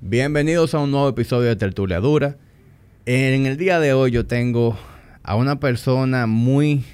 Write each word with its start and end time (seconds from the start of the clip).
Bienvenidos 0.00 0.74
a 0.74 0.78
un 0.78 0.92
nuevo 0.92 1.08
episodio 1.08 1.48
de 1.48 1.56
Tertulia 1.56 1.98
Dura. 1.98 2.36
En 3.04 3.46
el 3.46 3.56
día 3.56 3.80
de 3.80 3.94
hoy 3.94 4.12
yo 4.12 4.26
tengo 4.26 4.78
a 5.24 5.34
una 5.34 5.58
persona 5.58 6.28
muy 6.28 6.84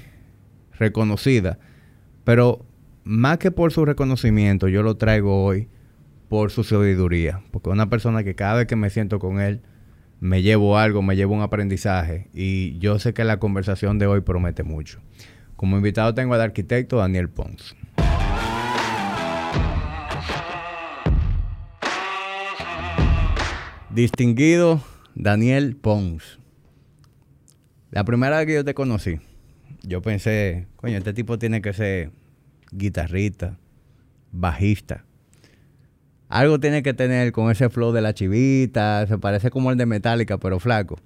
reconocida, 0.79 1.59
pero 2.23 2.65
más 3.03 3.37
que 3.37 3.51
por 3.51 3.71
su 3.71 3.85
reconocimiento, 3.85 4.69
yo 4.69 4.81
lo 4.81 4.97
traigo 4.97 5.45
hoy 5.45 5.67
por 6.29 6.49
su 6.49 6.63
sabiduría, 6.63 7.43
porque 7.51 7.69
es 7.69 7.73
una 7.73 7.91
persona 7.91 8.23
que 8.23 8.33
cada 8.33 8.55
vez 8.55 8.65
que 8.65 8.75
me 8.75 8.89
siento 8.89 9.19
con 9.19 9.39
él, 9.39 9.61
me 10.19 10.41
llevo 10.41 10.79
algo, 10.79 11.03
me 11.03 11.15
llevo 11.15 11.35
un 11.35 11.43
aprendizaje 11.43 12.27
y 12.33 12.79
yo 12.79 12.97
sé 12.97 13.13
que 13.13 13.23
la 13.23 13.37
conversación 13.37 13.99
de 13.99 14.07
hoy 14.07 14.21
promete 14.21 14.63
mucho. 14.63 14.99
Como 15.55 15.77
invitado 15.77 16.15
tengo 16.15 16.33
al 16.33 16.41
arquitecto 16.41 16.97
Daniel 16.97 17.29
Pons. 17.29 17.75
Distinguido 23.95 24.81
Daniel 25.15 25.77
Pons. 25.77 26.37
La 27.91 28.03
primera 28.03 28.39
vez 28.39 28.45
que 28.45 28.53
yo 28.55 28.65
te 28.65 28.73
conocí, 28.73 29.21
yo 29.83 30.01
pensé, 30.01 30.67
coño, 30.75 30.97
este 30.97 31.13
tipo 31.13 31.39
tiene 31.39 31.61
que 31.61 31.71
ser 31.71 32.11
guitarrista, 32.73 33.57
bajista. 34.33 35.05
Algo 36.27 36.59
tiene 36.59 36.83
que 36.83 36.93
tener 36.93 37.31
con 37.31 37.49
ese 37.49 37.69
flow 37.69 37.93
de 37.93 38.01
la 38.01 38.13
chivita, 38.13 39.07
se 39.07 39.17
parece 39.17 39.49
como 39.49 39.71
el 39.71 39.77
de 39.77 39.85
Metallica, 39.85 40.39
pero 40.39 40.59
flaco. 40.59 40.97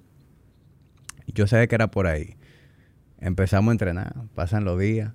Yo 1.28 1.46
sabía 1.46 1.68
que 1.68 1.76
era 1.76 1.92
por 1.92 2.08
ahí. 2.08 2.34
Empezamos 3.20 3.68
a 3.68 3.72
entrenar, 3.72 4.16
pasan 4.34 4.64
los 4.64 4.80
días 4.80 5.12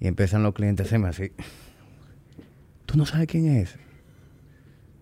y 0.00 0.08
empiezan 0.08 0.42
los 0.42 0.52
clientes 0.52 0.84
a 0.84 0.88
hacerme 0.88 1.10
así. 1.10 1.30
¿Tú 2.86 2.98
no 2.98 3.06
sabes 3.06 3.28
quién 3.28 3.46
es? 3.46 3.78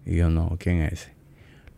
Y 0.05 0.17
yo 0.17 0.29
no, 0.29 0.59
¿quién 0.59 0.83
es? 0.83 1.11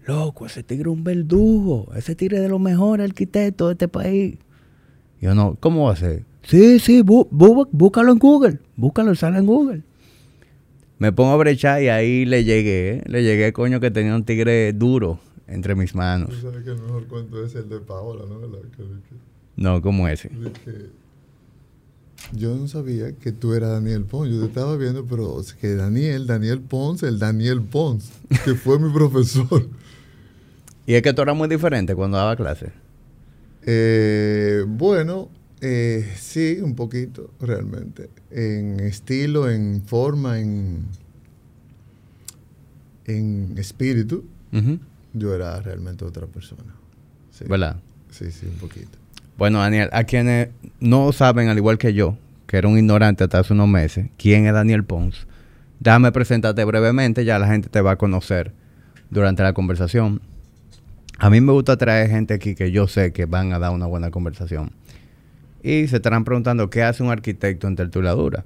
Loco, 0.06 0.46
ese 0.46 0.62
tigre 0.62 0.90
es 0.90 0.96
un 0.96 1.04
verdugo. 1.04 1.92
Ese 1.94 2.14
tigre 2.14 2.38
es 2.38 2.42
de 2.42 2.48
los 2.48 2.60
mejores 2.60 3.08
arquitectos 3.08 3.68
de 3.68 3.72
este 3.72 3.88
país. 3.88 4.36
Yo 5.20 5.34
no, 5.34 5.56
¿cómo 5.60 5.84
va 5.86 5.92
a 5.92 5.96
ser? 5.96 6.24
Sí, 6.42 6.80
sí, 6.80 7.02
bú, 7.02 7.28
bú, 7.30 7.68
búscalo 7.70 8.10
en 8.12 8.18
Google. 8.18 8.58
Búscalo, 8.76 9.14
sale 9.14 9.38
en 9.38 9.46
Google. 9.46 9.82
Me 10.98 11.12
pongo 11.12 11.30
a 11.32 11.36
brechar 11.36 11.82
y 11.82 11.88
ahí 11.88 12.24
le 12.24 12.42
llegué. 12.44 13.02
Le 13.06 13.22
llegué, 13.22 13.52
coño, 13.52 13.78
que 13.80 13.90
tenía 13.90 14.14
un 14.14 14.24
tigre 14.24 14.72
duro 14.72 15.20
entre 15.46 15.74
mis 15.76 15.94
manos. 15.94 16.30
Tú 16.30 16.36
sabes 16.40 16.64
que 16.64 16.70
el 16.70 16.80
mejor 16.80 17.06
cuento 17.06 17.44
es 17.44 17.54
el 17.54 17.68
de 17.68 17.78
Paola, 17.78 18.24
¿no? 18.28 18.40
La 18.40 18.58
que- 18.62 18.76
que- 18.78 19.16
No, 19.56 19.80
como 19.82 20.08
ese. 20.08 20.28
que 20.64 20.90
yo 22.36 22.56
no 22.56 22.66
sabía 22.68 23.12
que 23.12 23.32
tú 23.32 23.52
eras 23.54 23.70
Daniel 23.70 24.04
Pons. 24.04 24.30
Yo 24.32 24.40
te 24.40 24.46
estaba 24.46 24.76
viendo, 24.76 25.04
pero 25.06 25.40
que 25.60 25.74
Daniel, 25.74 26.26
Daniel 26.26 26.60
Pons, 26.60 27.02
el 27.02 27.18
Daniel 27.18 27.60
Pons, 27.62 28.10
que 28.44 28.54
fue 28.54 28.78
mi 28.80 28.92
profesor. 28.92 29.68
Y 30.86 30.94
es 30.94 31.02
que 31.02 31.12
tú 31.12 31.22
eras 31.22 31.36
muy 31.36 31.48
diferente 31.48 31.94
cuando 31.94 32.16
daba 32.16 32.36
clase. 32.36 32.70
Eh, 33.64 34.64
bueno, 34.66 35.28
eh, 35.60 36.12
sí, 36.16 36.58
un 36.60 36.74
poquito, 36.74 37.30
realmente. 37.40 38.10
En 38.30 38.80
estilo, 38.80 39.48
en 39.48 39.82
forma, 39.82 40.40
en, 40.40 40.86
en 43.06 43.54
espíritu, 43.58 44.24
yo 45.14 45.34
era 45.34 45.60
realmente 45.60 46.04
otra 46.04 46.26
persona. 46.26 46.74
Sí. 47.30 47.44
¿Verdad? 47.48 47.76
Sí, 48.10 48.30
sí, 48.30 48.46
un 48.46 48.58
poquito. 48.58 48.98
Bueno, 49.38 49.60
Daniel, 49.60 49.88
a 49.92 50.04
quienes 50.04 50.48
no 50.80 51.12
saben, 51.12 51.48
al 51.48 51.56
igual 51.56 51.78
que 51.78 51.94
yo, 51.94 52.16
que 52.46 52.58
era 52.58 52.68
un 52.68 52.76
ignorante 52.76 53.24
hasta 53.24 53.38
hace 53.38 53.52
unos 53.52 53.68
meses, 53.68 54.10
quién 54.18 54.46
es 54.46 54.52
Daniel 54.52 54.84
Pons, 54.84 55.26
déjame 55.80 56.12
presentarte 56.12 56.64
brevemente, 56.64 57.24
ya 57.24 57.38
la 57.38 57.46
gente 57.46 57.68
te 57.68 57.80
va 57.80 57.92
a 57.92 57.96
conocer 57.96 58.52
durante 59.10 59.42
la 59.42 59.52
conversación. 59.52 60.20
A 61.22 61.30
mí 61.30 61.40
me 61.40 61.52
gusta 61.52 61.76
traer 61.76 62.10
gente 62.10 62.34
aquí 62.34 62.56
que 62.56 62.72
yo 62.72 62.88
sé 62.88 63.12
que 63.12 63.26
van 63.26 63.52
a 63.52 63.60
dar 63.60 63.70
una 63.70 63.86
buena 63.86 64.10
conversación. 64.10 64.72
Y 65.62 65.86
se 65.86 65.96
estarán 65.98 66.24
preguntando, 66.24 66.68
¿qué 66.68 66.82
hace 66.82 67.04
un 67.04 67.12
arquitecto 67.12 67.68
en 67.68 67.76
tertuladura? 67.76 68.44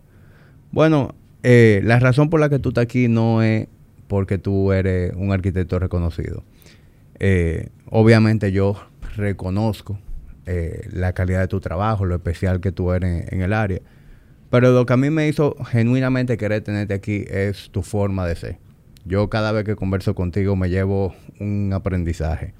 Bueno, 0.72 1.14
eh, 1.42 1.80
la 1.84 1.98
razón 2.00 2.28
por 2.28 2.38
la 2.38 2.50
que 2.50 2.58
tú 2.58 2.68
estás 2.68 2.82
aquí 2.82 3.08
no 3.08 3.40
es 3.40 3.66
porque 4.08 4.36
tú 4.36 4.72
eres 4.72 5.14
un 5.16 5.32
arquitecto 5.32 5.78
reconocido. 5.78 6.44
Eh, 7.18 7.70
obviamente 7.88 8.52
yo 8.52 8.76
reconozco 9.16 9.98
eh, 10.44 10.86
la 10.92 11.14
calidad 11.14 11.40
de 11.40 11.48
tu 11.48 11.60
trabajo, 11.60 12.04
lo 12.04 12.16
especial 12.16 12.60
que 12.60 12.72
tú 12.72 12.92
eres 12.92 13.32
en 13.32 13.40
el 13.40 13.54
área. 13.54 13.80
Pero 14.50 14.72
lo 14.72 14.84
que 14.84 14.92
a 14.92 14.98
mí 14.98 15.08
me 15.08 15.28
hizo 15.28 15.56
genuinamente 15.64 16.36
querer 16.36 16.60
tenerte 16.60 16.92
aquí 16.92 17.24
es 17.26 17.70
tu 17.70 17.80
forma 17.80 18.26
de 18.26 18.36
ser. 18.36 18.58
Yo 19.06 19.30
cada 19.30 19.50
vez 19.52 19.64
que 19.64 19.76
converso 19.76 20.14
contigo 20.14 20.56
me 20.56 20.68
llevo 20.68 21.14
un 21.40 21.72
aprendizaje. 21.72 22.52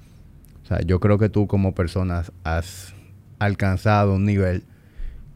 O 0.67 0.69
sea, 0.69 0.81
yo 0.81 0.99
creo 0.99 1.17
que 1.17 1.29
tú 1.29 1.47
como 1.47 1.73
persona 1.73 2.25
has- 2.43 2.93
alcanzado 3.39 4.15
un 4.15 4.25
nivel 4.25 4.63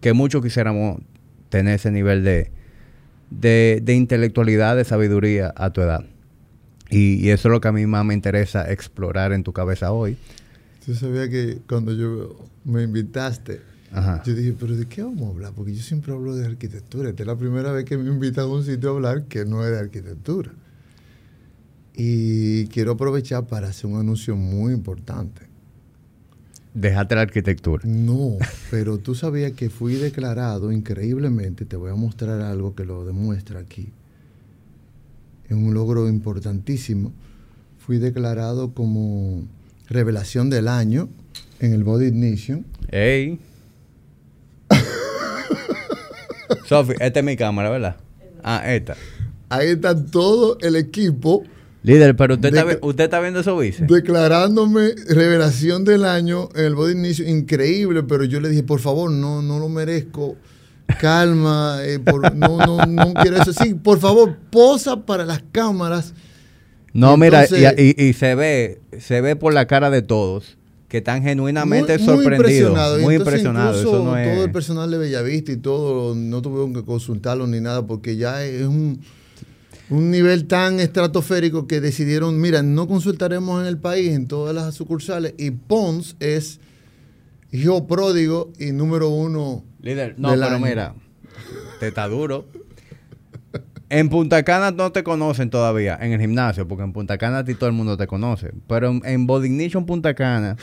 que 0.02 0.12
muchos 0.12 0.42
quisiéramos 0.44 1.00
tener 1.48 1.76
ese 1.76 1.90
nivel 1.90 2.26
de, 2.26 2.52
de, 3.30 3.80
de 3.82 3.94
intelectualidad, 3.94 4.76
de 4.76 4.84
sabiduría 4.84 5.54
a 5.56 5.70
tu 5.70 5.80
edad. 5.80 6.04
Y, 6.90 7.14
y 7.26 7.30
eso 7.30 7.48
es 7.48 7.52
lo 7.54 7.62
que 7.62 7.70
a 7.70 7.72
mí 7.72 7.86
más 7.86 8.04
me 8.04 8.14
interesa 8.14 8.70
explorar 8.70 9.32
en 9.32 9.44
tu 9.44 9.54
cabeza 9.54 9.94
hoy. 9.94 10.18
Tú 10.86 10.96
sabías 10.96 11.30
que 11.30 11.60
cuando 11.70 11.94
yo 11.94 12.36
me 12.66 12.84
invitaste, 12.84 13.62
Ajá. 13.94 14.22
yo 14.26 14.34
dije, 14.36 14.54
pero 14.60 14.76
¿de 14.76 14.86
qué 14.88 15.02
vamos 15.02 15.24
a 15.24 15.30
hablar? 15.30 15.54
Porque 15.56 15.74
yo 15.74 15.82
siempre 15.82 16.12
hablo 16.12 16.36
de 16.36 16.46
arquitectura. 16.46 17.08
Esta 17.10 17.24
es 17.24 17.28
la 17.28 17.38
primera 17.38 17.72
vez 17.72 17.86
que 17.86 17.98
me 17.98 18.10
invitan 18.10 18.44
a 18.44 18.48
un 18.48 18.66
sitio 18.66 18.90
a 18.90 18.94
hablar 18.96 19.24
que 19.30 19.46
no 19.46 19.64
es 19.66 19.72
de 19.72 19.80
arquitectura. 19.80 20.52
Y 21.96 22.68
quiero 22.68 22.94
aprovechar 22.94 23.48
para 23.48 23.68
hacer 23.68 23.88
un 23.88 24.00
anuncio 24.00 24.36
muy 24.36 24.74
importante. 24.74 25.52
Déjate 26.74 27.16
la 27.16 27.22
arquitectura. 27.22 27.84
No, 27.86 28.38
pero 28.70 28.98
tú 28.98 29.14
sabías 29.14 29.52
que 29.52 29.70
fui 29.70 29.96
declarado 29.96 30.72
increíblemente, 30.72 31.66
te 31.66 31.76
voy 31.76 31.92
a 31.92 31.96
mostrar 31.96 32.42
algo 32.42 32.76
que 32.76 32.86
lo 32.86 33.06
demuestra 33.06 33.60
aquí. 33.60 33.90
Es 35.50 35.52
un 35.52 35.74
logro 35.74 36.08
importantísimo. 36.08 37.12
Fui 37.78 37.98
declarado 37.98 38.74
como 38.74 39.44
revelación 39.90 40.50
del 40.50 40.70
año 40.70 41.10
en 41.60 41.74
el 41.74 41.84
Body 41.84 42.06
Ignition. 42.06 42.66
¡Ey! 42.90 43.38
Sofi, 46.66 46.94
esta 47.02 47.20
es 47.20 47.26
mi 47.26 47.36
cámara, 47.36 47.70
¿verdad? 47.70 47.98
Ah, 48.44 48.74
esta. 48.74 48.96
Ahí 49.50 49.72
está 49.72 50.06
todo 50.06 50.58
el 50.62 50.78
equipo 50.78 51.44
Líder, 51.84 52.16
pero 52.16 52.36
usted, 52.36 52.50
está, 52.50 52.64
De- 52.66 52.76
vi- 52.76 52.80
usted 52.82 53.04
está 53.06 53.20
viendo 53.20 53.40
eso, 53.40 53.58
vice. 53.58 53.86
declarándome 53.88 54.94
revelación 55.10 55.84
del 55.84 56.06
año 56.06 56.50
en 56.56 56.66
el 56.66 56.76
Body 56.76 56.92
Ignition. 56.92 57.28
Increíble, 57.28 58.04
pero 58.04 58.24
yo 58.24 58.40
le 58.40 58.50
dije, 58.50 58.62
por 58.64 58.80
favor, 58.80 59.10
no, 59.10 59.42
no 59.42 59.58
lo 59.60 59.68
merezco. 59.68 60.36
Calma, 61.00 61.80
eh, 61.84 62.00
por- 62.00 62.36
no, 62.36 62.58
no, 62.58 62.86
no 62.86 63.14
quiero 63.16 63.42
eso. 63.42 63.54
Sí, 63.54 63.74
por 63.74 64.00
favor, 64.00 64.38
posa 64.52 65.06
para 65.06 65.26
las 65.26 65.42
cámaras. 65.52 66.14
No, 66.94 67.16
mira, 67.18 67.46
y, 67.50 67.82
y- 67.82 68.04
y 68.10 68.14
se 68.14 68.36
ve, 68.36 68.82
se 69.00 69.22
ve 69.22 69.36
por 69.36 69.54
la 69.54 69.66
cara 69.66 69.90
de 69.90 70.02
todos 70.02 70.58
que 70.90 70.98
están 70.98 71.24
genuinamente 71.24 71.98
muy, 71.98 72.06
sorprendidos. 72.06 72.50
impresionado. 72.50 73.00
Muy 73.00 73.16
entonces 73.16 73.40
impresionados. 73.42 73.80
Eso 73.80 74.04
no 74.04 74.18
es. 74.18 74.34
Todo 74.36 74.44
el 74.46 74.52
personal 74.52 74.92
de 74.92 74.98
Bellavista 74.98 75.52
y 75.54 75.58
todo, 75.58 76.14
no 76.16 76.42
tuvieron 76.42 76.74
que 76.74 76.84
consultarlo 76.84 77.48
ni 77.48 77.62
nada, 77.62 77.88
porque 77.88 78.18
ya 78.18 78.44
es 78.44 78.64
un, 78.64 79.00
un 79.92 80.10
nivel 80.10 80.48
tan 80.48 80.80
estratosférico 80.80 81.68
que 81.68 81.82
decidieron, 81.82 82.40
mira, 82.40 82.64
no 82.64 82.88
consultaremos 82.88 83.62
en 83.62 83.68
el 83.68 83.78
país, 83.78 84.12
en 84.14 84.26
todas 84.26 84.56
las 84.56 84.74
sucursales, 84.74 85.34
y 85.38 85.52
Pons 85.52 86.16
es 86.22 86.62
hijo 87.52 87.88
pródigo 87.88 88.54
y 88.58 88.72
número 88.72 89.10
uno. 89.10 89.66
Líder, 89.82 90.16
no, 90.18 90.30
pero 90.30 90.46
año. 90.46 90.60
mira, 90.60 90.96
te 91.82 91.90
está 91.90 92.08
duro. 92.08 92.48
En 93.90 94.08
Punta 94.08 94.44
Cana 94.44 94.72
no 94.72 94.94
te 94.94 95.04
conocen 95.04 95.50
todavía 95.50 95.98
en 96.00 96.14
el 96.14 96.22
gimnasio, 96.22 96.66
porque 96.66 96.86
en 96.86 96.94
Punta 96.94 97.18
Cana 97.18 97.40
a 97.40 97.44
ti 97.44 97.56
todo 97.56 97.68
el 97.68 97.76
mundo 97.76 97.98
te 97.98 98.08
conoce. 98.08 98.54
Pero 98.68 98.88
en, 98.88 99.02
en 99.04 99.28
Body 99.28 99.48
Ignition 99.48 99.86
Punta 99.86 100.14
Cana 100.14 100.56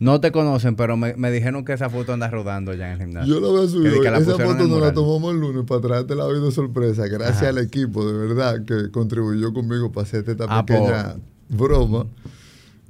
no 0.00 0.20
te 0.20 0.32
conocen, 0.32 0.76
pero 0.76 0.96
me, 0.96 1.14
me 1.16 1.30
dijeron 1.30 1.64
que 1.64 1.72
esa 1.72 1.88
foto 1.88 2.12
anda 2.12 2.28
rodando 2.28 2.74
ya 2.74 2.86
en 2.92 3.00
el 3.00 3.06
gimnasio. 3.06 3.34
Yo 3.34 3.40
la 3.40 3.48
voy 3.48 3.66
a 3.66 3.68
subir. 3.68 3.92
Que- 3.92 4.00
que 4.00 4.10
la 4.10 4.18
Esa 4.18 4.32
foto 4.32 4.66
nos 4.66 4.80
la 4.80 4.92
tomamos 4.92 5.32
el 5.34 5.40
lunes 5.40 5.64
para 5.66 5.80
traerte 5.80 6.14
la 6.14 6.26
vida 6.26 6.40
de 6.40 6.52
sorpresa. 6.52 7.06
Gracias 7.06 7.38
Ajá. 7.38 7.48
al 7.50 7.58
equipo, 7.58 8.06
de 8.10 8.26
verdad, 8.26 8.64
que 8.64 8.90
contribuyó 8.90 9.52
conmigo 9.52 9.92
para 9.92 10.06
hacerte 10.06 10.32
esta 10.32 10.46
Ah, 10.48 10.64
pequeña 10.66 11.16
broma. 11.48 12.06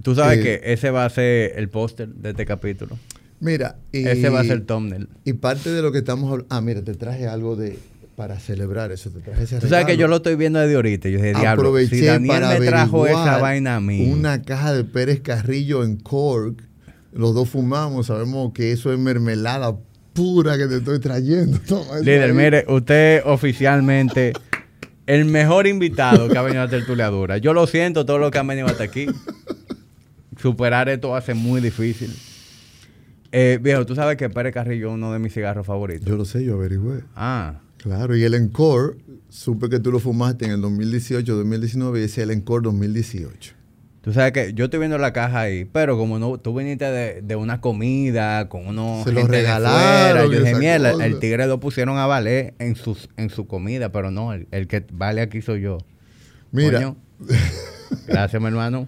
Tú 0.02 0.14
sabes 0.14 0.38
Eh, 0.38 0.42
que 0.42 0.72
ese 0.72 0.90
va 0.90 1.04
a 1.04 1.10
ser 1.10 1.52
el 1.58 1.68
póster 1.68 2.08
de 2.08 2.30
este 2.30 2.44
capítulo. 2.46 2.98
Mira, 3.40 3.76
y, 3.92 4.06
Ese 4.06 4.28
va 4.30 4.40
a 4.40 4.44
ser 4.44 4.52
el 4.52 4.62
thumbnail. 4.66 5.08
Y 5.24 5.34
parte 5.34 5.70
de 5.70 5.82
lo 5.82 5.92
que 5.92 5.98
estamos 5.98 6.30
hablando. 6.30 6.46
Ah, 6.54 6.60
mira, 6.60 6.82
te 6.82 6.94
traje 6.94 7.26
algo 7.26 7.56
de 7.56 7.78
para 8.16 8.38
celebrar 8.38 8.92
eso. 8.92 9.10
Te 9.10 9.20
traje 9.20 9.42
ese 9.42 9.58
Tú 9.58 9.68
sabes 9.68 9.86
que 9.86 9.96
yo 9.96 10.06
lo 10.08 10.16
estoy 10.16 10.36
viendo 10.36 10.58
desde 10.60 10.76
ahorita. 10.76 11.08
Yo 11.08 11.16
dije, 11.18 11.34
diablo, 11.34 11.76
si 11.78 12.00
Daniel 12.04 12.40
para 12.40 12.58
me 12.58 12.66
trajo 12.66 13.06
esa 13.06 13.38
vaina 13.38 13.76
a 13.76 13.80
mí. 13.80 14.10
Una 14.10 14.40
caja 14.42 14.72
de 14.72 14.84
Pérez 14.84 15.20
Carrillo 15.20 15.84
en 15.84 15.96
Cork. 15.96 16.62
Los 17.14 17.34
dos 17.34 17.48
fumamos, 17.48 18.06
sabemos 18.06 18.52
que 18.52 18.72
eso 18.72 18.92
es 18.92 18.98
mermelada 18.98 19.76
pura 20.12 20.58
que 20.58 20.66
te 20.66 20.76
estoy 20.76 20.98
trayendo. 20.98 21.58
Líder, 22.00 22.30
ahí. 22.30 22.32
mire, 22.32 22.64
usted 22.68 23.22
oficialmente 23.24 24.32
el 25.06 25.24
mejor 25.26 25.66
invitado 25.66 26.28
que 26.28 26.38
ha 26.38 26.42
venido 26.42 26.62
a 26.62 26.68
Tertulia 26.68 27.08
Dura. 27.08 27.38
Yo 27.38 27.52
lo 27.52 27.66
siento, 27.66 28.04
todo 28.04 28.18
lo 28.18 28.30
que 28.30 28.38
han 28.38 28.46
venido 28.46 28.66
hasta 28.66 28.84
aquí. 28.84 29.06
Superar 30.40 30.88
esto 30.88 31.10
va 31.10 31.18
a 31.18 31.22
ser 31.22 31.36
muy 31.36 31.60
difícil. 31.60 32.12
Eh, 33.30 33.58
viejo, 33.60 33.84
tú 33.84 33.94
sabes 33.94 34.16
que 34.16 34.28
Pérez 34.30 34.54
Carrillo 34.54 34.88
es 34.88 34.94
uno 34.94 35.12
de 35.12 35.18
mis 35.18 35.32
cigarros 35.32 35.66
favoritos. 35.66 36.06
Yo 36.06 36.16
lo 36.16 36.24
sé, 36.24 36.44
yo 36.44 36.54
averigüé. 36.54 37.00
Ah. 37.16 37.60
Claro, 37.78 38.16
y 38.16 38.22
el 38.22 38.34
Encore, 38.34 38.96
supe 39.28 39.68
que 39.68 39.78
tú 39.78 39.92
lo 39.92 40.00
fumaste 40.00 40.46
en 40.46 40.52
el 40.52 40.60
2018, 40.62 41.34
2019 41.34 42.00
y 42.00 42.04
ese 42.04 42.22
es 42.22 42.28
el 42.28 42.30
Encore 42.30 42.62
2018. 42.62 43.63
Tú 44.04 44.12
sabes 44.12 44.32
que 44.32 44.52
yo 44.52 44.66
estoy 44.66 44.80
viendo 44.80 44.98
la 44.98 45.14
caja 45.14 45.40
ahí, 45.40 45.64
pero 45.64 45.96
como 45.96 46.18
no, 46.18 46.36
tú 46.36 46.54
viniste 46.54 46.84
de, 47.22 47.36
una 47.36 47.62
comida 47.62 48.50
con 48.50 48.66
unos 48.66 49.02
Se 49.04 49.12
regalaron. 49.12 50.30
yo 50.30 50.40
dije, 50.40 50.56
mierda, 50.56 50.90
el, 50.90 51.18
tigre 51.20 51.46
lo 51.46 51.58
pusieron 51.58 51.96
a 51.96 52.04
valer 52.04 52.52
en, 52.58 52.76
sus, 52.76 53.08
en 53.16 53.30
su 53.30 53.46
comida, 53.46 53.92
pero 53.92 54.10
no, 54.10 54.34
el, 54.34 54.68
que 54.68 54.84
vale 54.92 55.22
aquí 55.22 55.40
soy 55.40 55.62
yo. 55.62 55.78
Mira. 56.52 56.94
gracias, 58.06 58.42
mi 58.42 58.48
hermano. 58.48 58.86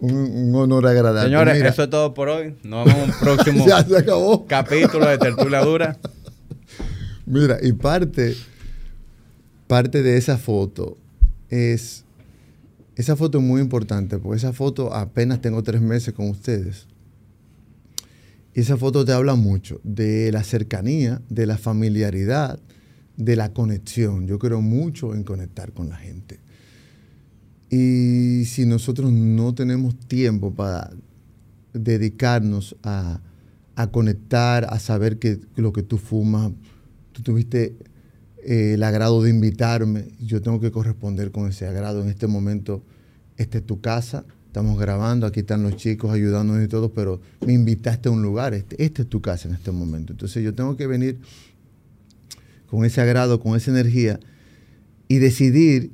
Un, 0.00 0.54
honor 0.54 0.86
agradable. 0.86 1.30
Señores, 1.30 1.62
eso 1.62 1.84
es 1.84 1.88
todo 1.88 2.12
por 2.12 2.28
hoy. 2.28 2.54
Nos 2.62 2.84
vemos 2.84 3.04
en 3.04 3.10
un 3.10 3.18
próximo 3.18 3.66
ya 3.66 3.82
se 3.82 3.96
acabó. 3.96 4.46
capítulo 4.46 5.08
de 5.08 5.16
Tertulia 5.16 5.62
Dura. 5.62 5.96
Mira, 7.24 7.56
y 7.62 7.72
parte, 7.72 8.36
parte 9.66 10.02
de 10.02 10.18
esa 10.18 10.36
foto 10.36 10.98
es 11.48 12.04
esa 12.98 13.14
foto 13.14 13.38
es 13.38 13.44
muy 13.44 13.60
importante 13.60 14.18
porque 14.18 14.38
esa 14.38 14.52
foto 14.52 14.92
apenas 14.92 15.40
tengo 15.40 15.62
tres 15.62 15.80
meses 15.80 16.12
con 16.12 16.28
ustedes. 16.28 16.88
Y 18.54 18.60
esa 18.60 18.76
foto 18.76 19.04
te 19.04 19.12
habla 19.12 19.36
mucho 19.36 19.80
de 19.84 20.32
la 20.32 20.42
cercanía, 20.42 21.22
de 21.28 21.46
la 21.46 21.56
familiaridad, 21.58 22.58
de 23.16 23.36
la 23.36 23.52
conexión. 23.52 24.26
Yo 24.26 24.40
creo 24.40 24.60
mucho 24.60 25.14
en 25.14 25.22
conectar 25.22 25.72
con 25.72 25.90
la 25.90 25.96
gente. 25.96 26.40
Y 27.70 28.46
si 28.46 28.66
nosotros 28.66 29.12
no 29.12 29.54
tenemos 29.54 29.96
tiempo 29.96 30.52
para 30.52 30.90
dedicarnos 31.72 32.74
a, 32.82 33.20
conectar, 33.92 34.66
a 34.70 34.80
saber 34.80 35.20
que 35.20 35.38
lo 35.54 35.72
que 35.72 35.84
tú 35.84 35.98
fumas, 35.98 36.50
tú 37.12 37.22
tuviste 37.22 37.76
eh, 38.44 38.74
el 38.74 38.82
agrado 38.82 39.22
de 39.22 39.30
invitarme, 39.30 40.08
yo 40.20 40.40
tengo 40.42 40.60
que 40.60 40.70
corresponder 40.70 41.30
con 41.30 41.48
ese 41.48 41.66
agrado. 41.66 42.02
En 42.02 42.08
este 42.08 42.26
momento, 42.26 42.82
esta 43.36 43.58
es 43.58 43.66
tu 43.66 43.80
casa, 43.80 44.24
estamos 44.46 44.78
grabando, 44.78 45.26
aquí 45.26 45.40
están 45.40 45.62
los 45.62 45.76
chicos 45.76 46.10
ayudándonos 46.10 46.64
y 46.64 46.68
todo, 46.68 46.92
pero 46.92 47.20
me 47.46 47.52
invitaste 47.52 48.08
a 48.08 48.12
un 48.12 48.22
lugar, 48.22 48.54
este, 48.54 48.82
esta 48.82 49.02
es 49.02 49.08
tu 49.08 49.20
casa 49.20 49.48
en 49.48 49.54
este 49.54 49.70
momento. 49.70 50.12
Entonces 50.12 50.42
yo 50.42 50.54
tengo 50.54 50.76
que 50.76 50.86
venir 50.86 51.18
con 52.66 52.84
ese 52.84 53.00
agrado, 53.00 53.40
con 53.40 53.56
esa 53.56 53.70
energía 53.70 54.20
y 55.08 55.18
decidir, 55.18 55.92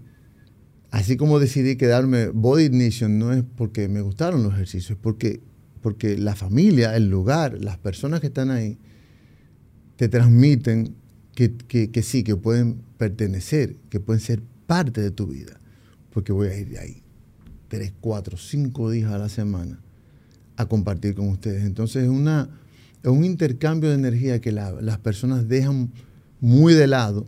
así 0.91 1.17
como 1.17 1.39
decidí 1.39 1.77
quedarme 1.77 2.29
Body 2.29 2.65
Ignition, 2.65 3.19
no 3.19 3.33
es 3.33 3.45
porque 3.57 3.89
me 3.89 4.01
gustaron 4.01 4.43
los 4.43 4.55
ejercicios, 4.55 4.93
es 4.93 4.97
porque, 5.01 5.41
porque 5.81 6.19
la 6.19 6.35
familia, 6.35 6.97
el 6.97 7.09
lugar, 7.09 7.59
las 7.61 7.79
personas 7.79 8.21
que 8.21 8.29
están 8.29 8.51
ahí, 8.51 8.79
te 9.97 10.09
transmiten 10.09 10.97
que, 11.35 12.03
sí, 12.03 12.23
que 12.23 12.37
pueden 12.37 12.83
pertenecer, 12.97 13.77
que 13.91 14.01
pueden 14.01 14.21
ser 14.21 14.43
parte 14.67 15.01
de 15.01 15.11
tu 15.11 15.27
vida, 15.27 15.61
porque 16.11 16.33
voy 16.33 16.49
a 16.49 16.57
ir 16.57 16.69
de 16.69 16.79
ahí, 16.79 17.03
tres, 17.69 17.93
cuatro, 18.01 18.37
cinco 18.37 18.91
días 18.91 19.11
a 19.13 19.19
la 19.19 19.29
semana 19.29 19.81
a 20.57 20.67
compartir 20.67 21.15
con 21.15 21.29
ustedes. 21.29 21.65
Entonces 21.65 22.05
es, 22.05 22.09
una, 22.09 22.49
es 23.03 23.11
un 23.11 23.25
intercambio 23.25 23.91
de 23.91 23.97
energía 23.97 24.41
que 24.41 24.53
las 24.53 24.99
personas 24.99 25.49
dejan 25.49 25.91
muy 26.41 26.75
de 26.75 26.87
lado, 26.87 27.27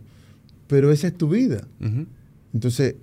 pero 0.67 0.91
esa 0.91 1.07
es 1.07 1.17
tu 1.17 1.29
vida. 1.29 1.67
Entonces, 2.53 2.95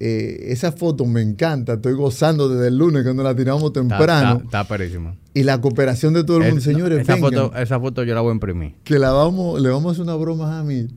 eh, 0.00 0.46
esa 0.48 0.72
foto 0.72 1.04
me 1.04 1.20
encanta, 1.20 1.74
estoy 1.74 1.92
gozando 1.94 2.48
desde 2.48 2.68
el 2.68 2.78
lunes 2.78 3.02
cuando 3.02 3.22
la 3.22 3.34
tiramos 3.34 3.72
temprano. 3.72 4.42
Está, 4.44 4.62
está, 4.62 5.16
Y 5.34 5.42
la 5.42 5.60
cooperación 5.60 6.14
de 6.14 6.24
todo 6.24 6.38
el 6.38 6.44
mundo, 6.44 6.60
señores. 6.60 7.00
Esa, 7.00 7.16
foto, 7.16 7.54
esa 7.54 7.80
foto 7.80 8.02
yo 8.04 8.14
la 8.14 8.20
voy 8.20 8.30
a 8.30 8.34
imprimir. 8.34 8.74
Que 8.84 8.98
la 8.98 9.12
vamos, 9.12 9.60
le 9.60 9.68
vamos 9.68 9.86
a 9.86 9.92
hacer 9.92 10.02
una 10.02 10.14
broma 10.14 10.58
a 10.58 10.64
mí 10.64 10.88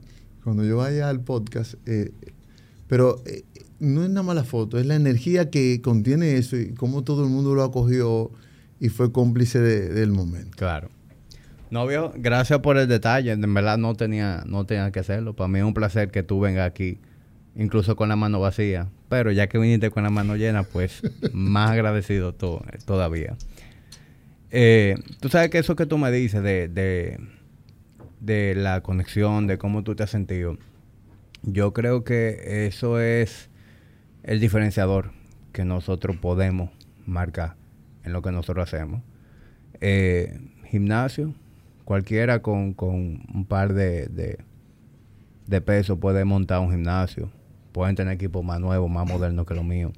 cuando 0.44 0.64
yo 0.64 0.78
vaya 0.78 1.10
al 1.10 1.22
podcast. 1.22 1.76
Eh, 1.86 2.12
pero 2.88 3.22
eh, 3.26 3.44
no 3.80 4.04
es 4.04 4.10
nada 4.10 4.24
más 4.24 4.36
la 4.36 4.44
foto, 4.44 4.80
es 4.80 4.86
la 4.86 4.96
energía 4.96 5.50
que 5.50 5.82
contiene 5.82 6.38
eso 6.38 6.58
y 6.58 6.74
cómo 6.74 7.04
todo 7.04 7.24
el 7.24 7.30
mundo 7.30 7.56
lo 7.56 7.64
acogió 7.64 8.32
y 8.80 8.90
fue 8.90 9.12
cómplice 9.12 9.60
del 9.60 10.12
momento. 10.12 10.58
Claro. 10.58 10.90
No, 11.70 11.86
viejo, 11.86 12.12
gracias 12.16 12.60
por 12.60 12.78
el 12.78 12.88
detalle. 12.88 13.32
En 13.32 13.54
verdad 13.54 13.78
no 13.78 13.94
tenía, 13.94 14.44
no 14.48 14.66
tenía 14.66 14.90
que 14.92 15.00
hacerlo. 15.00 15.36
Para 15.36 15.50
mí 15.50 15.60
es 15.60 15.66
un 15.66 15.74
placer 15.74 16.10
que 16.10 16.24
tú 16.24 16.40
vengas 16.40 16.66
aquí 16.66 17.00
incluso 17.56 17.96
con 17.96 18.10
la 18.10 18.16
mano 18.16 18.40
vacía. 18.40 18.88
Pero 19.10 19.32
ya 19.32 19.48
que 19.48 19.58
viniste 19.58 19.90
con 19.90 20.04
la 20.04 20.10
mano 20.10 20.36
llena, 20.36 20.64
pues 20.64 21.02
más 21.34 21.72
agradecido 21.72 22.34
todavía. 22.34 23.36
Eh, 24.52 24.96
tú 25.20 25.30
sabes 25.30 25.50
que 25.50 25.60
eso 25.60 25.76
que 25.76 25.86
tú 25.86 25.98
me 25.98 26.12
dices 26.12 26.42
de, 26.42 26.68
de, 28.20 28.56
la 28.56 28.82
conexión, 28.82 29.48
de 29.48 29.58
cómo 29.58 29.84
tú 29.84 29.96
te 29.96 30.04
has 30.04 30.10
sentido, 30.10 30.58
yo 31.44 31.72
creo 31.74 32.04
que 32.04 32.66
eso 32.68 33.00
es 33.00 33.50
el 34.24 34.40
diferenciador 34.40 35.12
que 35.54 35.66
nosotros 35.66 36.18
podemos 36.18 36.72
marcar 37.06 37.56
en 38.04 38.14
lo 38.14 38.22
que 38.22 38.32
nosotros 38.32 38.68
hacemos. 38.68 39.02
Eh, 39.82 40.40
gimnasio, 40.66 41.36
cualquiera 41.86 42.42
con, 42.42 42.76
un 42.80 43.46
par 43.48 43.74
de, 43.74 44.08
de, 44.08 44.40
de 45.46 45.62
pesos 45.62 46.00
puede 46.00 46.26
montar 46.26 46.60
un 46.60 46.72
gimnasio 46.72 47.32
pueden 47.72 47.96
tener 47.96 48.14
equipos 48.14 48.44
más 48.44 48.60
nuevos, 48.60 48.90
más 48.90 49.08
modernos 49.08 49.46
que 49.46 49.54
los 49.54 49.64
míos. 49.64 49.94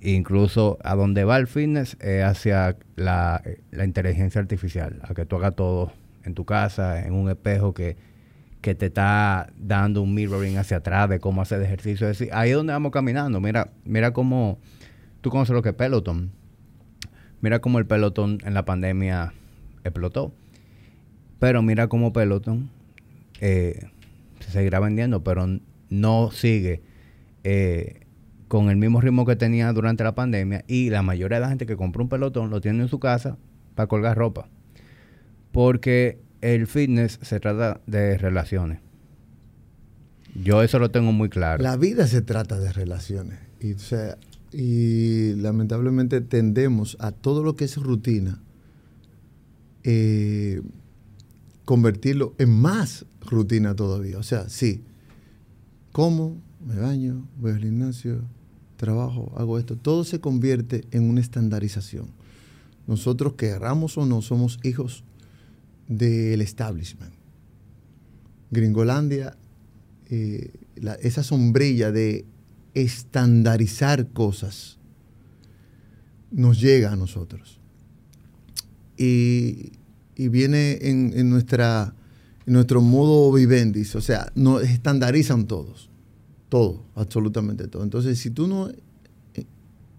Incluso 0.00 0.78
a 0.84 0.94
donde 0.94 1.24
va 1.24 1.38
el 1.38 1.46
fitness 1.46 1.96
es 2.00 2.22
hacia 2.24 2.76
la, 2.96 3.42
inteligencia 3.72 4.40
artificial, 4.40 5.00
a 5.02 5.14
que 5.14 5.24
tú 5.24 5.36
hagas 5.36 5.56
todo 5.56 5.92
en 6.24 6.34
tu 6.34 6.44
casa, 6.44 7.06
en 7.06 7.14
un 7.14 7.30
espejo 7.30 7.72
que, 7.72 7.96
que 8.60 8.74
te 8.74 8.86
está 8.86 9.50
dando 9.56 10.02
un 10.02 10.14
mirroring 10.14 10.58
hacia 10.58 10.78
atrás 10.78 11.08
de 11.08 11.20
cómo 11.20 11.42
hacer 11.42 11.62
ejercicio. 11.62 12.08
Es 12.08 12.18
decir, 12.18 12.34
ahí 12.34 12.50
es 12.50 12.56
donde 12.56 12.72
vamos 12.72 12.92
caminando. 12.92 13.40
Mira, 13.40 13.70
mira 13.84 14.12
cómo 14.12 14.58
tú 15.20 15.30
conoces 15.30 15.54
lo 15.54 15.62
que 15.62 15.70
es 15.70 15.74
Peloton. 15.74 16.32
Mira 17.40 17.60
cómo 17.60 17.78
el 17.78 17.86
Peloton 17.86 18.38
en 18.44 18.54
la 18.54 18.64
pandemia 18.64 19.32
explotó. 19.84 20.32
Pero 21.38 21.62
mira 21.62 21.88
cómo 21.88 22.12
Peloton 22.12 22.70
eh, 23.40 23.88
se 24.40 24.50
seguirá 24.50 24.80
vendiendo, 24.80 25.24
pero 25.24 25.46
no 26.00 26.30
sigue 26.30 26.82
eh, 27.42 28.00
con 28.48 28.70
el 28.70 28.76
mismo 28.76 29.00
ritmo 29.00 29.24
que 29.24 29.36
tenía 29.36 29.72
durante 29.72 30.04
la 30.04 30.14
pandemia 30.14 30.64
y 30.66 30.90
la 30.90 31.02
mayoría 31.02 31.36
de 31.38 31.42
la 31.42 31.48
gente 31.48 31.66
que 31.66 31.76
compra 31.76 32.02
un 32.02 32.08
pelotón 32.08 32.50
lo 32.50 32.60
tiene 32.60 32.82
en 32.82 32.88
su 32.88 32.98
casa 32.98 33.36
para 33.74 33.86
colgar 33.86 34.16
ropa. 34.16 34.48
Porque 35.52 36.18
el 36.40 36.66
fitness 36.66 37.18
se 37.22 37.40
trata 37.40 37.80
de 37.86 38.18
relaciones. 38.18 38.80
Yo 40.34 40.62
eso 40.62 40.78
lo 40.78 40.90
tengo 40.90 41.12
muy 41.12 41.28
claro. 41.28 41.62
La 41.62 41.76
vida 41.76 42.06
se 42.06 42.22
trata 42.22 42.58
de 42.58 42.72
relaciones. 42.72 43.38
Y, 43.60 43.76
y 44.52 45.34
lamentablemente 45.36 46.20
tendemos 46.20 46.96
a 47.00 47.12
todo 47.12 47.42
lo 47.42 47.54
que 47.54 47.64
es 47.64 47.76
rutina 47.76 48.40
eh, 49.84 50.62
convertirlo 51.64 52.34
en 52.38 52.50
más 52.50 53.06
rutina 53.20 53.76
todavía. 53.76 54.18
O 54.18 54.22
sea, 54.22 54.48
sí, 54.48 54.82
como, 55.94 56.42
me 56.66 56.74
baño, 56.74 57.24
voy 57.38 57.52
al 57.52 57.60
gimnasio, 57.60 58.24
trabajo, 58.76 59.32
hago 59.36 59.60
esto. 59.60 59.76
Todo 59.76 60.02
se 60.02 60.18
convierte 60.18 60.82
en 60.90 61.08
una 61.08 61.20
estandarización. 61.20 62.08
Nosotros, 62.88 63.34
querramos 63.34 63.96
o 63.96 64.04
no, 64.04 64.20
somos 64.20 64.58
hijos 64.64 65.04
del 65.86 66.40
establishment. 66.40 67.12
Gringolandia, 68.50 69.36
eh, 70.10 70.50
esa 71.00 71.22
sombrilla 71.22 71.92
de 71.92 72.24
estandarizar 72.74 74.08
cosas 74.08 74.78
nos 76.32 76.60
llega 76.60 76.90
a 76.90 76.96
nosotros. 76.96 77.60
Y, 78.96 79.70
viene 80.16 80.78
en 80.82 81.30
nuestra 81.30 81.94
nuestro 82.46 82.80
modo 82.80 83.32
vivendis, 83.32 83.94
o 83.94 84.00
sea, 84.00 84.30
nos 84.34 84.62
estandarizan 84.62 85.46
todos, 85.46 85.90
todo, 86.48 86.84
absolutamente 86.94 87.68
todo. 87.68 87.82
Entonces, 87.82 88.18
si 88.18 88.30
tú 88.30 88.46
no 88.46 88.68
eh, 88.68 89.46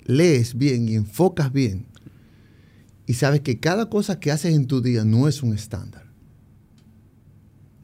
lees 0.06 0.56
bien 0.58 0.88
y 0.88 0.96
enfocas 0.96 1.52
bien 1.52 1.88
y 3.08 3.14
sabes 3.14 3.42
que 3.42 3.60
cada 3.60 3.90
cosa 3.90 4.20
que 4.20 4.32
haces 4.32 4.56
en 4.56 4.68
tu 4.68 4.82
día 4.82 5.04
no 5.06 5.28
es 5.28 5.42
un 5.42 5.54
estándar, 5.54 6.06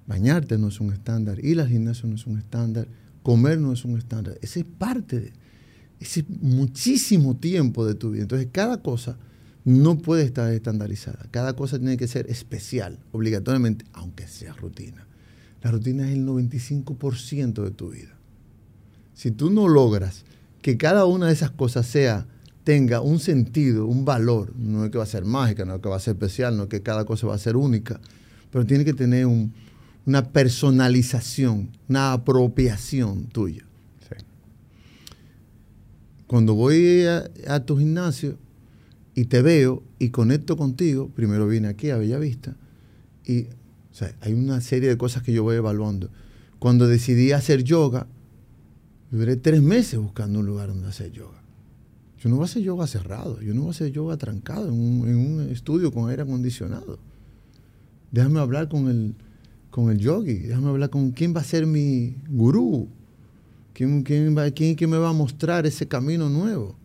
bañarte 0.06 0.58
no 0.58 0.68
es 0.68 0.80
un 0.80 0.94
estándar, 0.94 1.44
ir 1.44 1.60
al 1.60 1.68
gimnasio 1.68 2.08
no 2.08 2.16
es 2.16 2.28
un 2.28 2.38
estándar, 2.38 2.88
comer 3.24 3.60
no 3.60 3.74
es 3.74 3.84
un 3.86 3.98
estándar, 3.98 4.38
ese 4.42 4.60
es 4.62 4.66
parte 4.66 5.20
de, 5.20 5.34
ese 6.00 6.26
muchísimo 6.42 7.38
tiempo 7.38 7.86
de 7.86 7.96
tu 7.96 8.12
vida. 8.12 8.24
Entonces, 8.24 8.50
cada 8.52 8.82
cosa 8.82 9.18
no 9.64 9.98
puede 9.98 10.24
estar 10.24 10.52
estandarizada. 10.52 11.28
Cada 11.32 11.54
cosa 11.54 11.78
tiene 11.78 11.98
que 11.98 12.08
ser 12.08 12.30
especial, 12.30 13.00
obligatoriamente, 13.12 13.86
aunque 13.94 14.28
sea 14.28 14.54
rutina. 14.54 15.08
La 15.62 15.72
rutina 15.72 16.08
es 16.08 16.14
el 16.14 16.26
95% 16.26 17.64
de 17.64 17.72
tu 17.72 17.90
vida. 17.90 18.18
si 19.14 19.30
tú 19.30 19.52
no 19.52 19.68
logras 19.68 20.26
que 20.64 20.78
cada 20.78 21.06
una 21.06 21.28
de 21.28 21.34
esas 21.34 21.52
cosas 21.52 21.86
sea 21.86 22.26
tenga 22.64 23.02
un 23.02 23.20
sentido, 23.20 23.86
un 23.86 24.06
valor, 24.06 24.56
no 24.56 24.86
es 24.86 24.92
que 24.92 24.98
va 24.98 25.04
a 25.04 25.08
ser 25.08 25.26
mágica, 25.26 25.66
no 25.66 25.76
es 25.76 25.82
que 25.82 25.90
va 25.90 25.98
a 25.98 26.00
ser 26.00 26.14
especial, 26.14 26.58
no 26.58 26.64
es 26.64 26.70
que 26.70 26.82
cada 26.82 27.06
cosa 27.06 27.28
va 27.28 27.36
a 27.36 27.40
ser 27.40 27.56
única, 27.56 28.00
pero 28.52 28.66
tiene 28.66 28.86
que 28.86 28.94
tener 28.94 29.28
una 30.06 30.30
personalización, 30.32 31.70
una 31.88 32.14
apropiación 32.14 33.26
tuya. 33.28 33.66
Cuando 36.32 36.54
voy 36.56 37.04
a, 37.48 37.66
tu 37.66 37.78
gimnasio 37.78 38.38
y 39.16 39.26
te 39.26 39.42
veo 39.42 39.84
y 40.00 40.10
conecto 40.10 40.58
contigo, 40.58 41.10
primero 41.10 41.48
vine 41.48 41.68
aquí 41.68 41.90
a 41.90 41.98
Bellavista 41.98 42.56
y 43.26 43.48
hay 44.22 44.34
una 44.34 44.62
serie 44.62 44.90
de 44.90 44.98
cosas 44.98 45.24
que 45.24 45.34
yo 45.34 45.44
voy 45.44 45.58
evaluando. 45.58 46.10
Cuando 46.60 46.88
decidí 46.88 47.32
hacer 47.32 47.64
yoga, 47.64 48.08
duré 49.12 49.36
tres 49.36 49.62
meses 49.62 50.00
buscando 50.00 50.40
un 50.40 50.46
lugar 50.46 50.70
donde 50.70 50.88
hacer 50.88 51.12
yoga. 51.12 51.42
Yo 52.20 52.30
no 52.30 52.36
voy 52.36 52.44
a 52.44 52.46
hacer 52.46 52.62
yoga 52.62 52.88
cerrado, 52.88 53.42
yo 53.42 53.54
no 53.54 53.62
voy 53.62 53.70
a 53.70 53.72
hacer 53.72 53.92
yoga 53.92 54.16
trancado 54.16 54.68
en 54.68 54.76
un, 54.76 55.50
estudio 55.52 55.92
con 55.92 56.10
aire 56.10 56.22
acondicionado. 56.22 57.00
Déjame 58.12 58.40
hablar 58.40 58.70
con 58.70 58.90
el, 58.90 59.16
con 59.72 59.90
el 59.90 59.98
yogi, 59.98 60.36
déjame 60.36 60.70
hablar 60.70 60.90
con 60.90 61.12
quién 61.12 61.36
va 61.36 61.42
a 61.42 61.44
ser 61.44 61.66
mi 61.66 62.16
gurú, 62.30 62.88
quién, 63.74 64.04
quién, 64.04 64.36
quién, 64.54 64.76
quién 64.76 64.90
me 64.90 64.98
va 64.98 65.10
a 65.10 65.14
mostrar 65.14 65.66
ese 65.66 65.88
camino 65.88 66.30
nuevo. 66.30 66.76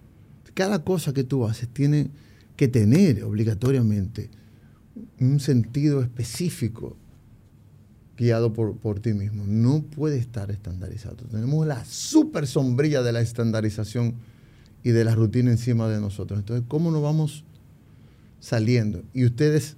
Cada 0.57 0.83
cosa 0.85 1.13
que 1.13 1.23
tú 1.23 1.47
haces 1.47 1.69
tiene 1.69 2.09
que 2.57 2.67
tener 2.67 3.23
obligatoriamente 3.25 4.31
un 5.21 5.39
sentido 5.39 6.01
específico 6.01 6.97
guiado 8.17 8.55
por, 8.55 8.75
por, 8.79 8.99
ti 9.01 9.13
mismo. 9.13 9.45
No 9.47 9.83
puede 9.83 10.17
estar 10.17 10.51
estandarizado. 10.51 11.17
Tenemos 11.31 11.67
la 11.67 11.85
super 11.85 12.47
sombrilla 12.47 13.03
de 13.03 13.13
la 13.13 13.21
estandarización 13.21 14.15
y 14.83 14.93
de 14.93 15.05
la 15.05 15.15
rutina 15.15 15.51
encima 15.51 15.91
de 15.91 16.01
nosotros. 16.01 16.41
Entonces, 16.41 16.65
¿cómo 16.67 16.91
nos 16.91 17.03
vamos 17.03 17.45
saliendo? 18.41 19.03
Y 19.13 19.27
ustedes, 19.27 19.77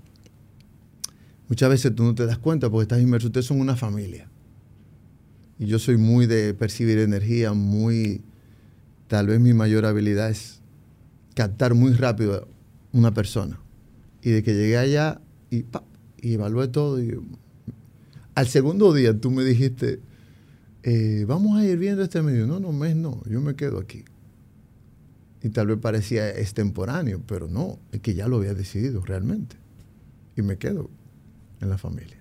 muchas 1.49 1.71
veces 1.71 1.93
tú 1.93 2.05
no 2.05 2.15
te 2.15 2.25
das 2.25 2.39
cuenta 2.39 2.71
porque 2.71 2.83
estás 2.83 3.03
inmerso, 3.03 3.27
ustedes 3.27 3.47
son 3.47 3.61
una 3.61 3.75
familia. 3.75 4.29
Y 5.59 5.67
yo 5.67 5.81
soy 5.81 5.97
muy 5.97 6.27
de 6.27 6.55
percibir 6.55 7.01
energía, 7.01 7.53
muy, 7.53 8.23
tal 9.09 9.27
vez 9.27 9.41
mi 9.41 9.55
mayor 9.55 9.85
habilidad 9.85 10.31
es 10.31 10.58
captar 11.39 11.73
muy 11.73 11.93
rápido 11.93 12.49
una 12.93 13.15
persona. 13.15 13.61
Y 14.23 14.31
de 14.31 14.43
que 14.43 14.55
llegué 14.55 14.77
allá 14.77 15.21
y, 15.53 15.65
evalué 16.21 16.67
todo 16.67 17.01
y 17.01 17.17
al 18.35 18.49
segundo 18.49 18.93
día 18.93 19.17
tú 19.17 19.31
me 19.31 19.45
dijiste, 19.45 20.01
eh, 20.83 21.25
vamos 21.29 21.57
a 21.57 21.65
ir 21.65 21.79
viendo 21.79 22.03
este 22.03 22.23
medio. 22.23 22.49
No, 22.49 22.59
no, 22.59 22.73
mes 22.73 22.97
no, 22.97 23.23
yo 23.31 23.41
me 23.41 23.55
quedo 23.55 23.79
aquí. 23.79 24.05
Y 25.41 25.51
tal 25.51 25.69
vez 25.69 25.79
parecía 25.79 26.29
extemporáneo, 26.31 27.23
pero 27.25 27.47
no, 27.47 27.79
es 27.93 28.01
que 28.01 28.15
ya 28.15 28.27
lo 28.27 28.39
había 28.39 28.55
decidido 28.55 29.05
realmente. 29.05 29.55
Y 30.35 30.43
me 30.43 30.59
quedo 30.59 30.91
en 31.61 31.69
la 31.69 31.79
familia. 31.79 32.19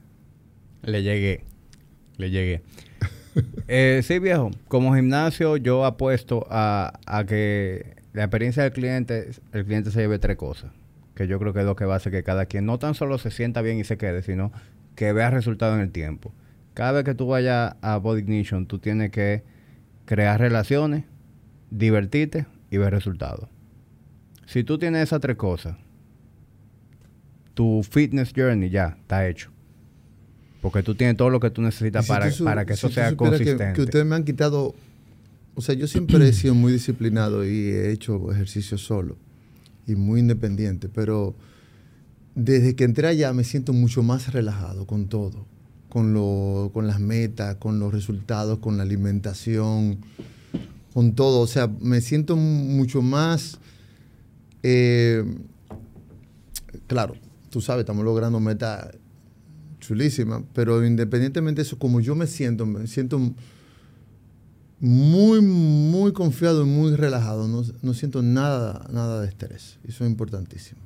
Le 0.84 1.02
llegué, 1.02 1.44
le 2.18 2.30
llegué. 2.30 2.62
eh, 3.68 4.02
sí, 4.04 4.20
viejo, 4.20 4.52
como 4.68 4.94
gimnasio 4.94 5.58
yo 5.58 5.86
apuesto 5.86 6.46
a, 6.52 7.00
a 7.08 7.26
que 7.26 7.97
la 8.14 8.24
experiencia 8.24 8.64
del 8.64 8.74
cliente, 8.74 9.32
el 9.52 9.66
cliente 9.66 9.92
se 9.92 10.00
lleve 10.00 10.20
tres 10.20 10.38
cosas, 10.38 10.72
que 11.16 11.28
yo 11.28 11.40
creo 11.40 11.54
que 11.54 11.60
es 11.60 11.66
lo 11.66 11.76
que 11.76 11.86
va 11.86 11.96
a 11.96 11.98
hacer 11.98 12.12
que 12.12 12.24
cada 12.24 12.46
quien 12.46 12.66
no 12.66 12.80
tan 12.80 12.96
solo 12.96 13.18
se 13.18 13.32
sienta 13.32 13.62
bien 13.62 13.78
y 13.80 13.84
se 13.84 13.98
quede, 13.98 14.22
sino 14.22 14.52
que 14.96 15.14
veas 15.14 15.34
resultado 15.34 15.76
en 15.76 15.82
el 15.82 15.92
tiempo. 15.92 16.34
Cada 16.74 16.92
vez 16.92 17.04
que 17.04 17.16
tú 17.16 17.28
vayas 17.28 17.76
a 17.82 17.98
Body 17.98 18.22
Ignition, 18.22 18.66
tú 18.68 18.80
tienes 18.80 19.12
que 19.12 19.44
crear 20.06 20.40
relaciones, 20.40 21.06
divertirte 21.70 22.46
y 22.70 22.78
ver 22.78 22.94
resultados. 22.94 23.50
Si 24.46 24.64
tú 24.64 24.78
tienes 24.78 25.04
esas 25.04 25.20
tres 25.20 25.36
cosas, 25.36 25.76
tu 27.54 27.84
fitness 27.84 28.32
journey 28.36 28.70
ya 28.70 28.98
está 29.02 29.28
hecho. 29.28 29.52
Porque 30.62 30.84
tú 30.84 30.96
tienes 30.96 31.18
todo 31.18 31.30
lo 31.30 31.40
que 31.40 31.50
tú 31.50 31.62
necesitas 31.62 32.08
para, 32.08 32.30
para 32.44 32.66
que 32.66 32.74
eso 32.74 32.90
sea 32.90 33.16
consistente. 33.16 33.74
Que, 33.74 33.82
ustedes 33.82 34.06
me 34.06 34.16
han 34.16 34.24
quitado. 34.24 34.76
O 35.58 35.62
sea, 35.62 35.74
yo 35.74 35.88
siempre 35.88 36.30
he 36.30 36.34
sido 36.34 36.54
muy 36.54 36.72
disciplinado 36.72 37.44
y 37.44 37.72
he 37.72 37.92
hecho 37.92 38.32
ejercicio 38.32 38.78
solo 38.78 39.18
y 39.88 39.96
muy 39.96 40.20
independiente, 40.20 40.88
pero 40.88 41.34
desde 42.36 42.76
que 42.76 42.84
entré 42.84 43.08
allá 43.08 43.34
me 43.34 43.44
siento 43.44 43.74
mucho 43.74 44.04
más 44.04 44.32
relajado 44.32 44.86
con 44.86 45.08
todo, 45.08 45.48
con, 45.90 46.14
lo, 46.14 46.70
con 46.76 46.86
las 46.86 47.00
metas, 47.00 47.56
con 47.56 47.80
los 47.80 47.92
resultados, 47.92 48.60
con 48.60 48.78
la 48.78 48.84
alimentación, 48.84 49.98
con 50.94 51.16
todo. 51.16 51.40
O 51.40 51.48
sea, 51.48 51.68
me 51.82 52.02
siento 52.02 52.36
mucho 52.36 53.02
más... 53.02 53.58
Eh, 54.62 55.26
claro, 56.86 57.16
tú 57.50 57.62
sabes, 57.62 57.80
estamos 57.80 58.06
logrando 58.06 58.40
metas 58.40 58.90
chulísimas, 59.80 60.44
pero 60.54 60.86
independientemente 60.86 61.64
de 61.64 61.68
eso, 61.68 61.80
como 61.80 62.00
yo 62.00 62.14
me 62.14 62.28
siento, 62.28 62.68
me 62.68 62.86
siento 62.86 63.34
muy, 64.80 65.42
muy 65.42 66.14
confiado 66.14 66.64
y 66.64 66.66
muy 66.66 66.96
relajado. 66.96 67.48
No, 67.48 67.64
no 67.82 67.94
siento 67.94 68.22
nada, 68.22 68.88
nada 68.92 69.22
de 69.22 69.28
estrés. 69.28 69.80
Eso 69.88 70.04
es 70.04 70.10
importantísimo. 70.10 70.82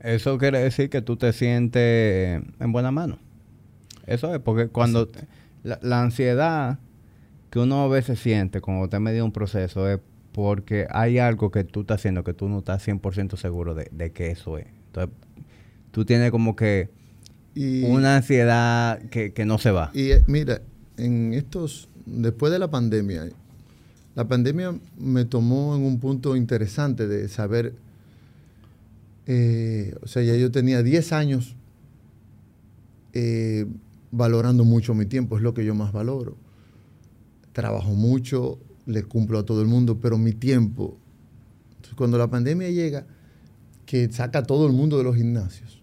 Eso 0.00 0.38
quiere 0.38 0.60
decir 0.60 0.88
que 0.88 1.02
tú 1.02 1.16
te 1.16 1.32
sientes 1.32 2.42
en 2.58 2.72
buena 2.72 2.90
mano. 2.90 3.18
Eso 4.06 4.34
es 4.34 4.40
porque 4.40 4.68
cuando 4.68 5.10
la, 5.62 6.02
ansiedad 6.02 6.78
que 7.50 7.58
uno 7.58 7.82
a 7.82 7.88
veces 7.88 8.18
siente 8.18 8.60
cuando 8.60 8.88
te 8.88 8.98
medio 8.98 9.24
un 9.24 9.32
proceso 9.32 9.88
es 9.88 10.00
porque 10.32 10.86
hay 10.90 11.18
algo 11.18 11.50
que 11.50 11.64
tú 11.64 11.82
estás 11.82 11.96
haciendo 11.96 12.24
que 12.24 12.32
tú 12.32 12.48
no 12.48 12.60
estás 12.60 12.86
100% 12.86 13.36
seguro 13.36 13.74
de, 13.74 14.12
que 14.12 14.30
eso 14.30 14.56
es. 14.56 14.66
Entonces, 14.86 15.14
tú 15.90 16.04
tienes 16.04 16.30
como 16.30 16.56
que 16.56 16.88
una 17.54 18.16
ansiedad 18.16 19.02
que, 19.10 19.32
que, 19.34 19.44
no 19.44 19.58
se 19.58 19.70
va. 19.70 19.90
Y 19.92 20.12
eh, 20.12 20.24
mira, 20.26 20.62
en 20.96 21.34
estos, 21.34 21.89
después 22.06 22.52
de 22.52 22.58
la 22.58 22.70
pandemia, 22.70 23.28
la 24.14 24.28
pandemia 24.28 24.74
me 24.98 25.24
tomó 25.24 25.76
en 25.76 25.82
un 25.82 26.00
punto 26.00 26.36
interesante 26.36 27.06
de 27.06 27.28
saber 27.28 27.74
eh, 29.32 29.94
o 30.02 30.08
sea, 30.08 30.22
ya 30.24 30.34
yo 30.34 30.50
tenía 30.50 30.82
10 30.82 31.12
años 31.12 31.54
eh, 33.12 33.64
valorando 34.10 34.64
mucho 34.64 34.92
mi 34.92 35.06
tiempo, 35.06 35.36
es 35.36 35.42
lo 35.42 35.54
que 35.54 35.64
yo 35.64 35.72
más 35.72 35.92
valoro. 35.92 36.36
Trabajo 37.52 37.92
mucho, 37.94 38.58
le 38.86 39.04
cumplo 39.04 39.38
a 39.38 39.44
todo 39.44 39.62
el 39.62 39.68
mundo, 39.68 40.00
pero 40.00 40.18
mi 40.18 40.32
tiempo, 40.32 40.96
cuando 41.96 42.18
la 42.18 42.28
pandemia 42.28 42.70
llega, 42.70 43.06
que 43.86 44.10
saca 44.10 44.40
a 44.40 44.42
todo 44.42 44.66
el 44.66 44.72
mundo 44.72 44.98
de 44.98 45.04
los 45.04 45.14
gimnasios, 45.14 45.79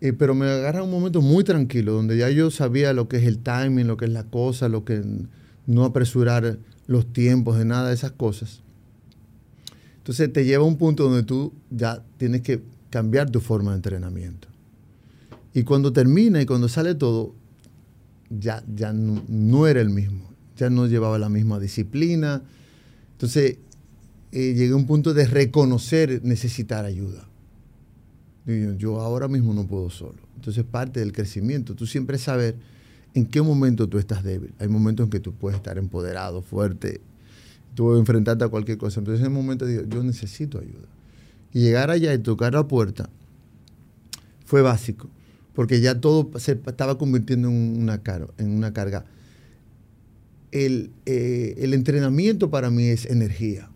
eh, 0.00 0.12
pero 0.12 0.34
me 0.34 0.46
agarra 0.46 0.82
un 0.82 0.90
momento 0.90 1.20
muy 1.20 1.44
tranquilo, 1.44 1.92
donde 1.92 2.16
ya 2.16 2.30
yo 2.30 2.50
sabía 2.50 2.92
lo 2.92 3.08
que 3.08 3.16
es 3.16 3.24
el 3.24 3.38
timing, 3.38 3.86
lo 3.86 3.96
que 3.96 4.04
es 4.04 4.12
la 4.12 4.24
cosa, 4.24 4.68
lo 4.68 4.84
que 4.84 5.02
no 5.66 5.84
apresurar 5.84 6.58
los 6.86 7.12
tiempos 7.12 7.58
de 7.58 7.64
nada 7.64 7.92
esas 7.92 8.12
cosas. 8.12 8.62
Entonces 9.98 10.32
te 10.32 10.44
lleva 10.44 10.64
a 10.64 10.66
un 10.66 10.78
punto 10.78 11.04
donde 11.04 11.22
tú 11.22 11.52
ya 11.70 12.02
tienes 12.16 12.40
que 12.42 12.62
cambiar 12.90 13.30
tu 13.30 13.40
forma 13.40 13.72
de 13.72 13.76
entrenamiento. 13.76 14.48
Y 15.52 15.64
cuando 15.64 15.92
termina 15.92 16.40
y 16.40 16.46
cuando 16.46 16.68
sale 16.68 16.94
todo, 16.94 17.34
ya, 18.30 18.62
ya 18.74 18.92
no, 18.92 19.66
era 19.66 19.80
el 19.80 19.90
mismo, 19.90 20.30
ya 20.56 20.70
no 20.70 20.86
llevaba 20.86 21.18
la 21.18 21.28
misma 21.28 21.58
disciplina. 21.58 22.42
Entonces 23.12 23.58
eh, 24.32 24.54
llegué 24.54 24.72
a 24.72 24.76
un 24.76 24.86
punto 24.86 25.12
de 25.12 25.26
reconocer 25.26 26.20
necesitar 26.24 26.86
ayuda. 26.86 27.27
Yo 28.76 29.00
ahora 29.00 29.28
mismo 29.28 29.52
no 29.52 29.66
puedo 29.66 29.90
solo. 29.90 30.18
Entonces 30.36 30.64
parte 30.64 31.00
del 31.00 31.12
crecimiento, 31.12 31.74
tú 31.74 31.86
siempre 31.86 32.18
saber 32.18 32.56
en 33.14 33.26
qué 33.26 33.42
momento 33.42 33.88
tú 33.88 33.98
estás 33.98 34.22
débil. 34.22 34.52
Hay 34.58 34.68
momentos 34.68 35.04
en 35.04 35.10
que 35.10 35.20
tú 35.20 35.34
puedes 35.34 35.56
estar 35.56 35.78
empoderado, 35.78 36.42
fuerte, 36.42 37.00
tú 37.74 37.96
enfrentarte 37.96 38.44
a 38.44 38.48
cualquier 38.48 38.78
cosa. 38.78 39.00
Entonces 39.00 39.20
en 39.20 39.26
ese 39.26 39.34
momento 39.34 39.66
digo, 39.66 39.82
yo 39.88 40.02
necesito 40.02 40.58
ayuda. 40.58 40.88
Y 41.52 41.60
llegar 41.60 41.90
allá 41.90 42.12
y 42.14 42.18
tocar 42.18 42.54
la 42.54 42.66
puerta 42.66 43.10
fue 44.44 44.62
básico, 44.62 45.08
porque 45.54 45.80
ya 45.80 46.00
todo 46.00 46.30
se 46.38 46.52
estaba 46.52 46.96
convirtiendo 46.96 47.48
en 47.48 47.82
una, 47.82 48.00
en 48.38 48.50
una 48.50 48.72
carga. 48.72 49.04
Eh, 50.52 51.54
el 51.58 51.74
entrenamiento 51.74 52.48
para 52.48 52.70
mí 52.70 52.84
es 52.84 53.04
energía, 53.06 53.68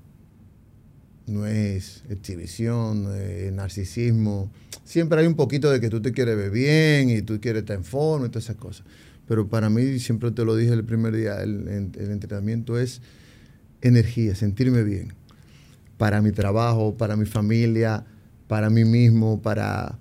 no 1.32 1.46
es 1.46 2.02
exhibición, 2.08 3.08
narcisismo. 3.56 4.50
Siempre 4.84 5.20
hay 5.20 5.26
un 5.26 5.34
poquito 5.34 5.70
de 5.70 5.80
que 5.80 5.88
tú 5.88 6.00
te 6.00 6.12
quieres 6.12 6.36
ver 6.36 6.50
bien 6.50 7.10
y 7.10 7.22
tú 7.22 7.40
quieres 7.40 7.62
estar 7.62 7.76
en 7.76 7.84
forma 7.84 8.26
y 8.26 8.28
todas 8.28 8.44
esas 8.44 8.56
cosas. 8.56 8.84
Pero 9.26 9.48
para 9.48 9.70
mí, 9.70 9.98
siempre 9.98 10.30
te 10.30 10.44
lo 10.44 10.56
dije 10.56 10.72
el 10.72 10.84
primer 10.84 11.16
día, 11.16 11.42
el, 11.42 11.66
entrenamiento 11.96 12.78
es 12.78 13.00
energía, 13.80 14.34
sentirme 14.34 14.82
bien 14.82 15.14
para 15.96 16.20
mi 16.20 16.32
trabajo, 16.32 16.96
para 16.96 17.16
mi 17.16 17.26
familia, 17.26 18.04
para 18.48 18.70
mí 18.70 18.84
mismo, 18.84 19.40
para, 19.40 19.98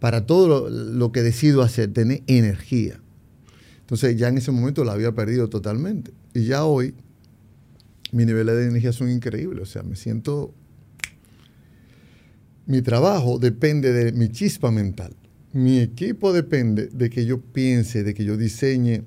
para 0.00 0.26
todo 0.26 0.70
lo, 0.70 1.12
que 1.12 1.22
decido 1.22 1.62
hacer, 1.62 1.92
tener 1.92 2.22
energía. 2.26 3.00
Entonces 3.80 4.16
ya 4.16 4.28
en 4.28 4.38
ese 4.38 4.50
momento 4.50 4.82
la 4.82 4.92
había 4.92 5.12
perdido 5.12 5.48
totalmente. 5.48 6.10
Y 6.32 6.46
ya 6.46 6.64
hoy 6.64 6.94
mis 8.14 8.26
niveles 8.26 8.54
de 8.54 8.68
energía 8.68 8.92
son 8.92 9.10
increíbles. 9.10 9.62
O 9.62 9.66
sea, 9.66 9.82
me 9.82 9.96
siento... 9.96 10.54
Mi 12.64 12.80
trabajo 12.80 13.40
depende 13.40 13.92
de 13.92 14.12
mi 14.12 14.28
chispa 14.28 14.70
mental. 14.70 15.16
Mi 15.52 15.80
equipo 15.80 16.32
depende 16.32 16.86
de 16.86 17.10
que 17.10 17.26
yo 17.26 17.40
piense, 17.40 18.04
de 18.04 18.14
que 18.14 18.24
yo 18.24 18.36
diseñe, 18.36 19.02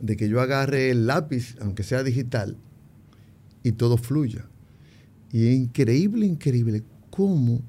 de 0.00 0.16
que 0.16 0.28
yo 0.28 0.40
agarre 0.40 0.90
el 0.90 1.06
lápiz, 1.06 1.54
aunque 1.60 1.82
sea 1.82 2.02
digital, 2.02 2.56
y 3.62 3.72
todo 3.72 3.98
fluya. 3.98 4.46
Y 5.30 5.48
es 5.48 5.54
increíble, 5.54 6.24
increíble 6.24 6.82
cómo 7.10 7.60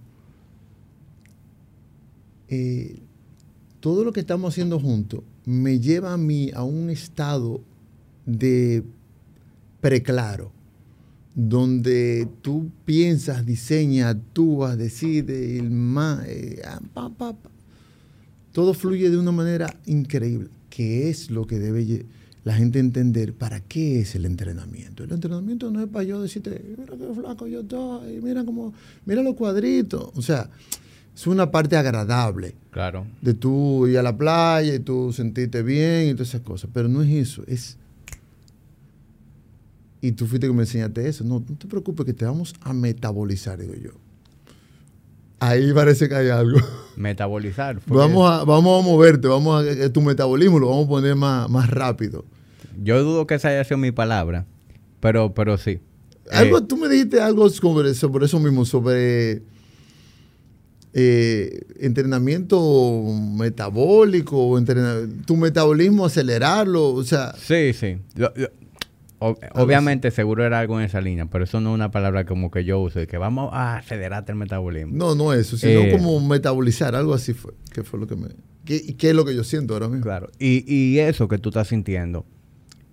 eh, 2.48 2.98
todo 3.82 4.06
lo 4.06 4.14
que 4.14 4.22
estamos 4.22 4.54
haciendo 4.54 4.80
juntos 4.80 5.22
me 5.46 5.82
lleva 5.82 6.14
a 6.14 6.18
mí 6.18 6.50
a 6.56 6.64
un 6.64 6.90
estado 6.90 7.62
de 8.26 8.84
preclaro, 9.84 10.50
donde 11.36 12.26
tú 12.42 12.72
piensas, 12.86 13.46
diseñas, 13.46 14.16
actúas, 14.16 14.78
decides, 14.78 15.60
el 15.60 15.72
más, 15.72 16.26
eh, 16.26 16.62
ah, 16.66 17.34
todo 18.54 18.74
fluye 18.74 19.10
de 19.10 19.18
una 19.18 19.34
manera 19.34 19.76
increíble, 19.86 20.48
que 20.70 21.10
es 21.10 21.30
lo 21.30 21.46
que 21.46 21.60
debe 21.60 22.06
la 22.46 22.54
gente 22.54 22.80
entender 22.80 23.34
para 23.34 23.60
qué 23.60 24.00
es 24.00 24.16
el 24.16 24.24
entrenamiento. 24.24 25.04
El 25.04 25.12
entrenamiento 25.12 25.70
no 25.70 25.82
es 25.82 25.90
para 25.90 26.06
yo 26.06 26.22
decirte, 26.22 26.64
mira 26.78 26.94
qué 26.98 27.14
flaco 27.14 27.46
yo 27.48 27.60
estoy, 27.60 28.22
mira 28.22 28.46
cómo, 28.46 28.74
mira 29.06 29.22
los 29.22 29.36
cuadritos. 29.36 30.12
O 30.16 30.22
sea, 30.22 30.50
es 31.14 31.28
una 31.28 31.52
parte 31.52 31.76
agradable. 31.76 32.56
Claro. 32.72 33.06
De 33.22 33.34
tú 33.34 33.86
ir 33.88 33.98
a 33.98 34.04
la 34.04 34.16
playa 34.16 34.76
y 34.76 34.80
tú 34.80 35.12
sentirte 35.12 35.62
bien 35.62 36.08
y 36.08 36.14
todas 36.14 36.30
esas 36.30 36.42
cosas. 36.42 36.70
Pero 36.74 36.88
no 36.88 37.04
es 37.04 37.10
eso, 37.10 37.44
es... 37.48 37.78
Y 40.04 40.12
tú 40.12 40.28
fuiste 40.28 40.48
que 40.48 40.54
me 40.54 40.64
enseñaste 40.64 41.08
eso. 41.08 41.24
No, 41.24 41.36
no 41.40 41.56
te 41.56 41.66
preocupes 41.66 42.06
que 42.06 42.12
te 42.12 42.26
vamos 42.26 42.54
a 42.60 42.74
metabolizar, 42.74 43.58
digo 43.58 43.74
yo. 43.74 43.92
Ahí 45.40 45.72
parece 45.72 46.10
que 46.10 46.16
hay 46.16 46.28
algo. 46.28 46.60
Metabolizar. 46.98 47.80
Vamos 47.88 48.30
a, 48.30 48.44
vamos 48.44 48.84
a 48.84 48.86
moverte, 48.86 49.30
vamos 49.30 49.66
a, 49.66 49.90
tu 49.94 50.02
metabolismo 50.02 50.60
lo 50.60 50.68
vamos 50.68 50.88
a 50.88 50.90
poner 50.90 51.16
más, 51.16 51.50
más 51.50 51.70
rápido. 51.70 52.26
Yo 52.82 53.02
dudo 53.02 53.26
que 53.28 53.36
esa 53.36 53.48
haya 53.48 53.64
sido 53.64 53.78
mi 53.78 53.94
palabra, 53.94 54.46
pero, 55.00 55.34
pero 55.34 55.58
sí. 55.58 55.80
Algo, 56.32 56.58
eh, 56.58 56.64
tú 56.68 56.76
me 56.76 56.90
dijiste 56.90 57.22
algo 57.22 57.50
sobre, 57.50 57.94
sobre 57.94 58.26
eso 58.26 58.42
mismo, 58.42 58.66
sobre 58.66 59.42
eh, 60.94 61.62
entrenamiento 61.80 63.02
metabólico, 63.38 64.62
tu 65.26 65.38
metabolismo 65.38 66.06
acelerarlo, 66.06 66.90
o 66.90 67.04
sea... 67.06 67.34
Sí, 67.38 67.72
sí. 67.74 68.00
Obviamente 69.54 70.12
seguro 70.12 70.46
era 70.46 70.60
algo 70.60 70.80
en 70.80 70.86
esa 70.86 71.02
línea, 71.02 71.26
pero 71.26 71.44
eso 71.44 71.62
no 71.62 71.72
es 71.72 71.76
una 71.76 71.92
palabra 71.92 72.26
como 72.26 72.52
que 72.52 72.64
yo 72.66 72.80
uso, 72.80 73.00
de 73.00 73.08
que 73.08 73.18
vamos 73.18 73.50
a 73.54 73.78
acelerarte 73.78 74.32
el 74.32 74.38
metabolismo. 74.38 74.94
No, 74.96 75.16
no 75.16 75.34
eso, 75.34 75.58
sino 75.58 75.82
eh, 75.82 75.92
como 75.92 76.20
metabolizar, 76.20 76.96
algo 76.96 77.14
así 77.14 77.34
fue, 77.34 77.54
que 77.72 77.84
fue 77.84 78.00
lo 78.00 78.08
que 78.08 78.16
me... 78.16 78.28
¿Qué, 78.66 78.96
es 78.98 79.14
lo 79.14 79.26
que 79.26 79.36
yo 79.36 79.44
siento 79.44 79.74
ahora 79.74 79.88
mismo? 79.88 80.04
Claro, 80.04 80.30
y, 80.40 80.64
y 80.74 81.00
eso 81.00 81.28
que 81.28 81.38
tú 81.38 81.50
estás 81.50 81.68
sintiendo, 81.68 82.26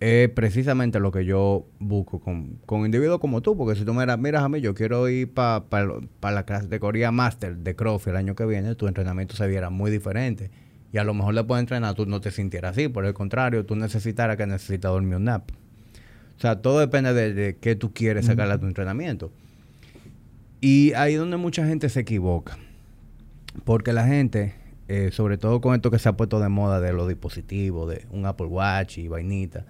es 0.01 0.31
precisamente 0.31 0.99
lo 0.99 1.13
que 1.13 1.27
yo 1.27 1.67
busco 1.79 2.21
con, 2.21 2.59
con 2.65 2.87
individuos 2.87 3.21
como 3.21 3.43
tú, 3.43 3.57
porque 3.57 3.79
si 3.79 3.85
tú 3.85 3.93
me 3.93 4.07
miras 4.17 4.43
a 4.43 4.49
mí, 4.49 4.61
yo 4.61 4.75
quiero 4.75 5.09
ir 5.11 5.33
para 5.33 5.67
pa, 5.69 6.31
la 6.33 6.47
categoría 6.47 7.13
Master 7.13 7.59
de 7.59 7.77
CrossFit 7.77 8.09
el 8.09 8.17
año 8.17 8.35
que 8.35 8.47
viene, 8.47 8.75
tu 8.75 8.89
entrenamiento 8.89 9.37
se 9.37 9.47
viera 9.47 9.69
muy 9.69 9.91
diferente. 9.91 10.51
Y 10.93 10.99
a 10.99 11.05
lo 11.05 11.13
mejor 11.13 11.35
le 11.35 11.45
puedes 11.45 11.61
entrenar, 11.61 11.95
tú 11.95 12.07
no 12.07 12.21
te 12.21 12.31
sintieras 12.31 12.73
así, 12.73 12.89
por 12.89 13.05
el 13.05 13.13
contrario, 13.13 13.65
tú 13.67 13.77
necesitaras 13.77 14.37
que 14.39 14.47
necesitas 14.47 14.91
dormir 14.91 15.17
un 15.17 15.25
nap. 15.25 15.51
O 16.41 16.43
sea, 16.43 16.63
todo 16.63 16.81
depende 16.81 17.13
de, 17.13 17.35
de 17.35 17.57
qué 17.57 17.77
tú 17.77 17.93
quieres 17.93 18.25
sacarle 18.25 18.55
a 18.55 18.59
tu 18.59 18.65
entrenamiento. 18.65 19.31
Y 20.63 20.95
ahí 20.95 21.13
es 21.13 21.21
donde 21.21 21.37
mucha 21.37 21.67
gente 21.67 21.91
se 21.91 22.01
equivoca. 22.01 22.57
Porque 23.65 23.93
la 23.93 24.07
gente, 24.07 24.55
eh, 24.89 25.11
sobre 25.13 25.37
todo 25.37 25.61
con 25.61 25.75
esto 25.75 25.91
que 25.91 25.99
se 25.99 26.09
ha 26.09 26.15
puesto 26.15 26.41
de 26.41 26.49
moda 26.49 26.81
de 26.81 26.95
los 26.95 27.09
dispositivos, 27.09 27.91
de 27.91 28.07
un 28.11 28.25
Apple 28.25 28.47
Watch 28.47 28.97
y 28.97 29.09
vainita, 29.09 29.67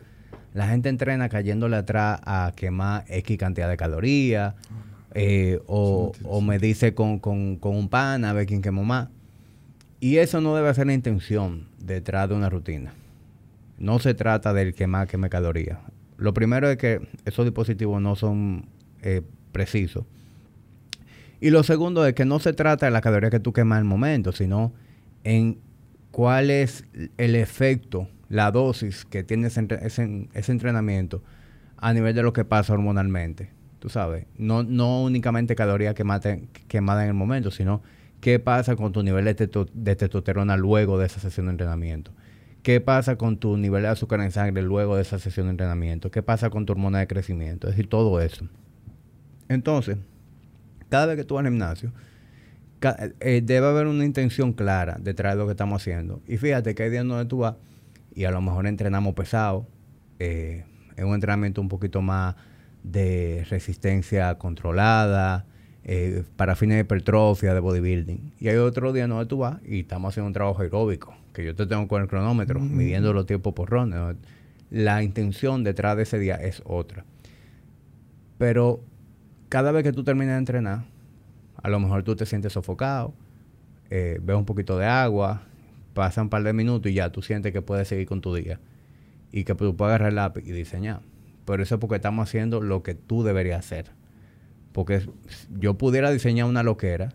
la 0.54 0.68
gente 0.68 0.88
entrena 0.88 1.28
cayéndole 1.28 1.74
atrás 1.74 2.20
a 2.24 2.52
quemar 2.54 3.04
X 3.08 3.36
cantidad 3.36 3.68
de 3.68 3.76
calorías, 3.76 4.54
eh, 5.14 5.60
o, 5.66 6.12
me 6.40 6.60
dice 6.60 6.94
con, 6.94 7.18
con, 7.18 7.58
un 7.62 7.88
pan 7.88 8.24
a 8.24 8.32
ver 8.32 8.46
quién 8.46 8.62
quemó 8.62 8.84
más. 8.84 9.08
Y 9.98 10.18
eso 10.18 10.40
no 10.40 10.54
debe 10.54 10.72
ser 10.72 10.86
la 10.86 10.94
intención 10.94 11.66
detrás 11.78 12.28
de 12.28 12.36
una 12.36 12.48
rutina. 12.48 12.94
No 13.76 13.98
se 13.98 14.14
trata 14.14 14.52
del 14.52 14.72
quemar, 14.72 15.08
queme 15.08 15.28
calorías. 15.28 15.78
Lo 16.20 16.34
primero 16.34 16.68
es 16.68 16.76
que 16.76 17.08
esos 17.24 17.44
dispositivos 17.46 18.00
no 18.00 18.14
son 18.14 18.66
eh, 19.02 19.22
precisos. 19.52 20.04
Y 21.40 21.50
lo 21.50 21.62
segundo 21.62 22.06
es 22.06 22.14
que 22.14 22.26
no 22.26 22.38
se 22.38 22.52
trata 22.52 22.86
de 22.86 22.92
la 22.92 23.00
caloría 23.00 23.30
que 23.30 23.40
tú 23.40 23.52
quemas 23.52 23.78
en 23.78 23.84
el 23.84 23.88
momento, 23.88 24.30
sino 24.32 24.72
en 25.24 25.58
cuál 26.10 26.50
es 26.50 26.84
el 27.16 27.34
efecto 27.34 28.08
la 28.28 28.50
dosis 28.50 29.06
que 29.06 29.24
tiene 29.24 29.48
ese, 29.48 30.52
entrenamiento 30.52 31.22
a 31.78 31.94
nivel 31.94 32.14
de 32.14 32.22
lo 32.22 32.34
que 32.34 32.44
pasa 32.44 32.74
hormonalmente. 32.74 33.50
Tú 33.78 33.88
sabes, 33.88 34.26
no, 34.36 34.62
no 34.62 35.02
únicamente 35.02 35.56
calorías 35.56 35.94
que 35.94 36.04
quemadas 36.68 37.02
en 37.04 37.08
el 37.08 37.14
momento, 37.14 37.50
sino 37.50 37.80
qué 38.20 38.38
pasa 38.38 38.76
con 38.76 38.92
tu 38.92 39.02
nivel 39.02 39.24
de, 39.24 39.96
testosterona 39.96 40.58
luego 40.58 40.98
de 40.98 41.06
esa 41.06 41.18
sesión 41.18 41.46
de 41.46 41.52
entrenamiento. 41.52 42.12
¿Qué 42.62 42.80
pasa 42.80 43.16
con 43.16 43.38
tu 43.38 43.56
nivel 43.56 43.82
de 43.82 43.88
azúcar 43.88 44.20
en 44.20 44.30
sangre 44.32 44.62
luego 44.62 44.96
de 44.96 45.02
esa 45.02 45.18
sesión 45.18 45.46
de 45.46 45.52
entrenamiento? 45.52 46.10
¿Qué 46.10 46.22
pasa 46.22 46.50
con 46.50 46.66
tu 46.66 46.72
hormona 46.72 46.98
de 46.98 47.06
crecimiento? 47.06 47.68
Es 47.68 47.72
decir, 47.74 47.88
todo 47.88 48.20
eso. 48.20 48.46
Entonces, 49.48 49.96
cada 50.88 51.06
vez 51.06 51.16
que 51.16 51.24
tú 51.24 51.34
vas 51.34 51.44
al 51.44 51.50
gimnasio, 51.50 51.92
eh, 53.20 53.42
debe 53.44 53.66
haber 53.66 53.86
una 53.86 54.04
intención 54.04 54.52
clara 54.52 54.98
detrás 55.00 55.34
de 55.34 55.38
lo 55.38 55.46
que 55.46 55.52
estamos 55.52 55.82
haciendo. 55.82 56.20
Y 56.26 56.36
fíjate 56.36 56.74
que 56.74 56.82
hay 56.82 56.90
días 56.90 57.06
donde 57.06 57.24
tú 57.26 57.38
vas 57.38 57.56
y 58.14 58.24
a 58.24 58.30
lo 58.30 58.40
mejor 58.40 58.66
entrenamos 58.66 59.14
pesado. 59.14 59.66
Eh, 60.18 60.64
es 60.96 61.04
un 61.04 61.14
entrenamiento 61.14 61.60
un 61.60 61.68
poquito 61.68 62.02
más 62.02 62.36
de 62.82 63.46
resistencia 63.48 64.36
controlada, 64.36 65.46
eh, 65.82 66.24
para 66.36 66.56
fines 66.56 66.76
de 66.76 66.82
hipertrofia, 66.82 67.54
de 67.54 67.60
bodybuilding. 67.60 68.34
Y 68.38 68.48
hay 68.48 68.56
otro 68.56 68.92
día 68.92 69.06
donde 69.06 69.26
tú 69.26 69.38
vas 69.38 69.60
y 69.64 69.80
estamos 69.80 70.12
haciendo 70.12 70.26
un 70.28 70.32
trabajo 70.32 70.62
aeróbico, 70.62 71.14
que 71.32 71.44
yo 71.44 71.54
te 71.54 71.66
tengo 71.66 71.86
con 71.88 72.02
el 72.02 72.08
cronómetro, 72.08 72.60
midiendo 72.60 73.12
los 73.12 73.26
tiempos 73.26 73.54
por 73.54 73.70
ronda. 73.70 74.16
La 74.70 75.02
intención 75.02 75.64
detrás 75.64 75.96
de 75.96 76.04
ese 76.04 76.18
día 76.18 76.36
es 76.36 76.62
otra. 76.64 77.04
Pero 78.38 78.80
cada 79.48 79.72
vez 79.72 79.82
que 79.82 79.92
tú 79.92 80.04
terminas 80.04 80.34
de 80.34 80.38
entrenar, 80.38 80.84
a 81.62 81.68
lo 81.68 81.80
mejor 81.80 82.02
tú 82.02 82.16
te 82.16 82.26
sientes 82.26 82.52
sofocado, 82.52 83.12
eh, 83.90 84.18
ves 84.22 84.36
un 84.36 84.44
poquito 84.44 84.78
de 84.78 84.86
agua, 84.86 85.42
pasan 85.94 86.24
un 86.24 86.30
par 86.30 86.42
de 86.42 86.52
minutos 86.52 86.90
y 86.90 86.94
ya 86.94 87.10
tú 87.10 87.22
sientes 87.22 87.52
que 87.52 87.62
puedes 87.62 87.88
seguir 87.88 88.06
con 88.06 88.20
tu 88.20 88.34
día. 88.34 88.60
Y 89.32 89.44
que 89.44 89.54
tú 89.54 89.76
puedes 89.76 89.90
agarrar 89.90 90.08
el 90.10 90.16
lápiz 90.16 90.42
y 90.46 90.52
diseñar. 90.52 91.00
Pero 91.44 91.62
eso 91.62 91.76
es 91.76 91.80
porque 91.80 91.96
estamos 91.96 92.28
haciendo 92.28 92.60
lo 92.60 92.82
que 92.82 92.94
tú 92.94 93.22
deberías 93.22 93.58
hacer. 93.58 93.90
Porque 94.72 95.02
yo 95.58 95.74
pudiera 95.74 96.10
diseñar 96.10 96.46
una 96.46 96.62
loquera 96.62 97.12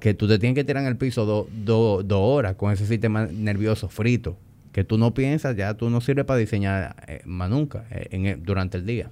que 0.00 0.14
tú 0.14 0.26
te 0.26 0.38
tienes 0.38 0.54
que 0.54 0.64
tirar 0.64 0.82
en 0.82 0.88
el 0.88 0.96
piso 0.96 1.24
dos 1.64 2.04
horas 2.10 2.56
con 2.56 2.72
ese 2.72 2.86
sistema 2.86 3.26
nervioso 3.26 3.88
frito. 3.88 4.36
Que 4.72 4.84
tú 4.84 4.98
no 4.98 5.14
piensas, 5.14 5.56
ya 5.56 5.74
tú 5.74 5.90
no 5.90 6.00
sirves 6.00 6.24
para 6.24 6.38
diseñar 6.38 6.96
eh, 7.08 7.22
más 7.24 7.50
nunca 7.50 7.86
eh, 7.90 8.38
durante 8.42 8.78
el 8.78 8.86
día. 8.86 9.10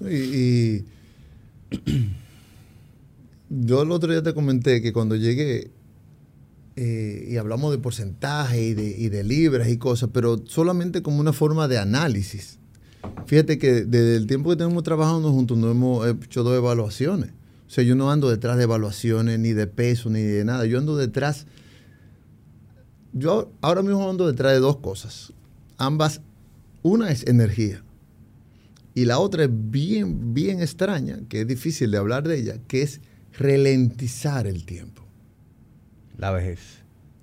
y 0.00 0.84
yo 3.50 3.82
el 3.82 3.90
otro 3.90 4.12
día 4.12 4.22
te 4.22 4.34
comenté 4.34 4.82
que 4.82 4.92
cuando 4.92 5.16
llegué 5.16 5.70
eh, 6.76 7.28
y 7.28 7.36
hablamos 7.36 7.70
de 7.70 7.78
porcentaje 7.78 8.62
y 8.62 8.74
de, 8.74 8.96
y 8.98 9.08
de, 9.10 9.24
libras 9.24 9.68
y 9.68 9.76
cosas, 9.76 10.08
pero 10.12 10.42
solamente 10.46 11.02
como 11.02 11.20
una 11.20 11.32
forma 11.34 11.68
de 11.68 11.78
análisis. 11.78 12.58
Fíjate 13.26 13.58
que 13.58 13.84
desde 13.84 14.16
el 14.16 14.26
tiempo 14.26 14.50
que 14.50 14.56
tenemos 14.56 14.82
trabajando 14.82 15.30
juntos 15.32 15.58
no 15.58 15.70
hemos 15.70 16.06
hecho 16.08 16.42
dos 16.42 16.56
evaluaciones. 16.56 17.30
O 17.72 17.74
sea, 17.74 17.84
yo 17.84 17.94
no 17.94 18.10
ando 18.10 18.28
detrás 18.28 18.58
de 18.58 18.64
evaluaciones, 18.64 19.38
ni 19.38 19.54
de 19.54 19.66
peso, 19.66 20.10
ni 20.10 20.20
de 20.20 20.44
nada. 20.44 20.66
Yo 20.66 20.76
ando 20.76 20.94
detrás. 20.94 21.46
Yo 23.14 23.50
ahora 23.62 23.80
mismo 23.80 24.10
ando 24.10 24.26
detrás 24.26 24.52
de 24.52 24.58
dos 24.58 24.76
cosas. 24.76 25.32
Ambas, 25.78 26.20
una 26.82 27.10
es 27.10 27.26
energía. 27.26 27.82
Y 28.94 29.06
la 29.06 29.18
otra 29.18 29.44
es 29.44 29.50
bien, 29.50 30.34
bien 30.34 30.60
extraña, 30.60 31.20
que 31.30 31.40
es 31.40 31.46
difícil 31.46 31.90
de 31.90 31.96
hablar 31.96 32.28
de 32.28 32.40
ella, 32.40 32.58
que 32.68 32.82
es 32.82 33.00
ralentizar 33.38 34.46
el 34.46 34.66
tiempo. 34.66 35.06
La 36.18 36.30
vejez. 36.30 36.60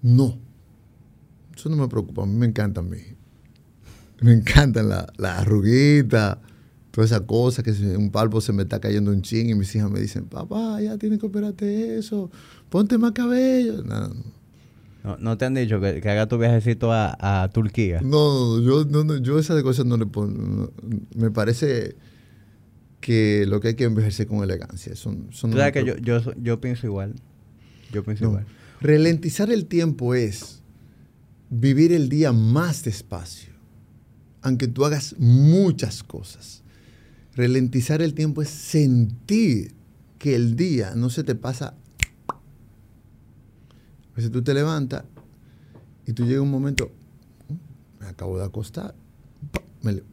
No. 0.01 0.39
Eso 1.55 1.69
no 1.69 1.75
me 1.75 1.87
preocupa. 1.87 2.23
A 2.23 2.25
mí 2.25 2.33
me 2.33 2.47
encantan 2.47 2.87
a 2.87 2.89
mí. 2.89 3.01
Me 4.21 4.33
encantan 4.33 4.89
las 4.89 5.05
la 5.17 5.37
arruguitas, 5.37 6.39
toda 6.91 7.05
esa 7.05 7.25
cosa 7.25 7.63
que 7.63 7.71
un 7.71 8.11
palpo 8.11 8.41
se 8.41 8.53
me 8.53 8.63
está 8.63 8.79
cayendo 8.79 9.11
un 9.11 9.21
ching 9.21 9.49
y 9.49 9.55
mis 9.55 9.73
hijas 9.75 9.89
me 9.89 9.99
dicen, 9.99 10.25
papá, 10.25 10.81
ya 10.81 10.97
tienes 10.97 11.19
que 11.19 11.25
operarte 11.25 11.97
eso, 11.97 12.31
ponte 12.69 12.97
más 12.97 13.11
cabello. 13.11 13.83
No, 15.03 15.17
no 15.17 15.37
te 15.37 15.45
han 15.45 15.53
dicho 15.53 15.79
que, 15.79 16.01
que 16.01 16.09
haga 16.09 16.27
tu 16.27 16.37
viajecito 16.37 16.91
a, 16.91 17.43
a 17.43 17.49
Turquía. 17.49 18.01
No, 18.01 18.57
no, 18.57 18.61
yo, 18.61 18.85
no, 18.85 19.03
no, 19.03 19.17
yo 19.17 19.39
esas 19.39 19.61
cosas 19.63 19.85
no 19.85 19.97
le 19.97 20.05
pongo. 20.05 20.71
me 21.15 21.31
parece 21.31 21.95
que 22.99 23.45
lo 23.47 23.61
que 23.61 23.69
hay 23.69 23.75
que 23.75 23.85
envejecer 23.85 24.27
con 24.27 24.43
elegancia. 24.43 24.95
Son, 24.95 25.27
son 25.31 25.53
sabes 25.53 25.71
que 25.71 25.85
yo, 25.85 25.95
yo, 25.97 26.19
yo 26.35 26.59
pienso 26.59 26.85
igual. 26.85 27.15
Yo 27.91 28.03
pienso 28.03 28.25
igual. 28.25 28.45
Ralentizar 28.81 29.51
el 29.51 29.65
tiempo 29.65 30.13
es 30.13 30.61
vivir 31.49 31.91
el 31.91 32.09
día 32.09 32.31
más 32.31 32.83
despacio, 32.83 33.53
aunque 34.41 34.67
tú 34.67 34.85
hagas 34.85 35.15
muchas 35.17 36.03
cosas. 36.03 36.63
Ralentizar 37.35 38.01
el 38.01 38.13
tiempo 38.13 38.41
es 38.41 38.49
sentir 38.49 39.73
que 40.17 40.35
el 40.35 40.55
día 40.55 40.93
no 40.95 41.09
se 41.09 41.23
te 41.23 41.35
pasa. 41.35 41.75
A 42.27 44.15
veces 44.15 44.31
tú 44.31 44.41
te 44.41 44.53
levantas 44.53 45.05
y 46.05 46.13
tú 46.13 46.25
llega 46.25 46.41
un 46.41 46.51
momento, 46.51 46.91
"Mm, 47.47 48.01
me 48.03 48.07
acabo 48.07 48.37
de 48.37 48.43
acostar. 48.45 48.93
pa, 49.51 49.61
me 49.83 49.93
le-". 49.93 50.03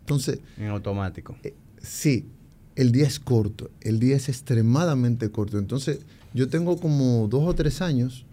Entonces, 0.00 0.40
En 0.58 0.66
automático. 0.68 1.36
eh, 1.44 1.54
sí, 1.80 2.26
el 2.74 2.90
día 2.90 3.06
es 3.06 3.20
corto, 3.20 3.70
el 3.80 4.00
día 4.00 4.16
es 4.16 4.28
extremadamente 4.28 5.30
corto. 5.30 5.58
Entonces, 5.58 6.00
yo 6.34 6.48
tengo 6.48 6.76
como 6.78 7.28
dos 7.28 7.44
o 7.48 7.54
tres 7.54 7.80
años 7.80 8.26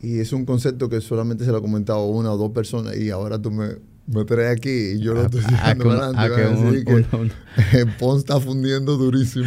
y 0.00 0.20
es 0.20 0.32
un 0.32 0.44
concepto 0.44 0.88
que 0.88 1.00
solamente 1.00 1.44
se 1.44 1.50
lo 1.50 1.58
he 1.58 1.60
comentado 1.62 1.98
a 1.98 2.06
una 2.06 2.32
o 2.32 2.36
dos 2.38 2.52
personas 2.52 2.96
y 2.96 3.10
ahora 3.10 3.40
tú 3.42 3.50
me, 3.50 3.70
me 4.12 4.24
traes 4.24 4.56
aquí 4.58 4.70
y 4.70 5.00
yo 5.00 5.14
lo 5.14 5.20
A- 5.20 5.24
estoy 5.24 5.40
diciendo 5.42 5.84
un- 5.86 5.90
adelante, 5.92 6.18
a 6.18 6.28
van 6.28 6.36
que 6.36 6.42
a 6.44 6.48
decir 6.50 6.66
un- 6.66 6.84
que 6.84 7.16
un- 7.16 7.32
el 7.72 7.86
Pon 7.96 8.18
está 8.18 8.40
fundiendo 8.40 8.96
durísimo, 8.96 9.46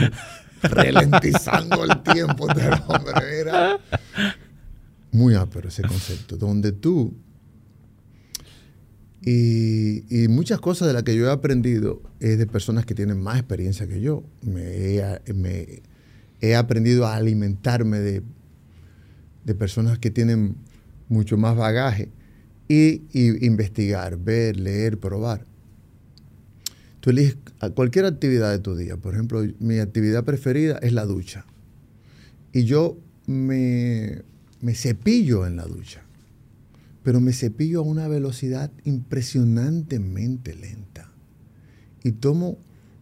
ralentizando 0.62 1.84
el 1.84 2.02
tiempo 2.04 2.47
del 2.47 2.73
hombre. 2.88 3.13
Muy 5.12 5.36
ápero 5.36 5.69
ese 5.69 5.84
concepto, 5.84 6.38
donde 6.38 6.71
tú 6.71 7.13
y, 9.26 10.04
y 10.23 10.28
muchas 10.28 10.60
cosas 10.60 10.88
de 10.88 10.93
las 10.93 11.04
que 11.04 11.15
yo 11.15 11.28
he 11.28 11.32
aprendido 11.32 12.02
es 12.19 12.38
de 12.38 12.45
personas 12.45 12.86
que 12.86 12.93
tienen 12.95 13.21
más 13.21 13.38
experiencia 13.39 13.88
que 13.88 14.02
yo. 14.02 14.23
Me 14.41 14.97
he, 14.97 15.34
me 15.34 15.82
he 16.41 16.56
aprendido 16.56 17.06
a 17.08 17.15
alimentarme 17.15 17.99
de, 17.99 18.21
de 19.45 19.56
personas 19.56 19.97
que 19.99 20.12
tienen 20.12 20.56
mucho 21.08 21.38
más 21.38 21.56
bagaje 21.56 22.10
y, 22.74 23.04
y 23.12 23.46
investigar, 23.46 24.18
ver, 24.18 24.58
leer, 24.58 24.98
probar. 24.98 25.46
Tú 27.00 27.10
eliges 27.10 27.38
cualquier 27.76 28.06
actividad 28.06 28.52
de 28.52 28.60
tu 28.60 28.76
día. 28.76 28.98
Por 28.98 29.14
ejemplo, 29.14 29.44
mi 29.60 29.80
actividad 29.80 30.24
preferida 30.24 30.78
es 30.78 30.94
la 30.94 31.06
ducha. 31.06 31.46
Y 32.54 32.64
yo 32.64 32.98
me, 33.28 34.22
me 34.62 34.74
cepillo 34.76 35.46
en 35.46 35.58
la 35.58 35.66
ducha 35.66 36.04
pero 37.04 37.20
me 37.20 37.34
cepillo 37.34 37.80
a 37.80 37.84
una 37.84 38.08
velocidad 38.08 38.72
impresionantemente 38.86 40.56
lenta. 40.56 41.12
Y 42.02 42.14
tomo 42.14 42.58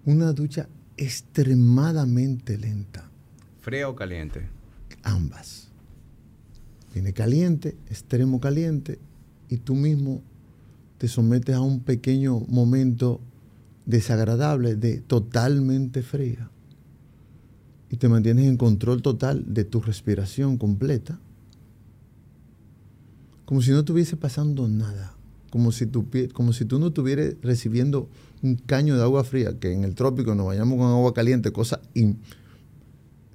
una 0.06 0.34
ducha 0.34 0.68
extremadamente 0.98 2.58
lenta, 2.58 3.10
¿Fría 3.62 3.88
o 3.88 3.96
caliente? 3.96 4.42
ambas. 5.04 5.70
Viene 6.94 7.14
caliente, 7.14 7.76
extremo 7.90 8.42
caliente, 8.42 9.00
y 9.52 9.58
tú 9.58 9.76
mismo 9.76 10.24
te 10.98 11.08
sometes 11.08 11.56
a 11.56 11.62
un 11.62 11.82
pequeño 11.82 12.40
momento 12.48 13.22
desagradable 13.86 14.76
de 14.76 15.02
totalmente 15.02 16.02
fría. 16.02 16.50
Y 17.90 17.98
te 17.98 18.08
mantienes 18.08 18.48
en 18.48 18.56
control 18.58 19.02
total 19.02 19.44
de 19.54 19.66
tu 19.66 19.82
respiración 19.82 20.58
completa 20.58 21.20
como 23.46 23.62
si 23.62 23.72
no 23.72 23.80
estuviese 23.80 24.16
pasando 24.16 24.70
nada, 24.70 25.14
como 25.50 25.74
si, 25.74 25.86
tu 25.86 26.06
como 26.32 26.54
si 26.54 26.64
tú 26.64 26.80
no 26.80 26.88
estuvieras 26.88 27.34
recibiendo 27.42 28.08
un 28.42 28.56
caño 28.56 28.96
de 28.96 29.04
agua 29.04 29.26
fría, 29.26 29.60
que 29.60 29.74
en 29.74 29.84
el 29.84 29.94
trópico 29.94 30.34
nos 30.36 30.46
bañamos 30.46 30.78
con 30.78 30.88
agua 30.88 31.14
caliente, 31.14 31.52
cosa 31.52 31.82
in- 31.94 32.18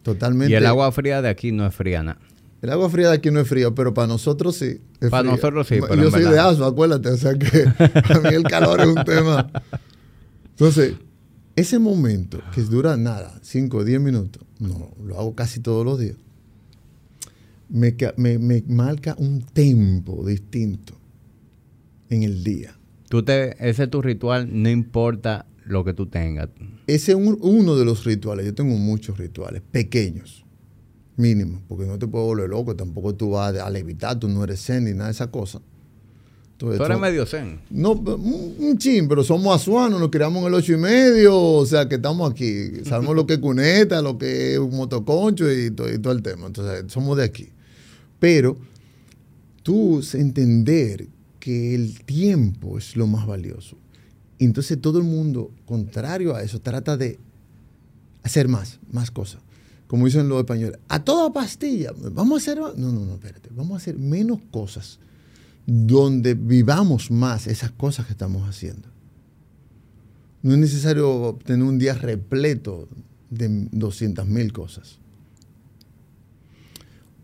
totalmente... 0.02 0.52
Y 0.52 0.55
el 0.57 0.64
agua 0.64 0.90
fría 0.90 1.20
de 1.20 1.29
aquí 1.29 1.52
no 1.52 1.66
es 1.66 1.74
fría 1.74 2.02
nada. 2.02 2.18
El 2.66 2.72
agua 2.72 2.90
fría 2.90 3.11
de 3.11 3.14
aquí 3.14 3.31
no 3.31 3.38
es 3.38 3.48
fría, 3.48 3.70
pero 3.70 3.94
para 3.94 4.09
nosotros 4.09 4.57
sí. 4.57 4.81
Para 5.09 5.20
fría. 5.22 5.33
nosotros 5.37 5.66
sí, 5.68 5.76
pero 5.81 6.02
Yo 6.02 6.11
soy 6.11 6.24
de 6.24 6.38
asma, 6.38 6.66
acuérdate, 6.66 7.11
o 7.11 7.16
sea 7.16 7.35
que 7.38 7.46
a 8.12 8.18
mí 8.20 8.35
el 8.35 8.42
calor 8.42 8.81
es 8.81 8.88
un 8.88 9.05
tema. 9.05 9.48
Entonces, 10.50 10.94
ese 11.55 11.79
momento 11.79 12.40
que 12.52 12.62
dura 12.62 12.96
nada, 12.96 13.38
5 13.42 13.76
o 13.76 13.85
10 13.85 14.00
minutos, 14.00 14.42
no, 14.59 14.90
lo 15.05 15.16
hago 15.18 15.35
casi 15.37 15.61
todos 15.61 15.85
los 15.85 15.98
días, 16.00 16.16
me, 17.68 17.94
me- 18.16 18.38
me 18.38 18.62
marca 18.66 19.14
un 19.18 19.42
tempo 19.42 20.24
distinto 20.26 20.94
en 22.11 22.22
el 22.24 22.42
día. 22.44 22.76
Tú 23.09 23.22
te, 23.22 23.50
ese 23.68 23.85
es 23.85 23.90
tu 23.90 24.02
ritual, 24.02 24.48
no 24.52 24.68
importa 24.70 25.46
lo 25.64 25.85
que 25.85 25.92
tú 25.94 26.07
tengas. 26.07 26.48
Ese 26.87 27.12
es 27.12 27.16
un- 27.16 27.38
uno 27.40 27.76
de 27.76 27.85
los 27.85 28.05
rituales. 28.05 28.46
Yo 28.46 28.55
tengo 28.55 28.74
muchos 28.76 29.18
rituales, 29.18 29.62
pequeños, 29.70 30.44
mínimos, 31.16 31.61
porque 31.68 31.87
no 31.87 31.98
te 31.98 32.07
puedo 32.07 32.24
volver 32.24 32.50
loco, 32.50 32.76
tampoco 32.76 33.14
tú 33.14 33.31
vas 33.31 33.55
a 33.57 33.70
levitar, 33.70 34.18
tú 34.18 34.29
no 34.29 34.44
eres 34.44 34.64
zen 34.64 34.85
ni 34.85 34.92
nada 34.92 35.07
de 35.07 35.12
esa 35.12 35.31
cosa. 35.31 35.61
Entonces, 36.52 36.79
Tú 36.79 36.85
eres 36.85 36.98
medio 36.98 37.26
zen. 37.26 37.61
No, 37.68 37.92
un, 37.92 38.55
un 38.59 38.79
chin, 38.79 39.09
pero 39.09 39.22
somos 39.22 39.55
azuanos, 39.55 40.00
nos 40.00 40.09
criamos 40.09 40.40
en 40.40 40.48
el 40.48 40.55
ocho 40.55 40.72
y 40.72 40.79
medio, 40.79 41.38
o 41.38 41.66
sea 41.66 41.87
que 41.87 41.96
estamos 41.96 42.31
aquí. 42.31 42.83
Sabemos 42.85 43.14
lo 43.14 43.26
que 43.26 43.35
es 43.35 43.40
cuneta, 43.40 44.00
lo 44.00 44.16
que 44.16 44.55
es 44.55 44.59
un 44.59 44.74
motoconcho 44.74 45.52
y, 45.52 45.66
y 45.66 45.70
todo 45.70 46.12
el 46.12 46.22
tema. 46.22 46.46
Entonces, 46.46 46.90
somos 46.90 47.18
de 47.18 47.24
aquí. 47.24 47.50
Pero 48.18 48.57
tú 49.62 50.02
entender 50.14 51.09
que 51.38 51.74
el 51.74 52.00
tiempo 52.05 52.79
es 52.79 52.96
lo 52.96 53.07
más 53.07 53.26
valioso. 53.26 53.76
Entonces 54.38 54.81
todo 54.81 54.98
el 54.98 55.05
mundo, 55.05 55.50
contrario 55.64 56.35
a 56.35 56.42
eso, 56.42 56.61
trata 56.61 56.96
de 56.96 57.18
hacer 58.22 58.48
más, 58.48 58.81
más 58.90 59.11
cosas. 59.11 59.42
Como 59.87 60.07
dicen 60.07 60.29
los 60.29 60.38
españoles, 60.38 60.79
a 60.88 61.05
toda 61.05 61.33
pastilla, 61.33 61.92
vamos 62.12 62.35
a 62.35 62.42
hacer. 62.42 62.59
No, 62.59 62.92
no, 62.92 63.05
no, 63.05 63.14
espérate, 63.14 63.51
vamos 63.55 63.75
a 63.75 63.77
hacer 63.77 63.99
menos 63.99 64.40
cosas 64.51 64.99
donde 65.66 66.35
vivamos 66.35 67.11
más 67.11 67.46
esas 67.46 67.72
cosas 67.72 68.07
que 68.07 68.12
estamos 68.12 68.49
haciendo. 68.49 68.88
No 70.42 70.53
es 70.53 70.59
necesario 70.59 71.38
tener 71.44 71.66
un 71.66 71.79
día 71.79 71.94
repleto 71.94 72.88
de 73.31 73.68
200 73.72 74.27
mil 74.27 74.53
cosas. 74.53 74.99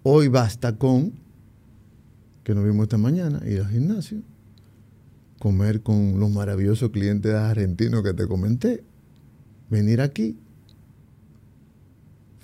Hoy 0.02 0.26
basta 0.26 0.76
con, 0.76 1.12
que 2.42 2.54
nos 2.54 2.64
vimos 2.64 2.84
esta 2.84 2.98
mañana, 2.98 3.40
ir 3.46 3.60
al 3.60 3.70
gimnasio, 3.70 4.22
comer 5.38 5.82
con 5.82 6.18
los 6.18 6.30
maravillosos 6.30 6.90
clientes 6.90 7.32
argentinos 7.32 8.02
que 8.02 8.12
te 8.12 8.26
comenté, 8.26 8.82
venir 9.70 10.00
aquí, 10.00 10.36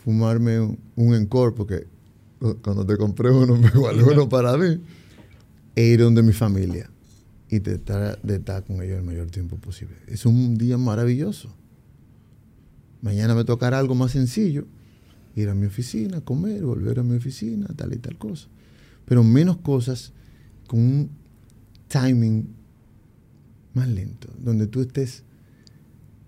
fumarme 0.09 0.59
un, 0.59 0.79
un 0.97 1.14
encore, 1.14 1.55
porque 1.55 1.87
cuando 2.62 2.87
te 2.87 2.97
compré 2.97 3.31
uno 3.31 3.57
me 3.59 3.68
igualé 3.68 4.03
uno 4.03 4.27
para 4.27 4.57
mí, 4.57 4.81
e 5.77 5.85
ir 5.85 6.01
donde 6.01 6.23
mi 6.23 6.33
familia 6.33 6.88
y 7.51 7.61
tratar 7.61 8.18
de 8.23 8.37
estar 8.37 8.64
con 8.64 8.81
ellos 8.81 8.97
el 8.97 9.05
mayor 9.05 9.31
tiempo 9.31 9.57
posible. 9.57 9.97
Es 10.07 10.25
un 10.25 10.57
día 10.57 10.79
maravilloso. 10.79 11.55
Mañana 13.03 13.35
me 13.35 13.44
tocará 13.44 13.79
algo 13.79 13.94
más 13.94 14.12
sencillo, 14.12 14.64
ir 15.37 15.51
a 15.51 15.55
mi 15.55 15.66
oficina, 15.66 16.23
comer, 16.23 16.62
volver 16.62 17.01
a 17.01 17.03
mi 17.03 17.14
oficina, 17.14 17.66
tal 17.77 17.92
y 17.92 17.99
tal 17.99 18.16
cosa. 18.16 18.49
Pero 19.05 19.23
menos 19.23 19.59
cosas 19.59 20.14
con 20.66 20.81
un 20.81 21.11
timing 21.87 22.49
más 23.75 23.88
lento, 23.88 24.31
donde 24.42 24.68
tú 24.68 24.81
estés 24.81 25.25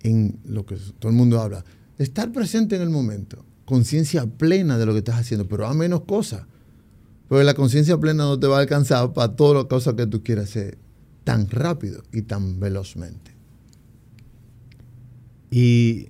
en 0.02 0.38
lo 0.44 0.66
que 0.66 0.76
todo 0.98 1.10
el 1.10 1.16
mundo 1.16 1.40
habla, 1.40 1.64
estar 1.96 2.30
presente 2.30 2.76
en 2.76 2.82
el 2.82 2.90
momento, 2.90 3.46
conciencia 3.70 4.26
plena 4.26 4.78
de 4.78 4.84
lo 4.84 4.92
que 4.92 4.98
estás 4.98 5.20
haciendo, 5.20 5.46
pero 5.46 5.66
a 5.66 5.72
menos 5.72 6.00
cosas. 6.02 6.42
Porque 7.28 7.44
la 7.44 7.54
conciencia 7.54 7.96
plena 7.98 8.24
no 8.24 8.38
te 8.38 8.48
va 8.48 8.56
a 8.56 8.60
alcanzar 8.60 9.12
para 9.12 9.36
todas 9.36 9.54
las 9.54 9.64
cosas 9.66 9.94
que 9.94 10.08
tú 10.08 10.24
quieras 10.24 10.50
hacer 10.50 10.76
tan 11.22 11.48
rápido 11.48 12.02
y 12.12 12.22
tan 12.22 12.58
velozmente. 12.58 13.30
¿Y 15.52 16.08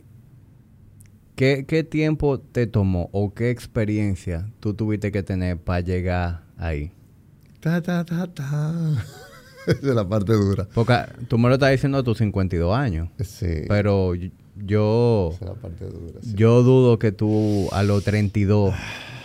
qué, 1.37 1.67
qué 1.69 1.85
tiempo 1.85 2.41
te 2.41 2.67
tomó 2.67 3.11
o 3.13 3.35
qué 3.35 3.51
experiencia 3.51 4.51
tú 4.61 4.73
tuviste 4.73 5.13
que 5.13 5.23
tener 5.23 5.59
para 5.59 5.81
llegar 5.81 6.45
ahí? 6.57 6.93
Ta, 7.61 7.83
ta, 7.83 8.07
ta, 8.07 8.27
ta. 8.33 9.05
Esa 9.67 9.89
es 9.91 9.95
la 9.95 10.09
parte 10.09 10.33
dura. 10.33 10.67
Porque 10.73 10.95
tú 11.29 11.37
me 11.37 11.49
lo 11.49 11.55
estás 11.57 11.73
diciendo 11.73 11.99
a 11.99 12.03
tus 12.03 12.17
52 12.17 12.75
años. 12.75 13.11
Sí. 13.19 13.65
Pero 13.69 14.15
yo, 14.65 15.31
Esa 15.35 15.45
es 15.45 15.51
la 15.51 15.55
parte 15.57 15.85
dura. 15.87 16.21
sí. 16.23 16.35
yo 16.35 16.63
dudo 16.63 16.99
que 16.99 17.13
tú 17.13 17.69
a 17.73 17.83
los 17.83 18.05
32 18.05 18.75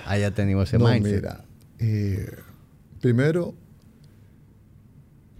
hayas 0.06 0.34
tenido 0.34 0.62
ese 0.64 0.78
No, 0.78 0.88
mindset. 0.90 1.16
mira. 1.16 1.46
eh, 1.80 2.30
primero, 3.02 3.54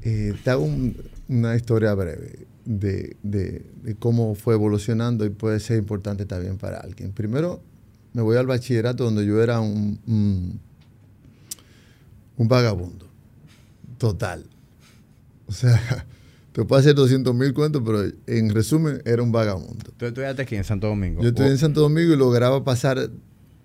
eh, 0.02 0.34
te 0.44 0.50
hago 0.50 0.64
un- 0.64 0.96
una 1.28 1.56
historia 1.56 1.94
breve 1.94 2.46
de, 2.66 3.16
de- 3.24 3.66
de 3.84 3.96
cómo 3.96 4.36
fue 4.36 4.54
evolucionando 4.56 5.26
y 5.26 5.30
puede 5.30 5.60
ser 5.60 5.78
importante 5.78 6.26
también 6.26 6.58
para 6.58 6.80
alguien. 6.80 7.12
Primero, 7.12 7.62
me 8.14 8.22
voy 8.22 8.38
al 8.38 8.48
bachillerato 8.48 9.04
donde 9.04 9.26
yo 9.26 9.42
era 9.42 9.60
un, 9.60 10.00
un- 10.08 10.60
un 12.38 12.48
vagabundo. 12.48 13.08
Total. 13.98 14.46
O 15.48 15.52
sea, 15.52 16.06
te 16.56 16.64
puedo 16.64 16.80
hacer 16.80 16.96
200 16.96 17.36
mil 17.36 17.54
cuentos, 17.54 17.82
pero 17.86 18.02
en 18.28 18.50
resumen, 18.50 19.02
era 19.04 19.22
un 19.22 19.34
vagabundo. 19.34 19.92
¿Tú 19.98 20.06
estudiaste 20.06 20.44
aquí 20.44 20.56
en 20.56 20.64
Santo 20.64 20.88
Domingo? 20.88 21.22
Yo 21.22 21.28
estudié 21.28 21.50
en 21.50 21.58
Santo 21.58 21.82
Domingo 21.82 22.14
y 22.14 22.16
lograba 22.16 22.64
pasar 22.64 23.10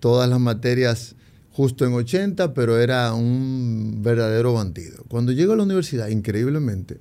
todas 0.01 0.29
las 0.29 0.41
materias 0.41 1.15
justo 1.51 1.85
en 1.85 1.93
80, 1.93 2.53
pero 2.53 2.77
era 2.77 3.13
un 3.13 4.01
verdadero 4.01 4.51
bandido. 4.55 5.05
Cuando 5.07 5.31
llego 5.31 5.53
a 5.53 5.55
la 5.55 5.63
universidad, 5.63 6.09
increíblemente, 6.09 6.99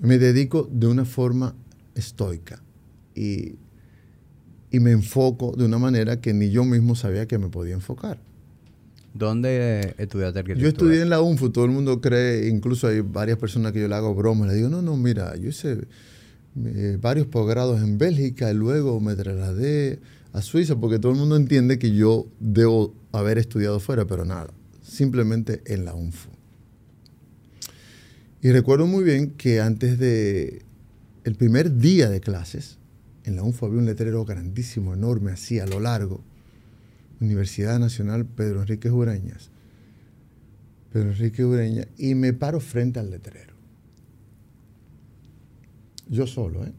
me 0.00 0.16
dedico 0.16 0.66
de 0.72 0.86
una 0.86 1.04
forma 1.04 1.54
estoica 1.94 2.62
y, 3.14 3.56
y 4.70 4.80
me 4.80 4.92
enfoco 4.92 5.52
de 5.54 5.66
una 5.66 5.76
manera 5.76 6.22
que 6.22 6.32
ni 6.32 6.48
yo 6.48 6.64
mismo 6.64 6.94
sabía 6.94 7.26
que 7.26 7.36
me 7.36 7.50
podía 7.50 7.74
enfocar. 7.74 8.20
¿Dónde 9.14 9.94
estudiaste 9.98 10.38
arquitectura? 10.38 10.62
Yo 10.62 10.68
estudié 10.68 11.02
en 11.02 11.10
la 11.10 11.20
UNFU, 11.20 11.50
todo 11.50 11.64
el 11.66 11.70
mundo 11.70 12.00
cree, 12.00 12.48
incluso 12.48 12.88
hay 12.88 13.00
varias 13.00 13.38
personas 13.38 13.72
que 13.72 13.80
yo 13.80 13.88
le 13.88 13.94
hago 13.94 14.14
bromas, 14.14 14.48
le 14.48 14.54
digo, 14.54 14.68
no, 14.68 14.80
no, 14.80 14.96
mira, 14.96 15.36
yo 15.36 15.50
hice 15.50 15.86
eh, 16.64 16.98
varios 17.00 17.26
posgrados 17.26 17.82
en 17.82 17.98
Bélgica 17.98 18.50
y 18.50 18.54
luego 18.54 19.00
me 19.00 19.14
trasladé 19.14 20.00
a 20.32 20.40
Suiza 20.40 20.76
porque 20.76 20.98
todo 20.98 21.12
el 21.12 21.18
mundo 21.18 21.36
entiende 21.36 21.78
que 21.78 21.94
yo 21.94 22.26
debo 22.40 22.94
haber 23.12 23.36
estudiado 23.36 23.80
fuera, 23.80 24.06
pero 24.06 24.24
nada, 24.24 24.48
simplemente 24.82 25.62
en 25.66 25.84
la 25.84 25.94
UNFU. 25.94 26.30
Y 28.40 28.50
recuerdo 28.50 28.86
muy 28.86 29.04
bien 29.04 29.30
que 29.30 29.60
antes 29.60 29.98
de 29.98 30.62
el 31.24 31.34
primer 31.36 31.76
día 31.76 32.08
de 32.08 32.20
clases, 32.20 32.78
en 33.24 33.36
la 33.36 33.42
UNFU 33.42 33.66
había 33.66 33.78
un 33.78 33.86
letrero 33.86 34.24
grandísimo, 34.24 34.94
enorme, 34.94 35.32
así 35.32 35.58
a 35.60 35.66
lo 35.66 35.78
largo, 35.80 36.24
Universidad 37.22 37.78
Nacional 37.78 38.26
Pedro 38.26 38.62
Enrique 38.62 38.90
Ureñas. 38.90 39.50
Pedro 40.92 41.10
Enrique 41.10 41.44
Ureña, 41.44 41.86
y 41.96 42.14
me 42.14 42.32
paro 42.32 42.60
frente 42.60 42.98
al 42.98 43.10
letrero. 43.10 43.54
Yo 46.08 46.26
solo, 46.26 46.64
¿eh? 46.66 46.72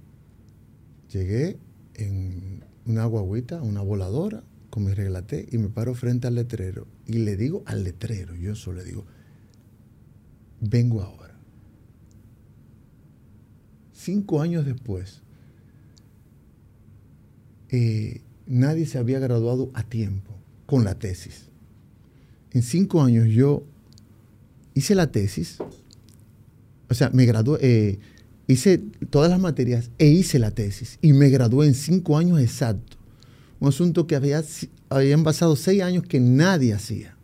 Llegué 1.11 1.57
en 1.95 2.63
una 2.85 3.05
guaguita, 3.05 3.61
una 3.61 3.81
voladora, 3.81 4.43
con 4.69 4.83
mi 4.83 4.93
reglaté, 4.93 5.47
y 5.51 5.57
me 5.57 5.69
paro 5.69 5.95
frente 5.95 6.27
al 6.27 6.35
letrero. 6.35 6.87
Y 7.07 7.19
le 7.19 7.37
digo 7.37 7.63
al 7.65 7.83
letrero, 7.83 8.35
yo 8.35 8.53
solo 8.55 8.79
le 8.79 8.83
digo, 8.83 9.05
vengo 10.59 11.01
ahora. 11.01 11.35
Cinco 13.93 14.41
años 14.41 14.65
después, 14.65 15.21
eh, 17.69 18.21
nadie 18.45 18.85
se 18.85 18.97
había 18.97 19.19
graduado 19.19 19.71
a 19.73 19.83
tiempo 19.83 20.32
con 20.73 20.85
la 20.85 20.95
tesis. 20.95 21.49
En 22.49 22.63
cinco 22.63 23.03
años 23.03 23.29
yo 23.29 23.63
hice 24.73 24.95
la 24.95 25.11
tesis, 25.11 25.57
o 26.89 26.95
sea, 26.95 27.11
me 27.11 27.27
gradué, 27.27 27.59
eh, 27.61 27.99
hice 28.47 28.81
todas 29.11 29.29
las 29.29 29.39
materias 29.39 29.91
e 29.99 30.07
hice 30.07 30.39
la 30.39 30.49
tesis 30.49 30.97
y 30.99 31.13
me 31.13 31.29
gradué 31.29 31.67
en 31.67 31.75
cinco 31.75 32.17
años 32.17 32.39
exactos. 32.41 32.97
Un 33.59 33.67
asunto 33.67 34.07
que 34.07 34.15
había, 34.15 34.43
habían 34.89 35.23
pasado 35.23 35.55
seis 35.55 35.83
años 35.83 36.05
que 36.07 36.19
nadie 36.19 36.73
hacía. 36.73 37.15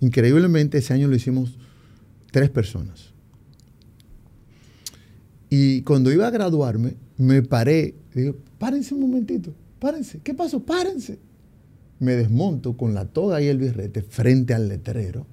Increíblemente 0.00 0.78
ese 0.78 0.92
año 0.92 1.06
lo 1.06 1.14
hicimos 1.14 1.56
tres 2.32 2.50
personas. 2.50 3.12
Y 5.50 5.82
cuando 5.82 6.10
iba 6.10 6.26
a 6.26 6.30
graduarme, 6.32 6.96
me 7.16 7.42
paré, 7.42 7.94
digo, 8.12 8.38
párense 8.58 8.92
un 8.92 9.02
momentito, 9.02 9.54
párense, 9.78 10.18
¿qué 10.18 10.34
pasó? 10.34 10.58
Párense. 10.58 11.20
Me 12.04 12.16
desmonto 12.16 12.76
con 12.76 12.92
la 12.92 13.06
toga 13.06 13.40
y 13.40 13.46
el 13.46 13.56
birrete 13.56 14.02
frente 14.02 14.52
al 14.52 14.68
letrero. 14.68 15.26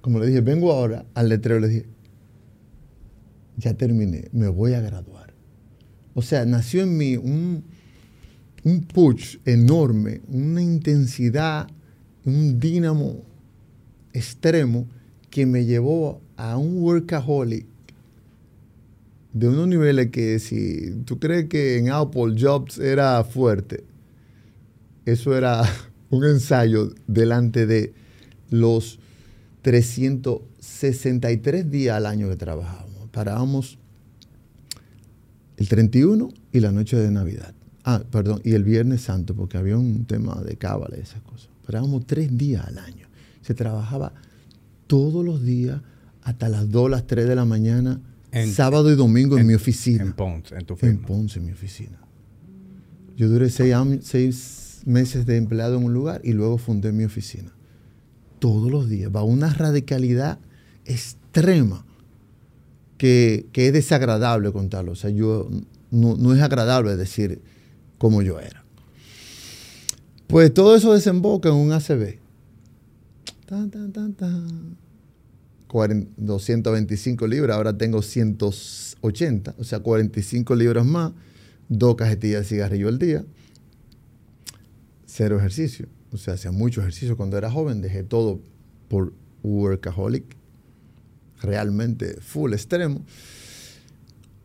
como 0.00 0.18
le 0.18 0.26
dije, 0.26 0.40
vengo 0.40 0.72
ahora 0.72 1.04
al 1.14 1.28
letrero, 1.28 1.60
le 1.60 1.68
dije, 1.68 1.86
ya 3.56 3.74
terminé, 3.74 4.28
me 4.32 4.48
voy 4.48 4.74
a 4.74 4.80
graduar. 4.80 5.32
O 6.14 6.22
sea, 6.22 6.44
nació 6.44 6.82
en 6.82 6.96
mí 6.96 7.16
un, 7.16 7.62
un 8.64 8.80
push 8.80 9.38
enorme, 9.44 10.22
una 10.26 10.60
intensidad, 10.60 11.68
un 12.24 12.58
dínamo 12.58 13.22
extremo 14.12 14.86
que 15.30 15.46
me 15.46 15.64
llevó 15.64 16.20
a 16.36 16.56
un 16.56 16.82
workaholic 16.82 17.67
de 19.38 19.48
unos 19.48 19.68
niveles 19.68 20.10
que 20.10 20.40
si 20.40 20.90
tú 21.04 21.20
crees 21.20 21.48
que 21.48 21.78
en 21.78 21.90
Apple 21.90 22.34
Jobs 22.36 22.78
era 22.78 23.22
fuerte, 23.22 23.84
eso 25.04 25.36
era 25.36 25.62
un 26.10 26.24
ensayo 26.24 26.92
delante 27.06 27.66
de 27.66 27.94
los 28.50 28.98
363 29.62 31.70
días 31.70 31.96
al 31.96 32.06
año 32.06 32.28
que 32.28 32.34
trabajábamos. 32.36 33.08
Parábamos 33.10 33.78
el 35.56 35.68
31 35.68 36.30
y 36.52 36.60
la 36.60 36.70
noche 36.72 36.96
de 36.96 37.10
Navidad. 37.10 37.54
Ah, 37.84 38.02
perdón, 38.10 38.40
y 38.44 38.54
el 38.54 38.64
Viernes 38.64 39.02
Santo, 39.02 39.34
porque 39.34 39.56
había 39.56 39.78
un 39.78 40.04
tema 40.04 40.42
de 40.42 40.56
cábala 40.56 40.96
y 40.96 41.00
esas 41.00 41.22
cosas. 41.22 41.48
Parábamos 41.64 42.06
tres 42.06 42.36
días 42.36 42.66
al 42.66 42.78
año. 42.78 43.06
Se 43.42 43.54
trabajaba 43.54 44.12
todos 44.88 45.24
los 45.24 45.44
días 45.44 45.80
hasta 46.22 46.48
las 46.48 46.68
2, 46.70 46.90
las 46.90 47.06
3 47.06 47.28
de 47.28 47.36
la 47.36 47.44
mañana, 47.44 48.00
sábado 48.52 48.90
y 48.90 48.96
domingo 48.96 49.38
en, 49.38 49.46
mi 49.46 49.54
oficina. 49.54 50.02
En 50.02 50.12
Ponce, 50.12 50.54
en 50.54 50.64
tu 50.64 50.76
firma. 50.76 50.98
En 50.98 51.04
Ponce, 51.04 51.38
en 51.38 51.46
mi 51.46 51.52
oficina. 51.52 51.98
Yo 53.16 53.28
duré 53.28 53.50
seis, 53.50 53.74
seis 54.02 54.82
meses 54.84 55.26
de 55.26 55.36
empleado 55.36 55.78
en 55.78 55.84
un 55.84 55.92
lugar 55.92 56.20
y 56.24 56.32
luego 56.32 56.58
fundé 56.58 56.92
mi 56.92 57.04
oficina. 57.04 57.52
Todos 58.38 58.70
los 58.70 58.88
días. 58.88 59.10
Va 59.14 59.22
una 59.22 59.52
radicalidad 59.52 60.38
extrema 60.84 61.84
que, 62.96 63.48
es 63.52 63.72
desagradable 63.72 64.52
contarlo. 64.52 64.92
O 64.92 64.96
sea, 64.96 65.10
yo, 65.10 65.48
no, 65.90 66.16
no 66.16 66.34
es 66.34 66.42
agradable 66.42 66.96
decir 66.96 67.40
cómo 67.98 68.22
yo 68.22 68.40
era. 68.40 68.64
Pues 70.26 70.52
todo 70.52 70.76
eso 70.76 70.92
desemboca 70.92 71.48
en 71.48 71.54
un 71.54 71.72
ACB. 71.72 72.18
Tan, 73.46 73.70
tan, 73.70 73.92
tan, 73.92 74.12
tan. 74.12 74.76
225 75.68 77.26
libras, 77.26 77.56
ahora 77.56 77.76
tengo 77.76 78.02
180, 78.02 79.54
o 79.58 79.64
sea, 79.64 79.80
45 79.80 80.54
libras 80.54 80.86
más, 80.86 81.12
dos 81.68 81.96
cajetillas 81.96 82.42
de 82.42 82.48
cigarrillo 82.48 82.88
al 82.88 82.98
día, 82.98 83.24
cero 85.06 85.38
ejercicio. 85.38 85.86
O 86.10 86.16
sea, 86.16 86.34
hacía 86.34 86.52
mucho 86.52 86.80
ejercicio 86.80 87.16
cuando 87.16 87.36
era 87.36 87.50
joven, 87.50 87.82
dejé 87.82 88.02
todo 88.02 88.40
por 88.88 89.12
workaholic, 89.42 90.24
realmente 91.42 92.16
full 92.20 92.54
extremo. 92.54 93.04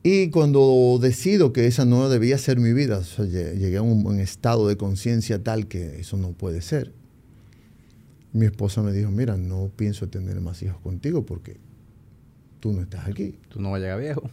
Y 0.04 0.30
cuando 0.30 1.00
decido 1.02 1.54
que 1.54 1.66
esa 1.66 1.86
no 1.86 2.10
debía 2.10 2.38
ser 2.38 2.60
mi 2.60 2.74
vida, 2.74 3.02
llegué 3.18 3.78
a 3.78 3.82
un 3.82 4.20
estado 4.20 4.68
de 4.68 4.76
conciencia 4.76 5.42
tal 5.42 5.68
que 5.68 6.02
eso 6.02 6.18
no 6.18 6.34
puede 6.34 6.62
ser 6.62 6.92
mi 8.34 8.48
esposa 8.48 8.82
me 8.82 8.92
dijo, 8.92 9.12
mira, 9.12 9.38
no 9.38 9.72
pienso 9.76 10.10
tener 10.10 10.42
más 10.42 10.62
hijos 10.64 10.82
contigo 10.82 11.26
porque 11.26 11.58
tú 12.60 12.74
no 12.74 12.82
estás 12.82 13.08
aquí. 13.08 13.38
Tú 13.50 13.62
no 13.62 13.72
vas 13.72 13.78
a 13.78 13.82
llegar 13.82 14.00
viejo. 14.00 14.30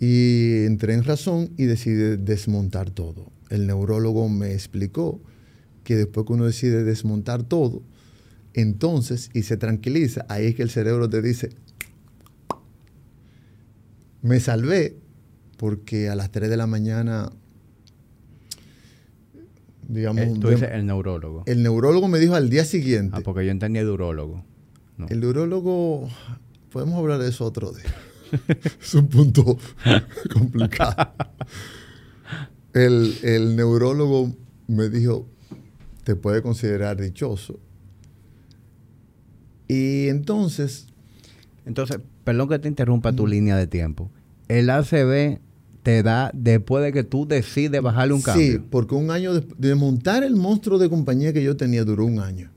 y 0.00 0.64
entré 0.64 0.94
en 0.94 1.04
razón 1.04 1.50
y 1.56 1.64
decidí 1.64 2.16
desmontar 2.16 2.90
todo. 2.90 3.30
El 3.48 3.66
neurólogo 3.68 4.28
me 4.28 4.52
explicó 4.52 5.20
que 5.84 5.94
después 5.96 6.26
que 6.26 6.32
uno 6.32 6.46
decide 6.46 6.82
desmontar 6.82 7.44
todo, 7.44 7.82
entonces, 8.54 9.30
y 9.32 9.42
se 9.42 9.56
tranquiliza, 9.56 10.26
ahí 10.28 10.46
es 10.46 10.54
que 10.54 10.62
el 10.62 10.70
cerebro 10.70 11.08
te 11.08 11.22
dice, 11.22 11.50
me 14.22 14.40
salvé 14.40 14.96
porque 15.58 16.08
a 16.08 16.14
las 16.14 16.30
3 16.30 16.50
de 16.50 16.56
la 16.56 16.66
mañana 16.66 17.30
digamos... 19.88 20.22
Eh, 20.22 20.34
tú 20.40 20.48
dices 20.48 20.70
el 20.72 20.86
neurólogo. 20.86 21.42
El 21.46 21.62
neurólogo 21.62 22.08
me 22.08 22.18
dijo 22.18 22.34
al 22.34 22.50
día 22.50 22.64
siguiente. 22.64 23.16
Ah, 23.18 23.20
porque 23.24 23.44
yo 23.44 23.50
entendía 23.50 23.82
el 23.82 23.88
neurólogo. 23.88 24.44
El 25.08 25.20
neurólogo, 25.20 26.08
podemos 26.70 26.98
hablar 26.98 27.18
de 27.18 27.28
eso 27.28 27.44
otro 27.44 27.72
día. 27.72 27.94
es 28.80 28.94
un 28.94 29.08
punto 29.08 29.58
complicado. 30.32 31.12
El, 32.72 33.14
el 33.22 33.56
neurólogo 33.56 34.34
me 34.66 34.88
dijo, 34.88 35.26
te 36.04 36.16
puede 36.16 36.42
considerar 36.42 37.00
dichoso. 37.00 37.58
Y 39.68 40.08
entonces... 40.08 40.86
Entonces, 41.66 41.98
perdón 42.24 42.48
que 42.48 42.58
te 42.58 42.68
interrumpa 42.68 43.12
tu 43.12 43.26
línea 43.26 43.56
de 43.56 43.66
tiempo. 43.66 44.10
El 44.48 44.68
ACB 44.68 45.40
te 45.84 46.02
da 46.02 46.30
después 46.34 46.82
de 46.82 46.92
que 46.92 47.04
tú 47.04 47.26
decides 47.28 47.80
bajarle 47.82 48.14
un 48.14 48.22
cambio. 48.22 48.52
Sí, 48.52 48.58
porque 48.70 48.94
un 48.94 49.10
año 49.10 49.34
de, 49.34 49.74
montar 49.74 50.24
el 50.24 50.34
monstruo 50.34 50.78
de 50.78 50.88
compañía 50.88 51.32
que 51.34 51.42
yo 51.44 51.56
tenía 51.58 51.84
duró 51.84 52.06
un 52.06 52.18
año. 52.18 52.50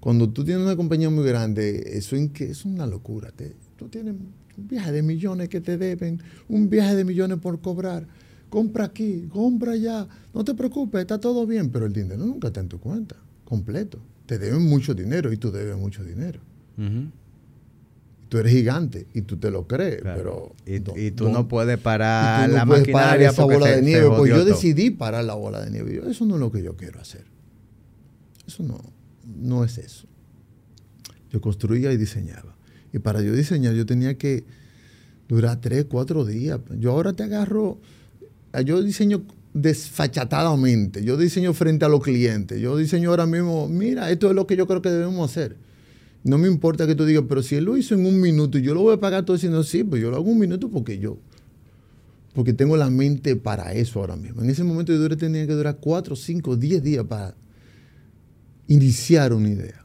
Cuando 0.00 0.28
tú 0.28 0.44
tienes 0.44 0.64
una 0.64 0.74
compañía 0.74 1.10
muy 1.10 1.24
grande, 1.24 1.96
eso 1.96 2.16
es 2.16 2.64
una 2.64 2.86
locura. 2.86 3.32
tú 3.76 3.88
tienes 3.88 4.16
un 4.58 4.68
viaje 4.68 4.90
de 4.90 5.02
millones 5.02 5.48
que 5.48 5.60
te 5.60 5.78
deben, 5.78 6.20
un 6.48 6.68
viaje 6.68 6.96
de 6.96 7.04
millones 7.04 7.38
por 7.38 7.60
cobrar. 7.60 8.04
compra 8.50 8.86
aquí, 8.86 9.28
compra 9.30 9.72
allá, 9.72 10.08
no 10.34 10.44
te 10.44 10.54
preocupes, 10.54 11.02
está 11.02 11.20
todo 11.20 11.46
bien, 11.46 11.70
pero 11.70 11.86
el 11.86 11.92
dinero 11.92 12.26
nunca 12.26 12.48
está 12.48 12.60
en 12.60 12.68
tu 12.68 12.80
cuenta, 12.80 13.14
completo. 13.44 14.00
Te 14.26 14.40
deben 14.40 14.68
mucho 14.68 14.92
dinero 14.92 15.32
y 15.32 15.36
tú 15.36 15.52
debes 15.52 15.76
mucho 15.76 16.02
dinero. 16.02 16.40
Tú 18.32 18.38
eres 18.38 18.50
gigante 18.50 19.06
y 19.12 19.20
tú 19.20 19.36
te 19.36 19.50
lo 19.50 19.66
crees, 19.66 20.00
pero... 20.02 20.54
Y, 20.64 20.80
tú 21.10 21.28
no 21.28 21.48
puedes 21.48 21.76
parar 21.76 22.48
la 22.48 22.64
maquinaria 22.64 23.28
esa 23.28 23.44
bola 23.44 23.66
de 23.66 23.82
nieve, 23.82 24.08
porque 24.08 24.30
yo 24.30 24.46
decidí 24.46 24.88
parar 24.88 25.22
la 25.24 25.34
bola 25.34 25.62
de 25.62 25.70
nieve. 25.70 26.00
eso 26.08 26.24
no 26.24 26.36
es 26.36 26.40
lo 26.40 26.50
que 26.50 26.62
yo 26.62 26.74
quiero 26.74 26.98
hacer. 26.98 27.26
Eso 28.46 28.62
no, 28.62 28.80
no 29.26 29.64
es 29.64 29.76
eso. 29.76 30.06
Yo 31.30 31.42
construía 31.42 31.92
y 31.92 31.98
diseñaba. 31.98 32.56
Y 32.90 33.00
para 33.00 33.20
yo 33.20 33.34
diseñar 33.34 33.74
yo 33.74 33.84
tenía 33.84 34.16
que 34.16 34.44
durar 35.28 35.60
tres, 35.60 35.84
cuatro 35.84 36.24
días. 36.24 36.58
Yo 36.78 36.92
ahora 36.92 37.12
te 37.12 37.24
agarro, 37.24 37.80
yo 38.64 38.82
diseño 38.82 39.26
desfachatadamente, 39.52 41.04
yo 41.04 41.18
diseño 41.18 41.52
frente 41.52 41.84
a 41.84 41.90
los 41.90 42.00
clientes, 42.00 42.58
yo 42.62 42.78
diseño 42.78 43.10
ahora 43.10 43.26
mismo, 43.26 43.68
mira, 43.68 44.10
esto 44.10 44.30
es 44.30 44.34
lo 44.34 44.46
que 44.46 44.56
yo 44.56 44.66
creo 44.66 44.80
que 44.80 44.88
debemos 44.88 45.30
hacer. 45.30 45.58
No 46.24 46.38
me 46.38 46.48
importa 46.48 46.86
que 46.86 46.94
tú 46.94 47.04
digas, 47.04 47.24
pero 47.28 47.42
si 47.42 47.56
él 47.56 47.64
lo 47.64 47.76
hizo 47.76 47.94
en 47.94 48.06
un 48.06 48.20
minuto 48.20 48.58
y 48.58 48.62
yo 48.62 48.74
lo 48.74 48.82
voy 48.82 48.94
a 48.94 49.00
pagar 49.00 49.24
todo 49.24 49.36
diciendo, 49.36 49.62
sí, 49.64 49.82
pues 49.82 50.00
yo 50.00 50.10
lo 50.10 50.16
hago 50.16 50.30
un 50.30 50.38
minuto 50.38 50.70
porque 50.70 50.98
yo, 50.98 51.18
porque 52.32 52.52
tengo 52.52 52.76
la 52.76 52.90
mente 52.90 53.34
para 53.34 53.72
eso 53.72 54.00
ahora 54.00 54.16
mismo. 54.16 54.42
En 54.42 54.50
ese 54.50 54.62
momento 54.62 54.92
yo 54.92 55.16
tenía 55.16 55.46
que 55.46 55.52
durar 55.52 55.78
cuatro, 55.80 56.14
cinco, 56.14 56.56
diez 56.56 56.82
días 56.82 57.04
para 57.04 57.34
iniciar 58.68 59.32
una 59.32 59.48
idea. 59.48 59.84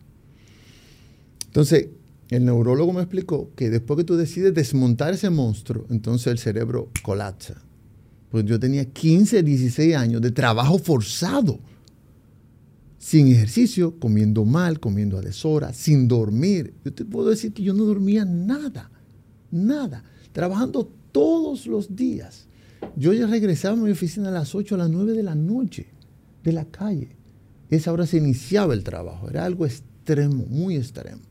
Entonces, 1.47 1.87
el 2.29 2.45
neurólogo 2.45 2.93
me 2.93 3.01
explicó 3.01 3.51
que 3.55 3.69
después 3.69 3.97
que 3.97 4.03
tú 4.03 4.15
decides 4.15 4.53
desmontar 4.53 5.13
ese 5.13 5.29
monstruo, 5.29 5.85
entonces 5.89 6.27
el 6.27 6.39
cerebro 6.39 6.91
colapsa. 7.01 7.61
Pues 8.29 8.45
yo 8.45 8.59
tenía 8.59 8.85
15, 8.85 9.41
16 9.41 9.95
años 9.95 10.21
de 10.21 10.31
trabajo 10.31 10.77
forzado, 10.77 11.59
sin 13.07 13.29
ejercicio, 13.29 13.97
comiendo 14.01 14.43
mal, 14.43 14.81
comiendo 14.81 15.17
a 15.17 15.21
deshora, 15.21 15.71
sin 15.71 16.09
dormir. 16.09 16.73
Yo 16.83 16.93
te 16.93 17.05
puedo 17.05 17.29
decir 17.29 17.53
que 17.53 17.63
yo 17.63 17.73
no 17.73 17.85
dormía 17.85 18.25
nada, 18.25 18.91
nada, 19.49 20.03
trabajando 20.33 20.91
todos 21.13 21.67
los 21.67 21.95
días. 21.95 22.47
Yo 22.97 23.13
ya 23.13 23.25
regresaba 23.25 23.75
a 23.75 23.81
mi 23.81 23.91
oficina 23.91 24.27
a 24.27 24.31
las 24.31 24.53
8, 24.53 24.75
a 24.75 24.79
las 24.79 24.89
9 24.89 25.13
de 25.13 25.23
la 25.23 25.35
noche, 25.35 25.87
de 26.43 26.51
la 26.51 26.65
calle. 26.65 27.15
Esa 27.69 27.93
hora 27.93 28.05
se 28.05 28.17
iniciaba 28.17 28.73
el 28.73 28.83
trabajo, 28.83 29.29
era 29.29 29.45
algo 29.45 29.65
extremo, 29.65 30.45
muy 30.45 30.75
extremo. 30.75 31.21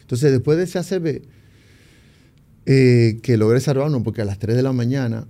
Entonces, 0.00 0.32
después 0.32 0.56
de 0.56 0.64
ese 0.64 0.78
ACB, 0.78 1.26
eh, 2.64 3.20
que 3.22 3.36
logré 3.36 3.60
salvarnos, 3.60 4.02
porque 4.02 4.22
a 4.22 4.24
las 4.24 4.38
3 4.38 4.56
de 4.56 4.62
la 4.62 4.72
mañana 4.72 5.26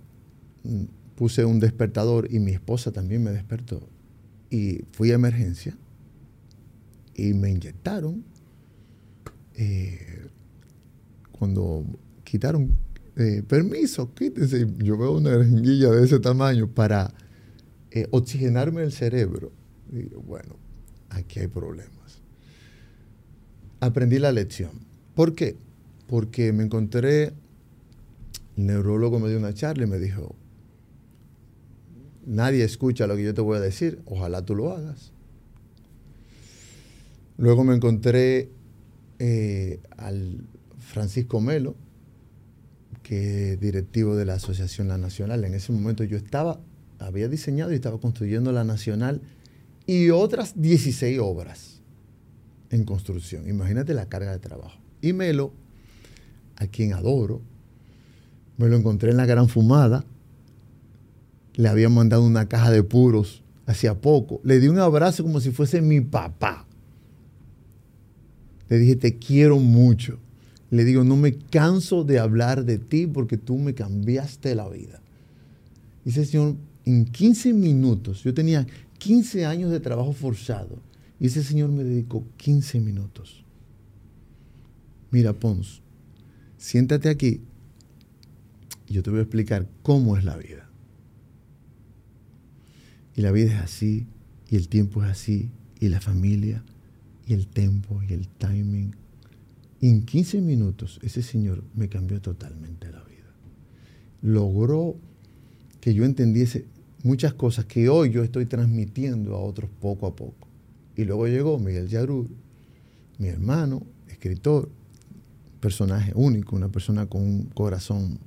mm, 0.62 0.84
puse 1.16 1.44
un 1.44 1.58
despertador 1.58 2.32
y 2.32 2.38
mi 2.38 2.52
esposa 2.52 2.92
también 2.92 3.24
me 3.24 3.32
despertó. 3.32 3.88
Y 4.52 4.84
fui 4.92 5.10
a 5.10 5.14
emergencia 5.14 5.76
y 7.14 7.32
me 7.32 7.50
inyectaron. 7.50 8.22
Eh, 9.54 10.28
cuando 11.32 11.84
quitaron 12.22 12.70
eh, 13.16 13.42
permiso, 13.46 14.14
quítense. 14.14 14.66
Yo 14.78 14.96
veo 14.98 15.16
una 15.16 15.30
jeringuilla 15.30 15.90
de 15.90 16.04
ese 16.04 16.20
tamaño 16.20 16.68
para 16.68 17.12
oxigenarme 18.10 18.82
el 18.82 18.92
cerebro. 18.92 19.52
Y 19.90 20.02
digo, 20.02 20.20
bueno, 20.22 20.56
aquí 21.10 21.40
hay 21.40 21.48
problemas 21.48 21.92
aprendí 23.82 24.20
la 24.20 24.30
lección. 24.30 24.70
¿Por 25.16 25.34
qué? 25.34 25.56
Porque 26.06 26.52
me 26.52 26.62
encontré, 26.62 27.32
el 28.56 28.66
neurólogo 28.66 29.18
me 29.18 29.28
dio 29.28 29.38
una 29.38 29.52
charla 29.52 29.84
y 29.84 29.86
me 29.88 29.98
dijo, 29.98 30.36
nadie 32.26 32.64
escucha 32.64 33.06
lo 33.06 33.16
que 33.16 33.24
yo 33.24 33.34
te 33.34 33.40
voy 33.40 33.56
a 33.56 33.60
decir, 33.60 34.00
ojalá 34.06 34.44
tú 34.44 34.54
lo 34.54 34.72
hagas. 34.72 35.12
Luego 37.36 37.64
me 37.64 37.74
encontré 37.74 38.50
eh, 39.18 39.80
al 39.96 40.44
Francisco 40.78 41.40
Melo, 41.40 41.74
que 43.02 43.52
es 43.52 43.60
directivo 43.60 44.16
de 44.16 44.24
la 44.24 44.34
Asociación 44.34 44.88
La 44.88 44.98
Nacional. 44.98 45.44
En 45.44 45.54
ese 45.54 45.72
momento 45.72 46.04
yo 46.04 46.16
estaba, 46.16 46.60
había 46.98 47.28
diseñado 47.28 47.72
y 47.72 47.76
estaba 47.76 47.98
construyendo 47.98 48.52
la 48.52 48.64
Nacional 48.64 49.22
y 49.86 50.10
otras 50.10 50.60
16 50.60 51.18
obras 51.20 51.80
en 52.70 52.84
construcción. 52.84 53.48
Imagínate 53.48 53.94
la 53.94 54.06
carga 54.06 54.32
de 54.32 54.38
trabajo. 54.38 54.78
Y 55.00 55.12
Melo, 55.12 55.52
a 56.56 56.66
quien 56.66 56.92
adoro, 56.92 57.42
me 58.56 58.68
lo 58.68 58.76
encontré 58.76 59.10
en 59.10 59.16
la 59.16 59.26
Gran 59.26 59.48
Fumada. 59.48 60.04
Le 61.54 61.68
había 61.68 61.88
mandado 61.88 62.22
una 62.22 62.48
caja 62.48 62.70
de 62.70 62.82
puros 62.82 63.42
hacía 63.66 64.00
poco. 64.00 64.40
Le 64.44 64.58
di 64.58 64.68
un 64.68 64.78
abrazo 64.78 65.22
como 65.22 65.40
si 65.40 65.50
fuese 65.50 65.80
mi 65.80 66.00
papá. 66.00 66.66
Le 68.68 68.78
dije, 68.78 68.96
te 68.96 69.18
quiero 69.18 69.58
mucho. 69.58 70.18
Le 70.70 70.84
digo, 70.84 71.04
no 71.04 71.16
me 71.16 71.34
canso 71.34 72.04
de 72.04 72.18
hablar 72.18 72.64
de 72.64 72.78
ti 72.78 73.06
porque 73.06 73.36
tú 73.36 73.58
me 73.58 73.74
cambiaste 73.74 74.54
la 74.54 74.68
vida. 74.68 75.00
Dice, 76.04 76.24
señor, 76.24 76.56
en 76.84 77.04
15 77.04 77.52
minutos, 77.52 78.24
yo 78.24 78.32
tenía 78.32 78.66
15 78.98 79.44
años 79.44 79.70
de 79.70 79.80
trabajo 79.80 80.12
forzado 80.12 80.78
y 81.20 81.26
ese 81.26 81.42
señor 81.42 81.70
me 81.70 81.84
dedicó 81.84 82.24
15 82.38 82.80
minutos. 82.80 83.44
Mira, 85.10 85.34
Pons, 85.34 85.82
siéntate 86.56 87.10
aquí 87.10 87.42
yo 88.92 89.02
te 89.02 89.10
voy 89.10 89.20
a 89.20 89.22
explicar 89.22 89.66
cómo 89.82 90.16
es 90.16 90.24
la 90.24 90.36
vida. 90.36 90.61
Y 93.14 93.22
la 93.22 93.30
vida 93.32 93.52
es 93.52 93.60
así, 93.60 94.06
y 94.48 94.56
el 94.56 94.68
tiempo 94.68 95.02
es 95.04 95.10
así, 95.10 95.50
y 95.80 95.88
la 95.88 96.00
familia, 96.00 96.64
y 97.26 97.34
el 97.34 97.46
tiempo, 97.46 98.02
y 98.08 98.12
el 98.12 98.28
timing. 98.28 98.94
Y 99.80 99.88
en 99.88 100.04
15 100.04 100.40
minutos 100.40 101.00
ese 101.02 101.22
señor 101.22 101.64
me 101.74 101.88
cambió 101.88 102.20
totalmente 102.20 102.90
la 102.90 103.02
vida. 103.04 103.32
Logró 104.22 104.96
que 105.80 105.94
yo 105.94 106.04
entendiese 106.04 106.66
muchas 107.02 107.34
cosas 107.34 107.64
que 107.64 107.88
hoy 107.88 108.10
yo 108.10 108.22
estoy 108.22 108.46
transmitiendo 108.46 109.34
a 109.34 109.40
otros 109.40 109.70
poco 109.80 110.06
a 110.06 110.14
poco. 110.14 110.48
Y 110.96 111.04
luego 111.04 111.26
llegó 111.26 111.58
Miguel 111.58 111.88
Yarur, 111.88 112.28
mi 113.18 113.28
hermano, 113.28 113.82
escritor, 114.08 114.70
personaje 115.60 116.12
único, 116.14 116.56
una 116.56 116.68
persona 116.68 117.06
con 117.06 117.22
un 117.22 117.44
corazón 117.46 118.18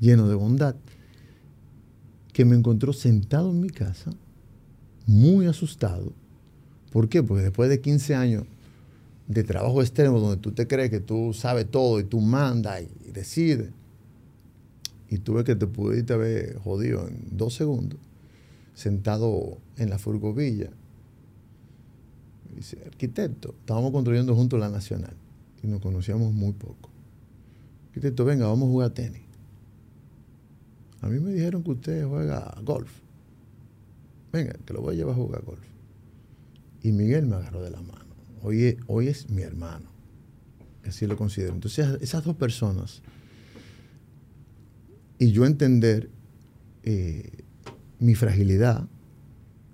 lleno 0.00 0.28
de 0.28 0.34
bondad, 0.34 0.76
que 2.34 2.44
me 2.44 2.56
encontró 2.56 2.92
sentado 2.92 3.52
en 3.52 3.60
mi 3.60 3.70
casa, 3.70 4.10
muy 5.06 5.46
asustado. 5.46 6.12
¿Por 6.90 7.08
qué? 7.08 7.22
Porque 7.22 7.44
después 7.44 7.70
de 7.70 7.80
15 7.80 8.14
años 8.16 8.44
de 9.28 9.44
trabajo 9.44 9.80
extremo, 9.80 10.18
donde 10.18 10.36
tú 10.36 10.50
te 10.52 10.66
crees 10.66 10.90
que 10.90 11.00
tú 11.00 11.32
sabes 11.32 11.70
todo 11.70 12.00
y 12.00 12.04
tú 12.04 12.20
mandas 12.20 12.82
y, 12.82 13.12
decides, 13.12 13.70
y 15.08 15.18
tú 15.18 15.42
que 15.44 15.54
te 15.54 15.68
pudiste 15.68 16.12
haber 16.12 16.58
jodido 16.58 17.06
en 17.06 17.24
dos 17.30 17.54
segundos, 17.54 18.00
sentado 18.74 19.58
en 19.76 19.88
la 19.88 19.98
furgovilla, 19.98 20.70
Dice, 22.54 22.78
arquitecto, 22.86 23.52
estábamos 23.58 23.90
construyendo 23.90 24.32
juntos 24.36 24.60
la 24.60 24.68
Nacional 24.68 25.14
y 25.60 25.66
nos 25.66 25.80
conocíamos 25.80 26.32
muy 26.32 26.52
poco. 26.52 26.88
Arquitecto, 27.88 28.24
venga, 28.24 28.46
vamos 28.46 28.68
a 28.68 28.70
jugar 28.70 28.90
tenis. 28.90 29.23
A 31.04 31.06
mí 31.06 31.20
me 31.20 31.32
dijeron 31.34 31.62
que 31.62 31.72
usted 31.72 32.06
juega 32.06 32.56
golf. 32.62 32.90
Venga, 34.32 34.54
que 34.64 34.72
lo 34.72 34.80
voy 34.80 34.94
a 34.94 34.96
llevar 34.96 35.12
a 35.12 35.16
jugar 35.16 35.42
golf. 35.44 35.60
Y 36.82 36.92
Miguel 36.92 37.26
me 37.26 37.36
agarró 37.36 37.62
de 37.62 37.70
la 37.70 37.82
mano. 37.82 38.06
Hoy 38.42 38.64
es, 38.64 38.76
hoy 38.86 39.08
es 39.08 39.28
mi 39.28 39.42
hermano. 39.42 39.90
Así 40.86 41.06
lo 41.06 41.18
considero. 41.18 41.52
Entonces, 41.52 41.98
esas 42.00 42.24
dos 42.24 42.36
personas 42.36 43.02
y 45.18 45.30
yo 45.30 45.44
entender 45.44 46.08
eh, 46.84 47.44
mi 47.98 48.14
fragilidad 48.14 48.88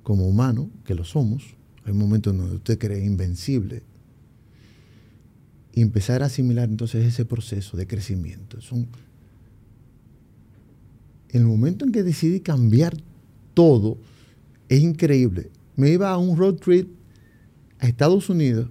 como 0.03 0.27
humano, 0.27 0.69
que 0.85 0.97
lo 0.97 1.05
somos, 1.05 1.55
hay 1.85 1.93
momentos 1.93 2.37
donde 2.37 2.57
usted 2.57 2.77
cree 2.77 3.05
invencible. 3.05 3.85
Y 5.75 5.83
empezar 5.83 6.25
a 6.25 6.27
asimilar 6.27 6.69
entonces 6.69 7.07
ese 7.07 7.25
proceso 7.25 7.77
de 7.77 7.87
crecimiento. 7.87 8.61
Son, 8.61 8.89
el 11.33 11.45
momento 11.45 11.85
en 11.85 11.93
que 11.93 12.03
decidí 12.03 12.41
cambiar 12.41 12.97
todo, 13.55 13.99
es 14.69 14.81
increíble. 14.81 15.51
Me 15.77 15.91
iba 15.91 16.11
a 16.11 16.19
un 16.19 16.37
road 16.37 16.55
trip 16.55 16.89
a 17.79 17.87
Estados 17.87 18.29
Unidos, 18.29 18.69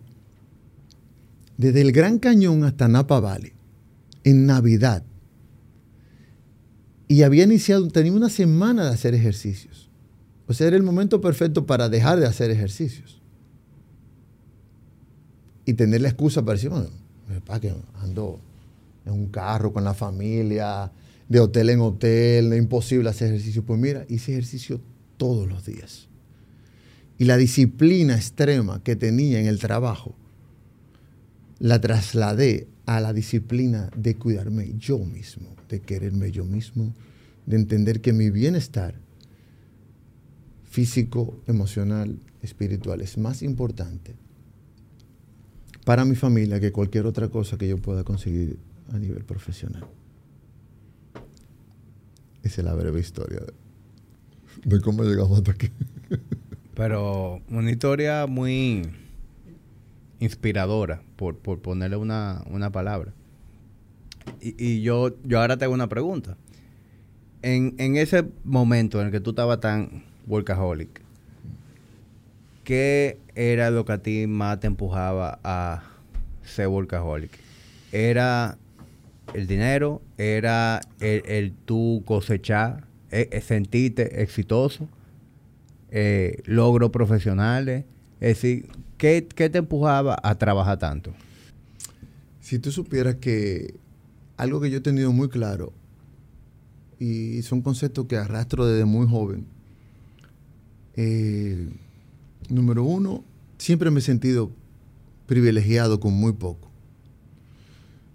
desde 1.57 1.81
el 1.81 1.91
Gran 1.91 2.19
Cañón 2.19 2.63
hasta 2.63 2.87
Napa 2.87 3.19
Valley, 3.19 3.53
en 4.23 4.45
Navidad. 4.45 5.03
Y 7.07 7.23
había 7.23 7.43
iniciado, 7.43 7.87
tenía 7.89 8.13
una 8.13 8.29
semana 8.29 8.85
de 8.85 8.91
hacer 8.91 9.13
ejercicios. 9.15 9.89
O 10.47 10.53
sea, 10.53 10.67
era 10.67 10.77
el 10.77 10.83
momento 10.83 11.21
perfecto 11.21 11.65
para 11.65 11.89
dejar 11.89 12.19
de 12.19 12.27
hacer 12.27 12.51
ejercicios. 12.51 13.21
Y 15.65 15.73
tener 15.73 16.01
la 16.01 16.09
excusa 16.09 16.43
para 16.43 16.53
decir, 16.55 16.69
bueno, 16.69 16.89
ando 18.01 18.39
en 19.05 19.13
un 19.13 19.27
carro 19.27 19.73
con 19.73 19.83
la 19.83 19.93
familia, 19.93 20.91
de 21.29 21.39
hotel 21.39 21.69
en 21.69 21.79
hotel, 21.79 22.53
imposible 22.53 23.09
hacer 23.09 23.29
ejercicio. 23.29 23.63
Pues 23.63 23.79
mira, 23.79 24.05
hice 24.09 24.33
ejercicio 24.33 24.81
todos 25.17 25.47
los 25.47 25.65
días. 25.65 26.07
Y 27.17 27.25
la 27.25 27.37
disciplina 27.37 28.15
extrema 28.15 28.83
que 28.83 28.95
tenía 28.95 29.39
en 29.39 29.47
el 29.47 29.59
trabajo, 29.59 30.15
la 31.59 31.79
trasladé 31.79 32.67
a 32.85 32.99
la 32.99 33.13
disciplina 33.13 33.91
de 33.95 34.15
cuidarme 34.15 34.73
yo 34.77 34.97
mismo, 34.97 35.55
de 35.69 35.81
quererme 35.81 36.31
yo 36.31 36.45
mismo, 36.45 36.93
de 37.45 37.57
entender 37.57 38.01
que 38.01 38.13
mi 38.13 38.29
bienestar 38.29 38.95
físico, 40.63 41.41
emocional, 41.47 42.17
espiritual 42.41 43.01
es 43.01 43.17
más 43.17 43.43
importante 43.43 44.15
para 45.83 46.05
mi 46.05 46.15
familia 46.15 46.59
que 46.59 46.71
cualquier 46.71 47.05
otra 47.05 47.27
cosa 47.27 47.57
que 47.57 47.67
yo 47.67 47.77
pueda 47.77 48.03
conseguir 48.03 48.57
a 48.91 48.97
nivel 48.97 49.25
profesional. 49.25 49.85
Esa 52.43 52.61
es 52.61 52.65
la 52.65 52.73
breve 52.73 52.99
historia 52.99 53.41
de, 54.63 54.81
cómo 54.81 55.03
llegamos 55.03 55.37
hasta 55.37 55.51
aquí. 55.51 55.69
Pero 56.75 57.41
una 57.49 57.71
historia 57.71 58.25
muy 58.27 58.89
inspiradora, 60.19 61.01
por, 61.15 61.37
ponerle 61.37 61.97
una, 61.97 62.69
palabra. 62.71 63.13
Y, 64.41 64.81
yo, 64.81 65.15
yo 65.23 65.39
ahora 65.41 65.57
te 65.57 65.65
hago 65.65 65.73
una 65.73 65.89
pregunta. 65.89 66.37
En, 67.41 67.75
en 67.77 67.97
ese 67.97 68.25
momento 68.43 68.99
en 68.99 69.07
el 69.07 69.11
que 69.11 69.19
tú 69.19 69.31
estabas 69.31 69.59
tan 69.59 70.03
workaholic, 70.27 71.01
¿qué 72.63 73.17
era 73.35 73.71
lo 73.71 73.85
que 73.85 73.93
a 73.93 73.97
ti 73.97 74.27
más 74.27 74.59
te 74.59 74.67
empujaba 74.67 75.39
a 75.43 75.83
ser 76.43 76.67
workaholic? 76.67 77.31
¿Era 77.91 78.57
el 79.33 79.47
dinero? 79.47 80.01
¿Era 80.17 80.81
el, 80.99 81.53
tú 81.65 82.03
cosechar, 82.05 82.85
e, 83.11 83.29
e 83.31 83.41
sentirte 83.41 84.21
exitoso? 84.21 84.87
Eh, 85.91 86.41
¿Logros 86.45 86.91
profesionales? 86.91 87.85
Es 88.19 88.35
decir, 88.35 88.67
¿qué, 88.97 89.27
¿qué 89.33 89.49
te 89.49 89.59
empujaba 89.59 90.17
a 90.21 90.35
trabajar 90.35 90.77
tanto? 90.77 91.13
Si 92.39 92.59
tú 92.59 92.71
supieras 92.71 93.15
que 93.15 93.75
algo 94.37 94.61
que 94.61 94.69
yo 94.69 94.77
he 94.77 94.81
tenido 94.81 95.11
muy 95.11 95.29
claro, 95.29 95.73
y 96.99 97.41
son 97.43 97.61
conceptos 97.61 98.05
que 98.07 98.17
arrastro 98.17 98.65
desde 98.65 98.85
muy 98.85 99.07
joven, 99.07 99.45
eh, 100.95 101.69
número 102.49 102.83
uno, 102.83 103.23
siempre 103.57 103.89
me 103.89 103.99
he 103.99 104.03
sentido 104.03 104.51
privilegiado 105.27 105.99
con 105.99 106.13
muy 106.13 106.33
poco. 106.33 106.68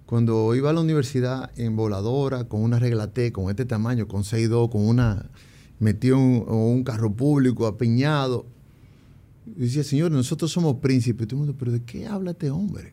Cuando 0.07 0.55
iba 0.55 0.71
a 0.71 0.73
la 0.73 0.83
universidad 0.83 1.51
en 1.57 1.77
voladora, 1.77 2.45
con 2.45 2.63
una 2.63 2.79
regla 2.79 3.13
T, 3.13 3.33
con 3.33 3.49
este 3.49 3.65
tamaño, 3.65 4.07
con 4.07 4.23
6.2, 4.23 4.71
con 4.71 4.87
una, 4.87 5.31
metido 5.79 6.19
en 6.19 6.45
un, 6.49 6.85
carro 6.85 7.13
público 7.13 7.67
apiñado, 7.67 8.45
decía, 9.47 9.83
señor, 9.83 10.11
nosotros 10.13 10.53
somos 10.53 10.77
príncipes. 10.77 11.27
todo 11.27 11.45
el 11.45 11.55
pero 11.55 11.73
¿de 11.73 11.83
qué 11.83 12.07
habla 12.07 12.33
este 12.33 12.51
hombre? 12.51 12.93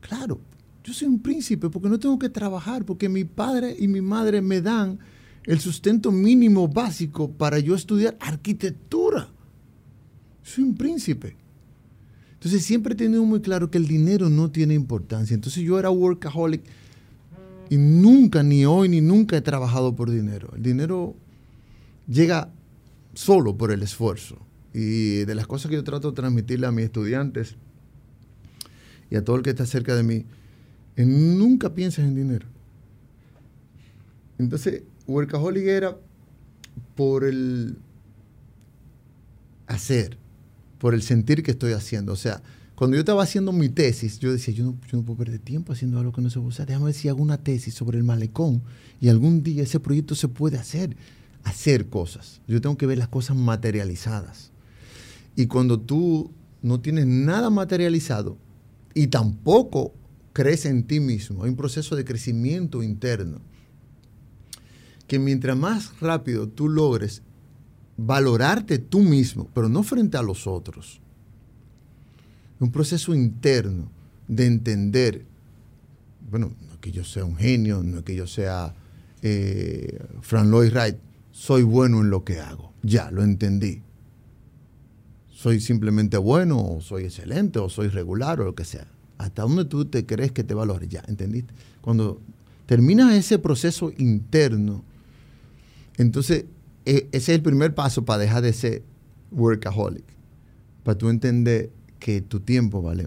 Claro, 0.00 0.40
yo 0.82 0.92
soy 0.92 1.06
un 1.06 1.20
príncipe 1.20 1.70
porque 1.70 1.88
no 1.88 2.00
tengo 2.00 2.18
que 2.18 2.28
trabajar, 2.28 2.84
porque 2.84 3.08
mi 3.08 3.24
padre 3.24 3.76
y 3.78 3.86
mi 3.86 4.00
madre 4.00 4.40
me 4.42 4.60
dan 4.60 4.98
el 5.44 5.60
sustento 5.60 6.10
mínimo 6.10 6.66
básico 6.66 7.30
para 7.30 7.60
yo 7.60 7.76
estudiar 7.76 8.16
arquitectura. 8.20 9.28
Soy 10.42 10.64
un 10.64 10.74
príncipe. 10.74 11.36
Entonces 12.40 12.64
siempre 12.64 12.94
he 12.94 12.96
tenido 12.96 13.22
muy 13.22 13.42
claro 13.42 13.70
que 13.70 13.76
el 13.76 13.86
dinero 13.86 14.30
no 14.30 14.50
tiene 14.50 14.72
importancia. 14.72 15.34
Entonces 15.34 15.62
yo 15.62 15.78
era 15.78 15.90
workaholic 15.90 16.62
y 17.68 17.76
nunca, 17.76 18.42
ni 18.42 18.64
hoy, 18.64 18.88
ni 18.88 19.02
nunca 19.02 19.36
he 19.36 19.42
trabajado 19.42 19.94
por 19.94 20.10
dinero. 20.10 20.50
El 20.56 20.62
dinero 20.62 21.14
llega 22.08 22.50
solo 23.12 23.58
por 23.58 23.72
el 23.72 23.82
esfuerzo. 23.82 24.38
Y 24.72 25.26
de 25.26 25.34
las 25.34 25.46
cosas 25.46 25.68
que 25.68 25.76
yo 25.76 25.84
trato 25.84 26.12
de 26.12 26.16
transmitirle 26.16 26.66
a 26.66 26.72
mis 26.72 26.86
estudiantes 26.86 27.56
y 29.10 29.16
a 29.16 29.22
todo 29.22 29.36
el 29.36 29.42
que 29.42 29.50
está 29.50 29.66
cerca 29.66 29.94
de 29.94 30.02
mí, 30.02 30.24
nunca 30.96 31.74
pienses 31.74 32.06
en 32.06 32.14
dinero. 32.14 32.46
Entonces, 34.38 34.82
workaholic 35.06 35.66
era 35.66 35.98
por 36.96 37.24
el 37.24 37.76
hacer, 39.66 40.16
por 40.80 40.94
el 40.94 41.02
sentir 41.02 41.44
que 41.44 41.52
estoy 41.52 41.72
haciendo. 41.74 42.12
O 42.12 42.16
sea, 42.16 42.42
cuando 42.74 42.96
yo 42.96 43.00
estaba 43.00 43.22
haciendo 43.22 43.52
mi 43.52 43.68
tesis, 43.68 44.18
yo 44.18 44.32
decía, 44.32 44.54
yo 44.54 44.64
no, 44.64 45.02
puedo 45.02 45.18
perder 45.18 45.38
tiempo 45.38 45.74
haciendo 45.74 45.98
algo 45.98 46.12
que 46.12 46.22
no 46.22 46.30
se 46.30 46.38
puede 46.38 46.48
usar. 46.48 46.66
Déjame 46.66 46.86
ver 46.86 46.94
si 46.94 47.08
hago 47.08 47.22
una 47.22 47.36
tesis 47.36 47.74
sobre 47.74 47.98
el 47.98 48.04
malecón 48.04 48.62
y 49.00 49.10
algún 49.10 49.42
día 49.42 49.62
ese 49.62 49.78
proyecto 49.78 50.14
se 50.14 50.26
puede 50.26 50.56
hacer. 50.56 50.96
Hacer 51.44 51.88
cosas. 51.88 52.40
Yo 52.48 52.60
tengo 52.60 52.76
que 52.76 52.86
ver 52.86 52.98
las 52.98 53.08
cosas 53.08 53.36
materializadas. 53.36 54.50
Y 55.36 55.46
cuando 55.46 55.78
tú 55.78 56.32
no 56.62 56.80
tienes 56.80 57.06
nada 57.06 57.50
materializado 57.50 58.36
y 58.94 59.06
tampoco 59.06 59.94
crees 60.32 60.64
en 60.64 60.84
ti 60.84 61.00
mismo, 61.00 61.44
hay 61.44 61.50
un 61.50 61.56
proceso 61.56 61.96
de 61.96 62.04
crecimiento 62.04 62.82
interno 62.82 63.40
que 65.06 65.18
mientras 65.18 65.56
más 65.56 65.98
rápido 66.00 66.48
tú 66.48 66.68
logres 66.68 67.22
valorarte 68.02 68.78
tú 68.78 69.00
mismo, 69.00 69.48
pero 69.54 69.68
no 69.68 69.82
frente 69.82 70.16
a 70.16 70.22
los 70.22 70.46
otros, 70.46 71.00
un 72.58 72.70
proceso 72.70 73.14
interno 73.14 73.90
de 74.26 74.46
entender, 74.46 75.24
bueno, 76.30 76.52
no 76.66 76.72
es 76.74 76.78
que 76.78 76.92
yo 76.92 77.04
sea 77.04 77.24
un 77.24 77.36
genio, 77.36 77.82
no 77.82 77.98
es 77.98 78.04
que 78.04 78.14
yo 78.14 78.26
sea 78.26 78.74
eh, 79.22 79.98
Lloyd 80.30 80.72
Wright, 80.72 80.96
soy 81.32 81.62
bueno 81.62 82.00
en 82.00 82.10
lo 82.10 82.24
que 82.24 82.40
hago, 82.40 82.72
ya, 82.82 83.10
lo 83.10 83.22
entendí. 83.22 83.82
Soy 85.30 85.60
simplemente 85.60 86.18
bueno, 86.18 86.60
o 86.60 86.80
soy 86.82 87.04
excelente, 87.04 87.58
o 87.58 87.70
soy 87.70 87.88
regular, 87.88 88.40
o 88.40 88.44
lo 88.44 88.54
que 88.54 88.64
sea. 88.64 88.86
Hasta 89.16 89.42
dónde 89.42 89.64
tú 89.64 89.86
te 89.86 90.04
crees 90.04 90.32
que 90.32 90.44
te 90.44 90.52
valores, 90.52 90.88
ya, 90.88 91.02
¿entendiste? 91.08 91.52
Cuando 91.80 92.20
terminas 92.66 93.14
ese 93.14 93.38
proceso 93.38 93.90
interno, 93.96 94.84
entonces, 95.96 96.44
ese 96.90 97.08
es 97.12 97.28
el 97.28 97.42
primer 97.42 97.74
paso 97.74 98.04
para 98.04 98.18
dejar 98.18 98.42
de 98.42 98.52
ser 98.52 98.82
workaholic. 99.30 100.04
Para 100.82 100.98
tú 100.98 101.08
entender 101.08 101.70
que 101.98 102.20
tu 102.20 102.40
tiempo 102.40 102.82
vale. 102.82 103.06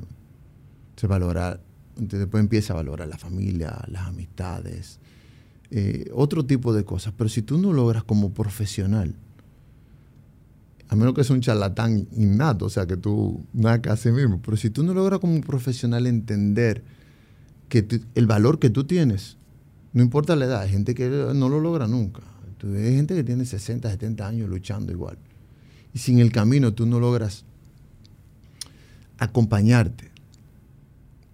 Se 0.96 1.08
valora, 1.08 1.60
después 1.98 2.42
empieza 2.42 2.74
a 2.74 2.78
valorar 2.78 3.08
la 3.08 3.18
familia, 3.18 3.84
las 3.88 4.08
amistades, 4.08 5.00
eh, 5.72 6.10
otro 6.14 6.46
tipo 6.46 6.74
de 6.74 6.86
cosas. 6.86 7.14
Pero 7.18 7.30
si 7.30 7.42
tú 7.42 7.58
no 7.58 7.74
logras 7.74 8.04
como 8.04 8.32
profesional, 8.32 9.16
a 10.88 10.96
menos 10.96 11.14
que 11.14 11.24
sea 11.24 11.36
un 11.36 11.42
charlatán 11.42 12.08
innato, 12.16 12.66
o 12.66 12.70
sea, 12.70 12.86
que 12.86 12.96
tú 12.96 13.44
nada 13.52 13.82
que 13.82 13.90
haces 13.90 14.14
mismo, 14.14 14.40
pero 14.42 14.56
si 14.56 14.70
tú 14.70 14.84
no 14.84 14.94
logras 14.94 15.20
como 15.20 15.42
profesional 15.42 16.06
entender 16.06 16.84
que 17.68 17.88
el 18.14 18.28
valor 18.28 18.60
que 18.60 18.70
tú 18.70 18.84
tienes, 18.84 19.38
no 19.92 20.04
importa 20.04 20.36
la 20.36 20.46
edad, 20.46 20.62
hay 20.62 20.70
gente 20.70 20.94
que 20.94 21.10
no 21.10 21.50
lo 21.50 21.60
logra 21.60 21.88
nunca. 21.88 22.22
Hay 22.64 22.96
gente 22.96 23.14
que 23.14 23.24
tiene 23.24 23.46
60, 23.46 23.90
70 23.90 24.28
años 24.28 24.50
luchando 24.50 24.92
igual. 24.92 25.18
Y 25.94 26.00
sin 26.00 26.20
el 26.20 26.32
camino 26.32 26.74
tú 26.74 26.86
no 26.86 27.00
logras 27.00 27.46
acompañarte 29.18 30.12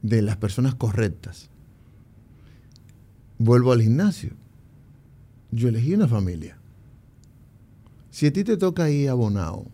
de 0.01 0.21
las 0.21 0.37
personas 0.37 0.75
correctas. 0.75 1.49
Vuelvo 3.37 3.71
al 3.71 3.81
gimnasio. 3.81 4.31
Yo 5.51 5.69
elegí 5.69 5.93
una 5.93 6.07
familia. 6.07 6.57
Si 8.11 8.27
a 8.27 8.33
ti 8.33 8.43
te 8.43 8.57
toca 8.57 8.89
ir 8.89 9.09
a 9.09 9.13
Bonao, 9.13 9.65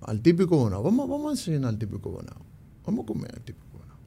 al 0.00 0.20
típico 0.20 0.56
Bonao, 0.56 0.82
vamos, 0.82 1.08
vamos 1.08 1.28
a 1.28 1.30
enseñar 1.32 1.68
al 1.68 1.78
típico 1.78 2.10
Bonao. 2.10 2.44
Vamos 2.86 3.04
a 3.04 3.06
comer 3.06 3.32
al 3.34 3.42
típico 3.42 3.66
Bonao. 3.78 3.98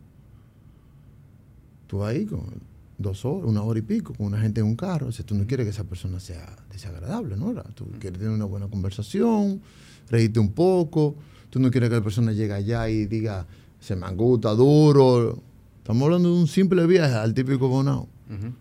Tú 1.88 2.04
ahí 2.04 2.26
con 2.26 2.67
dos 2.98 3.26
horas, 3.26 3.50
una 3.50 3.62
hora 3.62 3.80
y 3.80 3.84
pico 3.84 4.14
con 4.14 4.28
una 4.28 4.40
gente 4.40 4.62
en 4.62 4.68
un 4.68 4.76
carro. 4.76 5.08
O 5.08 5.12
sea, 5.12 5.26
tú 5.26 5.36
no 5.36 5.46
quieres 5.46 5.66
que 5.66 5.72
esa 5.72 5.84
persona 5.84 6.20
sea 6.20 6.56
desagradable, 6.72 7.38
¿no? 7.38 7.54
Tú 7.74 7.88
quieres 8.00 8.20
tener 8.20 8.34
una 8.34 8.46
buena 8.46 8.68
conversación, 8.68 9.62
reírte 10.10 10.40
un 10.40 10.52
poco. 10.52 11.16
Tú 11.50 11.60
no 11.60 11.72
quieres 11.72 11.90
que 11.90 11.96
la 11.96 12.04
persona 12.04 12.32
llegue 12.32 12.54
allá 12.54 12.90
y 12.90 13.06
diga, 13.06 13.46
se 13.80 13.96
me 13.96 14.06
angusta 14.06 14.52
duro. 14.52 15.42
Estamos 15.78 16.04
hablando 16.04 16.34
de 16.34 16.40
un 16.42 16.48
simple 16.48 16.86
viaje 16.88 17.14
al 17.14 17.34
típico 17.34 17.68
Bonao. 17.68 18.10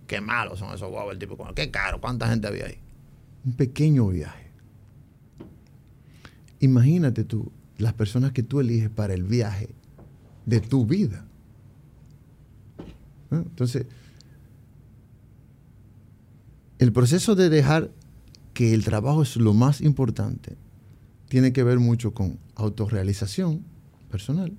Qué 0.07 0.21
malos 0.21 0.61
son 0.61 0.73
esos 0.73 0.89
guavos, 0.89 1.13
el 1.13 1.19
típico 1.19 1.39
Bonao. 1.39 1.55
Qué 1.55 1.71
caro, 1.71 2.01
cuánta 2.01 2.29
gente 2.29 2.47
había 2.47 2.67
ahí. 2.67 2.79
Un 3.45 3.55
pequeño 3.55 4.07
viaje. 4.09 4.47
Imagínate 6.61 7.25
tú, 7.25 7.51
las 7.79 7.93
personas 7.93 8.33
que 8.33 8.43
tú 8.43 8.61
eliges 8.61 8.91
para 8.91 9.15
el 9.15 9.25
viaje 9.25 9.69
de 10.47 10.61
tu 10.61 10.87
vida. 10.87 11.27
¿Eh? 13.31 13.43
Entonces, 13.45 13.87
el 16.79 16.93
proceso 16.93 17.35
de 17.35 17.49
dejar 17.49 17.91
que 18.53 18.75
el 18.75 18.85
trabajo 18.85 19.23
es 19.23 19.37
lo 19.37 19.55
más 19.55 19.81
importante 19.81 20.57
tiene 21.29 21.53
que 21.53 21.63
ver 21.63 21.79
mucho 21.79 22.15
con 22.15 22.39
autorrealización 22.55 23.65
personal. 24.11 24.53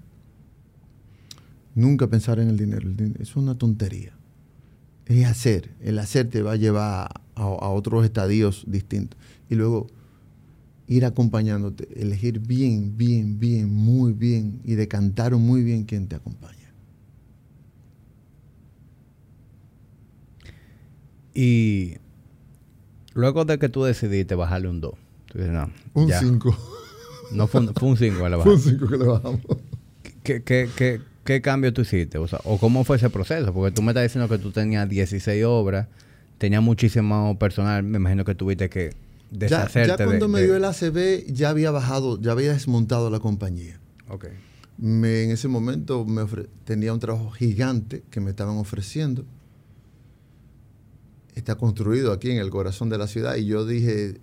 Nunca 1.76 2.07
pensar 2.07 2.39
en 2.39 2.49
el 2.49 2.57
dinero. 2.57 2.89
es 3.20 3.36
una 3.36 3.57
tontería. 3.57 4.13
es 5.05 5.26
hacer. 5.26 5.72
El 5.80 5.99
hacer 5.99 6.30
te 6.30 6.41
va 6.41 6.53
a 6.53 6.55
llevar 6.55 7.09
a, 7.36 7.41
a 7.41 7.70
otros 7.70 8.03
estadios 8.03 8.65
distintos. 8.68 9.18
Y 9.49 9.55
luego 9.55 9.88
ir 10.88 11.05
acompañándote, 11.05 11.88
elegir 12.01 12.39
bien, 12.39 12.97
bien, 12.97 13.39
bien, 13.39 13.74
muy 13.74 14.13
bien 14.13 14.61
y 14.63 14.76
decantar 14.76 15.36
muy 15.36 15.63
bien 15.63 15.84
quien 15.84 16.07
te 16.07 16.15
acompaña. 16.15 16.57
Y 21.34 21.97
luego 23.18 23.43
de 23.45 23.59
que 23.59 23.68
tú 23.70 23.84
decidiste 23.84 24.36
bajarle 24.36 24.70
un 24.70 24.80
2, 24.82 24.93
tú 25.32 25.38
dices, 25.38 25.51
no, 25.53 25.70
Un 25.93 26.07
ya. 26.07 26.20
5. 26.20 26.57
No 27.34 27.47
fue, 27.47 27.59
un- 27.61 27.74
fue 27.74 27.89
un 27.89 27.97
5 27.97 28.24
que 28.24 28.30
le 28.30 28.38
Fue 28.41 28.43
un 28.43 28.45
bajaste. 28.45 28.70
5 28.72 28.88
que 28.88 28.97
le 28.97 29.05
bajamos. 29.05 29.41
¿Qué, 30.24 30.43
qué, 30.43 30.70
qué, 30.76 31.01
qué 31.26 31.41
cambio 31.41 31.74
tú 31.74 31.82
hiciste? 31.82 32.18
O, 32.18 32.28
sea, 32.28 32.39
¿O 32.45 32.57
cómo 32.57 32.84
fue 32.84 32.97
ese 32.97 33.09
proceso? 33.09 33.53
Porque 33.53 33.74
tú 33.76 33.82
me 33.82 33.91
estás 33.91 34.03
diciendo 34.03 34.30
que 34.30 34.38
tú 34.38 34.51
tenías 34.51 34.88
16 34.88 35.43
obras, 35.45 35.88
tenías 36.38 36.61
muchísimo 36.63 37.38
personal, 37.38 37.84
me 37.84 37.97
imagino 37.97 38.24
que 38.24 38.36
tuviste 38.36 38.70
que 38.70 38.91
Ya, 39.32 39.38
deshacerte 39.39 39.89
ya 39.89 39.95
cuando 40.05 40.28
de, 40.28 40.32
me 40.32 40.39
de- 40.39 40.45
dio 40.45 40.55
el 40.55 40.63
ACB, 40.65 41.26
ya 41.34 41.49
había 41.49 41.72
bajado, 41.72 42.20
ya 42.22 42.32
había 42.32 42.53
desmontado 42.53 43.09
la 43.09 43.20
compañía. 43.20 43.80
Ok. 44.09 44.28
Me- 44.78 45.24
en 45.24 45.32
ese 45.32 45.47
momento 45.47 46.05
me 46.05 46.22
ofre- 46.22 46.47
tenía 46.63 46.93
un 46.93 46.99
trabajo 46.99 47.32
gigante 47.32 48.03
que 48.11 48.20
me 48.22 48.30
estaban 48.30 48.57
ofreciendo. 48.57 49.26
Está 51.38 51.54
construido 51.56 52.12
aquí 52.12 52.32
en 52.32 52.38
el 52.40 52.50
corazón 52.50 52.90
de 52.90 52.98
la 52.98 53.06
ciudad 53.06 53.36
y 53.36 53.46
yo 53.46 53.64
dije, 53.64 54.20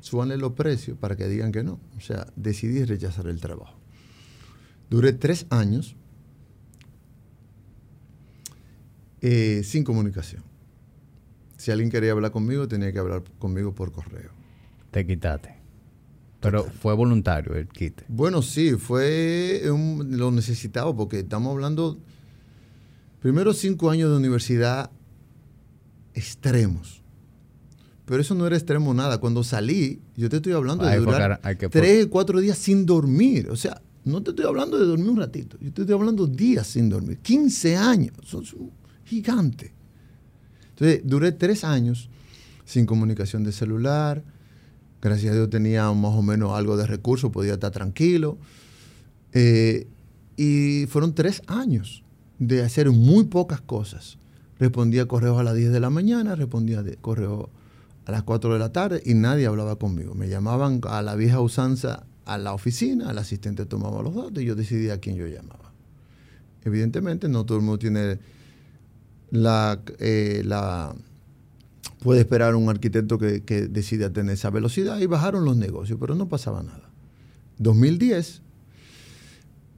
súbanle 0.00 0.36
los 0.36 0.52
precios 0.52 0.98
para 0.98 1.16
que 1.16 1.26
digan 1.28 1.50
que 1.50 1.64
no. 1.64 1.80
O 1.96 2.00
sea, 2.00 2.26
decidí 2.36 2.84
rechazar 2.84 3.26
el 3.26 3.40
trabajo. 3.40 3.78
Duré 4.90 5.14
tres 5.14 5.46
años 5.48 5.96
eh, 9.22 9.62
sin 9.64 9.82
comunicación. 9.82 10.42
Si 11.56 11.70
alguien 11.70 11.90
quería 11.90 12.12
hablar 12.12 12.32
conmigo, 12.32 12.68
tenía 12.68 12.92
que 12.92 12.98
hablar 12.98 13.24
conmigo 13.38 13.74
por 13.74 13.92
correo. 13.92 14.30
Te 14.90 15.06
quitaste. 15.06 15.54
Pero 16.40 16.64
fue 16.64 16.94
voluntario 16.94 17.54
el 17.54 17.66
quite. 17.66 18.04
Bueno, 18.08 18.42
sí, 18.42 18.72
fue 18.74 19.62
un- 19.72 20.18
lo 20.18 20.30
necesitaba 20.30 20.94
porque 20.94 21.20
estamos 21.20 21.50
hablando, 21.52 21.98
primero 23.20 23.54
cinco 23.54 23.88
años 23.90 24.10
de 24.10 24.16
universidad 24.18 24.90
extremos. 26.16 27.02
Pero 28.06 28.20
eso 28.20 28.34
no 28.34 28.46
era 28.46 28.56
extremo 28.56 28.94
nada. 28.94 29.18
Cuando 29.18 29.44
salí, 29.44 30.00
yo 30.16 30.28
te 30.28 30.36
estoy 30.36 30.52
hablando 30.52 30.84
de 30.84 30.98
durar 30.98 31.40
tres, 31.70 32.06
cuatro 32.06 32.40
días 32.40 32.56
sin 32.56 32.86
dormir. 32.86 33.48
O 33.50 33.56
sea, 33.56 33.82
no 34.04 34.22
te 34.22 34.30
estoy 34.30 34.46
hablando 34.46 34.78
de 34.78 34.86
dormir 34.86 35.10
un 35.10 35.18
ratito. 35.18 35.58
Yo 35.60 35.72
te 35.72 35.82
estoy 35.82 35.94
hablando 35.94 36.26
días 36.26 36.66
sin 36.68 36.88
dormir. 36.88 37.18
15 37.18 37.76
años. 37.76 38.12
Eso 38.22 38.40
es 38.42 38.52
un 38.54 38.70
gigante. 39.04 39.74
Entonces, 40.70 41.02
duré 41.04 41.32
tres 41.32 41.64
años 41.64 42.08
sin 42.64 42.86
comunicación 42.86 43.42
de 43.44 43.52
celular. 43.52 44.22
Gracias 45.02 45.32
a 45.32 45.34
Dios 45.34 45.50
tenía 45.50 45.90
más 45.92 46.14
o 46.14 46.22
menos 46.22 46.52
algo 46.56 46.76
de 46.76 46.86
recursos, 46.86 47.30
podía 47.30 47.54
estar 47.54 47.72
tranquilo. 47.72 48.38
Eh, 49.32 49.88
y 50.36 50.86
fueron 50.86 51.14
tres 51.14 51.42
años 51.48 52.04
de 52.38 52.62
hacer 52.62 52.90
muy 52.90 53.24
pocas 53.24 53.60
cosas. 53.60 54.18
Respondía 54.58 55.06
correos 55.06 55.38
a 55.38 55.42
las 55.42 55.54
10 55.54 55.72
de 55.72 55.80
la 55.80 55.90
mañana, 55.90 56.34
respondía 56.34 56.82
correos 57.00 57.48
a 58.06 58.12
las 58.12 58.22
4 58.22 58.52
de 58.52 58.58
la 58.58 58.72
tarde 58.72 59.02
y 59.04 59.14
nadie 59.14 59.46
hablaba 59.46 59.76
conmigo. 59.76 60.14
Me 60.14 60.28
llamaban 60.28 60.80
a 60.88 61.02
la 61.02 61.14
vieja 61.14 61.40
usanza 61.40 62.06
a 62.24 62.38
la 62.38 62.52
oficina, 62.52 63.10
el 63.10 63.18
asistente 63.18 63.66
tomaba 63.66 64.02
los 64.02 64.14
datos 64.14 64.42
y 64.42 64.46
yo 64.46 64.54
decidía 64.54 64.94
a 64.94 64.98
quién 64.98 65.16
yo 65.16 65.26
llamaba. 65.26 65.72
Evidentemente 66.64 67.28
no 67.28 67.44
todo 67.44 67.58
el 67.58 67.64
mundo 67.64 67.78
tiene 67.78 68.18
la, 69.30 69.80
eh, 69.98 70.44
puede 72.00 72.20
esperar 72.20 72.54
un 72.54 72.68
arquitecto 72.68 73.18
que, 73.18 73.42
que 73.42 73.68
decida 73.68 74.12
tener 74.12 74.34
esa 74.34 74.50
velocidad 74.50 74.98
y 74.98 75.06
bajaron 75.06 75.44
los 75.44 75.56
negocios, 75.56 75.98
pero 76.00 76.14
no 76.14 76.28
pasaba 76.28 76.62
nada. 76.62 76.90
2010, 77.58 78.42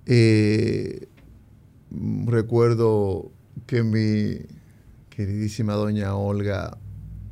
eh, 0.06 1.08
recuerdo 2.26 3.30
que 3.66 3.82
mi 3.82 4.57
queridísima 5.18 5.72
doña 5.72 6.14
Olga, 6.14 6.78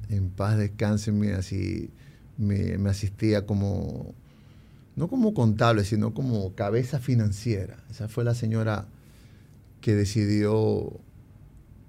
en 0.08 0.30
paz 0.30 0.58
descanse, 0.58 1.12
me, 1.12 1.34
así, 1.34 1.90
me, 2.36 2.78
me 2.78 2.90
asistía 2.90 3.46
como, 3.46 4.12
no 4.96 5.06
como 5.06 5.34
contable, 5.34 5.84
sino 5.84 6.12
como 6.12 6.52
cabeza 6.56 6.98
financiera. 6.98 7.76
Esa 7.88 8.08
fue 8.08 8.24
la 8.24 8.34
señora 8.34 8.88
que 9.80 9.94
decidió 9.94 10.98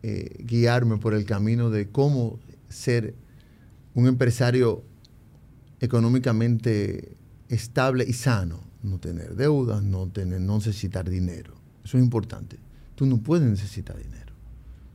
eh, 0.03 0.35
guiarme 0.45 0.97
por 0.97 1.15
el 1.15 1.25
camino 1.25 1.71
de 1.71 1.89
cómo 1.89 2.37
ser 2.69 3.15
un 3.95 4.05
empresario 4.05 4.83
económicamente 5.79 7.17
estable 7.49 8.05
y 8.07 8.13
sano. 8.13 8.59
No 8.83 8.99
tener 8.99 9.35
deudas, 9.35 9.81
no, 9.81 10.07
tener, 10.09 10.41
no 10.41 10.57
necesitar 10.57 11.09
dinero. 11.09 11.55
Eso 11.83 11.97
es 11.97 12.03
importante. 12.03 12.59
Tú 12.93 13.07
no 13.07 13.17
puedes 13.17 13.49
necesitar 13.49 13.97
dinero. 13.97 14.16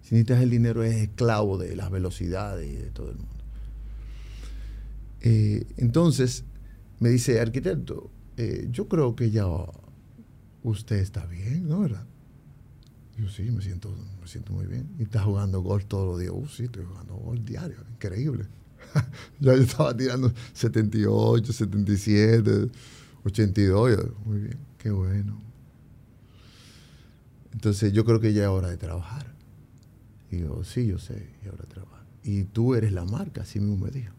Si 0.03 0.14
necesitas 0.14 0.42
el 0.42 0.50
dinero 0.50 0.82
es 0.82 0.94
esclavo 0.96 1.59
de 1.59 1.74
las 1.76 1.90
velocidades 1.90 2.68
y 2.68 2.76
de 2.76 2.90
todo 2.90 3.11
el 3.11 3.16
mundo. 3.16 3.44
Eh, 5.20 5.64
entonces 5.76 6.44
me 6.98 7.09
dice, 7.09 7.40
arquitecto, 7.40 8.11
eh, 8.36 8.68
yo 8.70 8.88
creo 8.88 9.14
que 9.14 9.30
ya 9.30 9.46
usted 10.62 10.96
está 10.96 11.26
bien, 11.26 11.68
¿no? 11.68 11.80
¿Verdad? 11.80 12.05
Yo 13.18 13.28
sí, 13.28 13.42
me 13.50 13.62
siento, 13.62 13.94
me 14.20 14.26
siento 14.26 14.53
muy 14.53 14.66
bien. 14.66 14.88
Y 14.98 15.05
está 15.05 15.22
jugando 15.22 15.61
golf 15.61 15.84
todos 15.86 16.07
los 16.07 16.20
días. 16.20 16.32
Uh, 16.34 16.46
sí, 16.46 16.64
estoy 16.64 16.84
jugando 16.84 17.14
golf 17.14 17.40
diario. 17.44 17.76
Increíble. 17.94 18.46
ya 19.40 19.55
yo 19.55 19.62
estaba 19.62 19.96
tirando 19.96 20.32
78, 20.55 21.53
77, 21.53 22.68
82. 23.24 23.96
yo, 23.96 24.14
muy 24.24 24.40
bien, 24.40 24.59
qué 24.78 24.90
bueno. 24.90 25.40
Entonces 27.53 27.92
yo 27.92 28.05
creo 28.05 28.18
que 28.18 28.32
ya 28.32 28.44
es 28.44 28.48
hora 28.48 28.68
de 28.68 28.76
trabajar. 28.76 29.32
Y 30.33 30.39
yo, 30.39 30.64
sí, 30.64 30.87
yo 30.87 30.99
sé, 30.99 31.28
ya 31.43 31.49
es 31.49 31.53
hora 31.53 31.64
de 31.64 31.68
trabajar. 31.68 32.07
Y 32.24 32.45
tú 32.45 32.74
eres 32.74 32.93
la 32.93 33.05
marca, 33.05 33.43
así 33.43 33.61
mismo 33.61 33.85
me 33.85 33.91
dijo. 33.91 34.14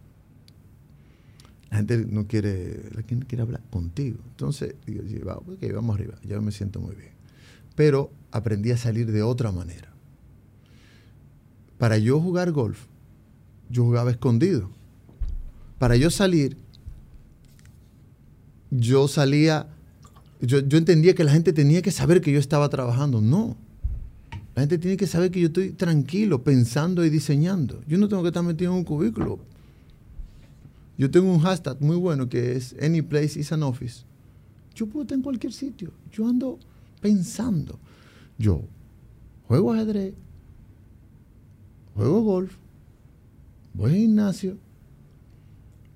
La 1.71 1.77
gente 1.77 2.05
no 2.05 2.27
quiere, 2.27 2.83
la 2.93 3.01
gente 3.01 3.25
quiere 3.25 3.41
hablar 3.41 3.63
contigo. 3.71 4.19
Entonces, 4.29 4.75
va, 5.27 5.37
ok, 5.37 5.73
vamos 5.73 5.95
arriba, 5.95 6.13
ya 6.23 6.39
me 6.39 6.51
siento 6.51 6.79
muy 6.79 6.95
bien. 6.95 7.13
Pero 7.75 8.11
aprendí 8.31 8.69
a 8.69 8.77
salir 8.77 9.11
de 9.11 9.23
otra 9.23 9.51
manera. 9.51 9.91
Para 11.79 11.97
yo 11.97 12.19
jugar 12.19 12.51
golf, 12.51 12.85
yo 13.69 13.83
jugaba 13.83 14.11
escondido. 14.11 14.69
Para 15.79 15.95
yo 15.95 16.11
salir, 16.11 16.57
yo 18.69 19.07
salía, 19.07 19.67
yo, 20.41 20.59
yo 20.59 20.77
entendía 20.77 21.15
que 21.15 21.23
la 21.23 21.31
gente 21.31 21.53
tenía 21.53 21.81
que 21.81 21.89
saber 21.89 22.21
que 22.21 22.31
yo 22.31 22.39
estaba 22.39 22.69
trabajando. 22.69 23.19
No. 23.19 23.57
La 24.55 24.61
gente 24.61 24.77
tiene 24.77 24.97
que 24.97 25.07
saber 25.07 25.31
que 25.31 25.39
yo 25.39 25.47
estoy 25.47 25.71
tranquilo, 25.71 26.43
pensando 26.43 27.03
y 27.03 27.09
diseñando. 27.09 27.81
Yo 27.87 27.97
no 27.97 28.07
tengo 28.07 28.21
que 28.21 28.29
estar 28.29 28.43
metido 28.43 28.71
en 28.71 28.77
un 28.77 28.83
cubículo. 28.83 29.39
Yo 30.97 31.09
tengo 31.09 31.33
un 31.33 31.39
hashtag 31.39 31.81
muy 31.81 31.95
bueno 31.95 32.29
que 32.29 32.55
es 32.55 32.75
Any 32.81 33.01
place 33.01 33.39
is 33.39 33.51
an 33.51 33.63
office. 33.63 34.03
Yo 34.75 34.85
puedo 34.85 35.03
estar 35.03 35.17
en 35.17 35.23
cualquier 35.23 35.53
sitio. 35.53 35.91
Yo 36.11 36.27
ando 36.27 36.59
pensando. 37.01 37.79
Yo 38.37 38.61
juego 39.47 39.73
ajedrez, 39.73 40.13
juego 41.95 42.21
golf, 42.21 42.55
voy 43.73 43.91
al 43.91 43.97
gimnasio, 43.97 44.57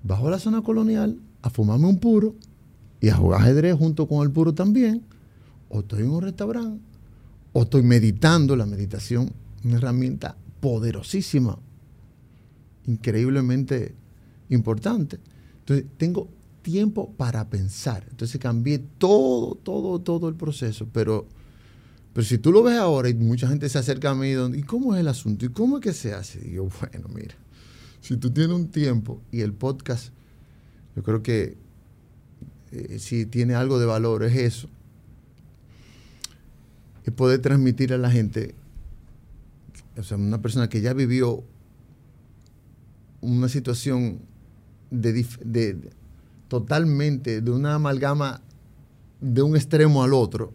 bajo 0.02 0.28
a 0.28 0.30
la 0.30 0.38
zona 0.38 0.62
colonial 0.62 1.18
a 1.42 1.50
fumarme 1.50 1.86
un 1.86 1.98
puro 1.98 2.34
y 3.00 3.08
a 3.08 3.16
jugar 3.16 3.40
ajedrez 3.40 3.76
junto 3.76 4.06
con 4.06 4.22
el 4.22 4.30
puro 4.32 4.54
también. 4.54 5.02
O 5.68 5.80
estoy 5.80 6.02
en 6.02 6.10
un 6.10 6.22
restaurante, 6.22 6.80
o 7.58 7.62
estoy 7.62 7.82
meditando. 7.82 8.54
La 8.54 8.66
meditación, 8.66 9.32
una 9.64 9.78
herramienta 9.78 10.36
poderosísima, 10.60 11.58
increíblemente 12.86 13.94
importante. 14.48 15.18
Entonces, 15.60 15.86
tengo 15.96 16.28
tiempo 16.62 17.12
para 17.16 17.48
pensar. 17.50 18.06
Entonces 18.10 18.40
cambié 18.40 18.78
todo, 18.78 19.56
todo, 19.56 20.00
todo 20.00 20.28
el 20.28 20.36
proceso. 20.36 20.88
Pero, 20.92 21.26
pero 22.12 22.24
si 22.24 22.38
tú 22.38 22.52
lo 22.52 22.62
ves 22.62 22.78
ahora 22.78 23.08
y 23.08 23.14
mucha 23.14 23.48
gente 23.48 23.68
se 23.68 23.78
acerca 23.78 24.10
a 24.10 24.14
mí, 24.14 24.34
¿y 24.54 24.62
cómo 24.62 24.94
es 24.94 25.00
el 25.00 25.08
asunto? 25.08 25.44
¿Y 25.44 25.48
cómo 25.48 25.78
es 25.78 25.82
que 25.82 25.92
se 25.92 26.14
hace? 26.14 26.46
Y 26.46 26.52
yo, 26.52 26.68
bueno, 26.80 27.08
mira, 27.12 27.34
si 28.00 28.16
tú 28.16 28.30
tienes 28.30 28.54
un 28.54 28.68
tiempo 28.68 29.20
y 29.32 29.40
el 29.40 29.52
podcast, 29.52 30.12
yo 30.94 31.02
creo 31.02 31.22
que 31.22 31.56
eh, 32.70 32.98
si 33.00 33.26
tiene 33.26 33.54
algo 33.54 33.80
de 33.80 33.86
valor 33.86 34.22
es 34.22 34.36
eso, 34.36 34.68
es 37.08 37.14
poder 37.14 37.40
transmitir 37.40 37.92
a 37.92 37.98
la 37.98 38.10
gente, 38.10 38.54
o 39.96 40.02
sea, 40.02 40.16
una 40.16 40.40
persona 40.40 40.68
que 40.68 40.80
ya 40.80 40.92
vivió 40.92 41.42
una 43.20 43.48
situación 43.48 44.20
de, 44.90 45.14
dif- 45.14 45.38
de- 45.40 45.74
de- 45.74 45.90
totalmente 46.48 47.40
de 47.40 47.50
una 47.50 47.74
amalgama 47.74 48.40
de 49.20 49.42
un 49.42 49.56
extremo 49.56 50.02
al 50.02 50.14
otro 50.14 50.52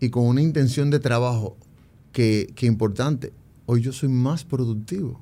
y 0.00 0.10
con 0.10 0.24
una 0.26 0.42
intención 0.42 0.90
de 0.90 0.98
trabajo 0.98 1.56
que, 2.12 2.52
que 2.54 2.66
importante. 2.66 3.32
Hoy 3.66 3.80
yo 3.82 3.92
soy 3.92 4.08
más 4.08 4.44
productivo, 4.44 5.20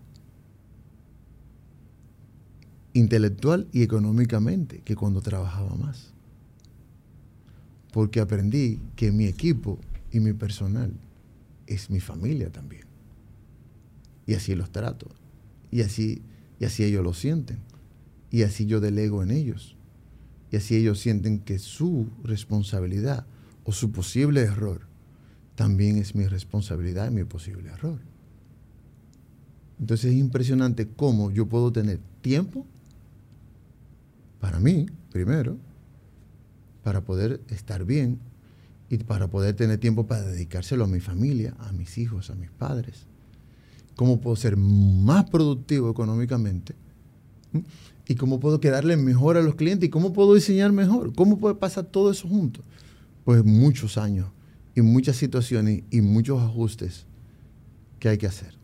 intelectual 2.94 3.68
y 3.72 3.82
económicamente, 3.82 4.80
que 4.84 4.96
cuando 4.96 5.20
trabajaba 5.20 5.74
más. 5.76 6.12
Porque 7.92 8.20
aprendí 8.20 8.78
que 8.96 9.12
mi 9.12 9.26
equipo 9.26 9.78
y 10.12 10.20
mi 10.20 10.32
personal 10.32 10.92
es 11.66 11.90
mi 11.90 12.00
familia 12.00 12.50
también. 12.50 12.84
Y 14.26 14.34
así 14.34 14.54
los 14.54 14.70
trato. 14.70 15.08
Y 15.70 15.82
así, 15.82 16.22
y 16.58 16.64
así 16.64 16.84
ellos 16.84 17.04
lo 17.04 17.14
sienten. 17.14 17.58
Y 18.30 18.42
así 18.42 18.66
yo 18.66 18.80
delego 18.80 19.22
en 19.22 19.30
ellos. 19.30 19.76
Y 20.50 20.56
así 20.56 20.76
ellos 20.76 21.00
sienten 21.00 21.38
que 21.38 21.58
su 21.58 22.08
responsabilidad 22.24 23.26
o 23.64 23.72
su 23.72 23.92
posible 23.92 24.42
error 24.42 24.82
también 25.54 25.98
es 25.98 26.14
mi 26.14 26.26
responsabilidad 26.26 27.10
y 27.10 27.14
mi 27.14 27.24
posible 27.24 27.70
error. 27.70 27.98
Entonces 29.78 30.12
es 30.12 30.18
impresionante 30.18 30.88
cómo 30.88 31.30
yo 31.30 31.46
puedo 31.46 31.72
tener 31.72 32.00
tiempo 32.20 32.66
para 34.40 34.58
mí, 34.58 34.86
primero, 35.12 35.58
para 36.82 37.02
poder 37.02 37.40
estar 37.48 37.84
bien 37.84 38.18
y 38.90 38.98
para 38.98 39.28
poder 39.28 39.54
tener 39.54 39.78
tiempo 39.78 40.06
para 40.06 40.22
dedicárselo 40.22 40.84
a 40.84 40.88
mi 40.88 40.98
familia, 41.00 41.54
a 41.60 41.72
mis 41.72 41.96
hijos, 41.96 42.28
a 42.28 42.34
mis 42.34 42.50
padres. 42.50 43.06
Cómo 43.94 44.20
puedo 44.20 44.34
ser 44.34 44.56
más 44.56 45.30
productivo 45.30 45.90
económicamente 45.90 46.74
y 48.06 48.16
cómo 48.16 48.40
puedo 48.40 48.60
quedarle 48.60 48.96
mejor 48.96 49.36
a 49.36 49.42
los 49.42 49.54
clientes 49.54 49.86
y 49.86 49.90
cómo 49.90 50.12
puedo 50.12 50.34
diseñar 50.34 50.72
mejor. 50.72 51.14
¿Cómo 51.14 51.38
puede 51.38 51.54
pasar 51.54 51.84
todo 51.84 52.10
eso 52.10 52.26
junto? 52.26 52.60
Pues 53.24 53.44
muchos 53.44 53.96
años 53.96 54.26
y 54.74 54.82
muchas 54.82 55.16
situaciones 55.16 55.84
y 55.90 56.00
muchos 56.00 56.42
ajustes 56.42 57.06
que 58.00 58.08
hay 58.08 58.18
que 58.18 58.26
hacer. 58.26 58.58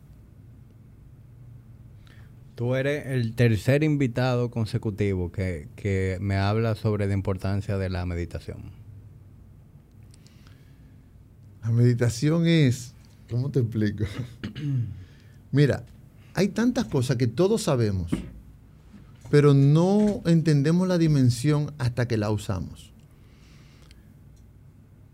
Tú 2.55 2.75
eres 2.75 3.05
el 3.05 3.33
tercer 3.35 3.83
invitado 3.83 4.49
consecutivo 4.51 5.31
que, 5.31 6.17
me 6.19 6.35
habla 6.35 6.75
sobre 6.75 7.07
la 7.07 7.13
importancia 7.13 7.77
de 7.77 7.89
la 7.89 8.05
meditación. 8.05 8.86
La 11.63 11.71
meditación 11.71 12.47
es, 12.47 12.93
¿cómo 13.29 13.49
te 13.49 13.59
explico? 13.59 14.05
Mira, 15.51 15.83
hay 16.33 16.49
tantas 16.49 16.85
cosas 16.85 17.17
que 17.17 17.27
todos 17.27 17.63
sabemos, 17.63 18.11
pero 19.29 19.53
no 19.53 20.21
entendemos 20.25 20.87
la 20.87 20.97
dimensión 20.97 21.73
hasta 21.77 22.07
que 22.07 22.17
la 22.17 22.29
usamos. 22.31 22.91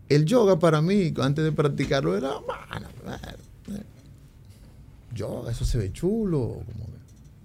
El 0.08 0.26
yoga 0.26 0.58
para 0.58 0.82
mí, 0.82 1.12
antes 1.20 1.44
de 1.44 1.52
practicarlo, 1.52 2.16
era, 2.16 2.30
yoga, 5.14 5.50
eso 5.50 5.64
se 5.64 5.78
ve 5.78 5.92
chulo, 5.92 6.62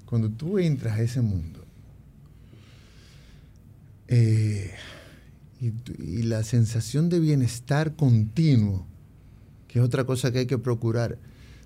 cuando 0.06 0.30
tú 0.30 0.60
entras 0.60 0.98
a 0.98 1.02
ese 1.04 1.22
mundo 1.22 1.60
eh, 4.08 4.74
y, 5.62 6.24
la 6.24 6.44
sensación 6.44 7.10
de 7.10 7.20
bienestar 7.20 7.96
continuo, 7.96 8.88
que 9.70 9.80
es 9.80 9.86
otra 9.86 10.04
cosa 10.04 10.32
que 10.34 10.40
hay 10.40 10.48
que 10.48 10.58
procurar. 10.58 11.18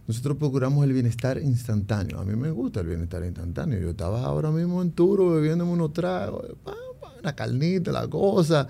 Nosotros 0.06 0.38
procuramos 0.38 0.84
el 0.84 0.91
bienestar 0.91 1.41
instantáneo. 1.41 2.20
A 2.20 2.26
mí 2.26 2.36
me 2.36 2.51
gusta 2.51 2.82
el 2.82 2.88
bienestar 2.88 3.24
instantáneo. 3.24 3.80
Yo 3.80 3.91
estaba 3.91 4.24
ahora 4.24 4.51
mismo 4.51 4.82
en 4.82 4.91
Turo 4.91 5.32
bebiéndome 5.32 5.72
unos 5.72 5.93
tragos, 5.93 6.45
una 7.22 7.34
carnita, 7.34 7.93
la 7.93 8.10
cosa, 8.10 8.68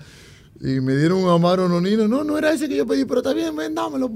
y 0.60 0.80
me 0.80 0.96
dieron 0.96 1.24
un 1.24 1.30
amaro 1.30 1.68
nonino. 1.68 2.06
No, 2.06 2.22
no 2.22 2.38
era 2.38 2.52
ese 2.52 2.68
que 2.68 2.76
yo 2.76 2.86
pedí, 2.86 3.04
pero 3.04 3.18
está 3.18 3.34
bien, 3.34 3.54
ven, 3.56 3.74
dámelo. 3.74 4.10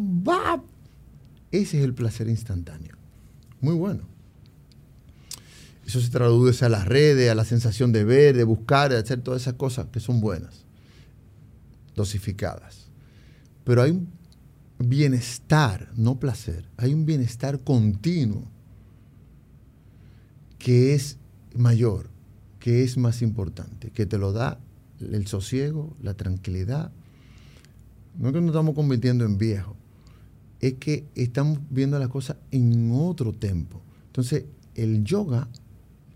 Ese 1.51 1.79
es 1.79 1.85
el 1.85 1.93
placer 1.93 2.29
instantáneo. 2.29 2.95
Muy 3.61 3.75
bueno. 3.75 4.05
Eso 5.85 6.01
se 6.01 6.11
traduce 6.11 6.65
a 6.65 6.69
las 6.69 6.87
redes, 6.87 7.29
a 7.29 7.35
la 7.35 7.45
sensación 7.45 7.93
de 7.93 8.05
ver, 8.05 8.37
de 8.37 8.45
buscar, 8.45 8.93
de 8.93 8.99
hacer 8.99 9.23
todas 9.23 9.43
esas 9.43 9.55
cosas 9.55 9.87
que 9.91 9.99
son 9.99 10.21
buenas, 10.21 10.65
dosificadas. 11.97 12.91
Pero 13.65 13.83
hay 13.83 13.91
un 13.91 14.18
bienestar, 14.79 15.91
no 15.97 16.19
placer, 16.19 16.69
hay 16.77 16.95
un 16.95 17.07
bienestar 17.07 17.61
continuo 17.61 18.45
que 20.59 20.95
es 20.95 21.19
mayor, 21.55 22.11
que 22.59 22.85
es 22.85 22.97
más 22.97 23.23
importante, 23.23 23.91
que 23.91 24.07
te 24.07 24.19
lo 24.19 24.33
da 24.33 24.59
el 25.01 25.27
sosiego, 25.27 25.97
la 26.03 26.15
tranquilidad. 26.15 26.91
No 28.19 28.29
es 28.29 28.35
que 28.35 28.41
nos 28.41 28.51
estamos 28.51 28.75
convirtiendo 28.75 29.25
en 29.25 29.39
viejos, 29.39 29.77
es 30.61 30.75
que 30.75 31.07
estamos 31.15 31.59
viendo 31.71 31.99
las 31.99 32.09
cosas 32.09 32.37
en 32.51 32.91
otro 32.93 33.33
tiempo. 33.33 33.81
Entonces, 34.07 34.45
el 34.75 35.05
yoga 35.05 35.49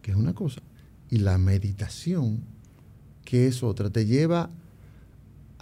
que 0.02 0.10
es 0.10 0.16
una 0.16 0.34
cosa, 0.34 0.60
y 1.08 1.18
la 1.18 1.38
meditación, 1.38 2.40
que 3.24 3.46
es 3.46 3.62
otra, 3.62 3.88
te 3.88 4.04
lleva 4.04 4.50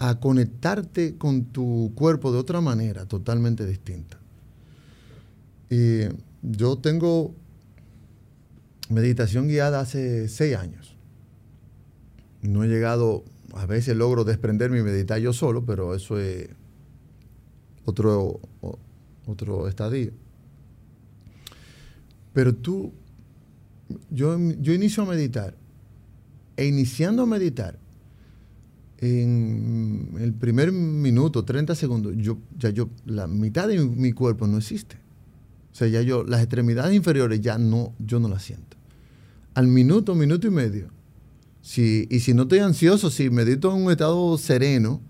a 0.03 0.18
conectarte 0.18 1.18
con 1.18 1.44
tu 1.44 1.92
cuerpo 1.94 2.32
de 2.32 2.38
otra 2.38 2.62
manera, 2.62 3.05
totalmente 3.05 3.66
distinta. 3.66 4.18
Y 5.68 6.05
yo 6.42 6.78
tengo 6.78 7.34
meditación 8.88 9.46
guiada 9.46 9.80
hace 9.80 10.26
seis 10.28 10.57
años. 10.57 10.96
No 12.40 12.64
he 12.64 12.68
llegado, 12.68 13.24
a 13.53 13.66
veces 13.66 13.94
logro 13.94 14.24
desprenderme 14.24 14.78
y 14.78 14.82
meditar 14.82 15.20
yo 15.20 15.34
solo, 15.34 15.66
pero 15.66 15.94
eso 15.94 16.18
es 16.18 16.48
otro, 17.84 18.40
otro 19.26 19.68
estadio. 19.68 20.12
Pero 22.32 22.55
tú 22.55 22.94
yo, 24.09 24.38
yo 24.61 24.72
inicio 24.72 25.03
a 25.03 25.07
meditar. 25.07 25.55
E 26.57 26.66
iniciando 26.66 27.24
a 27.24 27.26
meditar, 27.26 27.78
en 29.01 30.14
el 30.20 30.34
primer 30.34 30.72
minuto, 30.72 31.44
30 31.44 31.74
segundos, 31.74 32.14
yo, 32.16 32.38
ya 32.59 32.70
yo, 32.70 32.90
la 33.07 33.26
mitad 33.26 33.66
de 33.66 33.78
mi, 33.78 34.12
cuerpo 34.12 34.46
no 34.46 34.59
existe. 34.59 34.96
O 35.72 35.74
sea, 35.74 35.88
ya 35.88 36.03
yo, 36.03 36.22
las 36.24 36.40
extremidades 36.40 36.94
inferiores 36.94 37.40
ya 37.40 37.57
no, 37.57 37.94
yo 37.98 38.20
no 38.20 38.28
las 38.28 38.42
siento. 38.42 38.76
Al 39.55 39.68
minuto, 39.68 40.14
minuto 40.14 40.46
y 40.46 40.51
medio, 40.51 40.88
si, 41.62 42.07
y 42.11 42.20
si 42.20 42.34
no 42.34 42.42
estoy 42.42 42.59
ansioso, 42.59 43.11
si 43.11 43.30
medito 43.30 43.74
en 43.74 43.84
un 43.84 43.90
estado 43.90 44.36
sereno, 44.36 45.01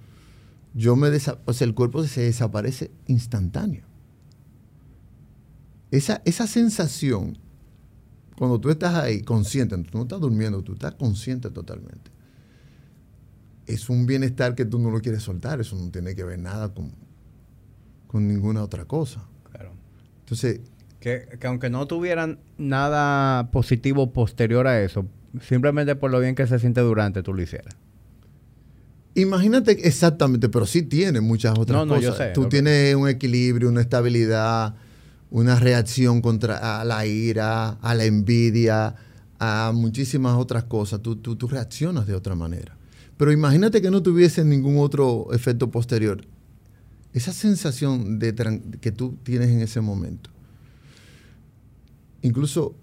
yo 0.75 0.95
me 0.95 1.09
o 1.09 1.53
sea, 1.53 1.67
el 1.67 1.75
cuerpo 1.75 2.05
se 2.05 2.23
desaparece 2.23 2.91
instantáneo. 3.09 3.83
Esa, 5.91 6.23
esa 6.25 6.47
sensación 6.47 7.37
cuando 8.41 8.59
tú 8.59 8.71
estás 8.71 8.95
ahí 8.95 9.21
consciente, 9.21 9.77
tú 9.77 9.99
no 9.99 10.05
estás 10.05 10.21
durmiendo, 10.21 10.63
tú 10.63 10.73
estás 10.73 10.95
consciente 10.95 11.51
totalmente. 11.51 12.10
Es 13.73 13.89
un 13.91 14.07
bienestar 14.07 14.55
que 14.55 14.65
tú 14.65 14.79
no 14.79 14.91
lo 14.91 15.01
quieres 15.01 15.23
soltar, 15.23 15.61
eso 15.61 15.77
no 15.77 15.91
tiene 15.91 16.15
que 16.15 16.25
ver 16.25 16.39
nada 16.39 16.73
con, 16.73 16.93
con 18.07 18.27
ninguna 18.27 18.63
otra 18.63 18.85
cosa. 18.85 19.25
Claro. 19.51 19.73
Entonces... 20.21 20.61
Que, 21.01 21.29
aunque 21.45 21.71
no 21.71 21.87
tuvieran 21.87 22.41
nada 22.59 23.51
positivo 23.51 24.13
posterior 24.13 24.67
a 24.67 24.83
eso, 24.83 25.07
simplemente 25.41 25.97
por 25.97 26.11
lo 26.11 26.21
bien 26.21 26.35
que 26.35 26.47
se 26.47 26.59
siente 26.59 26.83
durante, 26.83 27.23
tú 27.23 27.33
lo 27.33 27.41
hicieras. 27.41 27.75
Imagínate 29.15 29.73
exactamente, 29.89 30.49
pero 30.49 30.67
sí 30.67 30.83
tiene 30.83 31.21
muchas 31.21 31.59
otras 31.59 31.79
no, 31.79 31.87
no, 31.87 32.01
Yo 32.01 32.15
sé, 32.15 32.29
tú 32.29 32.49
tienes 32.49 32.95
un 32.95 33.09
equilibrio, 33.09 33.69
una 33.69 33.81
estabilidad, 33.81 34.75
una 35.31 35.57
reacción 35.57 36.21
contra 36.21 36.81
a 36.81 36.85
la 36.85 37.07
ira, 37.07 37.71
a 37.71 37.95
la 37.95 38.05
envidia, 38.05 38.95
a 39.39 39.73
muchísimas 39.75 40.37
otras 40.37 40.65
cosas. 40.65 41.01
Tú, 41.01 41.17
tú, 41.17 41.49
reaccionas 41.49 42.07
de 42.07 42.15
otra 42.15 42.35
manera. 42.35 42.77
Pero 43.21 43.33
imagínate 43.33 43.83
que 43.83 43.91
no 43.91 44.03
tuviese 44.03 44.47
ningún 44.47 44.79
otro 44.79 45.29
efecto 45.33 45.71
posterior. 45.71 46.23
Esa 47.13 47.35
sensación 47.35 48.19
de 48.19 48.35
que 48.81 48.93
tú 48.93 49.19
tienes 49.23 49.51
en 49.51 49.61
ese 49.61 49.83
momento. 49.83 50.31
Incluso 52.23 52.75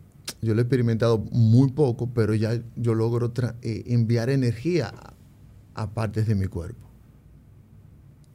yo 0.43 0.53
lo 0.53 0.59
he 0.59 0.61
experimentado 0.61 1.17
muy 1.17 1.71
poco, 1.71 2.13
pero 2.13 2.35
ya 2.35 2.61
yo 2.75 2.93
logro 2.93 3.33
eh, 3.63 3.85
enviar 3.87 4.29
energía 4.29 4.93
a, 5.73 5.89
partes 5.89 6.27
de 6.27 6.35
mi 6.35 6.45
cuerpo. 6.45 6.87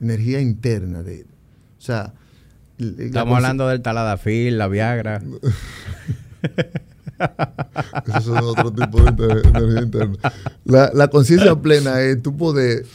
Energía 0.01 0.41
interna. 0.41 1.05
De, 1.05 1.23
o 1.23 1.81
sea, 1.81 2.15
Estamos 2.79 3.37
hablando 3.37 3.69
del 3.69 3.81
taladafil, 3.81 4.59
la 4.59 4.67
Viagra. 4.67 5.23
Esos 8.07 8.25
son 8.25 8.39
otro 8.39 8.73
tipo 8.73 9.03
de 9.03 9.41
energía 9.41 9.83
interna. 9.83 10.17
La, 10.65 11.09
conciencia 11.09 11.55
plena 11.57 12.01
es 12.01 12.23
tu 12.23 12.37
poder. 12.37 12.87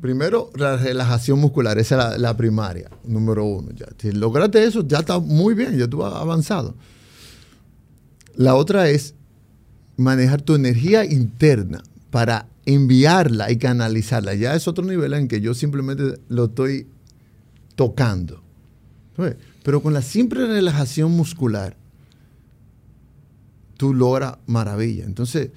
Primero, 0.00 0.50
la 0.56 0.76
relajación 0.76 1.38
muscular, 1.38 1.78
esa 1.78 2.14
es 2.14 2.20
la, 2.20 2.36
primaria, 2.36 2.90
número 3.04 3.44
uno. 3.44 3.70
Ya. 3.74 3.86
Si 3.98 4.12
lograste 4.12 4.64
eso, 4.64 4.86
ya 4.86 4.98
está 4.98 5.18
muy 5.18 5.54
bien, 5.54 5.76
ya 5.76 5.86
tú 5.88 6.04
has 6.04 6.14
avanzado. 6.14 6.74
La 8.34 8.54
otra 8.54 8.88
es 8.88 9.14
manejar 9.96 10.42
tu 10.42 10.54
energía 10.54 11.04
interna 11.04 11.82
para 12.10 12.46
enviarla 12.66 13.50
y 13.50 13.58
canalizarla. 13.58 14.34
Ya 14.34 14.54
es 14.54 14.66
otro 14.66 14.84
nivel 14.84 15.12
en 15.14 15.28
que 15.28 15.40
yo 15.40 15.54
simplemente 15.54 16.18
lo 16.28 16.46
estoy 16.46 16.86
tocando. 17.76 18.42
Pero 19.62 19.82
con 19.82 19.94
la 19.94 20.02
simple 20.02 20.46
relajación 20.46 21.12
muscular, 21.12 21.76
tú 23.76 23.94
logras 23.94 24.38
maravilla. 24.46 25.04
Entonces, 25.04 25.50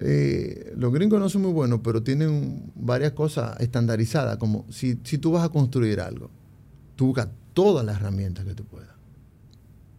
eh, 0.00 0.72
los 0.76 0.92
gringos 0.92 1.18
no 1.18 1.28
son 1.28 1.42
muy 1.42 1.52
buenos, 1.52 1.80
pero 1.82 2.02
tienen 2.02 2.72
varias 2.76 3.12
cosas 3.12 3.58
estandarizadas, 3.60 4.36
como 4.36 4.64
si, 4.70 4.98
si 5.02 5.18
tú 5.18 5.32
vas 5.32 5.44
a 5.44 5.48
construir 5.48 6.00
algo, 6.00 6.30
tú 6.94 7.06
buscas 7.06 7.28
todas 7.52 7.84
las 7.84 7.96
herramientas 7.96 8.44
que 8.44 8.54
tú 8.54 8.64
puedas. 8.64 8.90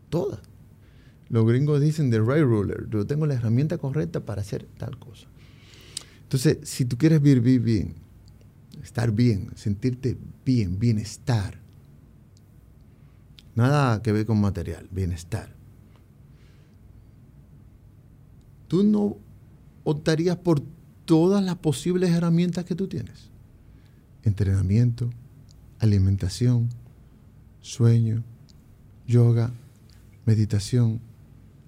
Todas. 0.10 0.40
Los 1.30 1.46
gringos 1.46 1.82
dicen 1.82 2.10
the 2.10 2.20
right 2.20 2.44
ruler, 2.44 2.88
yo 2.90 3.06
tengo 3.06 3.26
la 3.26 3.36
herramienta 3.36 3.78
correcta 3.78 4.22
para 4.22 4.42
hacer 4.42 4.66
tal 4.78 4.98
cosa. 4.98 5.28
Entonces, 6.24 6.58
si 6.64 6.86
tú 6.86 6.98
quieres 6.98 7.22
vivir 7.22 7.62
bien, 7.62 7.96
estar 8.82 9.12
bien, 9.12 9.50
sentirte 9.56 10.18
bien, 10.46 10.80
bienestar, 10.80 11.60
nada 13.56 14.02
que 14.02 14.12
ver 14.12 14.26
con 14.26 14.40
material, 14.40 14.88
bienestar. 14.92 15.59
Tú 18.70 18.84
no 18.84 19.18
optarías 19.84 20.38
por 20.38 20.62
todas 21.06 21.44
las 21.44 21.56
posibles 21.56 22.12
herramientas 22.12 22.66
que 22.66 22.76
tú 22.76 22.88
tienes. 22.88 23.32
Entrenamiento, 24.24 25.10
alimentación, 25.80 26.70
sueño, 27.62 28.24
yoga, 29.08 29.52
meditación, 30.28 31.02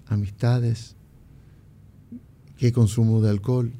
amistades, 0.06 0.94
qué 2.56 2.70
consumo 2.70 3.20
de 3.20 3.30
alcohol, 3.30 3.72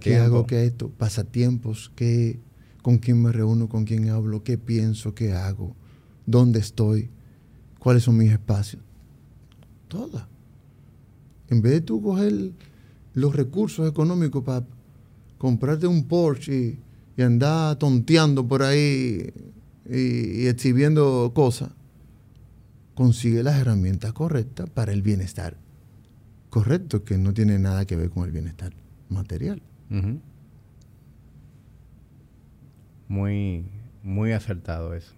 qué 0.00 0.16
hago, 0.16 0.46
qué 0.46 0.64
esto, 0.64 0.88
pasatiempos, 0.88 1.92
qué, 1.94 2.40
con 2.80 2.96
quién 2.96 3.20
me 3.20 3.32
reúno, 3.32 3.68
con 3.68 3.84
quién 3.84 4.08
hablo, 4.08 4.42
qué 4.44 4.56
pienso, 4.56 5.14
qué 5.14 5.34
hago, 5.34 5.76
dónde 6.24 6.58
estoy, 6.58 7.10
cuáles 7.78 8.04
son 8.04 8.16
mis 8.16 8.32
espacios. 8.32 8.82
Todas. 9.88 10.31
En 11.52 11.60
vez 11.60 11.72
de 11.72 11.80
tú 11.82 12.00
coger 12.00 12.52
los 13.12 13.36
recursos 13.36 13.86
económicos 13.86 14.42
para 14.42 14.64
comprarte 15.36 15.86
un 15.86 16.04
Porsche 16.04 16.78
y, 17.14 17.22
andar 17.22 17.76
tonteando 17.76 18.48
por 18.48 18.62
ahí 18.62 19.30
y, 19.84 20.46
exhibiendo 20.46 21.30
cosas, 21.34 21.68
consigue 22.94 23.42
las 23.42 23.60
herramientas 23.60 24.14
correctas 24.14 24.70
para 24.70 24.94
el 24.94 25.02
bienestar 25.02 25.58
correcto, 26.48 27.04
que 27.04 27.18
no 27.18 27.34
tiene 27.34 27.58
nada 27.58 27.84
que 27.84 27.96
ver 27.96 28.08
con 28.08 28.24
el 28.24 28.30
bienestar 28.30 28.72
material. 29.10 29.60
Muy, 33.08 33.66
muy 34.02 34.32
acertado 34.32 34.94
eso. 34.94 35.12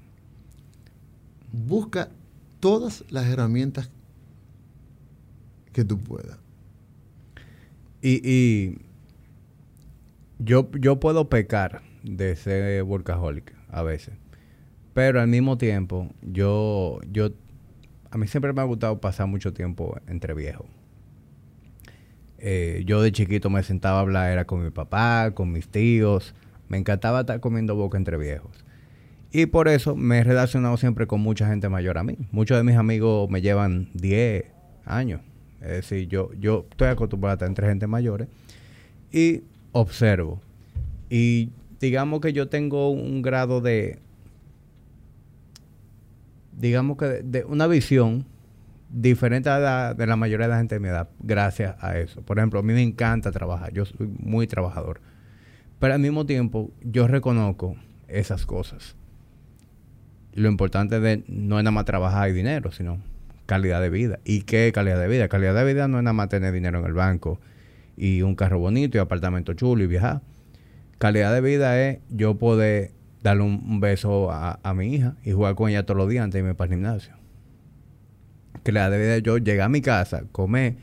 Busca 1.52 2.08
todas 2.58 3.04
las 3.08 3.26
herramientas 3.26 3.88
que 5.74 5.84
tú 5.84 5.98
puedas. 5.98 6.38
Y, 8.00 8.78
yo, 10.38 10.70
yo 10.72 11.00
puedo 11.00 11.28
pecar 11.28 11.82
de 12.02 12.36
ser 12.36 12.82
workaholic 12.82 13.54
a 13.70 13.82
veces. 13.82 14.14
Pero 14.92 15.20
al 15.20 15.28
mismo 15.28 15.58
tiempo, 15.58 16.08
yo, 16.22 17.00
yo, 17.10 17.30
a 18.10 18.18
mí 18.18 18.26
siempre 18.26 18.52
me 18.52 18.60
ha 18.60 18.64
gustado 18.64 19.00
pasar 19.00 19.26
mucho 19.26 19.52
tiempo 19.52 19.98
entre 20.06 20.34
viejos. 20.34 20.66
Eh, 22.38 22.82
yo 22.86 23.00
de 23.00 23.10
chiquito 23.10 23.48
me 23.48 23.62
sentaba 23.62 23.98
a 23.98 24.00
hablar, 24.02 24.30
era 24.30 24.44
con 24.44 24.62
mi 24.62 24.70
papá, 24.70 25.32
con 25.34 25.50
mis 25.50 25.68
tíos. 25.68 26.34
Me 26.68 26.76
encantaba 26.76 27.20
estar 27.20 27.40
comiendo 27.40 27.74
boca 27.74 27.96
entre 27.96 28.18
viejos. 28.18 28.64
Y 29.32 29.46
por 29.46 29.66
eso 29.66 29.96
me 29.96 30.18
he 30.18 30.24
relacionado 30.24 30.76
siempre 30.76 31.06
con 31.06 31.20
mucha 31.20 31.48
gente 31.48 31.68
mayor 31.68 31.98
a 31.98 32.04
mí. 32.04 32.18
Muchos 32.30 32.56
de 32.56 32.62
mis 32.62 32.76
amigos 32.76 33.28
me 33.30 33.40
llevan 33.40 33.88
10 33.94 34.44
años. 34.84 35.22
Es 35.64 35.70
decir, 35.70 36.08
yo, 36.08 36.30
yo 36.38 36.66
estoy 36.70 36.88
acostumbrado 36.88 37.32
a 37.32 37.34
estar 37.34 37.48
entre 37.48 37.66
gente 37.66 37.86
mayores 37.86 38.28
y 39.10 39.42
observo. 39.72 40.40
Y 41.08 41.50
digamos 41.80 42.20
que 42.20 42.32
yo 42.32 42.48
tengo 42.48 42.90
un 42.90 43.22
grado 43.22 43.60
de, 43.60 43.98
digamos 46.58 46.98
que 46.98 47.06
de, 47.06 47.44
una 47.44 47.66
visión 47.66 48.26
diferente 48.90 49.48
a 49.48 49.58
la 49.58 49.94
de 49.94 50.06
la 50.06 50.16
mayoría 50.16 50.46
de 50.46 50.52
la 50.52 50.58
gente 50.58 50.76
de 50.76 50.80
mi 50.80 50.88
edad, 50.88 51.08
gracias 51.20 51.76
a 51.80 51.98
eso. 51.98 52.20
Por 52.22 52.38
ejemplo, 52.38 52.60
a 52.60 52.62
mí 52.62 52.72
me 52.72 52.82
encanta 52.82 53.32
trabajar, 53.32 53.72
yo 53.72 53.84
soy 53.86 54.06
muy 54.18 54.46
trabajador. 54.46 55.00
Pero 55.80 55.94
al 55.94 56.00
mismo 56.00 56.26
tiempo, 56.26 56.70
yo 56.82 57.08
reconozco 57.08 57.76
esas 58.06 58.46
cosas. 58.46 58.96
Lo 60.34 60.48
importante 60.48 61.00
de 61.00 61.24
no 61.28 61.58
es 61.58 61.64
nada 61.64 61.72
más 61.72 61.84
trabajar 61.84 62.28
y 62.28 62.32
dinero, 62.32 62.70
sino 62.72 62.98
calidad 63.46 63.80
de 63.80 63.90
vida. 63.90 64.20
¿Y 64.24 64.42
qué 64.42 64.70
calidad 64.72 65.00
de 65.00 65.08
vida? 65.08 65.28
Calidad 65.28 65.54
de 65.54 65.64
vida 65.64 65.88
no 65.88 65.98
es 65.98 66.04
nada 66.04 66.14
más 66.14 66.28
tener 66.28 66.52
dinero 66.52 66.80
en 66.80 66.86
el 66.86 66.92
banco 66.92 67.40
y 67.96 68.22
un 68.22 68.34
carro 68.34 68.58
bonito 68.58 68.98
y 68.98 69.00
apartamento 69.00 69.54
chulo 69.54 69.84
y 69.84 69.86
viajar. 69.86 70.22
Calidad 70.98 71.34
de 71.34 71.40
vida 71.40 71.80
es 71.80 71.98
yo 72.08 72.38
poder 72.38 72.92
darle 73.22 73.42
un, 73.42 73.80
beso 73.80 74.30
a, 74.30 74.74
mi 74.74 74.94
hija 74.94 75.16
y 75.22 75.32
jugar 75.32 75.54
con 75.54 75.70
ella 75.70 75.84
todos 75.84 75.98
los 75.98 76.08
días 76.08 76.24
antes 76.24 76.34
de 76.34 76.40
irme 76.40 76.54
para 76.54 76.66
el 76.68 76.76
gimnasio. 76.76 77.14
Calidad 78.62 78.90
de 78.90 78.98
vida 78.98 79.16
es 79.16 79.22
yo 79.22 79.38
llegar 79.38 79.66
a 79.66 79.68
mi 79.68 79.80
casa, 79.80 80.24
comer 80.32 80.76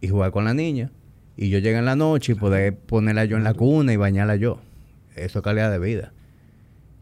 y 0.00 0.08
jugar 0.08 0.30
con 0.30 0.44
la 0.44 0.54
niña. 0.54 0.90
Y 1.36 1.50
yo 1.50 1.58
llegar 1.58 1.80
en 1.80 1.84
la 1.84 1.96
noche 1.96 2.32
y 2.32 2.34
poder 2.34 2.74
ponerla 2.76 3.26
yo 3.26 3.36
en 3.36 3.44
la 3.44 3.52
cuna 3.52 3.92
y 3.92 3.96
bañarla 3.96 4.36
yo. 4.36 4.60
Eso 5.16 5.40
es 5.40 5.44
calidad 5.44 5.70
de 5.70 5.78
vida. 5.78 6.12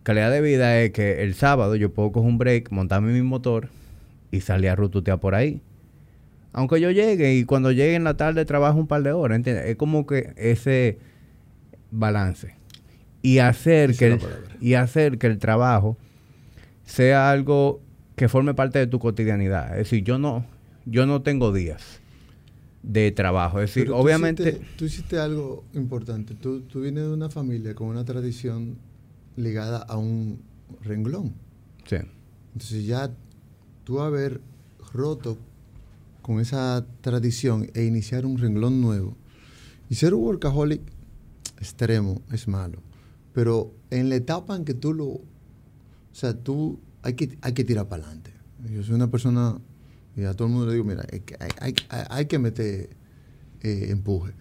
Calidad 0.03 0.31
de 0.31 0.41
vida 0.41 0.81
es 0.81 0.91
que 0.91 1.23
el 1.23 1.35
sábado 1.35 1.77
yo 1.77 1.93
puedo 1.93 2.11
coger 2.11 2.29
un 2.29 2.39
break, 2.39 2.71
montarme 2.73 3.12
mi 3.12 3.23
motor 3.23 3.69
y 4.35 4.41
salir 4.41 4.70
a 4.70 4.76
rututear 4.76 5.20
por 5.20 5.35
ahí. 5.35 5.62
Aunque 6.53 6.80
yo 6.80 6.91
llegue 6.91 7.35
y 7.35 7.45
cuando 7.45 7.72
llegue 7.72 7.95
en 7.95 8.05
la 8.05 8.16
tarde 8.16 8.45
trabajo 8.45 8.78
un 8.78 8.87
par 8.87 9.03
de 9.03 9.12
horas, 9.12 9.37
¿entiendes? 9.37 9.66
Es 9.66 9.76
como 9.76 10.07
que 10.07 10.32
ese 10.37 10.99
balance. 11.91 12.55
Y 13.22 13.39
hacer, 13.39 13.97
que 13.97 14.07
el, 14.07 14.20
y 14.61 14.74
hacer 14.74 15.18
que 15.18 15.26
el 15.26 15.39
trabajo 15.39 15.97
sea 16.85 17.30
algo 17.30 17.80
que 18.16 18.28
forme 18.28 18.55
parte 18.55 18.78
de 18.78 18.87
tu 18.87 18.99
cotidianidad. 18.99 19.72
Es 19.72 19.91
decir, 19.91 20.05
yo 20.05 20.18
no, 20.18 20.47
yo 20.85 21.07
no 21.07 21.22
tengo 21.22 21.53
días 21.53 22.01
de 22.82 23.11
trabajo. 23.12 23.61
Es 23.61 23.74
decir, 23.74 23.91
obviamente... 23.91 24.61
tú 24.76 24.85
hiciste 24.85 25.18
algo 25.18 25.64
importante. 25.72 26.35
Tú, 26.35 26.61
tú 26.62 26.82
vienes 26.82 27.05
de 27.05 27.11
una 27.11 27.30
familia 27.30 27.74
con 27.74 27.89
una 27.89 28.05
tradición 28.05 28.76
ligada 29.37 29.78
a 29.78 29.97
un 29.97 30.43
renglón. 30.82 31.35
Sí. 31.87 31.97
Entonces 32.53 32.87
ya 32.87 33.11
tú 33.85 34.01
haber 34.01 34.41
roto 34.93 35.39
con 36.22 36.41
esa 36.41 36.87
tradición 37.01 37.70
e 37.74 37.85
iniciar 37.85 38.26
un 38.26 38.39
renglón 38.39 38.80
nuevo. 38.80 39.16
Y 39.91 39.97
ser 39.97 40.14
un 40.14 40.24
workaholic 40.24 40.80
extremo 41.59 42.22
es 42.32 42.49
malo. 42.49 42.78
Pero 43.32 43.72
en 43.91 44.09
la 44.09 44.16
etapa 44.16 44.57
en 44.57 44.64
que 44.64 44.74
tú 44.74 44.95
lo... 44.95 45.05
O 45.07 45.22
sea, 46.12 46.35
tú 46.35 46.78
hay 47.03 47.14
que, 47.14 47.39
hay 47.43 47.53
que 47.53 47.64
tirar 47.64 47.89
para 47.89 48.05
adelante. 48.05 48.32
Yo 48.70 48.82
soy 48.82 48.95
una 48.95 49.11
persona, 49.11 49.59
y 50.16 50.24
a 50.24 50.32
todo 50.35 50.49
el 50.49 50.55
mundo 50.55 50.68
le 50.68 50.72
digo, 50.72 50.85
mira, 50.85 51.05
hay, 51.61 51.74
hay, 51.91 52.26
que 52.26 52.39
meter 52.39 52.89
eh, 53.61 53.87
empuje. 53.91 54.32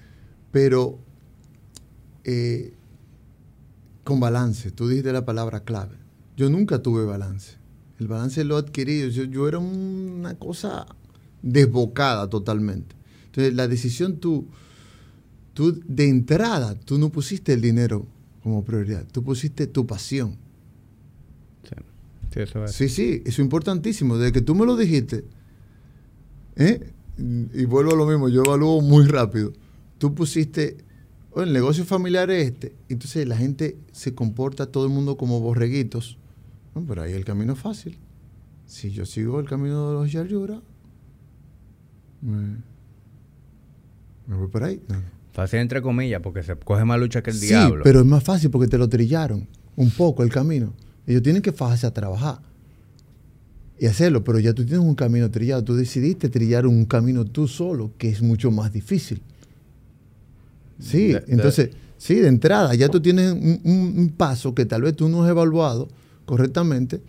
Pero 0.52 1.00
eh, 2.24 2.74
con 4.04 4.20
balance. 4.20 4.72
Tú 4.72 4.88
dijiste 4.88 5.12
la 5.12 5.26
palabra 5.26 5.62
clave. 5.62 5.98
Yo 6.38 6.50
nunca 6.50 6.82
tuve 6.82 7.06
balance. 7.06 7.58
El 8.04 8.10
balance 8.10 8.44
lo 8.44 8.58
he 8.58 8.60
adquirido. 8.60 9.08
Yo, 9.08 9.48
era 9.48 9.60
una 9.60 10.36
cosa 10.36 10.86
desbocada 11.42 12.30
totalmente. 12.30 12.94
Entonces, 13.28 13.54
la 13.54 13.70
decisión 13.70 14.18
tú, 14.18 14.46
tú, 15.54 15.82
de 15.88 16.10
entrada, 16.10 16.78
tú 16.78 16.98
no 16.98 17.10
pusiste 17.10 17.54
el 17.54 17.62
dinero 17.62 18.06
como 18.44 18.66
prioridad, 18.66 19.06
tú 19.10 19.24
pusiste 19.24 19.68
tu 19.68 19.88
pasión. 19.88 20.36
Sí, 21.64 21.76
sí, 22.34 22.40
eso 22.42 22.66
es. 22.66 22.72
Sí, 22.74 22.90
sí, 22.90 23.22
eso 23.26 23.42
es 23.42 23.46
importantísimo. 23.46 24.18
Desde 24.18 24.34
que 24.34 24.42
tú 24.42 24.54
me 24.54 24.66
lo 24.66 24.76
dijiste, 24.76 25.24
¿eh? 26.58 26.92
y 27.18 27.64
vuelvo 27.64 27.94
a 27.94 27.96
lo 27.96 28.06
mismo, 28.06 28.28
yo 28.28 28.44
evalúo 28.46 28.82
muy 28.82 29.06
rápido. 29.06 29.54
Tú 29.98 30.14
pusiste, 30.14 30.76
el 31.38 31.54
negocio 31.54 31.86
familiar 31.86 32.30
es 32.32 32.48
este, 32.48 32.76
entonces 32.90 33.26
la 33.30 33.38
gente 33.38 33.78
se 33.94 34.14
comporta 34.14 34.66
todo 34.66 34.88
el 34.88 34.92
mundo 34.92 35.16
como 35.16 35.40
borreguitos 35.40 36.18
pero 36.88 37.04
ahí 37.04 37.14
el 37.14 37.26
camino 37.26 37.54
es 37.54 37.60
fácil. 37.60 37.98
Si 38.66 38.92
yo 38.92 39.06
sigo 39.06 39.40
el 39.40 39.48
camino 39.48 39.90
de 39.90 39.94
los 39.94 40.12
Yaryura, 40.12 40.62
me, 42.22 42.58
voy 44.28 44.48
por 44.48 44.64
ahí. 44.64 44.82
Fácil 45.34 45.60
entre 45.60 45.82
comillas, 45.82 46.22
porque 46.22 46.44
se 46.44 46.56
coge 46.56 46.86
más 46.86 47.00
lucha 47.00 47.22
que 47.22 47.32
el 47.32 47.40
diablo. 47.40 47.78
Sí, 47.78 47.82
pero 47.84 48.00
es 48.00 48.06
más 48.06 48.24
fácil 48.24 48.50
porque 48.50 48.68
te 48.68 48.78
lo 48.78 48.88
trillaron 48.88 49.48
un 49.76 49.92
poco 49.92 50.24
el 50.24 50.30
camino. 50.30 50.74
Ellos 51.06 51.22
tienen 51.22 51.42
que 51.42 51.52
fajarse 51.52 51.86
a 51.86 51.94
trabajar 51.94 52.40
y 53.80 53.86
hacerlo, 53.86 54.24
pero 54.24 54.40
ya 54.40 54.54
tú 54.54 54.64
tienes 54.64 54.86
un 54.86 54.96
camino 54.96 55.30
trillado. 55.30 55.64
Tú 55.64 55.76
decidiste 55.76 56.30
trillar 56.30 56.66
un 56.66 56.86
camino 56.86 57.26
tú 57.26 57.48
solo, 57.48 57.92
que 57.98 58.10
es 58.10 58.22
mucho 58.22 58.52
más 58.52 58.72
difícil. 58.72 59.22
Sí, 60.80 61.16
entonces, 61.28 61.72
sí, 61.98 62.16
de 62.16 62.28
entrada, 62.28 62.76
ya 62.76 62.90
tú 62.90 63.02
tienes 63.02 63.32
un, 63.32 63.62
un, 63.64 64.10
paso 64.10 64.54
que 64.54 64.66
tal 64.66 64.82
vez 64.82 64.96
tú 64.96 65.08
no 65.08 65.24
has 65.24 65.30
evaluado 65.30 65.88
correctamente 66.26 67.02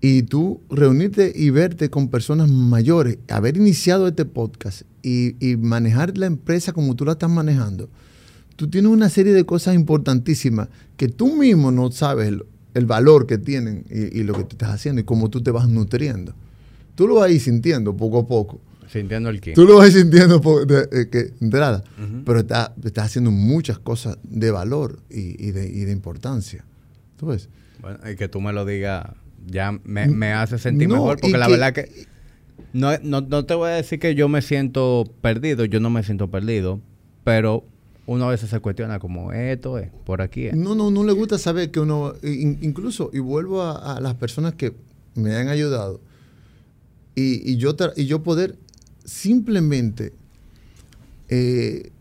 Y 0.00 0.22
tú 0.22 0.60
reunirte 0.70 1.32
y 1.34 1.50
verte 1.50 1.88
con 1.90 2.08
personas 2.08 2.50
mayores, 2.50 3.18
haber 3.28 3.56
iniciado 3.56 4.06
este 4.06 4.24
podcast 4.24 4.82
y, 5.02 5.34
y 5.44 5.56
manejar 5.56 6.16
la 6.18 6.26
empresa 6.26 6.72
como 6.72 6.94
tú 6.94 7.04
la 7.04 7.12
estás 7.12 7.30
manejando, 7.30 7.88
tú 8.56 8.68
tienes 8.68 8.90
una 8.90 9.08
serie 9.08 9.32
de 9.32 9.44
cosas 9.44 9.74
importantísimas 9.74 10.68
que 10.96 11.08
tú 11.08 11.34
mismo 11.34 11.70
no 11.70 11.90
sabes 11.92 12.28
el, 12.28 12.44
el 12.74 12.86
valor 12.86 13.26
que 13.26 13.38
tienen 13.38 13.84
y, 13.90 14.20
y, 14.20 14.22
lo 14.22 14.34
que 14.34 14.44
tú 14.44 14.50
estás 14.52 14.70
haciendo 14.70 15.00
y 15.00 15.04
cómo 15.04 15.30
tú 15.30 15.42
te 15.42 15.50
vas 15.50 15.68
nutriendo. 15.68 16.34
Tú 16.94 17.08
lo 17.08 17.16
vas 17.16 17.28
a 17.28 17.32
ir 17.32 17.40
sintiendo 17.40 17.96
poco 17.96 18.18
a 18.20 18.26
poco. 18.26 18.60
Sintiendo 18.88 19.30
el 19.30 19.40
qué. 19.40 19.52
Tú 19.52 19.64
lo 19.64 19.76
vas 19.76 19.86
a 19.86 19.88
ir 19.88 20.02
sintiendo 20.02 20.40
de, 20.66 20.86
de, 20.86 21.08
que, 21.10 21.32
entrada, 21.40 21.82
uh 21.98 22.02
-huh. 22.02 22.22
pero 22.24 22.40
estás 22.40 22.70
está 22.84 23.02
haciendo 23.04 23.30
muchas 23.30 23.78
cosas 23.78 24.18
de 24.22 24.50
valor 24.50 25.00
y, 25.10 25.42
y, 25.44 25.50
de, 25.52 25.68
y 25.68 25.84
de, 25.84 25.92
importancia. 25.92 26.64
¿Tú 27.16 27.26
ves? 27.26 27.48
Bueno, 27.86 28.00
y 28.10 28.16
que 28.16 28.28
tú 28.28 28.40
me 28.40 28.52
lo 28.52 28.64
digas 28.64 29.06
ya 29.46 29.70
me, 29.84 30.08
me 30.08 30.32
hace 30.32 30.58
sentir 30.58 30.88
no, 30.88 30.96
mejor 30.96 31.20
porque 31.20 31.38
la 31.38 31.46
que, 31.46 31.52
verdad 31.52 31.72
que 31.72 32.06
no, 32.72 32.98
no, 33.00 33.20
no 33.20 33.44
te 33.44 33.54
voy 33.54 33.70
a 33.70 33.74
decir 33.74 34.00
que 34.00 34.16
yo 34.16 34.28
me 34.28 34.42
siento 34.42 35.04
perdido, 35.20 35.64
yo 35.66 35.78
no 35.78 35.88
me 35.88 36.02
siento 36.02 36.28
perdido, 36.28 36.80
pero 37.22 37.62
uno 38.06 38.24
a 38.24 38.30
veces 38.30 38.50
se 38.50 38.58
cuestiona 38.58 38.98
como 38.98 39.32
esto 39.32 39.78
es, 39.78 39.88
por 40.04 40.20
aquí 40.20 40.46
es. 40.46 40.56
No, 40.56 40.74
no, 40.74 40.90
no 40.90 41.04
le 41.04 41.12
gusta 41.12 41.38
saber 41.38 41.70
que 41.70 41.78
uno, 41.78 42.14
incluso, 42.24 43.08
y 43.12 43.20
vuelvo 43.20 43.62
a, 43.62 43.96
a 43.96 44.00
las 44.00 44.14
personas 44.14 44.54
que 44.54 44.72
me 45.14 45.36
han 45.36 45.46
ayudado, 45.46 46.00
y, 47.14 47.52
y, 47.52 47.56
yo, 47.56 47.76
y 47.94 48.06
yo 48.06 48.24
poder 48.24 48.56
simplemente 49.04 50.12
eh, 51.28 51.92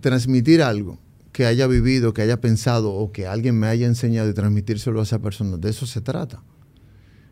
transmitir 0.00 0.60
algo 0.60 0.98
que 1.32 1.46
haya 1.46 1.66
vivido, 1.66 2.12
que 2.12 2.22
haya 2.22 2.40
pensado 2.40 2.92
o 2.92 3.10
que 3.10 3.26
alguien 3.26 3.58
me 3.58 3.66
haya 3.66 3.86
enseñado 3.86 4.28
y 4.28 4.34
transmitírselo 4.34 5.00
a 5.00 5.02
esa 5.02 5.18
persona, 5.20 5.56
de 5.56 5.70
eso 5.70 5.86
se 5.86 6.00
trata. 6.00 6.42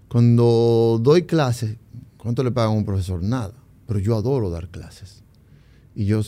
Cuando 0.08 0.98
doy 1.02 1.22
clases, 1.22 1.76
¿cuánto 2.16 2.42
le 2.42 2.50
pagan 2.50 2.72
a 2.72 2.76
un 2.76 2.84
profesor? 2.84 3.22
Nada, 3.22 3.54
pero 3.86 4.00
yo 4.00 4.16
adoro 4.16 4.50
dar 4.50 4.68
clases. 4.68 5.22
Y 5.94 6.06
yo 6.06 6.22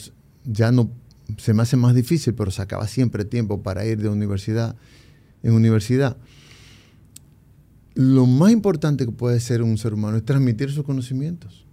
ya 0.45 0.71
no 0.71 0.91
se 1.39 1.55
me 1.55 1.63
hace 1.63 1.77
más 1.77 1.95
difícil, 1.95 2.35
pero 2.35 2.51
sacaba 2.51 2.87
siempre 2.87 3.25
tiempo 3.25 3.63
para 3.63 3.85
ir 3.87 4.01
de 4.01 4.09
universidad 4.09 4.77
en 5.43 5.55
universidad. 5.55 6.17
Lo 7.95 8.27
más 8.27 8.53
importante 8.53 9.05
que 9.05 9.13
puede 9.13 9.41
ser 9.41 9.63
un 9.63 9.79
ser 9.79 9.95
humano 9.95 10.17
es 10.17 10.25
transmitir 10.25 10.71
sus 10.71 10.85
conocimientos. 10.85 11.67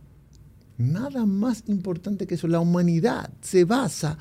Nada 0.77 1.25
más 1.25 1.63
importante 1.67 2.25
que 2.25 2.35
eso. 2.35 2.47
La 2.47 2.59
humanidad 2.59 3.29
se 3.41 3.65
basa 3.65 4.17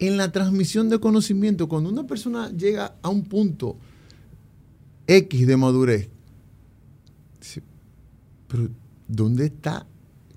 la 0.00 0.32
transmisión 0.32 0.88
de 0.88 0.98
conocimiento. 0.98 1.68
Cuando 1.68 1.90
una 1.90 2.06
persona 2.06 2.50
llega 2.50 2.96
a 3.02 3.08
un 3.08 3.24
punto 3.24 3.76
X 5.06 5.46
de 5.46 5.56
madurez, 5.56 6.08
dice, 7.40 7.62
pero 8.48 8.70
¿dónde 9.06 9.46
está? 9.46 9.86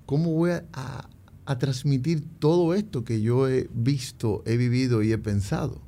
¿Cómo 0.06 0.32
voy 0.32 0.50
a, 0.50 1.08
a 1.46 1.58
transmitir 1.58 2.24
todo 2.38 2.74
esto 2.74 3.04
que 3.04 3.20
yo 3.20 3.48
he 3.48 3.68
visto, 3.74 4.42
he 4.46 4.56
vivido 4.56 5.02
y 5.02 5.12
he 5.12 5.18
pensado. 5.18 5.80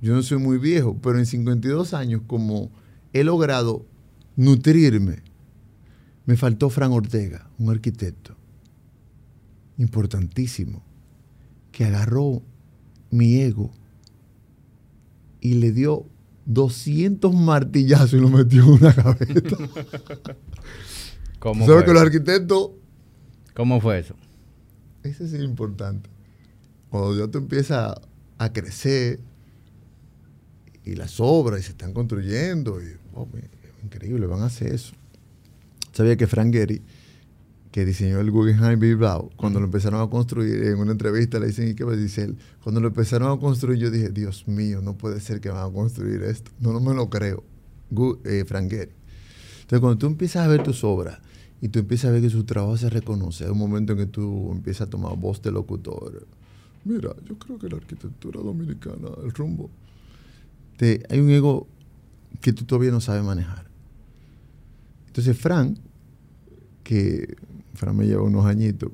Yo 0.00 0.14
no 0.14 0.22
soy 0.22 0.38
muy 0.38 0.58
viejo, 0.58 0.96
pero 1.00 1.18
en 1.18 1.26
52 1.26 1.94
años, 1.94 2.22
como 2.26 2.70
he 3.12 3.24
logrado 3.24 3.86
nutrirme, 4.36 5.22
me 6.26 6.36
faltó 6.36 6.70
Fran 6.70 6.92
Ortega, 6.92 7.48
un 7.58 7.70
arquitecto 7.70 8.36
importantísimo, 9.78 10.82
que 11.72 11.84
agarró 11.84 12.42
mi 13.10 13.40
ego 13.40 13.70
y 15.40 15.54
le 15.54 15.72
dio 15.72 16.06
200 16.46 17.34
martillazos 17.34 18.14
y 18.14 18.16
lo 18.16 18.28
metió 18.28 18.62
en 18.62 18.68
una 18.68 18.92
gaveta. 18.92 19.56
¿Cómo 21.38 21.66
¿Sabes 21.66 21.84
que 21.84 21.92
los 21.92 22.02
arquitectos... 22.02 22.70
¿Cómo 23.54 23.80
fue 23.80 24.00
eso? 24.00 24.14
Eso 25.02 25.24
es 25.24 25.34
importante. 25.34 26.10
Cuando 26.90 27.16
ya 27.16 27.30
tú 27.30 27.38
empiezas 27.38 27.94
a 28.38 28.52
crecer 28.52 29.20
y 30.84 30.94
las 30.94 31.20
obras 31.20 31.60
y 31.60 31.62
se 31.64 31.70
están 31.70 31.92
construyendo, 31.92 32.80
y, 32.80 32.96
oh, 33.14 33.28
increíble, 33.84 34.26
van 34.26 34.40
a 34.40 34.46
hacer 34.46 34.72
eso. 34.72 34.94
Sabía 35.92 36.16
que 36.16 36.26
Frank 36.26 36.52
Gehry, 36.52 36.82
que 37.70 37.84
diseñó 37.84 38.20
el 38.20 38.30
Guggenheim 38.30 38.80
Bilbao, 38.80 39.30
cuando 39.36 39.60
lo 39.60 39.66
empezaron 39.66 40.00
a 40.00 40.08
construir, 40.08 40.62
en 40.64 40.78
una 40.78 40.92
entrevista 40.92 41.38
le 41.38 41.48
dicen, 41.48 41.68
¿y 41.68 41.74
qué 41.74 41.84
va? 41.84 41.94
Dice 41.94 42.24
él, 42.24 42.38
cuando 42.62 42.80
lo 42.80 42.88
empezaron 42.88 43.30
a 43.30 43.38
construir, 43.40 43.78
yo 43.78 43.90
dije, 43.90 44.08
Dios 44.10 44.48
mío, 44.48 44.80
no 44.82 44.96
puede 44.96 45.20
ser 45.20 45.40
que 45.40 45.50
van 45.50 45.68
a 45.68 45.72
construir 45.72 46.22
esto. 46.22 46.50
No, 46.60 46.72
no 46.72 46.80
me 46.80 46.94
lo 46.94 47.10
creo. 47.10 47.44
eh, 48.24 48.44
Frank 48.46 48.70
Gehry. 48.70 48.92
Entonces, 49.60 49.80
cuando 49.80 49.98
tú 49.98 50.06
empiezas 50.06 50.46
a 50.46 50.48
ver 50.48 50.62
tus 50.62 50.82
obras, 50.82 51.18
y 51.60 51.68
tú 51.68 51.80
empiezas 51.80 52.10
a 52.10 52.12
ver 52.12 52.22
que 52.22 52.30
su 52.30 52.44
trabajo 52.44 52.76
se 52.76 52.88
reconoce. 52.88 53.44
Hay 53.44 53.50
un 53.50 53.58
momento 53.58 53.92
en 53.92 53.98
que 53.98 54.06
tú 54.06 54.50
empiezas 54.52 54.86
a 54.86 54.90
tomar 54.90 55.16
voz 55.16 55.42
de 55.42 55.50
locutor. 55.50 56.26
Mira, 56.84 57.14
yo 57.28 57.38
creo 57.38 57.58
que 57.58 57.68
la 57.68 57.76
arquitectura 57.76 58.40
dominicana, 58.40 59.08
el 59.24 59.32
rumbo, 59.32 59.68
te, 60.76 61.02
hay 61.10 61.18
un 61.18 61.30
ego 61.30 61.66
que 62.40 62.52
tú 62.52 62.64
todavía 62.64 62.92
no 62.92 63.00
sabes 63.00 63.24
manejar. 63.24 63.66
Entonces, 65.08 65.36
Fran, 65.36 65.78
que 66.84 67.36
Fran 67.78 67.96
me 67.96 68.06
lleva 68.06 68.22
unos 68.22 68.44
añitos 68.44 68.90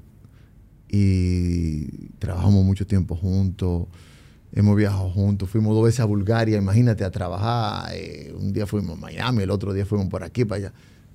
y 0.89 1.87
trabajamos 2.19 2.65
mucho 2.65 2.87
tiempo 2.87 3.17
juntos, 3.17 3.87
hemos 4.53 4.77
viajado 4.77 5.11
juntos, 5.11 5.49
fuimos 5.49 5.75
dos 5.75 5.85
veces 5.85 6.01
a 6.01 6.05
Bulgaria, 6.05 6.59
imagínate, 6.59 7.03
a 7.03 7.11
trabajar. 7.11 7.91
Eh, 7.95 8.33
un 8.39 8.53
día 8.53 8.67
fuimos 8.67 8.99
a 8.99 9.01
Miami, 9.01 9.43
el 9.43 9.51
otro 9.51 9.73
día 9.73 9.87
fuimos 9.87 10.09
por 10.09 10.23
aquí, 10.23 10.45
para 10.45 10.67
allá. 10.67 10.73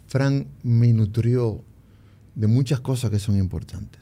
Fran 0.07 0.47
me 0.63 0.91
nutrió 0.91 1.63
de 2.36 2.47
muchas 2.47 2.80
cosas 2.80 3.11
que 3.11 3.20
son 3.20 3.38
importantes. 3.38 4.01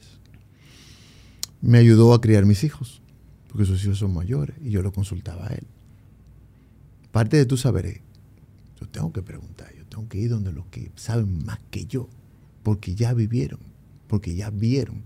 Me 1.60 1.78
ayudó 1.78 2.14
a 2.14 2.20
criar 2.20 2.46
mis 2.46 2.64
hijos, 2.64 3.02
porque 3.48 3.66
sus 3.66 3.84
hijos 3.84 3.98
son 3.98 4.14
mayores 4.14 4.56
y 4.64 4.70
yo 4.70 4.82
lo 4.82 4.92
consultaba 4.92 5.46
a 5.46 5.50
él. 5.50 5.66
Parte 7.12 7.36
de 7.36 7.44
tu 7.44 7.56
saber 7.56 8.00
yo 8.80 8.88
tengo 8.88 9.12
que 9.12 9.22
preguntar, 9.22 9.74
yo 9.76 9.84
tengo 9.86 10.08
que 10.08 10.18
ir 10.18 10.30
donde 10.30 10.52
los 10.52 10.66
que 10.66 10.90
saben 10.94 11.44
más 11.44 11.58
que 11.70 11.84
yo, 11.86 12.08
porque 12.68 12.94
ya 12.94 13.14
vivieron, 13.14 13.60
porque 14.08 14.34
ya 14.34 14.50
vieron. 14.50 15.02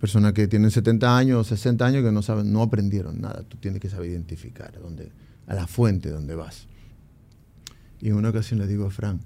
Personas 0.00 0.32
que 0.32 0.48
tienen 0.48 0.70
70 0.70 1.18
años, 1.18 1.48
60 1.48 1.84
años 1.84 2.02
que 2.02 2.10
no 2.10 2.22
saben, 2.22 2.50
no 2.50 2.62
aprendieron 2.62 3.20
nada. 3.20 3.42
Tú 3.42 3.58
tienes 3.58 3.78
que 3.78 3.90
saber 3.90 4.08
identificar 4.08 4.74
a, 4.74 4.80
dónde, 4.80 5.12
a 5.46 5.54
la 5.54 5.66
fuente 5.66 6.08
donde 6.08 6.34
vas. 6.34 6.66
Y 8.00 8.08
en 8.08 8.14
una 8.14 8.30
ocasión 8.30 8.58
le 8.58 8.66
digo 8.66 8.86
a 8.86 8.90
Fran, 8.90 9.20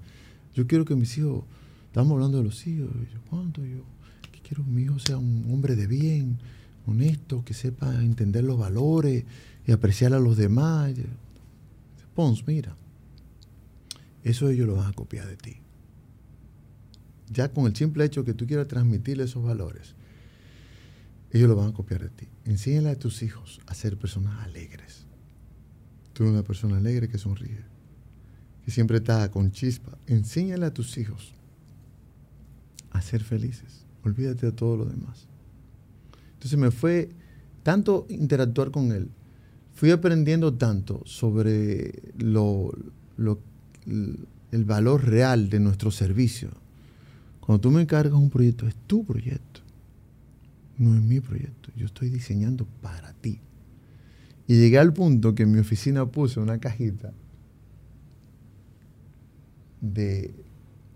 yo 0.55 0.67
quiero 0.67 0.83
que 0.83 0.93
mis 0.95 1.17
hijos, 1.17 1.45
estamos 1.85 2.11
hablando 2.15 2.39
de 2.39 2.43
los 2.43 2.67
hijos, 2.67 2.89
yo, 3.13 3.21
¿cuánto 3.29 3.63
yo? 3.63 3.85
Que 4.29 4.41
quiero 4.41 4.65
que 4.65 4.71
mi 4.71 4.81
hijo 4.81 4.99
sea 4.99 5.17
un 5.17 5.45
hombre 5.49 5.77
de 5.77 5.87
bien, 5.87 6.39
honesto, 6.85 7.45
que 7.45 7.53
sepa 7.53 7.95
entender 8.03 8.43
los 8.43 8.59
valores 8.59 9.23
y 9.65 9.71
apreciar 9.71 10.13
a 10.13 10.19
los 10.19 10.35
demás. 10.35 10.91
Pons, 12.13 12.45
mira, 12.45 12.75
eso 14.25 14.49
ellos 14.49 14.67
lo 14.67 14.75
van 14.75 14.89
a 14.89 14.93
copiar 14.93 15.27
de 15.27 15.37
ti. 15.37 15.61
Ya 17.29 17.49
con 17.51 17.65
el 17.65 17.75
simple 17.75 18.05
hecho 18.05 18.23
que 18.23 18.33
tú 18.33 18.47
quieras 18.47 18.67
transmitirle 18.67 19.23
esos 19.23 19.43
valores, 19.43 19.95
ellos 21.31 21.49
lo 21.49 21.55
van 21.55 21.69
a 21.69 21.73
copiar 21.73 22.03
de 22.03 22.09
ti. 22.09 22.27
Enséñale 22.45 22.89
a 22.89 22.99
tus 22.99 23.21
hijos 23.21 23.59
a 23.67 23.73
ser 23.73 23.97
personas 23.97 24.45
alegres. 24.45 25.05
Tú 26.13 26.23
eres 26.23 26.33
una 26.33 26.43
persona 26.43 26.77
alegre 26.77 27.09
que 27.09 27.17
sonríe 27.17 27.77
que 28.67 28.71
siempre 28.71 28.97
está 28.97 29.31
con 29.31 29.51
chispa. 29.51 29.97
Enséñale 30.07 30.65
a 30.65 30.73
tus 30.73 30.97
hijos 30.97 31.33
a 32.91 33.01
ser 33.01 33.23
felices. 33.23 33.85
Olvídate 34.03 34.47
de 34.47 34.51
todo 34.51 34.75
lo 34.75 34.83
demás. 34.83 35.25
Entonces 36.33 36.59
me 36.59 36.71
fue 36.71 37.07
tanto 37.63 38.05
interactuar 38.09 38.71
con 38.71 38.91
él, 38.91 39.07
fui 39.73 39.91
aprendiendo 39.91 40.53
tanto 40.53 41.01
sobre 41.05 41.93
lo, 42.17 42.73
lo, 43.15 43.39
el 43.85 44.65
valor 44.65 45.05
real 45.05 45.49
de 45.49 45.61
nuestro 45.61 45.89
servicio. 45.89 46.49
Cuando 47.47 47.61
tú 47.61 47.71
me 47.71 47.81
encargas 47.81 48.11
un 48.11 48.29
proyecto, 48.29 48.67
es 48.67 48.75
tu 48.87 49.05
proyecto, 49.05 49.61
no 50.77 50.93
es 50.93 51.01
mi 51.01 51.21
proyecto. 51.21 51.71
Yo 51.77 51.85
estoy 51.85 52.09
diseñando 52.09 52.67
para 52.81 53.13
ti. 53.13 53.39
Y 54.47 54.59
llegué 54.59 54.77
al 54.79 54.91
punto 54.91 55.33
que 55.33 55.43
en 55.43 55.53
mi 55.53 55.59
oficina 55.59 56.05
puse 56.05 56.41
una 56.41 56.59
cajita 56.59 57.13
de 59.79 60.35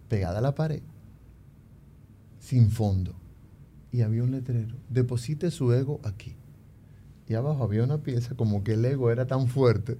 pegada 0.09 0.39
a 0.39 0.41
la 0.41 0.53
pared, 0.53 0.81
sin 2.41 2.69
fondo. 2.69 3.15
Y 3.93 4.01
había 4.01 4.21
un 4.21 4.31
letrero, 4.31 4.75
deposite 4.89 5.51
su 5.51 5.71
ego 5.71 6.01
aquí. 6.03 6.35
Y 7.29 7.35
abajo 7.35 7.63
había 7.63 7.85
una 7.85 7.99
pieza 7.99 8.35
como 8.35 8.61
que 8.65 8.73
el 8.73 8.83
ego 8.83 9.09
era 9.09 9.25
tan 9.25 9.47
fuerte 9.47 9.97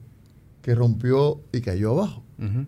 que 0.62 0.76
rompió 0.76 1.42
y 1.54 1.62
cayó 1.62 1.92
abajo. 1.92 2.26
Uh 2.40 2.44
-huh. 2.44 2.68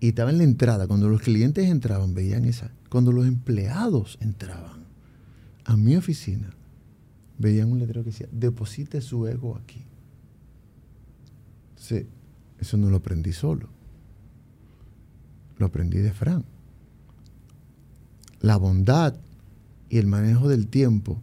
Y 0.00 0.08
estaba 0.08 0.28
en 0.28 0.36
la 0.36 0.44
entrada. 0.44 0.86
Cuando 0.86 1.08
los 1.08 1.22
clientes 1.22 1.70
entraban, 1.70 2.12
veían 2.12 2.44
esa. 2.44 2.70
Cuando 2.88 3.12
los 3.12 3.26
empleados 3.26 4.18
entraban 4.20 4.84
a 5.64 5.76
mi 5.76 5.96
oficina, 5.96 6.50
veían 7.38 7.70
un 7.70 7.78
letrero 7.78 8.02
que 8.02 8.10
decía, 8.10 8.28
deposite 8.32 9.00
su 9.00 9.26
ego 9.26 9.56
aquí. 9.56 9.84
Entonces, 11.70 12.06
eso 12.58 12.76
no 12.76 12.90
lo 12.90 12.96
aprendí 12.96 13.32
solo 13.32 13.78
lo 15.58 15.66
aprendí 15.66 15.98
de 15.98 16.12
Fran. 16.12 16.44
La 18.40 18.56
bondad 18.56 19.14
y 19.90 19.98
el 19.98 20.06
manejo 20.06 20.48
del 20.48 20.68
tiempo 20.68 21.20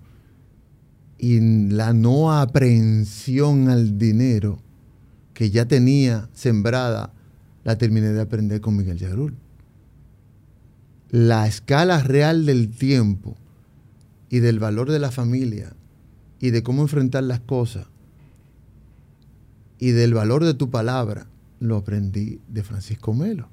y 1.17 1.39
la 1.69 1.93
no 1.93 2.33
aprehensión 2.33 3.69
al 3.69 3.97
dinero 3.97 4.59
que 5.33 5.49
ya 5.49 5.65
tenía 5.65 6.29
sembrada, 6.33 7.13
la 7.63 7.77
terminé 7.77 8.07
de 8.09 8.21
aprender 8.21 8.61
con 8.61 8.75
Miguel 8.75 8.97
Yarul. 8.97 9.35
La 11.15 11.47
escala 11.47 12.03
real 12.03 12.45
del 12.45 12.69
tiempo 12.69 13.37
y 14.29 14.39
del 14.39 14.59
valor 14.59 14.91
de 14.91 14.99
la 14.99 15.11
familia 15.11 15.73
y 16.41 16.49
de 16.49 16.61
cómo 16.61 16.81
enfrentar 16.81 17.23
las 17.23 17.39
cosas 17.39 17.87
y 19.79 19.91
del 19.91 20.13
valor 20.13 20.43
de 20.43 20.55
tu 20.55 20.69
palabra, 20.69 21.27
lo 21.61 21.77
aprendí 21.77 22.41
de 22.49 22.63
Francisco 22.63 23.13
Melo. 23.13 23.47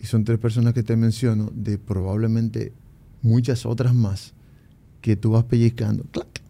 Y 0.00 0.06
son 0.06 0.24
tres 0.24 0.38
personas 0.38 0.72
que 0.72 0.82
te 0.82 0.96
menciono, 0.96 1.52
de 1.54 1.76
probablemente 1.76 2.72
muchas 3.20 3.66
otras 3.66 3.94
más, 3.94 4.32
que 5.02 5.14
tú 5.14 5.32
vas 5.32 5.44
pellizcando. 5.44 6.04
Clac, 6.04 6.40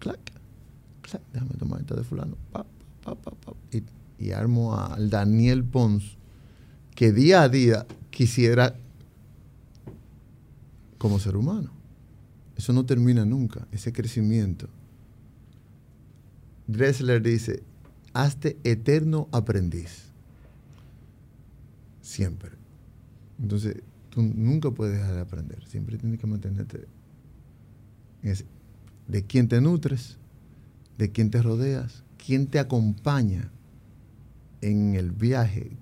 clac, 0.00 0.18
clac. 1.00 1.22
Déjame 1.32 1.54
tomar 1.60 1.80
esta 1.80 1.94
de 1.94 2.02
fulano. 2.02 2.36
y, 3.70 3.84
y 4.18 4.32
armo 4.32 4.76
al 4.76 5.10
Daniel 5.10 5.62
Pons, 5.62 6.16
que 6.96 7.12
día 7.12 7.42
a 7.42 7.48
día 7.48 7.86
quisiera 8.12 8.76
como 10.98 11.18
ser 11.18 11.36
humano. 11.36 11.72
Eso 12.56 12.72
no 12.72 12.86
termina 12.86 13.24
nunca, 13.24 13.66
ese 13.72 13.92
crecimiento. 13.92 14.68
Dressler 16.68 17.20
dice, 17.20 17.64
hazte 18.12 18.56
eterno 18.62 19.28
aprendiz. 19.32 20.12
Siempre. 22.02 22.52
Entonces, 23.40 23.82
tú 24.10 24.22
nunca 24.22 24.70
puedes 24.70 24.96
dejar 24.96 25.14
de 25.14 25.20
aprender. 25.20 25.66
Siempre 25.66 25.98
tienes 25.98 26.20
que 26.20 26.26
mantenerte 26.28 26.86
de 29.08 29.26
quién 29.26 29.48
te 29.48 29.60
nutres, 29.60 30.18
de 30.98 31.10
quién 31.10 31.30
te 31.30 31.42
rodeas, 31.42 32.04
quién 32.24 32.46
te 32.46 32.60
acompaña 32.60 33.50
en 34.60 34.94
el 34.94 35.10
viaje 35.10 35.72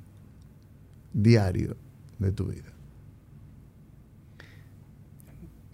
diario 1.13 1.77
de 2.21 2.33
tu 2.33 2.47
vida. 2.47 2.71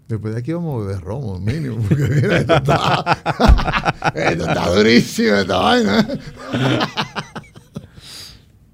Después 0.08 0.34
de 0.34 0.40
aquí 0.40 0.52
vamos 0.52 0.82
a 0.82 0.86
beber 0.86 1.02
romo, 1.02 1.38
mínimo, 1.40 1.78
porque 1.88 2.04
mira, 2.04 2.38
esto 2.38 2.54
está, 2.54 4.02
esto 4.14 4.48
está 4.48 4.70
durísimo, 4.70 5.34
esta 5.34 5.56
vaina. 5.58 6.08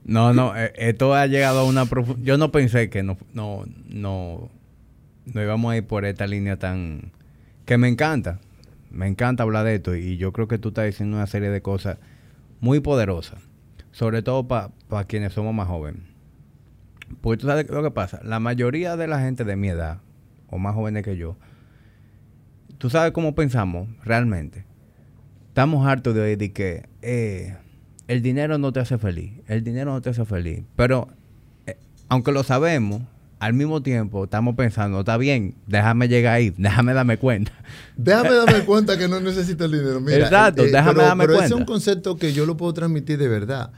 No, 0.04 0.34
no, 0.34 0.54
eh, 0.54 0.72
esto 0.76 1.14
ha 1.14 1.26
llegado 1.26 1.60
a 1.60 1.64
una 1.64 1.86
profundidad. 1.86 2.26
Yo 2.26 2.36
no 2.36 2.52
pensé 2.52 2.90
que 2.90 3.02
no, 3.02 3.16
no, 3.32 3.64
no, 3.86 4.50
no 5.24 5.42
íbamos 5.42 5.72
a 5.72 5.76
ir 5.78 5.86
por 5.86 6.04
esta 6.04 6.26
línea 6.26 6.58
tan... 6.58 7.12
que 7.64 7.78
me 7.78 7.88
encanta. 7.88 8.38
Me 8.90 9.06
encanta 9.06 9.42
hablar 9.42 9.64
de 9.64 9.76
esto 9.76 9.96
y 9.96 10.18
yo 10.18 10.32
creo 10.32 10.48
que 10.48 10.58
tú 10.58 10.68
estás 10.68 10.84
diciendo 10.84 11.16
una 11.16 11.26
serie 11.26 11.48
de 11.48 11.62
cosas 11.62 11.96
muy 12.60 12.80
poderosas. 12.80 13.40
Sobre 13.90 14.20
todo 14.22 14.46
para 14.46 15.04
quienes 15.06 15.32
somos 15.32 15.54
más 15.54 15.68
jóvenes. 15.68 16.11
Porque 17.20 17.40
tú 17.40 17.46
sabes 17.46 17.68
lo 17.68 17.82
que 17.82 17.90
pasa. 17.90 18.20
La 18.24 18.40
mayoría 18.40 18.96
de 18.96 19.06
la 19.06 19.20
gente 19.20 19.44
de 19.44 19.56
mi 19.56 19.68
edad, 19.68 19.98
o 20.48 20.58
más 20.58 20.74
jóvenes 20.74 21.04
que 21.04 21.16
yo, 21.16 21.36
tú 22.78 22.90
sabes 22.90 23.12
cómo 23.12 23.34
pensamos 23.34 23.88
realmente. 24.04 24.64
Estamos 25.48 25.86
hartos 25.86 26.14
de 26.14 26.20
oír 26.20 26.52
que 26.52 26.88
eh, 27.02 27.56
el 28.08 28.22
dinero 28.22 28.58
no 28.58 28.72
te 28.72 28.80
hace 28.80 28.98
feliz, 28.98 29.32
el 29.46 29.62
dinero 29.62 29.92
no 29.92 30.00
te 30.00 30.10
hace 30.10 30.24
feliz. 30.24 30.64
Pero 30.76 31.08
eh, 31.66 31.76
aunque 32.08 32.32
lo 32.32 32.42
sabemos, 32.42 33.02
al 33.38 33.54
mismo 33.54 33.82
tiempo 33.82 34.24
estamos 34.24 34.54
pensando, 34.54 35.00
está 35.00 35.16
bien, 35.16 35.56
déjame 35.66 36.08
llegar 36.08 36.34
ahí, 36.34 36.54
déjame 36.56 36.94
darme 36.94 37.18
cuenta. 37.18 37.52
Déjame 37.96 38.34
darme 38.34 38.64
cuenta 38.64 38.96
que 38.96 39.08
no 39.08 39.20
necesito 39.20 39.64
el 39.64 39.72
dinero. 39.72 40.00
Exacto, 40.08 40.62
eh, 40.62 40.70
déjame 40.70 41.02
darme 41.02 41.26
cuenta. 41.26 41.42
Pero 41.44 41.54
es 41.54 41.60
un 41.60 41.64
concepto 41.64 42.16
que 42.16 42.32
yo 42.32 42.46
lo 42.46 42.56
puedo 42.56 42.72
transmitir 42.72 43.18
de 43.18 43.28
verdad. 43.28 43.72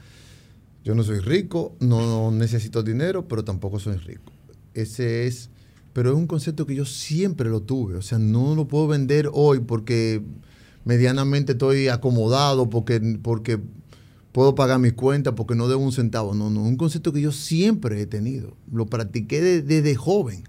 Yo 0.85 0.95
no 0.95 1.03
soy 1.03 1.19
rico, 1.19 1.75
no 1.81 2.31
necesito 2.31 2.81
dinero, 2.81 3.27
pero 3.27 3.43
tampoco 3.43 3.79
soy 3.79 3.97
rico. 3.97 4.31
Ese 4.73 5.27
es 5.27 5.49
pero 5.95 6.09
es 6.09 6.17
un 6.17 6.27
concepto 6.27 6.65
que 6.65 6.75
yo 6.75 6.83
siempre 6.83 7.49
lo 7.49 7.61
tuve. 7.61 7.95
O 7.95 8.01
sea, 8.01 8.19
no 8.19 8.53
lo 8.53 8.67
puedo 8.67 8.85
vender 8.85 9.29
hoy 9.31 9.61
porque 9.61 10.21
medianamente 10.83 11.53
estoy 11.53 11.87
acomodado, 11.87 12.69
porque, 12.69 12.99
porque 13.23 13.61
puedo 14.33 14.55
pagar 14.55 14.77
mis 14.79 14.91
cuentas, 14.91 15.35
porque 15.37 15.55
no 15.55 15.69
debo 15.69 15.81
un 15.81 15.93
centavo. 15.93 16.35
No, 16.35 16.49
no, 16.49 16.63
un 16.63 16.75
concepto 16.75 17.13
que 17.13 17.21
yo 17.21 17.31
siempre 17.31 18.01
he 18.01 18.05
tenido. 18.07 18.57
Lo 18.69 18.87
practiqué 18.87 19.41
desde 19.61 19.95
joven. 19.95 20.43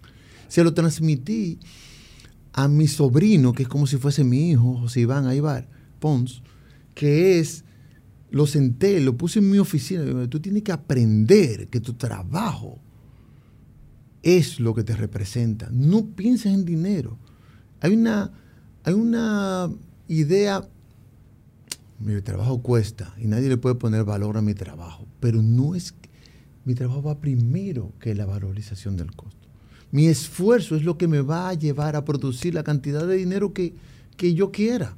Se 0.49 0.65
lo 0.65 0.75
transmití 0.75 1.61
a 2.53 2.67
mi 2.67 2.89
sobrino, 2.89 3.53
que 3.53 3.63
es 3.63 3.69
como 3.69 3.87
si 3.87 3.99
fuese 3.99 4.25
mi 4.25 4.51
hijo, 4.51 4.79
José 4.79 5.03
Iván 5.03 5.29
Aybar 5.29 5.69
Pons, 6.01 6.43
que 6.97 7.39
es, 7.39 7.65
lo 8.31 8.47
senté, 8.47 9.01
lo 9.01 9.17
puse 9.17 9.39
en 9.39 9.51
mi 9.51 9.59
oficina. 9.59 10.29
Tú 10.29 10.41
tienes 10.41 10.63
que 10.63 10.73
aprender 10.73 11.69
que 11.69 11.81
tu 11.81 11.95
trabajo 11.95 12.79
es 14.23 14.59
lo 14.59 14.75
que 14.75 14.83
te 14.83 14.97
representa. 14.97 15.69
No 15.71 16.07
pienses 16.07 16.53
en 16.53 16.65
dinero. 16.65 17.17
Hay 17.81 17.95
una, 17.95 18.33
hay 18.83 18.95
una 18.95 19.71
idea, 20.09 20.67
mi 22.01 22.21
trabajo 22.23 22.61
cuesta 22.63 23.15
y 23.19 23.27
nadie 23.27 23.49
le 23.49 23.57
puede 23.57 23.77
poner 23.77 24.05
valor 24.05 24.37
a 24.37 24.43
mi 24.43 24.55
trabajo, 24.55 25.07
pero 25.21 25.43
no 25.43 25.75
es, 25.75 25.95
mi 26.65 26.75
trabajo 26.75 27.03
va 27.03 27.21
primero 27.21 27.93
que 28.01 28.15
la 28.15 28.27
valorización 28.27 28.97
del 28.97 29.15
costo. 29.15 29.37
Mi 29.93 30.07
esfuerzo 30.07 30.75
es 30.75 30.83
lo 30.83 30.99
que 30.99 31.07
me 31.07 31.21
va 31.21 31.49
a 31.49 31.55
llevar 31.55 31.95
a 31.95 32.05
producir 32.05 32.55
la 32.55 32.65
cantidad 32.65 33.07
de 33.07 33.17
dinero 33.17 33.53
que, 33.53 33.75
que 34.17 34.35
yo 34.35 34.51
quiera. 34.51 34.97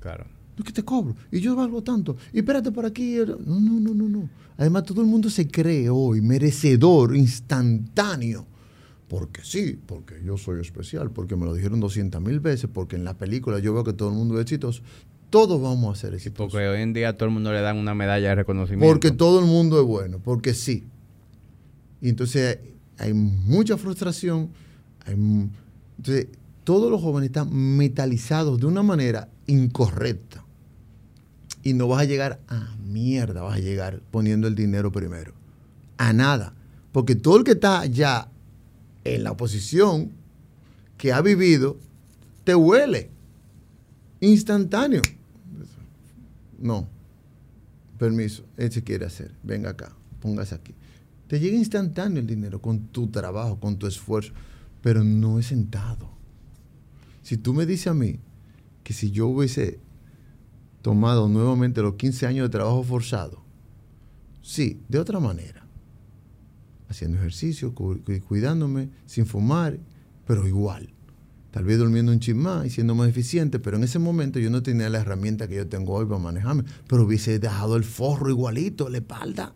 Claro. 0.00 0.26
No 0.60 0.64
que 0.64 0.72
te 0.72 0.84
cobro. 0.84 1.16
Y 1.32 1.40
yo 1.40 1.56
valgo 1.56 1.82
tanto. 1.82 2.18
Y 2.34 2.40
espérate 2.40 2.70
por 2.70 2.84
aquí. 2.84 3.16
No, 3.46 3.58
no, 3.58 3.80
no, 3.80 3.94
no, 3.94 4.08
no. 4.10 4.28
Además, 4.58 4.84
todo 4.84 5.00
el 5.00 5.06
mundo 5.06 5.30
se 5.30 5.48
cree 5.48 5.88
hoy 5.88 6.20
merecedor 6.20 7.16
instantáneo. 7.16 8.46
Porque 9.08 9.40
sí, 9.42 9.80
porque 9.86 10.22
yo 10.22 10.36
soy 10.36 10.60
especial, 10.60 11.12
porque 11.12 11.34
me 11.34 11.46
lo 11.46 11.54
dijeron 11.54 11.80
200 11.80 12.20
mil 12.20 12.40
veces, 12.40 12.68
porque 12.70 12.96
en 12.96 13.04
la 13.04 13.16
película 13.16 13.58
yo 13.58 13.72
veo 13.72 13.84
que 13.84 13.94
todo 13.94 14.10
el 14.10 14.16
mundo 14.16 14.34
es 14.34 14.42
exitoso. 14.42 14.82
Todos 15.30 15.62
vamos 15.62 15.96
a 15.96 15.98
ser 15.98 16.12
exitosos. 16.12 16.52
Porque 16.52 16.68
hoy 16.68 16.82
en 16.82 16.92
día 16.92 17.16
todo 17.16 17.30
el 17.30 17.32
mundo 17.32 17.54
le 17.54 17.62
dan 17.62 17.78
una 17.78 17.94
medalla 17.94 18.28
de 18.28 18.34
reconocimiento. 18.34 18.86
Porque 18.86 19.12
todo 19.12 19.40
el 19.40 19.46
mundo 19.46 19.80
es 19.80 19.86
bueno, 19.86 20.18
porque 20.22 20.52
sí. 20.52 20.84
Y 22.02 22.10
entonces 22.10 22.58
hay 22.98 23.14
mucha 23.14 23.78
frustración. 23.78 24.50
entonces, 25.06 26.28
todos 26.64 26.90
los 26.90 27.00
jóvenes 27.00 27.28
están 27.28 27.50
metalizados 27.50 28.60
de 28.60 28.66
una 28.66 28.82
manera 28.82 29.30
incorrecta 29.46 30.44
y 31.62 31.74
no 31.74 31.88
vas 31.88 32.02
a 32.02 32.04
llegar 32.04 32.40
a 32.48 32.74
mierda, 32.84 33.42
vas 33.42 33.56
a 33.56 33.60
llegar 33.60 34.00
poniendo 34.10 34.48
el 34.48 34.54
dinero 34.54 34.90
primero. 34.90 35.32
A 35.98 36.12
nada. 36.12 36.54
Porque 36.92 37.14
todo 37.14 37.38
el 37.38 37.44
que 37.44 37.52
está 37.52 37.86
ya 37.86 38.28
en 39.04 39.24
la 39.24 39.32
oposición 39.32 40.10
que 40.96 41.12
ha 41.12 41.20
vivido, 41.20 41.78
te 42.44 42.54
huele. 42.54 43.10
Instantáneo. 44.20 45.02
No. 46.58 46.88
Permiso. 47.98 48.44
Él 48.56 48.72
se 48.72 48.82
quiere 48.82 49.06
hacer. 49.06 49.32
Venga 49.42 49.70
acá. 49.70 49.92
Póngase 50.20 50.54
aquí. 50.54 50.74
Te 51.26 51.38
llega 51.38 51.56
instantáneo 51.56 52.20
el 52.20 52.26
dinero 52.26 52.60
con 52.60 52.88
tu 52.88 53.06
trabajo, 53.08 53.60
con 53.60 53.78
tu 53.78 53.86
esfuerzo. 53.86 54.32
Pero 54.82 55.04
no 55.04 55.38
es 55.38 55.46
sentado. 55.46 56.10
Si 57.22 57.36
tú 57.36 57.54
me 57.54 57.66
dices 57.66 57.88
a 57.88 57.94
mí 57.94 58.18
que 58.82 58.92
si 58.92 59.10
yo 59.10 59.28
hubiese 59.28 59.78
tomado 60.82 61.28
nuevamente 61.28 61.82
los 61.82 61.94
15 61.94 62.26
años 62.26 62.46
de 62.46 62.50
trabajo 62.50 62.82
forzado. 62.82 63.42
Sí, 64.42 64.80
de 64.88 64.98
otra 64.98 65.20
manera. 65.20 65.66
Haciendo 66.88 67.18
ejercicio, 67.18 67.74
cuidándome, 68.26 68.88
sin 69.06 69.26
fumar, 69.26 69.78
pero 70.26 70.46
igual. 70.48 70.90
Tal 71.50 71.64
vez 71.64 71.78
durmiendo 71.78 72.12
un 72.12 72.20
chismá 72.20 72.62
y 72.64 72.70
siendo 72.70 72.94
más 72.94 73.08
eficiente, 73.08 73.58
pero 73.58 73.76
en 73.76 73.84
ese 73.84 73.98
momento 73.98 74.38
yo 74.38 74.50
no 74.50 74.62
tenía 74.62 74.88
la 74.88 75.00
herramienta 75.00 75.48
que 75.48 75.56
yo 75.56 75.66
tengo 75.66 75.94
hoy 75.94 76.06
para 76.06 76.20
manejarme, 76.20 76.64
pero 76.86 77.04
hubiese 77.04 77.38
dejado 77.38 77.76
el 77.76 77.84
forro 77.84 78.30
igualito, 78.30 78.88
la 78.88 78.98
espalda. 78.98 79.52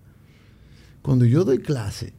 Cuando 1.03 1.25
yo 1.25 1.45
doy 1.45 1.59
clase, 1.59 2.13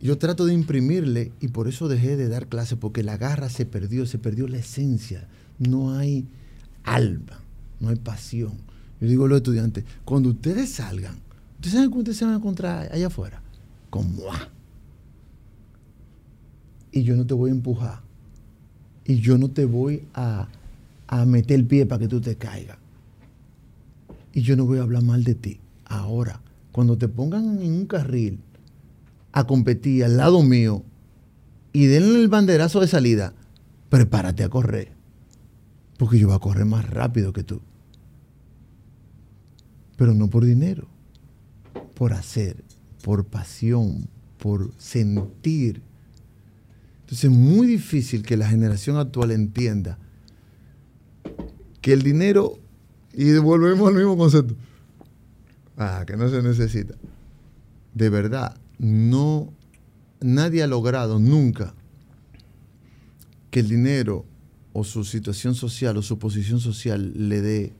yo 0.00 0.16
trato 0.16 0.46
de 0.46 0.54
imprimirle 0.54 1.32
y 1.40 1.48
por 1.48 1.66
eso 1.66 1.88
dejé 1.88 2.16
de 2.16 2.28
dar 2.28 2.46
clase, 2.46 2.76
porque 2.76 3.02
la 3.02 3.16
garra 3.16 3.48
se 3.48 3.66
perdió, 3.66 4.06
se 4.06 4.18
perdió 4.18 4.46
la 4.46 4.58
esencia. 4.58 5.26
No 5.58 5.92
hay 5.92 6.28
no 7.80 7.88
hay 7.88 7.96
pasión. 7.96 8.52
Yo 9.00 9.06
digo 9.06 9.26
a 9.26 9.28
los 9.28 9.38
estudiantes, 9.38 9.84
cuando 10.04 10.30
ustedes 10.30 10.70
salgan, 10.70 11.16
¿ustedes 11.56 11.74
saben 11.74 11.90
cómo 11.90 12.00
ustedes 12.00 12.18
se 12.18 12.24
van 12.24 12.34
a 12.34 12.38
encontrar 12.38 12.92
allá 12.92 13.06
afuera? 13.06 13.40
Con 13.90 14.14
moi. 14.16 14.36
Y 16.90 17.02
yo 17.02 17.16
no 17.16 17.26
te 17.26 17.34
voy 17.34 17.50
a 17.50 17.54
empujar. 17.54 18.00
Y 19.04 19.20
yo 19.20 19.38
no 19.38 19.50
te 19.50 19.64
voy 19.64 20.04
a, 20.14 20.48
a 21.06 21.24
meter 21.24 21.60
el 21.60 21.66
pie 21.66 21.86
para 21.86 22.00
que 22.00 22.08
tú 22.08 22.20
te 22.20 22.36
caigas. 22.36 22.78
Y 24.32 24.42
yo 24.42 24.56
no 24.56 24.66
voy 24.66 24.78
a 24.78 24.82
hablar 24.82 25.02
mal 25.02 25.24
de 25.24 25.34
ti. 25.34 25.60
Ahora, 25.84 26.40
cuando 26.72 26.98
te 26.98 27.08
pongan 27.08 27.60
en 27.62 27.72
un 27.72 27.86
carril 27.86 28.40
a 29.32 29.46
competir 29.46 30.04
al 30.04 30.16
lado 30.16 30.42
mío 30.42 30.82
y 31.72 31.86
denle 31.86 32.20
el 32.20 32.28
banderazo 32.28 32.80
de 32.80 32.88
salida, 32.88 33.32
prepárate 33.88 34.44
a 34.44 34.48
correr. 34.48 34.97
Porque 35.98 36.18
yo 36.18 36.28
voy 36.28 36.36
a 36.36 36.40
correr 36.40 36.64
más 36.64 36.88
rápido 36.88 37.34
que 37.34 37.44
tú. 37.44 37.60
Pero 39.96 40.14
no 40.14 40.30
por 40.30 40.44
dinero, 40.44 40.88
por 41.94 42.14
hacer, 42.14 42.64
por 43.02 43.26
pasión, 43.26 44.08
por 44.38 44.72
sentir. 44.78 45.82
Entonces 47.00 47.24
es 47.24 47.30
muy 47.30 47.66
difícil 47.66 48.22
que 48.22 48.36
la 48.36 48.48
generación 48.48 48.96
actual 48.96 49.32
entienda 49.32 49.98
que 51.80 51.92
el 51.92 52.02
dinero, 52.02 52.58
y 53.12 53.36
volvemos 53.38 53.88
al 53.88 53.94
mismo 53.94 54.16
concepto, 54.16 54.54
ah, 55.76 56.04
que 56.06 56.16
no 56.16 56.28
se 56.28 56.42
necesita. 56.42 56.94
De 57.94 58.08
verdad, 58.08 58.56
no, 58.78 59.52
nadie 60.20 60.62
ha 60.62 60.66
logrado 60.66 61.18
nunca 61.18 61.74
que 63.50 63.60
el 63.60 63.68
dinero 63.68 64.24
o 64.72 64.84
su 64.84 65.04
situación 65.04 65.54
social 65.54 65.96
o 65.96 66.02
su 66.02 66.18
posición 66.18 66.60
social 66.60 67.28
le 67.28 67.40
dé 67.40 67.72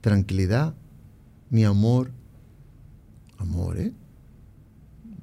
tranquilidad 0.00 0.74
ni 1.50 1.64
amor, 1.64 2.10
amor, 3.38 3.78
¿eh? 3.78 3.92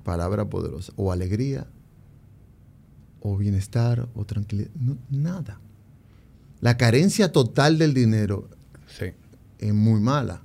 Palabra 0.03 0.49
poderosa, 0.49 0.91
o 0.95 1.11
alegría, 1.11 1.67
o 3.21 3.37
bienestar, 3.37 4.07
o 4.15 4.25
tranquilidad, 4.25 4.69
nada. 5.09 5.59
La 6.59 6.77
carencia 6.77 7.31
total 7.31 7.77
del 7.77 7.93
dinero 7.93 8.49
es 9.59 9.73
muy 9.73 9.99
mala. 9.99 10.41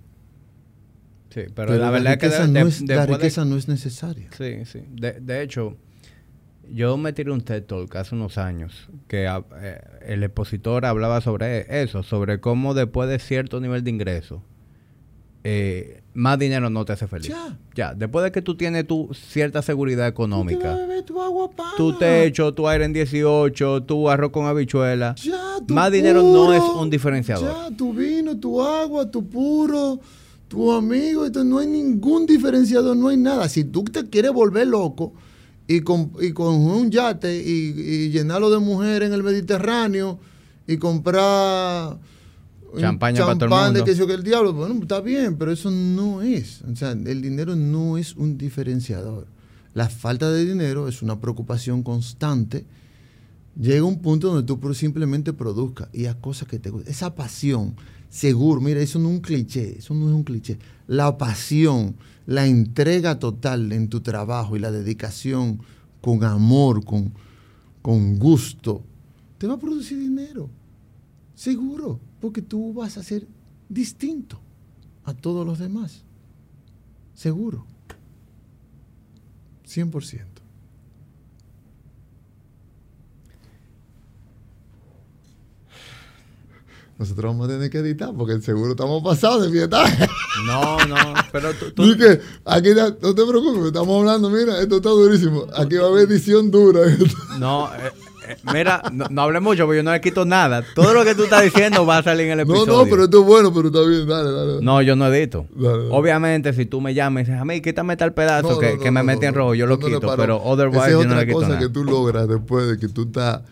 Sí, 1.31 1.43
pero, 1.55 1.77
la, 1.77 1.91
verdad 1.91 2.15
es 2.15 2.19
que 2.19 2.49
no 2.49 2.67
es, 2.67 2.81
la 2.83 3.07
riqueza 3.07 3.45
no 3.45 3.57
es 3.57 3.69
necesaria. 3.69 4.31
Sí, 4.37 4.65
sí. 4.65 4.83
De, 4.91 5.43
hecho, 5.43 5.77
yo 6.73 6.97
me 6.97 7.13
tiré 7.13 7.31
un 7.31 7.41
TED 7.41 7.65
Talk 7.65 7.95
hace 7.97 8.15
unos 8.15 8.39
años 8.39 8.89
que 9.07 9.27
ah, 9.27 9.45
eh, 9.61 9.81
el 10.07 10.23
expositor 10.23 10.85
hablaba 10.87 11.21
sobre 11.21 11.83
eso, 11.83 12.03
sobre 12.03 12.41
cómo 12.41 12.75
después 12.75 13.09
de 13.09 13.19
cierto 13.19 13.61
nivel 13.61 13.85
de 13.85 13.91
ingreso, 13.91 14.43
eh, 15.45 16.03
más 16.15 16.39
dinero 16.39 16.71
no 16.71 16.85
te 16.85 16.93
hace 16.93 17.07
feliz. 17.07 17.29
Ya. 17.29 17.57
ya. 17.75 17.95
Después 17.95 18.25
de 18.25 18.33
que 18.33 18.43
tú 18.43 18.57
tienes 18.57 18.87
tu 18.87 19.11
cierta 19.15 19.63
seguridad 19.63 20.07
económica, 20.07 20.77
tu, 21.07 21.21
agua 21.21 21.51
tu 21.77 21.97
techo, 21.97 22.53
tu 22.53 22.69
aire 22.69 22.85
en 22.85 22.93
18, 22.93 23.85
tu 23.85 24.11
arroz 24.11 24.31
con 24.31 24.47
habichuela, 24.47 25.15
más 25.69 25.93
dinero 25.93 26.23
no 26.23 26.53
es 26.53 26.63
un 26.63 26.91
diferenciador. 26.91 27.71
Ya, 27.71 27.77
tu 27.77 27.93
vino, 27.93 28.37
tu 28.37 28.61
agua, 28.63 29.11
tu 29.11 29.27
puro 29.27 30.01
tu 30.49 30.73
amigo, 30.73 31.29
no 31.45 31.59
hay 31.59 31.67
ningún 31.67 32.27
diferenciador, 32.27 32.97
no 32.97 33.09
hay 33.09 33.19
nada. 33.19 33.49
Si 33.49 33.65
tú 33.65 33.85
te 33.85 34.09
quieres 34.09 34.33
volver 34.33 34.67
loco 34.67 35.13
y 35.69 35.83
con, 35.83 36.11
un 36.35 36.91
yate 36.91 37.37
y, 37.37 38.09
llenarlo 38.11 38.51
de 38.51 38.59
mujeres 38.59 39.09
en 39.09 39.15
el 39.15 39.23
Mediterráneo 39.23 40.19
y 40.67 40.79
comprar 40.79 41.99
champaña 42.79 43.21
para 43.21 43.35
todo 43.35 43.45
el 43.45 43.51
mundo. 43.51 43.85
de 43.85 43.95
que, 43.95 44.07
que 44.07 44.15
el 44.15 44.23
diablo, 44.23 44.55
bueno, 44.55 44.79
está 44.81 45.01
bien, 45.01 45.37
pero 45.37 45.53
eso 45.53 45.71
no 45.71 46.23
es. 46.23 46.63
O 46.63 46.75
sea, 46.75 46.93
el 46.93 47.23
dinero 47.23 47.55
no 47.55 47.99
es 47.99 48.17
un 48.17 48.39
diferenciador. 48.39 49.27
La 49.75 49.89
falta 49.89 50.31
de 50.31 50.45
dinero 50.45 50.89
es 50.89 51.03
una 51.03 51.21
preocupación 51.21 51.83
constante. 51.83 52.65
Llega 53.61 53.85
un 53.85 54.01
punto 54.01 54.33
donde 54.33 54.43
tú 54.43 54.75
simplemente 54.75 55.33
produzcas 55.33 55.89
y 55.93 56.07
haz 56.07 56.17
cosas 56.17 56.49
que 56.49 56.59
te 56.59 56.71
gustan. 56.71 56.91
Esa 56.91 57.15
pasión 57.15 57.77
seguro, 58.09 58.61
mira, 58.61 58.81
eso 58.81 58.99
no 58.99 59.09
es 59.09 59.17
un 59.17 59.21
cliché, 59.21 59.79
eso 59.79 59.95
no 59.95 60.09
es 60.09 60.15
un 60.15 60.25
cliché. 60.25 60.59
La 60.87 61.19
pasión, 61.19 61.97
la 62.29 62.47
entrega 62.47 63.19
total 63.19 63.73
en 63.73 63.89
tu 63.89 64.03
trabajo 64.03 64.55
y 64.55 64.59
la 64.59 64.71
dedicación 64.71 65.63
con 66.03 66.23
amor, 66.25 66.85
con, 66.85 67.15
con 67.81 68.19
gusto, 68.19 68.85
te 69.39 69.47
va 69.47 69.55
a 69.55 69.59
producir 69.59 69.99
dinero. 69.99 70.51
Seguro, 71.35 71.99
porque 72.21 72.43
tú 72.43 72.75
vas 72.75 72.99
a 72.99 73.03
ser 73.03 73.27
distinto 73.71 74.39
a 75.05 75.15
todos 75.15 75.47
los 75.47 75.59
demás. 75.59 76.05
Seguro. 77.15 77.65
100%. 79.67 80.27
Nosotros 86.99 87.33
vamos 87.33 87.49
a 87.49 87.53
tener 87.53 87.71
que 87.71 87.79
editar 87.79 88.11
porque 88.17 88.41
seguro 88.41 88.73
estamos 88.73 89.03
pasados 89.03 89.47
de 89.47 89.53
fiesta. 89.53 89.85
No, 90.47 90.79
no, 90.87 90.97
pero 91.33 91.53
tú... 91.53 91.73
tú... 91.73 91.83
aquí 92.45 92.71
no 92.71 93.15
te 93.15 93.27
preocupes, 93.27 93.67
estamos 93.67 94.01
hablando, 94.01 94.31
mira, 94.31 94.61
esto 94.61 94.77
está 94.77 94.91
durísimo. 94.91 95.47
Aquí 95.57 95.77
va 95.77 95.87
a 95.87 95.89
haber 95.89 96.09
edición 96.09 96.51
dura. 96.51 96.81
No, 97.39 97.69
eh, 97.75 97.91
eh, 98.29 98.37
mira, 98.53 98.83
no, 98.93 99.23
hablé 99.23 99.41
mucho 99.41 99.65
porque 99.65 99.79
yo 99.79 99.83
no 99.83 99.93
le 99.93 100.01
quito 100.01 100.25
nada. 100.25 100.65
Todo 100.75 100.95
lo 100.95 101.05
que 101.05 101.15
tú 101.15 101.25
estás 101.25 101.43
diciendo 101.43 101.85
va 101.87 101.99
a 101.99 102.03
salir 102.03 102.27
en 102.27 102.33
el 102.33 102.41
episodio. 102.41 102.67
No, 102.67 102.85
no, 102.85 102.91
pero 102.91 103.05
esto 103.05 103.21
es 103.21 103.27
bueno, 103.27 103.53
pero 103.53 103.69
está 103.69 103.81
bien, 103.83 104.07
dale, 104.07 104.31
dale. 104.31 104.61
No, 104.61 104.81
yo 104.81 104.97
no 104.97 105.13
edito. 105.13 105.47
Obviamente, 105.91 106.53
si 106.53 106.67
tú 106.67 106.81
me 106.81 106.95
llamas 106.95 107.23
y 107.23 107.25
dices, 107.27 107.41
a 107.41 107.45
mí, 107.45 107.61
quítame 107.61 107.97
tal 107.97 108.15
pedazo 108.15 108.59
que, 108.59 108.79
que 108.79 108.91
me 108.91 109.03
mete 109.03 109.27
en 109.27 109.35
rojo, 109.35 109.55
yo 109.55 109.67
lo 109.67 109.79
quito, 109.79 110.01
pero 110.17 110.43
otherwise 110.43 110.91
yo 110.91 111.05
no 111.05 111.17
le 111.17 111.27
quito 111.27 111.43
nada. 111.43 111.55
es 111.55 111.57
otra 111.57 111.57
cosa 111.57 111.59
que 111.59 111.69
tú 111.69 111.85
logras 111.85 112.29
después 112.29 112.69
de 112.69 112.79
que 112.79 112.89
tú 112.89 113.03
estás 113.03 113.43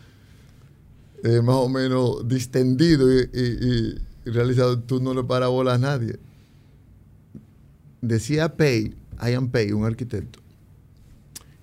eh, 1.26 1.42
más 1.42 1.56
o 1.56 1.68
menos 1.68 2.28
distendido 2.28 3.12
y, 3.12 3.98
realizado, 4.24 4.78
tú 4.78 5.00
no 5.00 5.12
le 5.12 5.24
paras 5.24 5.50
a 5.50 5.78
nadie. 5.78 6.20
Decía 8.00 8.56
Pay, 8.56 8.94
Ian 9.20 9.48
Pay, 9.48 9.72
un 9.72 9.84
arquitecto, 9.84 10.38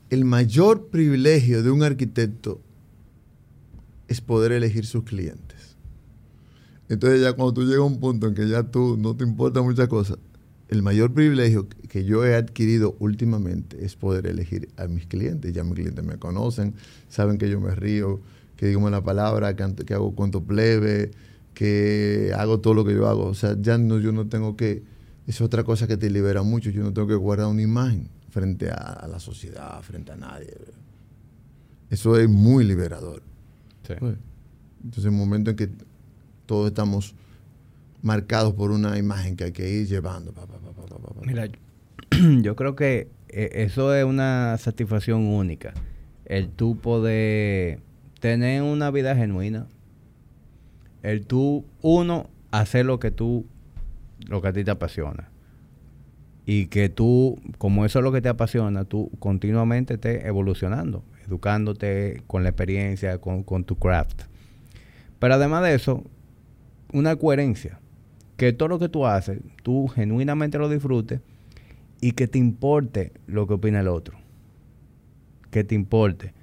el 0.10 0.26
mayor 0.26 0.88
privilegio 0.88 1.64
de 1.64 1.72
un 1.72 1.82
arquitecto 1.82 2.60
es 4.10 4.20
poder 4.20 4.52
elegir 4.52 4.86
sus 4.86 5.06
clientes. 5.06 5.78
Entonces 6.90 7.22
ya 7.22 7.32
cuando 7.32 7.54
tú 7.54 7.62
llegas 7.62 7.80
a 7.80 7.84
un 7.84 8.02
punto 8.02 8.28
en 8.28 8.36
que 8.36 8.50
ya 8.50 8.64
tú 8.64 8.98
no 8.98 9.16
te 9.16 9.24
importa 9.24 9.62
muchas 9.62 9.88
cosas, 9.88 10.18
el 10.68 10.84
mayor 10.84 11.14
privilegio 11.14 11.70
que 11.88 12.04
yo 12.04 12.26
he 12.26 12.36
adquirido 12.36 12.98
últimamente 13.00 13.86
es 13.86 13.96
poder 13.96 14.28
elegir 14.28 14.68
a 14.76 14.88
mis 14.88 15.06
clientes. 15.06 15.54
Ya 15.54 15.64
mis 15.64 15.76
clientes 15.76 16.04
me 16.04 16.18
conocen, 16.18 16.74
saben 17.08 17.38
que 17.38 17.50
yo 17.50 17.62
me 17.62 17.74
río, 17.76 18.20
que 18.64 18.70
digo 18.70 18.90
la 18.90 19.04
palabra, 19.04 19.58
que, 19.58 19.94
hago 19.94 20.16
cuento 20.16 20.42
plebe, 20.42 21.12
que 21.54 22.32
hago 22.34 22.62
todo 22.62 22.74
lo 22.74 22.86
que 22.86 22.94
yo 22.94 23.10
hago. 23.10 23.26
O 23.26 23.34
sea, 23.34 23.58
ya 23.60 23.78
no, 23.78 24.00
yo 24.00 24.14
no 24.14 24.30
tengo 24.30 24.56
que, 24.56 24.84
es 25.28 25.42
otra 25.42 25.66
cosa 25.66 25.86
que 25.86 25.98
te 25.98 26.10
libera 26.10 26.44
mucho, 26.44 26.70
yo 26.70 26.82
no 26.82 26.94
tengo 26.94 27.10
que 27.10 27.16
guardar 27.16 27.48
una 27.48 27.62
imagen 27.62 28.08
frente 28.30 28.70
a, 28.70 29.06
la 29.12 29.20
sociedad, 29.20 29.82
frente 29.82 30.14
a 30.14 30.16
nadie. 30.16 30.56
Eso 31.90 32.18
es 32.18 32.30
muy 32.30 32.64
liberador. 32.64 33.22
Sí. 33.86 33.96
Pues, 34.00 34.16
entonces, 34.82 35.06
el 35.06 35.12
momento 35.12 35.50
en 35.50 35.58
que 35.58 35.70
todos 36.46 36.68
estamos 36.68 37.16
marcados 38.02 38.54
por 38.54 38.72
una 38.72 38.98
imagen 38.98 39.36
que 39.36 39.44
hay 39.44 39.52
que 39.52 39.70
ir 39.70 39.88
llevando. 39.88 40.34
Mira, 41.26 41.50
yo 42.42 42.56
creo 42.56 42.78
que 42.78 43.10
eh, 43.28 43.50
eso 43.56 43.94
es 43.94 44.06
una 44.06 44.58
satisfacción 44.58 45.28
única. 45.28 45.74
El 46.24 46.48
tú 46.48 46.78
poder 46.78 47.82
tener 48.24 48.62
una 48.62 48.90
vida 48.90 49.18
genuina. 49.18 49.68
El 51.02 51.26
tú, 51.26 51.66
uno, 51.82 52.30
hacer 52.52 52.86
lo 52.86 52.98
que 52.98 53.12
tú, 53.12 53.46
lo 54.30 54.42
que 54.42 54.48
a 54.48 54.54
ti 54.54 54.64
te 54.64 54.72
apasiona. 54.72 55.30
Y 56.46 56.68
que 56.68 56.88
tú, 56.88 57.38
como 57.58 57.84
eso 57.84 58.00
es 58.00 58.04
lo 58.04 58.14
que 58.14 58.22
te 58.22 58.30
apasiona, 58.30 58.86
tú 58.86 59.12
continuamente 59.20 59.96
estés 59.96 60.24
evolucionando, 60.24 61.04
educándote 61.28 62.24
con 62.26 62.44
la 62.44 62.50
experiencia, 62.52 63.18
con, 63.18 63.44
con 63.44 63.66
tu 63.66 63.76
craft. 63.76 64.22
Pero 65.20 65.34
además 65.34 65.62
de 65.64 65.76
eso, 65.76 66.06
una 66.94 67.18
coherencia. 67.18 67.82
Que 68.38 68.54
todo 68.54 68.70
lo 68.70 68.80
que 68.80 68.88
tú 68.88 69.06
haces, 69.06 69.42
tú 69.64 69.90
genuinamente 69.90 70.58
lo 70.58 70.70
disfrutes 70.70 71.20
y 72.00 72.14
que 72.14 72.30
te 72.30 72.40
importe 72.40 73.12
lo 73.28 73.48
que 73.48 73.56
opina 73.56 73.82
el 73.82 73.90
otro. 73.90 74.18
Que 75.52 75.66
te 75.66 75.76
importe 75.76 76.34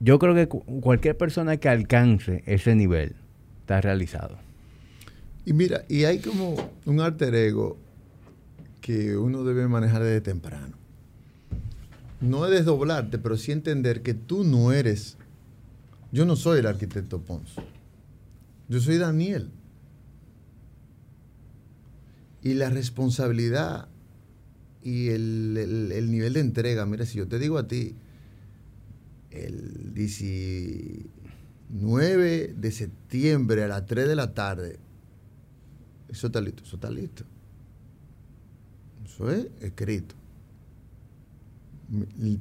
yo 0.00 0.18
creo 0.18 0.34
que 0.34 0.46
cualquier 0.48 1.16
persona 1.16 1.56
que 1.56 1.68
alcance 1.68 2.42
ese 2.46 2.74
nivel 2.74 3.14
está 3.60 3.80
realizado. 3.80 4.36
Y 5.44 5.52
mira, 5.52 5.84
y 5.88 6.04
hay 6.04 6.18
como 6.18 6.70
un 6.84 7.00
alter 7.00 7.34
ego 7.34 7.76
que 8.80 9.16
uno 9.16 9.44
debe 9.44 9.68
manejar 9.68 10.02
desde 10.02 10.20
temprano. 10.20 10.76
No 12.20 12.46
es 12.46 12.52
desdoblarte, 12.52 13.18
pero 13.18 13.36
sí 13.36 13.52
entender 13.52 14.02
que 14.02 14.14
tú 14.14 14.44
no 14.44 14.72
eres. 14.72 15.16
Yo 16.12 16.24
no 16.24 16.36
soy 16.36 16.60
el 16.60 16.66
arquitecto 16.66 17.20
Pons. 17.20 17.54
Yo 18.68 18.80
soy 18.80 18.98
Daniel. 18.98 19.50
Y 22.42 22.54
la 22.54 22.70
responsabilidad 22.70 23.88
y 24.82 25.08
el 25.08 26.08
nivel 26.10 26.34
de 26.34 26.40
entrega, 26.40 26.86
mira, 26.86 27.06
si 27.06 27.18
yo 27.18 27.26
te 27.26 27.38
digo 27.38 27.58
a 27.58 27.66
ti, 27.66 27.96
el 29.36 29.94
19 29.94 32.54
de 32.54 32.72
septiembre 32.72 33.64
a 33.64 33.68
las 33.68 33.86
3 33.86 34.08
de 34.08 34.16
la 34.16 34.34
tarde. 34.34 34.78
Eso 36.08 36.28
está 36.28 36.40
listo, 36.40 36.62
eso 36.64 36.76
está 36.76 36.90
listo. 36.90 37.24
Eso 39.04 39.30
es 39.30 39.48
escrito. 39.60 40.14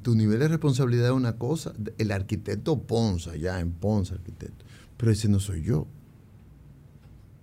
Tu 0.01 0.15
nivel 0.15 0.39
de 0.39 0.47
responsabilidad 0.47 1.07
es 1.07 1.13
una 1.13 1.38
cosa. 1.38 1.73
El 1.97 2.11
arquitecto 2.11 2.81
Ponza, 2.81 3.35
ya 3.35 3.59
en 3.59 3.72
Ponza, 3.72 4.15
arquitecto. 4.15 4.65
Pero 4.97 5.11
ese 5.11 5.30
no 5.30 5.39
soy 5.39 5.61
yo. 5.61 5.85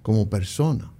Como 0.02 0.28
persona. 0.28 0.92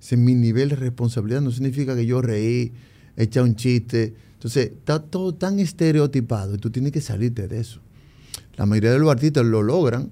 Ese 0.00 0.14
es 0.14 0.20
mi 0.20 0.34
nivel 0.34 0.70
de 0.70 0.76
responsabilidad. 0.76 1.42
No 1.42 1.50
significa 1.50 1.94
que 1.94 2.06
yo 2.06 2.22
reí, 2.22 2.72
echa 3.16 3.42
un 3.42 3.56
chiste. 3.56 4.14
Entonces, 4.40 4.68
está 4.68 5.02
todo 5.02 5.34
tan 5.34 5.58
estereotipado 5.60 6.54
y 6.54 6.58
tú 6.58 6.70
tienes 6.70 6.92
que 6.92 7.02
salirte 7.02 7.46
de 7.46 7.60
eso. 7.60 7.80
La 8.56 8.64
mayoría 8.64 8.90
de 8.92 8.98
los 8.98 9.10
artistas 9.10 9.44
lo 9.44 9.62
logran. 9.62 10.10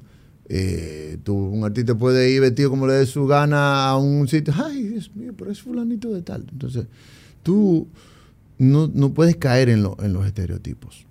Eh, 0.50 1.16
tú, 1.24 1.34
un 1.34 1.64
artista 1.64 1.94
puede 1.94 2.30
ir 2.30 2.42
vestido 2.42 2.68
como 2.68 2.86
le 2.86 2.92
dé 2.92 3.06
su 3.06 3.26
gana 3.26 3.88
a 3.88 3.96
un 3.96 4.28
sitio. 4.28 4.52
Ay, 4.54 4.82
Dios 4.88 5.10
mío, 5.16 5.32
pero 5.34 5.50
es 5.50 5.62
fulanito 5.62 6.12
de 6.12 6.20
tal. 6.20 6.44
Entonces, 6.52 6.84
tú 7.42 7.88
no, 8.58 8.90
no 8.92 9.14
puedes 9.14 9.36
caer 9.36 9.70
en, 9.70 9.82
lo- 9.82 9.96
en 10.02 10.12
los 10.12 10.26
estereotipos. 10.26 11.06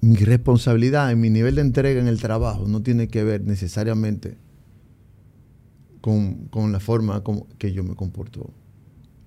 Mi 0.00 0.14
responsabilidad, 0.16 1.12
mi 1.16 1.28
nivel 1.28 1.56
de 1.56 1.62
entrega 1.62 2.00
en 2.00 2.06
el 2.06 2.20
trabajo 2.20 2.68
no 2.68 2.82
tiene 2.82 3.08
que 3.08 3.24
ver 3.24 3.42
necesariamente 3.42 4.36
con, 6.00 6.46
con 6.50 6.70
la 6.70 6.78
forma 6.78 7.22
como, 7.24 7.48
que 7.58 7.72
yo 7.72 7.82
me 7.82 7.96
comporto 7.96 8.50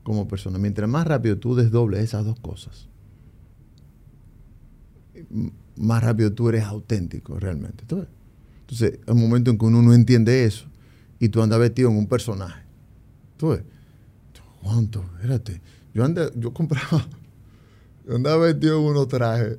como 0.06 0.28
persona. 0.28 0.60
Mientras 0.60 0.88
más 0.88 1.06
rápido 1.06 1.38
tú 1.40 1.56
desdobles 1.56 2.02
esas 2.02 2.24
dos 2.24 2.40
cosas, 2.40 2.88
más 5.76 6.04
rápido 6.04 6.32
tú 6.32 6.48
eres 6.48 6.64
auténtico 6.64 7.40
realmente. 7.40 7.84
Entonces, 7.84 9.00
un 9.08 9.20
momento 9.20 9.50
en 9.50 9.58
que 9.58 9.66
uno 9.66 9.82
no 9.82 9.94
entiende 9.94 10.46
eso 10.46 10.68
y 11.20 11.30
tú 11.30 11.42
andas 11.42 11.60
vestido 11.60 11.90
en 11.90 11.98
un 11.98 12.08
personaje. 12.08 12.64
¿Tú 13.36 13.50
ves? 13.50 13.64
¿Cuánto? 14.62 15.04
Espérate. 15.16 15.60
Yo, 15.94 16.06
anda, 16.06 16.30
yo 16.36 16.54
compraba, 16.54 17.08
yo 18.08 18.16
andaba 18.16 18.46
vestido 18.46 18.80
en 18.80 18.86
unos 18.86 19.08
trajes 19.08 19.58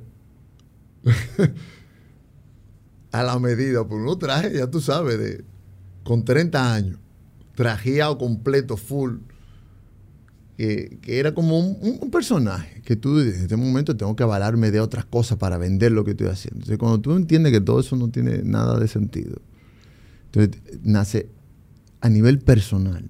a 3.11 3.23
la 3.23 3.37
medida, 3.37 3.85
por 3.85 3.99
unos 3.99 4.17
trajes, 4.17 4.53
ya 4.53 4.69
tú 4.69 4.79
sabes, 4.79 5.19
de, 5.19 5.43
con 6.03 6.23
30 6.23 6.73
años, 6.73 6.99
trajeado 7.55 8.17
completo, 8.17 8.77
full, 8.77 9.17
que, 10.57 10.97
que 11.03 11.19
era 11.19 11.33
como 11.35 11.59
un, 11.59 12.09
personaje, 12.11 12.81
que 12.81 12.95
tú 12.95 13.19
en 13.19 13.29
este 13.29 13.55
momento 13.55 13.95
tengo 13.95 14.15
que 14.15 14.23
avalarme 14.23 14.71
de 14.71 14.79
otras 14.79 15.05
cosas 15.05 15.37
para 15.37 15.59
vender 15.59 15.91
lo 15.91 16.03
que 16.03 16.11
estoy 16.11 16.27
haciendo. 16.27 16.57
Entonces, 16.57 16.79
cuando 16.79 16.99
tú 16.99 17.15
entiendes 17.15 17.51
que 17.53 17.61
todo 17.61 17.79
eso 17.79 17.95
no 17.95 18.09
tiene 18.09 18.41
nada 18.43 18.79
de 18.79 18.87
sentido, 18.87 19.39
entonces 20.25 20.61
nace 20.83 21.29
a 22.01 22.09
nivel 22.09 22.39
personal, 22.39 23.07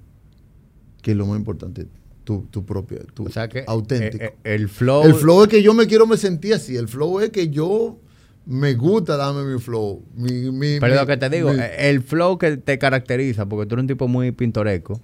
que 1.02 1.12
es 1.12 1.18
lo 1.18 1.26
más 1.26 1.40
importante, 1.40 1.88
tu, 2.26 2.48
tu 2.52 2.66
propio, 2.66 3.00
tu 3.14 3.28
O 3.28 3.30
sea 3.30 3.48
que 3.48 3.64
auténtico. 3.66 4.22
eh, 4.26 4.34
eh, 4.44 4.56
el 4.56 4.68
flow. 4.68 5.06
El 5.06 5.14
flow 5.14 5.44
es 5.44 5.48
que 5.48 5.64
yo 5.64 5.74
me 5.74 5.88
quiero 5.88 6.06
me 6.06 6.18
sentir 6.18 6.54
así. 6.54 6.76
El 6.76 6.90
flow 6.90 7.22
es 7.22 7.30
que 7.30 7.48
yo 7.50 7.98
me 8.46 8.74
gusta 8.74 9.16
darme 9.16 9.46
mi 9.46 9.58
flow. 9.62 10.04
Mi, 10.16 10.52
mi, 10.52 10.80
Pero 10.82 10.94
mi- 10.96 11.00
lo 11.00 11.08
que 11.08 11.16
te 11.16 11.30
digo, 11.30 11.52
eh, 11.54 11.90
el 11.90 12.02
flow 12.02 12.38
que 12.38 12.58
te 12.58 12.78
caracteriza, 12.78 13.46
porque 13.46 13.66
tú 13.68 13.76
eres 13.76 13.84
un 13.84 13.88
tipo 13.88 14.10
muy 14.10 14.34
pintoresco. 14.34 15.00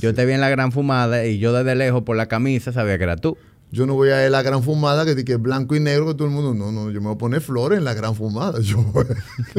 Yo 0.00 0.14
te 0.14 0.24
vi 0.26 0.32
en 0.32 0.40
la 0.40 0.48
gran 0.48 0.72
fumada 0.72 1.26
y 1.26 1.38
yo 1.38 1.52
desde 1.52 1.74
lejos 1.74 2.02
por 2.02 2.16
la 2.16 2.26
camisa 2.26 2.72
sabía 2.72 2.98
que 2.98 3.04
era 3.04 3.16
tú. 3.16 3.36
yo 3.70 3.84
no 3.86 3.94
voy 3.94 4.10
a 4.10 4.20
ir 4.22 4.28
a 4.28 4.30
la 4.30 4.42
gran 4.42 4.62
fumada 4.62 5.04
que, 5.04 5.24
que 5.24 5.32
es 5.32 5.42
blanco 5.42 5.74
y 5.76 5.80
negro 5.80 6.06
que 6.06 6.14
todo 6.14 6.28
el 6.28 6.32
mundo. 6.34 6.54
No, 6.54 6.70
no, 6.72 6.90
yo 6.90 7.00
me 7.00 7.08
voy 7.08 7.16
a 7.16 7.18
poner 7.18 7.40
flores 7.40 7.78
en 7.78 7.84
la 7.84 7.94
gran 7.94 8.14
fumada. 8.14 8.60
Yo 8.62 8.82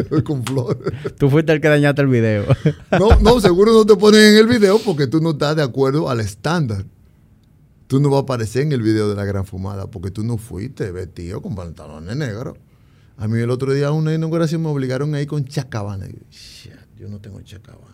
voy 0.10 0.24
con 0.24 0.44
flores. 0.44 0.94
Tú 1.18 1.30
fuiste 1.30 1.52
el 1.52 1.62
que 1.62 1.68
dañaste 1.68 2.02
el 2.02 2.08
video. 2.08 2.46
No, 3.00 3.10
no, 3.22 3.40
seguro 3.40 3.72
no 3.74 3.86
te 3.86 3.96
ponen 3.96 4.22
en 4.34 4.38
el 4.38 4.48
video 4.48 4.80
porque 4.80 5.08
tú 5.08 5.20
no 5.22 5.32
estás 5.32 5.56
de 5.56 5.64
acuerdo 5.64 6.10
al 6.10 6.20
estándar. 6.22 6.86
Tú 7.88 8.00
no 8.00 8.10
vas 8.10 8.20
a 8.20 8.22
aparecer 8.24 8.64
en 8.64 8.72
el 8.72 8.82
video 8.82 9.10
de 9.10 9.16
la 9.16 9.26
gran 9.26 9.46
fumada 9.46 9.88
porque 9.88 10.12
tú 10.12 10.24
no 10.24 10.38
fuiste 10.38 10.92
vestido 10.92 11.42
con 11.42 11.56
pantalones 11.56 12.16
negros. 12.16 12.56
A 13.18 13.28
mí 13.28 13.40
el 13.40 13.50
otro 13.50 13.74
día 13.74 13.88
en 13.88 13.94
una 13.96 14.14
inauguración 14.14 14.62
me 14.62 14.70
obligaron 14.70 15.14
a 15.16 15.22
ir 15.22 15.28
con 15.28 15.44
chacabana. 15.46 16.08
Y 16.08 16.14
yo, 16.14 16.20
"Shit, 16.32 16.74
yo 16.98 17.10
no 17.10 17.20
tengo 17.20 17.42
chacabana. 17.42 17.89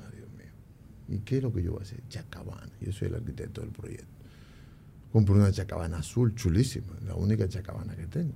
¿Y 1.07 1.19
qué 1.19 1.37
es 1.37 1.43
lo 1.43 1.53
que 1.53 1.61
yo 1.61 1.71
voy 1.71 1.81
a 1.81 1.83
hacer? 1.83 2.01
Chacabana. 2.09 2.71
Yo 2.81 2.91
soy 2.91 3.09
el 3.09 3.15
arquitecto 3.15 3.61
del 3.61 3.71
proyecto. 3.71 4.07
Compré 5.11 5.35
una 5.35 5.51
chacabana 5.51 5.99
azul 5.99 6.35
chulísima, 6.35 6.93
la 7.05 7.15
única 7.15 7.47
chacabana 7.47 7.95
que 7.95 8.07
tengo. 8.07 8.33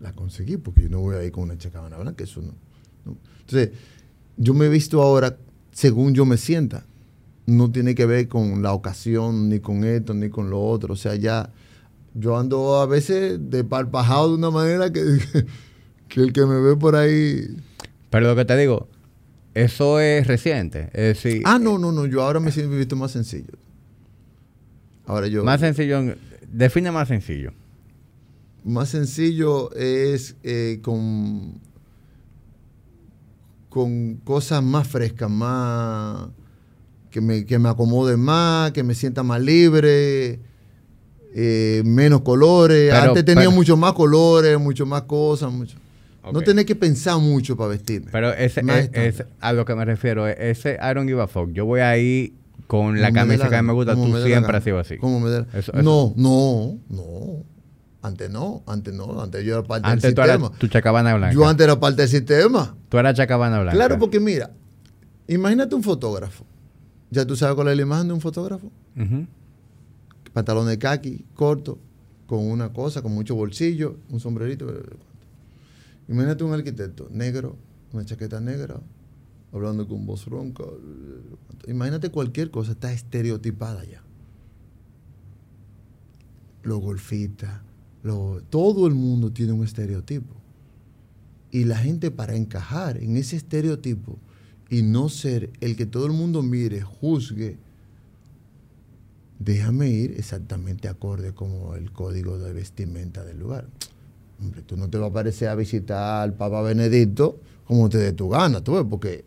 La 0.00 0.12
conseguí 0.12 0.56
porque 0.56 0.82
yo 0.82 0.88
no 0.88 1.00
voy 1.00 1.16
a 1.16 1.24
ir 1.24 1.32
con 1.32 1.44
una 1.44 1.58
chacabana 1.58 1.96
blanca, 1.98 2.24
eso 2.24 2.40
no. 2.42 2.54
Entonces, 3.40 3.70
yo 4.36 4.54
me 4.54 4.66
he 4.66 4.68
visto 4.68 5.02
ahora 5.02 5.36
según 5.72 6.14
yo 6.14 6.24
me 6.24 6.38
sienta. 6.38 6.86
No 7.44 7.70
tiene 7.70 7.94
que 7.94 8.06
ver 8.06 8.28
con 8.28 8.62
la 8.62 8.72
ocasión, 8.72 9.48
ni 9.48 9.60
con 9.60 9.84
esto, 9.84 10.14
ni 10.14 10.30
con 10.30 10.48
lo 10.50 10.62
otro. 10.62 10.94
O 10.94 10.96
sea, 10.96 11.14
ya 11.14 11.52
yo 12.14 12.38
ando 12.38 12.80
a 12.80 12.86
veces 12.86 13.38
desparpajado 13.38 14.30
de 14.30 14.34
una 14.36 14.50
manera 14.50 14.90
que, 14.90 15.02
que 16.08 16.20
el 16.22 16.32
que 16.32 16.46
me 16.46 16.60
ve 16.60 16.76
por 16.76 16.96
ahí. 16.96 17.46
Pero 18.10 18.28
lo 18.28 18.36
que 18.36 18.46
te 18.46 18.56
digo, 18.56 18.88
eso 19.64 20.00
es 20.00 20.26
reciente. 20.26 20.90
Es 20.92 21.22
decir, 21.22 21.42
Ah, 21.44 21.58
no, 21.58 21.78
no, 21.78 21.92
no. 21.92 22.06
Yo 22.06 22.22
ahora 22.22 22.40
me 22.40 22.52
siento 22.52 22.76
visto 22.76 22.94
más 22.96 23.10
sencillo. 23.12 23.52
Ahora 25.06 25.26
yo. 25.28 25.44
más 25.44 25.60
sencillo. 25.60 25.98
en- 25.98 26.18
Define 26.52 26.90
más 26.92 27.08
sencillo. 27.08 27.52
Más 28.64 28.88
sencillo 28.88 29.72
es 29.74 30.36
eh, 30.42 30.80
con, 30.82 31.60
con 33.68 34.16
cosas 34.24 34.62
más 34.62 34.86
frescas, 34.88 35.30
más 35.30 36.28
que 37.10 37.20
me, 37.20 37.44
que 37.46 37.58
me 37.58 37.68
acomoden 37.68 38.20
más, 38.20 38.72
que 38.72 38.82
me 38.82 38.94
sienta 38.94 39.22
más 39.22 39.40
libre, 39.40 40.40
eh, 41.34 41.82
menos 41.84 42.22
colores. 42.22 42.90
Pero- 42.92 43.08
Antes 43.10 43.24
tenía 43.24 43.42
pero- 43.44 43.52
mucho 43.52 43.76
más 43.76 43.92
colores, 43.92 44.58
mucho 44.58 44.86
más 44.86 45.02
cosas, 45.02 45.52
mucho. 45.52 45.76
No 46.32 46.40
tenés 46.42 46.64
que 46.66 46.74
pensar 46.76 47.18
mucho 47.18 47.56
para 47.56 47.70
vestirme. 47.70 48.10
Pero 48.12 48.32
ese, 48.32 48.60
es, 48.66 48.90
es- 49.20 49.24
a 49.40 49.52
lo 49.52 49.64
que 49.64 49.74
me 49.74 49.84
refiero, 49.84 50.26
es 50.26 50.36
ese 50.38 50.78
don't 50.94 51.08
give 51.08 51.20
a 51.22 51.26
fuck. 51.26 51.50
Yo 51.52 51.64
voy 51.66 51.80
ahí 51.80 52.34
con 52.66 53.00
la 53.00 53.12
camisa 53.12 53.48
que 53.48 53.56
a 53.56 53.62
mí 53.62 53.66
me 53.68 53.72
gusta, 53.74 53.94
tú 53.94 54.06
me 54.06 54.22
siempre 54.22 54.56
has 54.56 54.64
sido 54.64 54.78
así. 54.78 54.96
como 54.98 55.20
me 55.20 55.30
la- 55.30 55.46
Eso- 55.54 55.72
eso- 55.72 55.82
No, 55.82 56.12
no, 56.16 56.78
no. 56.88 57.44
Antes 58.02 58.30
no, 58.30 58.62
antes 58.66 58.94
no. 58.94 59.20
Antes 59.20 59.44
yo 59.44 59.54
era 59.58 59.62
parte 59.66 59.88
Antes 59.88 60.02
del 60.02 60.14
tú 60.14 60.20
eras 60.22 60.36
sistema. 60.36 60.58
tu 60.58 60.68
chacabana 60.68 61.14
blanca. 61.16 61.34
Yo 61.34 61.46
antes 61.48 61.64
era 61.64 61.78
parte 61.80 62.02
del 62.02 62.10
sistema. 62.10 62.76
Tú 62.88 62.98
eras 62.98 63.14
chacabana 63.16 63.58
blanca. 63.60 63.76
Claro, 63.76 63.98
porque 63.98 64.20
mira, 64.20 64.50
imagínate 65.26 65.74
un 65.74 65.82
fotógrafo. 65.82 66.44
Ya 67.10 67.24
tú 67.24 67.34
sabes 67.36 67.54
cuál 67.56 67.68
es 67.68 67.76
la 67.76 67.82
imagen 67.82 68.08
de 68.08 68.14
un 68.14 68.20
fotógrafo. 68.20 68.70
Ujú. 68.96 69.26
Pantalón 70.32 70.66
de 70.68 70.78
khaki, 70.78 71.24
corto, 71.34 71.78
con 72.26 72.46
una 72.48 72.72
cosa, 72.72 73.00
con 73.02 73.12
mucho 73.12 73.34
bolsillo, 73.34 73.96
un 74.10 74.20
sombrerito. 74.20 74.66
Imagínate 76.08 76.44
un 76.44 76.52
arquitecto 76.52 77.08
negro, 77.10 77.56
una 77.92 78.04
chaqueta 78.04 78.40
negra, 78.40 78.80
hablando 79.52 79.88
con 79.88 80.06
voz 80.06 80.26
ronca. 80.26 80.64
Imagínate 81.66 82.10
cualquier 82.10 82.50
cosa, 82.50 82.72
está 82.72 82.92
estereotipada 82.92 83.84
ya. 83.84 84.02
Los 86.62 86.80
golfistas, 86.80 87.60
los- 88.02 88.42
todo 88.50 88.86
el 88.86 88.94
mundo 88.94 89.32
tiene 89.32 89.52
un 89.52 89.64
estereotipo. 89.64 90.34
Y 91.50 91.64
la 91.64 91.76
gente 91.78 92.10
para 92.10 92.34
encajar 92.36 92.98
en 92.98 93.16
ese 93.16 93.36
estereotipo 93.36 94.18
y 94.68 94.82
no 94.82 95.08
ser 95.08 95.50
el 95.60 95.76
que 95.76 95.86
todo 95.86 96.06
el 96.06 96.12
mundo 96.12 96.42
mire, 96.42 96.82
juzgue, 96.82 97.56
déjame 99.38 99.88
ir 99.90 100.12
exactamente 100.18 100.88
acorde 100.88 101.32
como 101.34 101.74
el 101.76 101.92
código 101.92 102.38
de 102.38 102.52
vestimenta 102.52 103.24
del 103.24 103.38
lugar. 103.38 103.68
Hombre, 104.40 104.62
tú 104.62 104.76
no 104.76 104.88
te 104.88 104.98
vas 104.98 105.10
a 105.10 105.12
parecer 105.12 105.48
a 105.48 105.54
visitar 105.54 106.22
al 106.22 106.34
Papa 106.34 106.62
Benedicto 106.62 107.40
como 107.66 107.88
te 107.88 107.98
dé 107.98 108.12
tu 108.12 108.28
gana, 108.28 108.62
tú 108.62 108.74
ves, 108.74 108.84
porque 108.88 109.24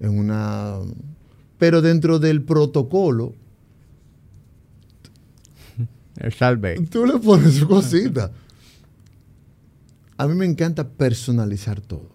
en 0.00 0.18
una... 0.18 0.78
Pero 1.58 1.82
dentro 1.82 2.18
del 2.18 2.42
protocolo, 2.42 3.34
El 6.16 6.32
salve. 6.32 6.80
tú 6.90 7.04
le 7.04 7.18
pones 7.18 7.54
su 7.54 7.66
cosita. 7.66 8.30
A 10.16 10.26
mí 10.28 10.34
me 10.34 10.46
encanta 10.46 10.88
personalizar 10.88 11.80
todo. 11.80 12.10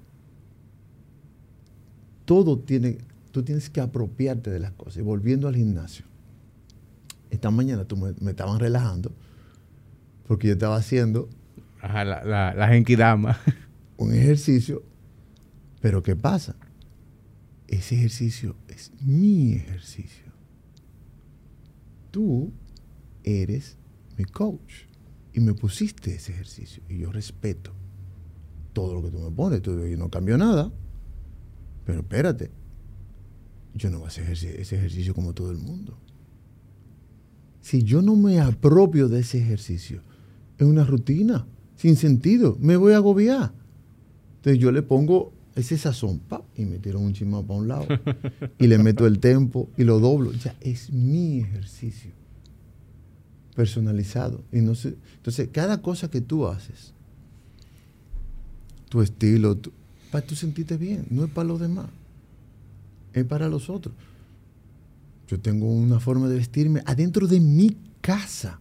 Todo 2.23 2.59
tiene, 2.59 2.99
tú 3.31 3.43
tienes 3.43 3.69
que 3.69 3.81
apropiarte 3.81 4.49
de 4.49 4.59
las 4.59 4.71
cosas. 4.71 4.97
Y 4.97 5.01
volviendo 5.01 5.47
al 5.47 5.55
gimnasio, 5.55 6.05
esta 7.31 7.51
mañana 7.51 7.83
tú 7.85 7.97
me, 7.97 8.13
me 8.21 8.31
estaban 8.31 8.59
relajando 8.59 9.11
porque 10.27 10.47
yo 10.47 10.53
estaba 10.53 10.77
haciendo 10.77 11.27
Ajá, 11.81 12.03
la, 12.03 12.23
la, 12.23 12.53
la 12.53 12.67
genkidama. 12.67 13.37
un 13.97 14.13
ejercicio, 14.13 14.83
pero 15.81 16.01
¿qué 16.01 16.15
pasa? 16.15 16.55
Ese 17.67 17.95
ejercicio 17.95 18.55
es 18.67 18.91
mi 19.01 19.53
ejercicio. 19.53 20.31
Tú 22.09 22.51
eres 23.23 23.77
mi 24.17 24.25
coach 24.25 24.85
y 25.33 25.39
me 25.41 25.53
pusiste 25.53 26.15
ese 26.15 26.31
ejercicio 26.31 26.81
y 26.89 26.97
yo 26.99 27.11
respeto 27.11 27.73
todo 28.73 28.95
lo 28.95 29.03
que 29.03 29.11
tú 29.11 29.19
me 29.19 29.31
pones. 29.31 29.61
Tú, 29.61 29.85
yo 29.85 29.97
no 29.97 30.09
cambio 30.09 30.37
nada, 30.37 30.71
pero 31.85 31.99
espérate, 31.99 32.51
yo 33.75 33.89
no 33.89 33.99
voy 33.99 34.05
a 34.05 34.07
hacer 34.07 34.29
ese 34.29 34.75
ejercicio 34.75 35.13
como 35.13 35.33
todo 35.33 35.51
el 35.51 35.57
mundo. 35.57 35.97
si 37.61 37.83
yo 37.83 38.01
no 38.01 38.15
me 38.15 38.39
apropio 38.39 39.09
de 39.09 39.19
ese 39.19 39.39
ejercicio, 39.39 40.01
es 40.57 40.65
una 40.65 40.85
rutina, 40.85 41.45
sin 41.79 41.95
sentido, 41.95 42.57
me 42.59 42.75
voy 42.75 42.91
a 42.91 42.97
agobiar. 42.97 43.53
Entonces 44.35 44.59
yo 44.61 44.69
le 44.73 44.81
pongo 44.81 45.31
ese 45.55 45.77
sazón, 45.77 46.21
y 46.57 46.65
me 46.65 46.77
tiro 46.77 46.99
un 46.99 47.13
chismado 47.13 47.43
para 47.45 47.59
un 47.59 47.67
lado, 47.69 47.87
y 48.57 48.67
le 48.67 48.77
meto 48.77 49.07
el 49.07 49.19
tempo 49.19 49.69
y 49.77 49.85
lo 49.85 49.99
doblo. 49.99 50.33
Ya 50.33 50.57
es 50.59 50.91
mi 50.91 51.39
ejercicio 51.39 52.11
personalizado. 53.55 54.43
Y 54.51 54.59
no 54.59 54.75
sé, 54.75 54.95
entonces, 55.15 55.47
cada 55.53 55.81
cosa 55.81 56.11
que 56.11 56.19
tú 56.19 56.47
haces, 56.47 56.93
tu 58.89 59.01
estilo, 59.01 59.57
para 60.11 60.25
tú 60.27 60.35
sentirte 60.35 60.75
bien, 60.75 61.05
no 61.09 61.23
es 61.23 61.31
para 61.31 61.47
los 61.47 61.61
demás, 61.61 61.87
es 63.13 63.23
para 63.23 63.47
los 63.47 63.69
otros. 63.69 63.95
Yo 65.29 65.39
tengo 65.39 65.65
una 65.65 66.01
forma 66.01 66.27
de 66.27 66.35
vestirme 66.35 66.83
adentro 66.85 67.25
de 67.25 67.39
mi 67.39 67.77
casa. 68.01 68.59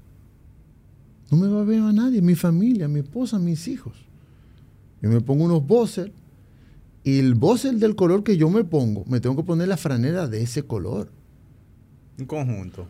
No 1.31 1.37
me 1.37 1.49
va 1.49 1.61
a 1.61 1.65
ver 1.65 1.81
a 1.81 1.93
nadie, 1.93 2.23
mi 2.23 2.35
familia, 2.35 2.89
mi 2.89 3.01
esposa, 3.01 3.39
mis 3.39 3.69
hijos. 3.69 3.95
Yo 5.03 5.11
me 5.11 5.21
pongo 5.21 5.45
unos 5.45 5.67
bosses 5.67 6.11
y 7.05 7.19
el 7.19 7.35
bosser 7.35 7.75
del 7.75 7.95
color 7.95 8.25
que 8.25 8.37
yo 8.37 8.51
me 8.51 8.65
pongo, 8.65 9.05
me 9.07 9.21
tengo 9.21 9.37
que 9.37 9.43
poner 9.43 9.69
la 9.69 9.77
franela 9.77 10.27
de 10.27 10.43
ese 10.43 10.63
color. 10.65 11.11
Un 12.19 12.27
conjunto. 12.27 12.87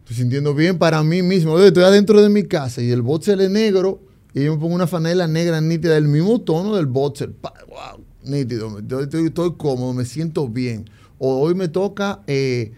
Estoy 0.00 0.16
sintiendo 0.16 0.54
bien 0.54 0.78
para 0.78 1.02
mí 1.02 1.22
mismo. 1.22 1.58
Estoy 1.58 1.84
adentro 1.84 2.22
de 2.22 2.28
mi 2.28 2.44
casa 2.44 2.82
y 2.82 2.90
el 2.90 3.02
boxer 3.02 3.40
es 3.40 3.50
negro 3.50 4.00
y 4.34 4.44
yo 4.44 4.54
me 4.54 4.60
pongo 4.60 4.74
una 4.74 4.86
franela 4.86 5.26
negra 5.26 5.60
nítida 5.60 5.94
del 5.94 6.08
mismo 6.08 6.40
tono 6.40 6.76
del 6.76 6.86
boxer. 6.86 7.32
Wow, 7.42 8.04
nítido. 8.24 8.78
Estoy, 8.78 9.26
estoy, 9.26 9.54
cómodo, 9.56 9.92
me 9.92 10.04
siento 10.04 10.48
bien. 10.48 10.88
O 11.18 11.40
hoy 11.40 11.54
me 11.54 11.68
toca 11.68 12.22
eh, 12.26 12.72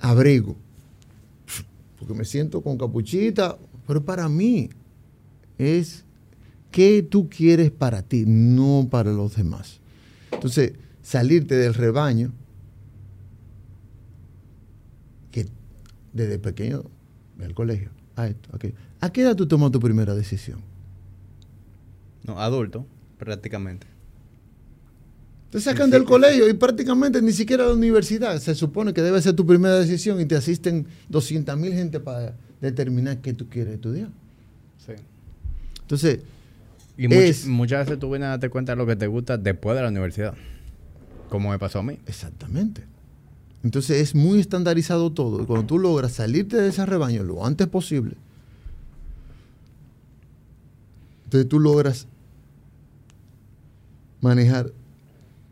abrigo. 0.00 0.56
Porque 1.98 2.14
me 2.14 2.24
siento 2.24 2.62
con 2.62 2.78
capuchita. 2.78 3.58
Pero 3.92 4.06
para 4.06 4.26
mí 4.26 4.70
es 5.58 6.02
qué 6.70 7.02
tú 7.02 7.28
quieres 7.28 7.70
para 7.70 8.00
ti, 8.00 8.24
no 8.26 8.88
para 8.90 9.12
los 9.12 9.36
demás. 9.36 9.80
Entonces, 10.30 10.72
salirte 11.02 11.56
del 11.56 11.74
rebaño, 11.74 12.32
que 15.30 15.46
desde 16.14 16.38
pequeño, 16.38 16.84
del 17.36 17.52
colegio, 17.52 17.90
a 18.16 18.28
esto, 18.28 18.48
a 18.54 19.04
¿A 19.04 19.12
qué 19.12 19.20
edad 19.20 19.36
tú 19.36 19.46
tomas 19.46 19.70
tu 19.70 19.78
primera 19.78 20.14
decisión? 20.14 20.62
No, 22.24 22.40
adulto, 22.40 22.86
prácticamente. 23.18 23.86
Te 25.50 25.60
sacan 25.60 25.90
del 25.90 26.04
colegio 26.04 26.48
y 26.48 26.54
prácticamente 26.54 27.20
ni 27.20 27.32
siquiera 27.34 27.64
a 27.64 27.66
la 27.66 27.74
universidad. 27.74 28.40
Se 28.40 28.54
supone 28.54 28.94
que 28.94 29.02
debe 29.02 29.20
ser 29.20 29.34
tu 29.34 29.44
primera 29.44 29.78
decisión 29.78 30.18
y 30.18 30.24
te 30.24 30.34
asisten 30.34 30.86
200 31.10 31.58
mil 31.58 31.74
gente 31.74 32.00
para 32.00 32.34
determinar 32.62 33.18
qué 33.18 33.34
tú 33.34 33.48
quieres 33.48 33.74
estudiar. 33.74 34.08
Sí. 34.78 34.92
Entonces, 35.82 36.20
y 36.96 37.08
muchas 37.48 37.86
veces 37.86 37.98
tú 37.98 38.08
vienes 38.10 38.26
a 38.26 38.30
darte 38.30 38.48
cuenta 38.48 38.72
de 38.72 38.76
lo 38.76 38.86
que 38.86 38.96
te 38.96 39.06
gusta 39.06 39.36
después 39.36 39.76
de 39.76 39.82
la 39.82 39.88
universidad. 39.88 40.34
Como 41.28 41.50
me 41.50 41.58
pasó 41.58 41.80
a 41.80 41.82
mí. 41.82 41.98
Exactamente. 42.06 42.84
Entonces 43.64 44.00
es 44.00 44.14
muy 44.14 44.40
estandarizado 44.40 45.12
todo. 45.12 45.42
Y 45.42 45.46
cuando 45.46 45.66
tú 45.66 45.78
logras 45.78 46.12
salirte 46.12 46.56
de 46.56 46.68
ese 46.68 46.86
rebaño 46.86 47.22
lo 47.22 47.44
antes 47.44 47.66
posible, 47.66 48.14
entonces 51.24 51.48
tú 51.48 51.58
logras 51.58 52.06
manejar 54.20 54.72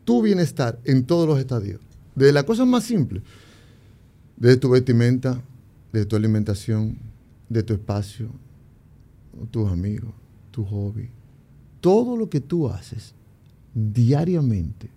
tu 0.05 0.21
bienestar 0.21 0.79
en 0.85 1.05
todos 1.05 1.27
los 1.27 1.39
estadios. 1.39 1.79
Desde 2.15 2.33
la 2.33 2.43
cosa 2.43 2.65
más 2.65 2.83
simple, 2.83 3.21
desde 4.37 4.57
tu 4.57 4.69
vestimenta, 4.69 5.41
de 5.91 6.05
tu 6.05 6.15
alimentación, 6.15 6.97
de 7.49 7.63
tu 7.63 7.73
espacio, 7.73 8.29
tus 9.51 9.69
amigos, 9.69 10.13
tu 10.51 10.63
hobby, 10.65 11.09
todo 11.79 12.15
lo 12.15 12.29
que 12.29 12.39
tú 12.39 12.69
haces 12.69 13.13
diariamente 13.73 14.89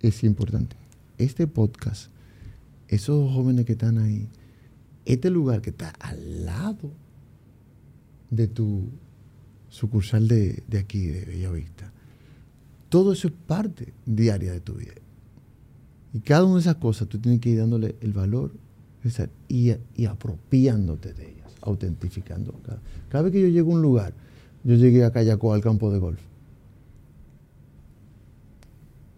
es 0.00 0.24
importante. 0.24 0.76
Este 1.18 1.46
podcast, 1.46 2.10
esos 2.88 3.32
jóvenes 3.32 3.64
que 3.64 3.72
están 3.72 3.98
ahí, 3.98 4.28
este 5.04 5.30
lugar 5.30 5.62
que 5.62 5.70
está 5.70 5.90
al 6.00 6.44
lado 6.44 6.90
de 8.30 8.48
tu 8.48 8.88
sucursal 9.68 10.28
de, 10.28 10.62
aquí, 10.78 11.06
de 11.06 11.24
Bellavista, 11.24 11.92
todo 12.88 13.12
eso 13.12 13.28
es 13.28 13.34
parte 13.46 13.92
diaria 14.04 14.52
de 14.52 14.60
tu 14.60 14.74
vida. 14.74 14.94
Y 16.12 16.20
cada 16.20 16.44
una 16.44 16.54
de 16.54 16.60
esas 16.60 16.76
cosas 16.76 17.08
tú 17.08 17.18
tienes 17.18 17.40
que 17.40 17.50
ir 17.50 17.58
dándole 17.58 17.96
el 18.00 18.12
valor 18.12 18.52
y, 19.48 20.04
apropiándote 20.06 21.12
de 21.14 21.30
ellas, 21.30 21.54
autentificando. 21.60 22.54
Cada, 23.08 23.22
vez 23.22 23.32
que 23.32 23.40
yo 23.40 23.48
llego 23.48 23.72
a 23.72 23.74
un 23.76 23.82
lugar, 23.82 24.14
yo 24.64 24.74
llegué 24.74 25.04
a 25.04 25.10
Cayacó, 25.10 25.52
al 25.52 25.62
campo 25.62 25.90
de 25.90 25.98
golf. 25.98 26.20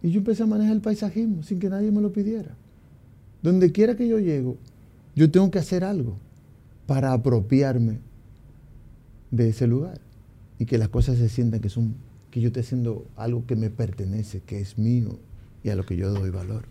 Y 0.01 0.11
yo 0.11 0.19
empecé 0.19 0.43
a 0.43 0.45
manejar 0.45 0.75
el 0.75 0.81
paisajismo 0.81 1.43
sin 1.43 1.59
que 1.59 1.69
nadie 1.69 1.91
me 1.91 2.01
lo 2.01 2.11
pidiera. 2.11 2.55
Donde 3.41 3.71
quiera 3.71 3.95
que 3.95 4.07
yo 4.07 4.19
llego, 4.19 4.57
yo 5.15 5.29
tengo 5.29 5.51
que 5.51 5.59
hacer 5.59 5.83
algo 5.83 6.17
para 6.85 7.13
apropiarme 7.13 7.99
de 9.31 9.49
ese 9.49 9.67
lugar 9.67 9.99
y 10.57 10.65
que 10.65 10.77
las 10.77 10.89
cosas 10.89 11.17
se 11.17 11.29
sientan 11.29 11.59
que 11.59 11.69
son 11.69 11.95
que 12.31 12.41
yo 12.41 12.47
estoy 12.47 12.61
haciendo 12.61 13.07
algo 13.15 13.45
que 13.45 13.55
me 13.55 13.69
pertenece, 13.69 14.41
que 14.41 14.59
es 14.59 14.77
mío 14.77 15.19
y 15.63 15.69
a 15.69 15.75
lo 15.75 15.85
que 15.85 15.95
yo 15.95 16.11
doy 16.11 16.29
valor. 16.29 16.65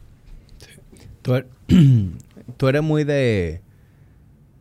Tú 1.22 1.32
eres 2.68 2.82
muy 2.82 3.04
de 3.04 3.62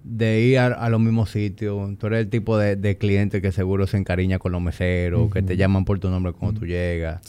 de 0.07 0.41
ir 0.41 0.59
a, 0.59 0.89
los 0.89 1.01
mismos 1.01 1.31
sitios. 1.31 1.97
Tú 1.97 2.07
eres 2.07 2.21
el 2.21 2.29
tipo 2.29 2.57
de, 2.57 2.97
cliente 2.97 3.41
que 3.41 3.51
seguro 3.51 3.87
se 3.87 3.97
encariña 3.97 4.39
con 4.39 4.53
los 4.53 4.61
meseros, 4.61 5.31
que 5.31 5.41
te 5.41 5.57
llaman 5.57 5.85
por 5.85 5.99
tu 5.99 6.09
nombre 6.09 6.31
cuando 6.31 6.61
tú 6.61 6.65
llegas. 6.65 7.21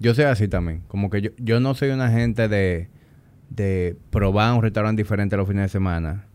Yo 0.00 0.14
soy 0.14 0.24
así 0.24 0.48
también. 0.48 0.82
Como 0.88 1.10
que 1.10 1.20
yo, 1.20 1.30
yo 1.38 1.60
no 1.60 1.74
soy 1.74 1.90
una 1.90 2.10
gente 2.10 2.48
de, 2.48 2.88
de 3.50 3.96
probar 4.10 4.54
un 4.54 4.62
restaurante 4.62 5.02
diferente 5.02 5.36
los 5.36 5.46
fines 5.46 5.64
de 5.64 5.68
semana, 5.68 6.26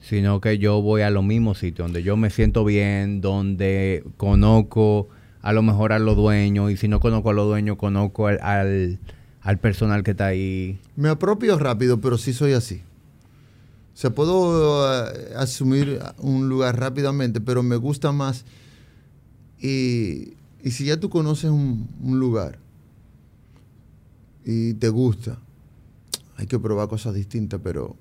sino 0.00 0.40
que 0.40 0.58
yo 0.58 0.82
voy 0.82 1.02
a 1.02 1.10
los 1.10 1.24
mismos 1.24 1.58
sitios, 1.58 1.86
donde 1.86 2.02
yo 2.02 2.16
me 2.16 2.30
siento 2.30 2.64
bien, 2.64 3.20
donde 3.20 4.04
conozco 4.16 5.08
a 5.40 5.52
lo 5.52 5.62
mejor 5.62 5.92
a 5.92 5.98
los 5.98 6.16
dueños, 6.16 6.70
y 6.70 6.76
si 6.76 6.88
no 6.88 7.00
conozco 7.00 7.30
a 7.30 7.32
los 7.32 7.46
dueños, 7.46 7.76
conozco 7.76 8.26
al, 8.26 8.40
al 8.42 8.98
personal 9.58 10.02
que 10.02 10.10
está 10.10 10.26
ahí. 10.26 10.80
Me 10.96 11.08
apropio 11.08 11.56
rápido, 11.58 12.00
pero 12.00 12.18
sí 12.18 12.32
soy 12.32 12.52
así. 12.52 12.82
O 13.94 13.98
sea, 13.98 14.10
puedo 14.10 15.06
eh, 15.06 15.32
asumir 15.36 16.00
un 16.18 16.48
lugar 16.48 16.78
rápidamente, 16.78 17.40
pero 17.40 17.62
me 17.62 17.76
gusta 17.76 18.12
más. 18.12 18.44
Y, 19.58 20.34
si 20.64 20.84
ya 20.84 20.98
tú 20.98 21.08
conoces 21.08 21.50
un, 21.50 21.88
lugar 22.02 22.58
y 24.44 24.74
te 24.74 24.88
gusta, 24.88 25.38
hay 26.36 26.46
que 26.46 26.58
probar 26.58 26.88
cosas 26.88 27.14
distintas, 27.14 27.60
pero, 27.62 27.96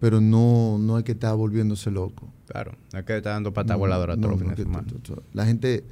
pero 0.00 0.20
no, 0.20 0.78
no 0.78 0.96
hay 0.96 1.04
que 1.04 1.12
estar 1.12 1.36
volviéndose 1.36 1.90
loco. 1.90 2.28
Claro, 2.48 2.72
hay 2.92 3.04
que 3.04 3.18
estar 3.18 3.34
dando 3.34 3.52
pata 3.52 3.76
voladora 3.76 4.16
todos 4.16 4.30
los 4.30 4.40
fines 4.40 4.56
de 4.56 4.62
semana. 4.64 4.86
La 5.34 5.44
gente, 5.44 5.84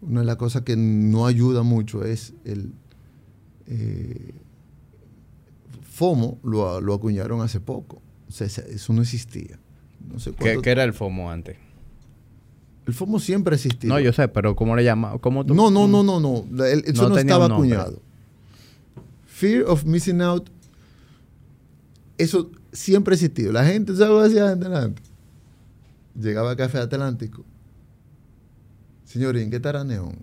una 0.00 0.20
de 0.20 0.26
las 0.26 0.36
cosas 0.36 0.62
que 0.62 0.76
no 0.76 1.26
ayuda 1.26 1.62
mucho 1.62 2.04
es 2.04 2.32
el 2.44 2.72
eh, 3.66 4.32
FOMO, 5.82 6.38
lo, 6.42 6.80
lo 6.80 6.94
acuñaron 6.94 7.40
hace 7.40 7.60
poco 7.60 8.02
eso 8.40 8.92
no 8.92 9.02
existía. 9.02 9.58
No 10.12 10.18
sé 10.18 10.32
¿Qué, 10.32 10.70
era 10.70 10.84
el 10.84 10.92
FOMO 10.92 11.30
antes? 11.30 11.56
El 12.86 12.94
FOMO 12.94 13.18
siempre 13.18 13.54
existía. 13.54 13.88
No, 13.88 13.98
yo 14.00 14.12
sé, 14.12 14.28
pero 14.28 14.56
¿cómo 14.56 14.76
le 14.76 14.84
llama? 14.84 15.18
¿Cómo 15.18 15.44
no, 15.44 15.70
no, 15.70 15.88
no, 15.88 16.02
no, 16.02 16.20
no. 16.20 16.64
eso 16.64 17.08
no, 17.08 17.16
estaba 17.16 17.46
acuñado. 17.46 18.02
Fear 19.26 19.64
of 19.66 19.84
missing 19.84 20.20
out. 20.20 20.48
Eso 22.18 22.50
siempre 22.72 23.12
ha 23.12 23.16
existido. 23.16 23.52
La 23.52 23.64
gente, 23.64 23.96
¿sabes 23.96 24.30
hacía 24.30 24.48
adelante? 24.48 25.02
Llegaba 26.14 26.52
a 26.52 26.56
Café 26.56 26.78
Atlántico. 26.78 27.44
Señorín, 29.04 29.50
¿qué 29.50 29.56
estará 29.56 29.82
neón? 29.84 30.18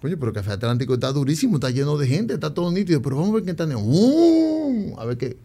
Coño, 0.00 0.16
pero 0.18 0.32
Café 0.32 0.52
Atlántico 0.52 0.94
está 0.94 1.12
durísimo, 1.12 1.56
está 1.56 1.70
lleno 1.70 1.96
de 1.96 2.06
gente, 2.06 2.34
está 2.34 2.54
todo 2.54 2.70
nítido, 2.70 3.02
pero 3.02 3.16
vamos 3.16 3.30
a 3.30 3.34
ver 3.34 3.44
qué 3.44 3.50
está 3.50 3.66
neón. 3.66 4.94
A 4.96 5.04
ver 5.04 5.16
qué. 5.16 5.36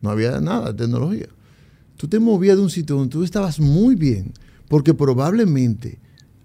No 0.00 0.10
había 0.10 0.40
nada 0.40 0.72
de 0.72 0.84
tecnología. 0.84 1.28
Tú 1.96 2.06
te 2.08 2.18
movías 2.20 2.56
de 2.56 2.62
un 2.62 2.70
sitio 2.70 2.96
donde 2.96 3.10
tú 3.10 3.24
estabas 3.24 3.58
muy 3.58 3.94
bien, 3.94 4.32
porque 4.68 4.94
probablemente 4.94 5.98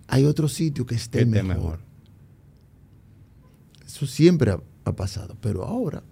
hay 0.07 0.25
otro 0.25 0.47
sitio 0.47 0.85
que 0.85 0.95
esté 0.95 1.25
mejor. 1.25 1.79
Eso 3.85 4.07
siempre 4.07 4.51
ha, 4.85 4.91
pasado, 4.93 5.37
pero 5.39 5.63
ahora, 5.63 6.03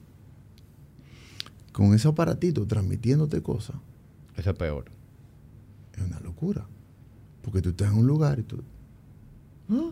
con 1.72 1.94
ese 1.94 2.08
aparatito 2.08 2.66
transmitiéndote 2.68 3.42
cosas. 3.42 3.78
Eso 4.38 4.52
es 4.52 4.56
peor. 4.58 4.86
Es 5.96 6.04
una 6.04 6.20
locura. 6.20 6.68
Porque 7.42 7.62
tú 7.62 7.70
estás 7.70 7.92
en 7.92 8.00
un 8.00 8.08
lugar 8.08 8.40
y 8.40 8.44
tú. 8.44 8.58
¿ah? 9.70 9.92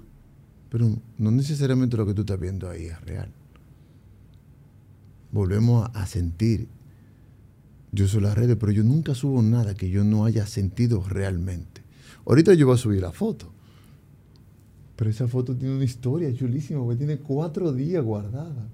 Pero 0.70 0.90
no 1.18 1.32
necesariamente 1.32 1.98
lo 1.98 2.06
que 2.06 2.14
tú 2.14 2.22
estás 2.22 2.40
viendo 2.40 2.70
ahí 2.70 2.86
es 2.86 3.02
real. 3.02 3.32
volvemos 5.32 5.90
a, 5.90 6.04
a 6.04 6.06
sentir. 6.06 6.68
Yo 7.92 8.08
subo 8.08 8.22
las 8.22 8.38
redes, 8.38 8.56
pero 8.60 8.72
yo 8.72 8.84
nunca 8.84 9.16
subo 9.16 9.42
nada 9.42 9.74
que 9.74 9.90
yo 9.90 10.04
no 10.04 10.26
haya 10.26 10.46
sentido 10.46 11.04
realmente. 11.08 11.82
Ahorita 12.26 12.54
yo 12.54 12.68
voy 12.68 12.76
a 12.76 12.78
subir 12.78 13.02
la 13.02 13.12
foto. 13.12 13.52
Pero 14.96 15.10
esa 15.10 15.28
foto 15.28 15.56
tiene 15.56 15.76
una 15.76 15.86
historia 15.86 16.34
chulísima, 16.34 16.82
porque 16.82 16.98
tiene 16.98 17.18
cuatro 17.18 17.72
días 17.72 18.04
guardada. 18.04 18.68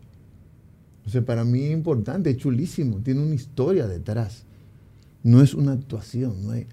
O 1.06 1.10
sea, 1.10 1.24
para 1.24 1.46
mí 1.46 1.66
es 1.66 1.72
importante, 1.72 2.32
es 2.32 2.38
chulísimo, 2.38 2.98
tiene 2.98 3.22
una 3.22 3.36
historia 3.36 3.88
detrás. 3.88 4.44
No 5.24 5.42
es 5.42 5.54
una 5.54 5.74
actuación, 5.74 6.44
no 6.44 6.54
es, 6.54 6.66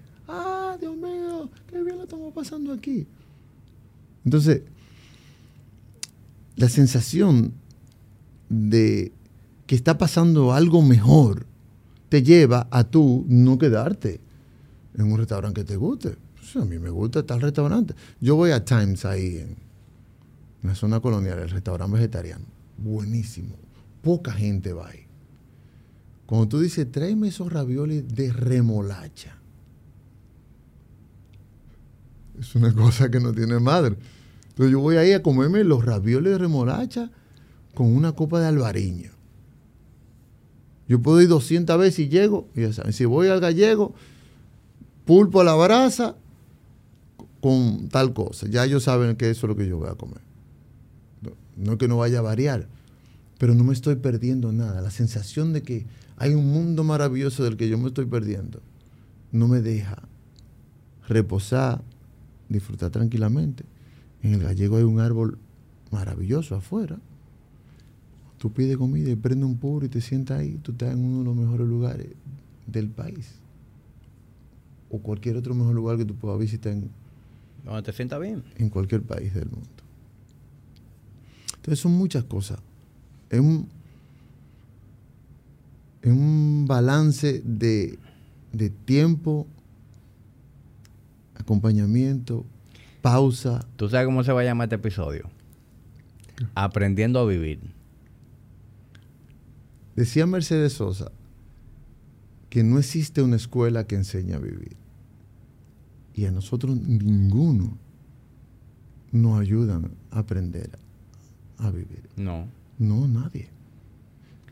Dios 0.79 0.95
mío, 0.95 1.49
qué 1.67 1.83
bien 1.83 1.97
lo 1.97 2.03
estamos 2.03 2.22
pasando 2.33 2.73
aquí. 2.73 3.07
Entonces, 4.25 4.63
la 6.55 6.69
sensación 6.69 7.53
de 8.49 9.11
que 9.65 9.75
está 9.75 9.97
pasando 9.97 10.53
algo 10.53 10.81
mejor 10.81 11.45
te 12.09 12.21
lleva 12.21 12.67
a 12.69 12.83
tú 12.83 13.25
no 13.27 13.57
quedarte 13.57 14.19
en 14.95 15.11
un 15.11 15.17
restaurante 15.17 15.61
que 15.61 15.65
te 15.65 15.75
guste. 15.77 16.15
A 16.55 16.65
mí 16.65 16.77
me 16.77 16.89
gusta 16.89 17.25
tal 17.25 17.41
restaurante. 17.41 17.95
Yo 18.21 18.35
voy 18.35 18.51
a 18.51 18.63
Times 18.63 19.05
ahí 19.05 19.37
en 19.37 19.57
la 20.61 20.75
zona 20.75 20.99
colonial, 20.99 21.39
el 21.39 21.49
restaurante 21.49 21.95
vegetariano. 21.95 22.45
Buenísimo. 22.77 23.55
Poca 24.03 24.31
gente 24.31 24.73
va 24.73 24.89
ahí. 24.89 25.07
Cuando 26.27 26.47
tú 26.47 26.59
dices, 26.59 26.91
tráeme 26.91 27.29
esos 27.29 27.51
raviolis 27.51 28.07
de 28.07 28.31
remolacha. 28.31 29.37
Es 32.39 32.55
una 32.55 32.73
cosa 32.75 33.09
que 33.09 33.19
no 33.19 33.33
tiene 33.33 33.59
madre. 33.59 33.95
Entonces 34.49 34.71
yo 34.71 34.79
voy 34.79 34.97
ahí 34.97 35.13
a 35.13 35.23
comerme 35.23 35.63
los 35.63 35.83
ravioles 35.83 36.33
de 36.33 36.37
remolacha 36.37 37.09
con 37.73 37.87
una 37.87 38.11
copa 38.11 38.39
de 38.39 38.47
albariño. 38.47 39.11
Yo 40.87 41.01
puedo 41.01 41.21
ir 41.21 41.27
200 41.27 41.77
veces 41.79 41.99
y 41.99 42.09
llego, 42.09 42.47
y 42.55 42.61
ya 42.61 42.73
saben, 42.73 42.93
si 42.93 43.05
voy 43.05 43.27
al 43.27 43.39
gallego, 43.39 43.95
pulpo 45.05 45.41
a 45.41 45.43
la 45.43 45.55
brasa 45.55 46.15
con 47.41 47.89
tal 47.89 48.13
cosa. 48.13 48.47
Ya 48.47 48.65
ellos 48.65 48.83
saben 48.83 49.15
que 49.15 49.29
eso 49.29 49.47
es 49.47 49.49
lo 49.49 49.55
que 49.55 49.67
yo 49.67 49.77
voy 49.77 49.89
a 49.89 49.95
comer. 49.95 50.21
No, 51.55 51.73
es 51.73 51.77
que 51.77 51.87
no 51.87 51.97
vaya 51.97 52.19
a 52.19 52.21
variar, 52.21 52.67
pero 53.37 53.53
no 53.53 53.63
me 53.63 53.73
estoy 53.73 53.95
perdiendo 53.95 54.51
nada. 54.51 54.81
La 54.81 54.91
sensación 54.91 55.53
de 55.53 55.61
que 55.61 55.85
hay 56.17 56.33
un 56.33 56.51
mundo 56.51 56.83
maravilloso 56.83 57.43
del 57.43 57.57
que 57.57 57.67
yo 57.69 57.77
me 57.77 57.87
estoy 57.87 58.05
perdiendo 58.05 58.61
no 59.31 59.47
me 59.47 59.61
deja 59.61 60.03
reposar, 61.07 61.81
disfrutar 62.53 62.89
tranquilamente. 62.89 63.65
En 64.21 64.33
el 64.33 64.43
gallego 64.43 64.77
hay 64.77 64.83
un 64.83 64.99
árbol 64.99 65.37
maravilloso 65.91 66.55
afuera. 66.55 66.97
Tú 68.37 68.51
pides 68.51 68.77
comida 68.77 69.09
y 69.09 69.15
prende 69.15 69.45
un 69.45 69.57
puro 69.57 69.85
y 69.85 69.89
te 69.89 70.01
sientas 70.01 70.39
ahí, 70.39 70.57
tú 70.61 70.71
estás 70.71 70.93
en 70.93 70.99
uno 71.03 71.19
de 71.19 71.25
los 71.25 71.35
mejores 71.35 71.67
lugares 71.67 72.07
del 72.67 72.89
país. 72.89 73.35
O 74.89 74.99
cualquier 74.99 75.37
otro 75.37 75.53
mejor 75.55 75.75
lugar 75.75 75.97
que 75.97 76.05
tú 76.05 76.15
puedas 76.15 76.39
visitar 76.39 76.71
en, 76.73 76.89
Donde 77.63 77.81
te 77.83 77.93
sientas 77.93 78.19
bien. 78.19 78.43
en 78.57 78.69
cualquier 78.69 79.01
país 79.01 79.33
del 79.33 79.49
mundo. 79.49 79.67
Entonces 81.55 81.79
son 81.79 81.93
muchas 81.93 82.25
cosas. 82.25 82.59
Es 83.29 83.39
un, 83.39 83.67
es 86.01 86.11
un 86.11 86.65
balance 86.67 87.41
de, 87.45 87.97
de 88.51 88.69
tiempo, 88.69 89.47
acompañamiento, 91.35 92.45
pausa. 93.01 93.65
¿Tú 93.75 93.89
sabes 93.89 94.05
cómo 94.05 94.23
se 94.23 94.31
va 94.31 94.41
a 94.41 94.45
llamar 94.45 94.65
este 94.65 94.75
episodio? 94.75 95.29
Aprendiendo 96.55 97.19
a 97.19 97.25
vivir. 97.25 97.59
Decía 99.95 100.25
Mercedes 100.25 100.73
Sosa 100.73 101.11
que 102.49 102.63
no 102.63 102.77
existe 102.77 103.21
una 103.21 103.35
escuela 103.35 103.87
que 103.87 103.95
enseñe 103.95 104.33
a 104.33 104.39
vivir. 104.39 104.75
Y 106.13 106.25
a 106.25 106.31
nosotros 106.31 106.77
ninguno 106.77 107.77
nos 109.11 109.39
ayudan 109.39 109.91
a 110.11 110.19
aprender 110.19 110.69
a 111.57 111.71
vivir. 111.71 112.09
No. 112.15 112.47
No, 112.77 113.07
nadie. 113.07 113.49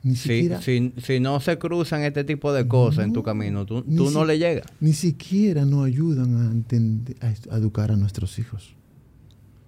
Ni 0.03 0.15
Si, 0.15 0.21
siquiera, 0.29 0.61
si, 0.61 0.93
si 0.97 1.19
no 1.19 1.39
se 1.39 1.59
cruzan 1.59 2.01
este 2.01 2.23
tipo 2.23 2.51
de 2.53 2.67
cosas 2.67 3.05
en 3.05 3.13
tu 3.13 3.19
No, 3.19 3.23
camino, 3.23 3.65
tú, 3.67 3.83
tú 3.83 4.09
no 4.09 4.21
si- 4.21 4.25
le 4.27 4.39
llegas. 4.39 4.65
ni 4.79 4.93
siquiera 4.93 5.63
nos 5.63 5.85
ayudan 5.85 6.35
a, 6.37 6.51
entender, 6.51 7.15
a 7.21 7.27
a 7.53 7.57
educar 7.57 7.91
a 7.91 7.95
nuestros 7.97 8.39
hijos. 8.39 8.73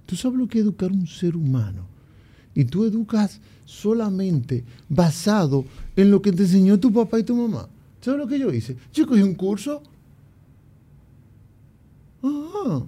Tú 0.08 0.16
sabes 0.16 0.40
lo 0.40 0.48
que 0.48 0.58
es 0.60 0.64
educar 0.64 0.92
un 0.92 1.06
ser 1.08 1.36
humano. 1.36 1.86
Y 2.56 2.66
tú 2.66 2.84
educas 2.86 3.42
solamente 3.66 4.64
basado 4.90 5.66
en 5.96 6.10
lo 6.12 6.22
que 6.22 6.32
te 6.32 6.44
enseñó 6.44 6.80
tu 6.80 6.92
papá 6.92 7.20
y 7.20 7.24
tu 7.24 7.36
mamá. 7.36 7.68
¿Sabes 8.02 8.20
lo 8.20 8.28
que 8.28 8.38
yo 8.40 8.52
hice? 8.52 8.76
Yo 8.92 9.08
cogí 9.08 9.22
un 9.22 9.36
curso. 9.36 9.82
Ah, 12.24 12.84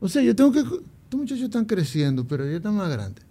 o 0.00 0.08
sea, 0.08 0.22
yo 0.22 0.34
tengo 0.36 0.52
que... 0.52 0.60
Estos 0.60 1.20
muchachos 1.20 1.44
están 1.44 1.64
creciendo, 1.64 2.26
pero 2.26 2.44
ya 2.48 2.56
están 2.56 2.74
más 2.76 2.90
grandes. 2.90 3.24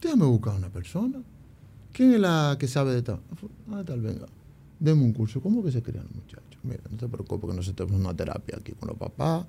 Déjame 0.00 0.24
buscar 0.26 0.54
una 0.56 0.68
persona. 0.68 1.18
¿Quién 1.92 2.14
es 2.14 2.20
la 2.20 2.56
que 2.58 2.66
sabe 2.68 2.92
de 2.92 2.98
esto? 2.98 3.20
Ah, 3.70 3.82
tal 3.84 4.00
venga. 4.00 4.26
Deme 4.80 5.02
un 5.02 5.12
curso. 5.12 5.40
¿Cómo 5.40 5.62
que 5.62 5.70
se 5.70 5.82
crean 5.82 6.04
los 6.06 6.14
muchachos? 6.14 6.58
Mira, 6.62 6.82
no 6.90 6.96
te 6.96 7.08
preocupes 7.08 7.50
que 7.50 7.56
nosotros 7.56 7.86
tenemos 7.86 8.04
una 8.04 8.16
terapia 8.16 8.56
aquí 8.58 8.72
con 8.72 8.88
los 8.88 8.96
papás. 8.96 9.46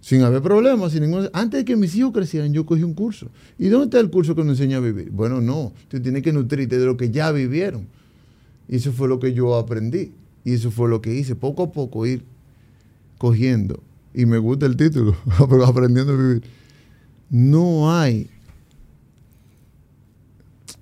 Sin 0.00 0.22
haber 0.22 0.42
problemas, 0.42 0.92
sin 0.92 1.02
ningún... 1.02 1.28
Antes 1.32 1.60
de 1.60 1.64
que 1.64 1.76
mis 1.76 1.94
hijos 1.96 2.12
crecieran, 2.12 2.52
yo 2.52 2.66
cogí 2.66 2.82
un 2.82 2.94
curso. 2.94 3.28
¿Y 3.58 3.68
dónde 3.68 3.86
está 3.86 4.00
el 4.00 4.10
curso 4.10 4.34
que 4.34 4.42
nos 4.42 4.60
enseña 4.60 4.76
a 4.76 4.80
vivir? 4.80 5.10
Bueno, 5.10 5.40
no. 5.40 5.72
Tú 5.88 6.00
tienes 6.00 6.22
que 6.22 6.32
nutrirte 6.32 6.78
de 6.78 6.86
lo 6.86 6.96
que 6.96 7.10
ya 7.10 7.32
vivieron. 7.32 7.86
Y 8.68 8.76
eso 8.76 8.92
fue 8.92 9.08
lo 9.08 9.18
que 9.18 9.32
yo 9.32 9.56
aprendí. 9.56 10.12
Y 10.44 10.52
eso 10.52 10.70
fue 10.70 10.88
lo 10.88 11.00
que 11.00 11.14
hice. 11.14 11.34
Poco 11.34 11.64
a 11.64 11.72
poco 11.72 12.06
ir 12.06 12.24
cogiendo. 13.18 13.82
Y 14.14 14.26
me 14.26 14.38
gusta 14.38 14.66
el 14.66 14.76
título, 14.76 15.16
aprendiendo 15.66 16.12
a 16.12 16.16
vivir. 16.16 16.42
No 17.30 17.92
hay 17.92 18.30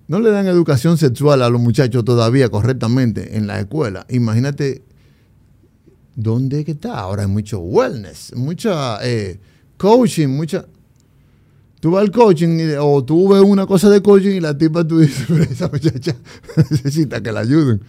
no 0.09 0.21
le 0.21 0.31
dan 0.31 0.47
educación 0.47 0.99
sexual 0.99 1.43
a 1.43 1.49
los 1.51 1.61
muchachos 1.61 2.05
todavía 2.05 2.49
correctamente 2.49 3.37
en 3.37 3.47
la 3.47 3.59
escuela. 3.61 4.07
Imagínate 4.11 4.83
dónde 6.15 6.61
es 6.61 6.65
que 6.67 6.73
está. 6.73 6.99
Ahora 6.99 7.23
hay 7.23 7.29
mucho 7.29 7.59
wellness, 7.61 8.33
mucha 8.37 8.99
eh, 9.07 9.39
coaching, 9.77 10.29
mucha. 10.29 10.67
Tú 11.81 11.91
vas 11.91 12.03
al 12.03 12.11
coaching 12.11 12.59
y- 12.61 12.75
o 12.79 13.05
tú 13.05 13.29
ves 13.29 13.43
una 13.43 13.67
cosa 13.67 13.91
de 13.91 14.01
coaching 14.03 14.37
y 14.37 14.41
la 14.41 14.57
tipa 14.57 14.87
tú 14.87 14.99
dices, 15.01 15.25
pero 15.29 15.43
esa 15.45 15.69
muchacha 15.69 16.15
necesita 16.71 17.23
que 17.23 17.33
la 17.33 17.41
ayuden. 17.41 17.81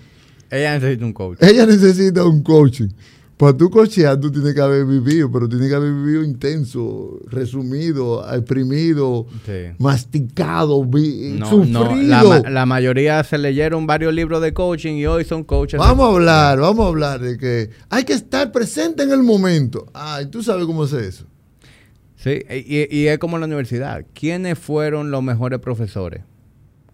Ella 0.51 0.75
necesita 0.75 1.05
un 1.05 1.13
coach. 1.13 1.37
Ella 1.41 1.65
necesita 1.65 2.23
un 2.23 2.43
coaching. 2.43 2.89
Para 3.37 3.51
tú 3.57 3.69
cochear, 3.69 4.17
tú 4.17 4.31
tienes 4.31 4.53
que 4.53 4.61
haber 4.61 4.85
vivido, 4.85 5.29
pero 5.29 5.49
tienes 5.49 5.67
que 5.67 5.75
haber 5.75 5.91
vivido 5.93 6.23
intenso, 6.23 7.19
resumido, 7.27 8.25
exprimido, 8.33 9.25
Sí. 9.45 9.73
masticado, 9.77 10.85
vi- 10.85 11.35
No, 11.37 11.49
sufrido. 11.49 11.85
no, 11.91 12.01
la, 12.07 12.23
ma- 12.23 12.49
la 12.49 12.65
mayoría 12.65 13.21
se 13.25 13.37
leyeron 13.37 13.85
varios 13.85 14.13
libros 14.13 14.41
de 14.41 14.53
coaching 14.53 14.93
y 14.93 15.05
hoy 15.05 15.25
son 15.25 15.43
coaches. 15.43 15.77
Vamos 15.79 16.05
a 16.05 16.13
hablar, 16.13 16.59
vamos 16.61 16.85
a 16.85 16.87
hablar 16.87 17.19
de 17.19 17.37
que 17.37 17.71
hay 17.89 18.05
que 18.05 18.13
estar 18.13 18.53
presente 18.53 19.03
en 19.03 19.11
el 19.11 19.21
momento. 19.21 19.85
Ay, 19.93 20.27
tú 20.27 20.41
sabes 20.41 20.65
cómo 20.65 20.85
es 20.85 20.93
eso. 20.93 21.25
Sí, 22.15 22.39
y, 22.49 22.87
y 22.97 23.07
es 23.07 23.17
como 23.19 23.35
en 23.35 23.41
la 23.41 23.47
universidad. 23.47 24.05
¿Quiénes 24.13 24.57
fueron 24.57 25.11
los 25.11 25.21
mejores 25.21 25.59
profesores? 25.59 26.21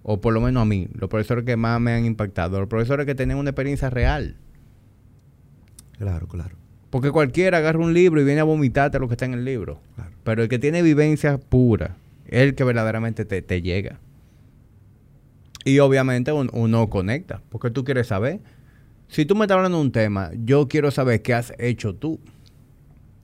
O 0.01 0.19
por 0.19 0.33
lo 0.33 0.41
menos 0.41 0.61
a 0.63 0.65
mí, 0.65 0.87
los 0.95 1.07
profesores 1.07 1.45
que 1.45 1.55
más 1.55 1.79
me 1.79 1.93
han 1.93 2.03
impactado, 2.05 2.59
los 2.59 2.67
profesores 2.67 3.05
que 3.05 3.13
tenían 3.13 3.37
una 3.37 3.51
experiencia 3.51 3.91
real. 3.91 4.37
Claro, 6.01 6.27
claro. 6.27 6.55
Porque 6.89 7.11
cualquiera 7.11 7.59
agarra 7.59 7.77
un 7.77 7.93
libro 7.93 8.19
y 8.19 8.23
viene 8.25 8.41
a 8.41 8.43
vomitarte 8.43 8.97
lo 8.97 9.07
que 9.07 9.13
está 9.13 9.25
en 9.25 9.35
el 9.35 9.45
libro. 9.45 9.79
Claro. 9.95 10.09
Pero 10.23 10.41
el 10.41 10.49
que 10.49 10.57
tiene 10.57 10.81
vivencia 10.81 11.37
pura 11.37 11.95
es 12.25 12.41
el 12.41 12.55
que 12.55 12.63
verdaderamente 12.63 13.23
te, 13.23 13.43
te 13.43 13.61
llega. 13.61 13.99
Y 15.63 15.77
obviamente 15.77 16.31
un- 16.31 16.49
uno 16.53 16.89
conecta, 16.89 17.43
porque 17.49 17.69
tú 17.69 17.83
quieres 17.83 18.07
saber. 18.07 18.39
Si 19.09 19.25
tú 19.27 19.35
me 19.35 19.43
estás 19.45 19.57
hablando 19.57 19.77
de 19.77 19.83
un 19.83 19.91
tema, 19.91 20.31
yo 20.43 20.67
quiero 20.67 20.89
saber 20.89 21.21
qué 21.21 21.35
has 21.35 21.53
hecho 21.59 21.93
tú. 21.93 22.19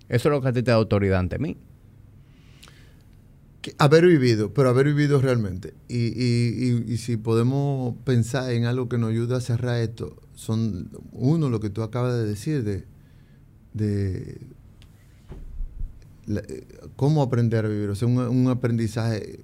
Eso 0.08 0.30
es 0.30 0.32
lo 0.36 0.42
que 0.42 0.50
a 0.50 0.54
ti 0.54 0.62
te 0.62 0.70
da 0.70 0.78
autoridad 0.78 1.18
ante 1.20 1.40
mí. 1.40 1.58
Que 3.62 3.74
haber 3.80 4.06
vivido, 4.06 4.54
pero 4.54 4.70
haber 4.70 4.86
vivido 4.86 5.20
realmente. 5.20 5.74
Y, 5.88 6.08
y- 6.08 6.84
y- 6.88 6.94
y 6.94 6.98
si 6.98 7.18
podemos 7.18 7.96
pensar 8.06 8.52
en 8.52 8.66
algo 8.66 8.88
que 8.88 9.00
nos 9.00 9.10
ayuda 9.10 9.38
a 9.38 9.42
cerrar 9.42 9.80
esto, 9.82 10.16
son 10.38 10.92
uno, 11.14 11.50
lo 11.50 11.60
que 11.60 11.72
tú 11.72 11.82
acabas 11.82 12.14
de 12.14 12.26
decir, 12.26 12.64
de, 12.64 12.86
de 13.74 14.40
eh, 16.28 16.68
cómo 16.96 17.24
aprender 17.24 17.66
a 17.66 17.70
vivir, 17.70 17.90
o 17.90 17.96
sea, 17.96 18.08
un, 18.08 18.20
un 18.20 18.48
aprendizaje 18.48 19.40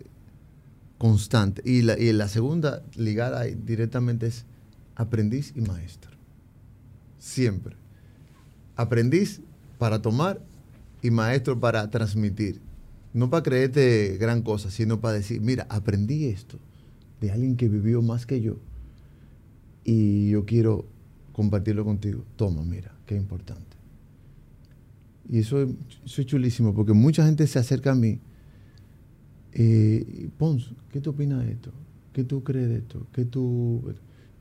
constante. 0.99 1.63
Y 1.65 1.81
la, 1.81 1.97
y 1.97 2.13
la 2.13 2.27
segunda, 2.27 2.83
ligada 2.95 3.43
directamente, 3.45 4.27
es 4.27 4.45
aprendiz 4.93 5.51
y 5.55 5.61
maestro. 5.61 6.11
Siempre. 7.17 7.75
Aprendiz 8.75 9.41
para 9.79 9.99
tomar 9.99 10.41
y 11.01 11.09
maestro 11.09 11.59
para 11.59 11.89
transmitir. 11.89 12.61
No 13.15 13.31
para 13.31 13.41
creerte 13.41 14.15
gran 14.19 14.43
cosa, 14.43 14.69
sino 14.69 15.01
para 15.01 15.15
decir, 15.15 15.41
mira, 15.41 15.65
aprendí 15.69 16.25
esto 16.25 16.59
de 17.19 17.31
alguien 17.31 17.57
que 17.57 17.67
vivió 17.67 18.03
más 18.03 18.27
que 18.27 18.41
yo 18.41 18.57
y 19.83 20.29
yo 20.29 20.45
quiero 20.45 20.85
compartirlo 21.31 21.83
contigo. 21.83 22.23
Toma, 22.35 22.63
mira, 22.63 22.95
qué 23.05 23.15
importante. 23.15 23.77
Y 25.29 25.39
eso, 25.39 25.61
es 25.61 26.25
chulísimo 26.25 26.73
porque 26.73 26.93
mucha 26.93 27.25
gente 27.25 27.47
se 27.47 27.59
acerca 27.59 27.91
a 27.91 27.95
mí. 27.95 28.19
Eh, 29.53 30.29
Pons, 30.37 30.73
¿qué 30.91 30.99
tú 30.99 31.11
opinas 31.11 31.45
de 31.45 31.53
esto? 31.53 31.71
¿Qué 32.11 32.23
tú 32.23 32.43
crees 32.43 32.69
de 32.69 32.77
esto? 32.77 33.07
¿Qué 33.11 33.25
tú...? 33.25 33.93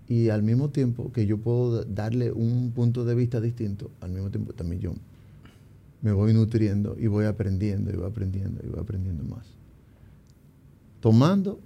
Y 0.09 0.29
al 0.29 0.43
mismo 0.43 0.69
tiempo 0.71 1.13
que 1.13 1.27
yo 1.27 1.39
puedo 1.39 1.85
darle 1.85 2.33
un 2.33 2.73
punto 2.73 3.05
de 3.05 3.15
vista 3.15 3.41
distinto, 3.41 3.91
al 4.01 4.11
mismo 4.11 4.31
tiempo 4.31 4.53
también 4.53 4.83
yo 4.83 4.95
me 6.03 6.13
voy 6.13 6.35
nutriendo 6.35 6.97
y 6.99 7.07
voy 7.07 7.25
aprendiendo 7.25 7.91
y 7.91 7.97
voy 7.97 8.07
aprendiendo 8.11 8.61
y 8.63 8.69
voy 8.69 8.81
aprendiendo 8.81 9.25
más. 9.25 9.47
Tomando 11.01 11.61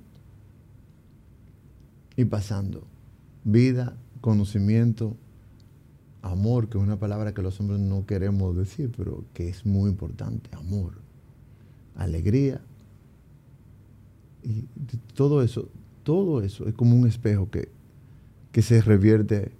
y 2.16 2.24
pasando. 2.26 2.86
Vida, 3.48 3.96
conocimiento, 4.20 5.16
amor, 6.22 6.68
que 6.68 6.78
es 6.78 6.84
una 6.84 6.98
palabra 6.98 7.32
que 7.32 7.42
los 7.42 7.58
hombres 7.60 7.78
no 7.78 8.04
queremos 8.04 8.56
decir, 8.56 8.92
pero 8.96 9.24
que 9.32 9.48
es 9.48 9.64
muy 9.64 9.88
importante. 9.88 10.50
Amor, 10.56 10.94
alegría. 11.94 12.60
Y 14.42 14.64
todo 15.14 15.42
eso, 15.42 15.68
todo 16.02 16.42
eso 16.42 16.66
es 16.66 16.74
como 16.74 16.96
un 16.96 17.06
espejo 17.06 17.50
que, 17.50 17.68
que 18.50 18.62
se 18.62 18.82
revierte 18.82 19.52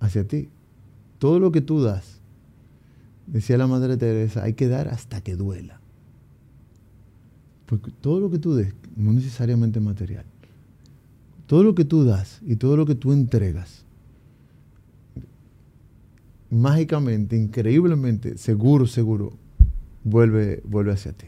hacia 0.00 0.28
ti. 0.28 0.50
Todo 1.18 1.40
lo 1.40 1.50
que 1.50 1.60
tú 1.60 1.82
das 1.82 2.18
Decía 3.28 3.58
la 3.58 3.66
Madre 3.66 3.98
Teresa, 3.98 4.42
hay 4.42 4.54
que 4.54 4.68
dar 4.68 4.88
hasta 4.88 5.20
que 5.20 5.36
duela. 5.36 5.80
Porque 7.66 7.90
todo 7.90 8.20
lo 8.20 8.30
que 8.30 8.38
tú 8.38 8.54
des, 8.54 8.74
no 8.96 9.12
necesariamente 9.12 9.80
material, 9.80 10.24
todo 11.48 11.64
lo 11.64 11.74
que 11.74 11.86
tú 11.86 12.04
das 12.04 12.40
y 12.46 12.56
todo 12.56 12.76
lo 12.76 12.84
que 12.84 12.94
tú 12.94 13.12
entregas, 13.12 13.82
mágicamente, 16.50 17.36
increíblemente, 17.36 18.36
seguro, 18.36 18.86
seguro, 18.86 19.32
vuelve, 20.04 20.60
vuelve 20.64 20.92
hacia 20.92 21.12
ti. 21.12 21.26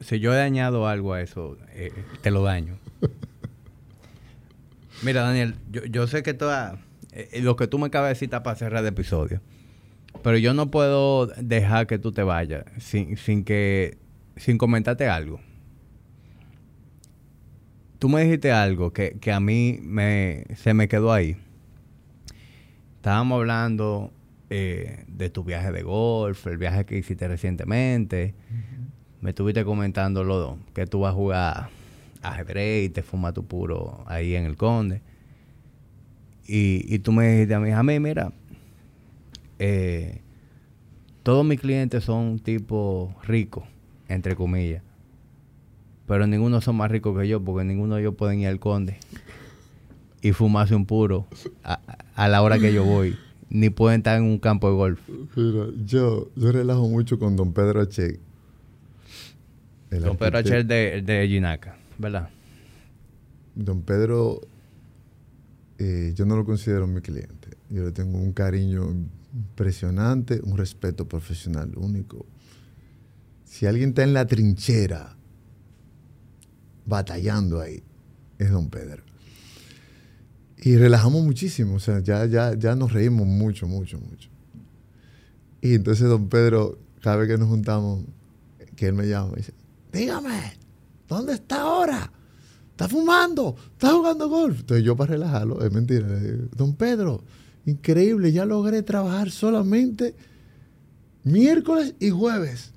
Si 0.00 0.18
yo, 0.18 0.34
he 0.34 0.36
dañado 0.36 0.88
algo 0.88 1.12
a 1.12 1.22
eso, 1.22 1.56
eh, 1.70 1.92
te 2.20 2.32
lo 2.32 2.42
daño. 2.42 2.74
Mira, 5.04 5.22
Daniel, 5.22 5.54
yo, 5.70 5.84
yo 5.84 6.08
sé 6.08 6.24
que 6.24 6.34
toda 6.34 6.80
eh, 7.12 7.40
lo 7.42 7.54
que 7.54 7.68
tú 7.68 7.78
me 7.78 7.86
acabas 7.86 8.08
de 8.08 8.14
decir 8.14 8.26
está 8.26 8.42
para 8.42 8.56
cerrar 8.56 8.82
el 8.82 8.88
episodio. 8.88 9.40
Pero 10.24 10.36
yo 10.36 10.52
no 10.52 10.72
puedo 10.72 11.28
dejar 11.28 11.86
que 11.86 12.00
tú 12.00 12.10
te 12.10 12.24
vayas 12.24 12.64
sin, 12.78 13.16
sin 13.16 13.44
que 13.44 13.98
sin 14.36 14.58
comentarte 14.58 15.08
algo. 15.08 15.38
Tú 18.02 18.08
me 18.08 18.24
dijiste 18.24 18.50
algo 18.50 18.92
que, 18.92 19.16
a 19.32 19.38
mí 19.38 19.78
me, 19.80 20.42
se 20.56 20.74
me 20.74 20.88
quedó 20.88 21.12
ahí. 21.12 21.36
Estábamos 22.96 23.36
hablando 23.36 24.10
eh, 24.50 25.04
de 25.06 25.30
tu 25.30 25.44
viaje 25.44 25.70
de 25.70 25.84
golf, 25.84 26.48
el 26.48 26.58
viaje 26.58 26.84
que 26.84 26.98
hiciste 26.98 27.28
recientemente. 27.28 28.34
Me 29.20 29.30
estuviste 29.30 29.64
comentando 29.64 30.24
lo 30.24 30.58
que 30.74 30.84
tú 30.88 30.98
vas 30.98 31.12
a 31.12 31.14
jugar 31.14 31.68
ajedrez 32.22 32.86
y 32.86 32.88
te 32.88 33.04
fumas 33.04 33.34
tu 33.34 33.46
puro 33.46 34.02
ahí 34.08 34.34
en 34.34 34.46
el 34.46 34.56
Conde. 34.56 35.00
Y, 36.44 36.98
tú 36.98 37.12
me 37.12 37.28
dijiste 37.28 37.54
a 37.54 37.60
mí, 37.60 37.70
a 37.70 37.84
mí, 37.84 38.00
mira, 38.00 38.32
eh, 39.60 40.22
todos 41.22 41.46
mis 41.46 41.60
clientes 41.60 42.02
son 42.02 42.40
tipo 42.40 43.14
ricos, 43.22 43.62
entre 44.08 44.34
comillas. 44.34 44.82
Pero 46.06 46.26
ninguno 46.26 46.60
son 46.60 46.76
más 46.76 46.90
ricos 46.90 47.18
que 47.18 47.28
yo, 47.28 47.42
porque 47.42 47.64
ninguno 47.64 47.96
de 47.96 48.02
ellos 48.02 48.14
pueden 48.14 48.40
ir 48.40 48.48
al 48.48 48.58
conde 48.58 48.98
y 50.20 50.32
fumarse 50.32 50.74
un 50.74 50.86
puro 50.86 51.26
a, 51.64 52.28
la 52.28 52.42
hora 52.42 52.58
que 52.58 52.72
yo 52.72 52.84
voy. 52.84 53.16
Ni 53.50 53.68
pueden 53.68 54.00
estar 54.00 54.16
en 54.16 54.24
un 54.24 54.38
campo 54.38 54.68
de 54.70 54.76
golf. 54.76 55.00
Mira, 55.36 55.66
yo, 55.84 56.30
yo 56.36 56.52
relajo 56.52 56.88
mucho 56.88 57.18
con 57.18 57.36
don 57.36 57.52
Pedro 57.52 57.84
Che. 57.86 58.18
Don 59.90 60.16
Pedro 60.16 60.42
Che 60.42 60.64
de, 60.64 61.02
de 61.02 61.28
Ginaca, 61.28 61.76
¿verdad? 61.98 62.30
Don 63.54 63.82
Pedro 63.82 64.40
eh, 65.78 66.12
yo 66.14 66.24
no 66.24 66.36
lo 66.36 66.44
considero 66.44 66.86
mi 66.86 67.00
cliente. 67.00 67.56
Yo 67.68 67.84
le 67.84 67.90
tengo 67.90 68.18
un 68.18 68.32
cariño 68.32 68.88
impresionante, 69.34 70.40
un 70.44 70.56
respeto 70.56 71.08
profesional 71.08 71.72
único. 71.76 72.24
Si 73.44 73.66
alguien 73.66 73.90
está 73.90 74.04
en 74.04 74.14
la 74.14 74.26
trinchera, 74.26 75.16
batallando 76.92 77.60
ahí, 77.60 77.82
es 78.38 78.50
don 78.50 78.68
Pedro. 78.68 79.02
Y 80.58 80.76
relajamos 80.76 81.24
muchísimo, 81.24 81.74
o 81.74 81.80
sea, 81.80 82.00
ya, 82.00 82.26
ya, 82.26 82.54
ya 82.54 82.76
nos 82.76 82.92
reímos 82.92 83.26
mucho, 83.26 83.66
mucho, 83.66 83.98
mucho. 83.98 84.28
Y 85.60 85.74
entonces 85.74 86.06
don 86.06 86.28
Pedro, 86.28 86.78
cada 87.00 87.16
vez 87.16 87.28
que 87.28 87.38
nos 87.38 87.48
juntamos, 87.48 88.04
que 88.76 88.86
él 88.86 88.94
me 88.94 89.08
llama, 89.08 89.30
me 89.30 89.36
dice, 89.36 89.54
dígame, 89.92 90.52
¿dónde 91.08 91.34
está 91.34 91.62
ahora? 91.62 92.12
está 92.72 92.88
fumando, 92.88 93.54
está 93.72 93.92
jugando 93.92 94.28
golf. 94.28 94.60
Entonces 94.60 94.84
yo 94.84 94.96
para 94.96 95.12
relajarlo, 95.12 95.64
es 95.64 95.72
mentira, 95.72 96.06
don 96.56 96.74
Pedro, 96.74 97.22
increíble, 97.66 98.32
ya 98.32 98.44
logré 98.44 98.82
trabajar 98.82 99.30
solamente 99.30 100.14
miércoles 101.22 101.94
y 102.00 102.10
jueves. 102.10 102.72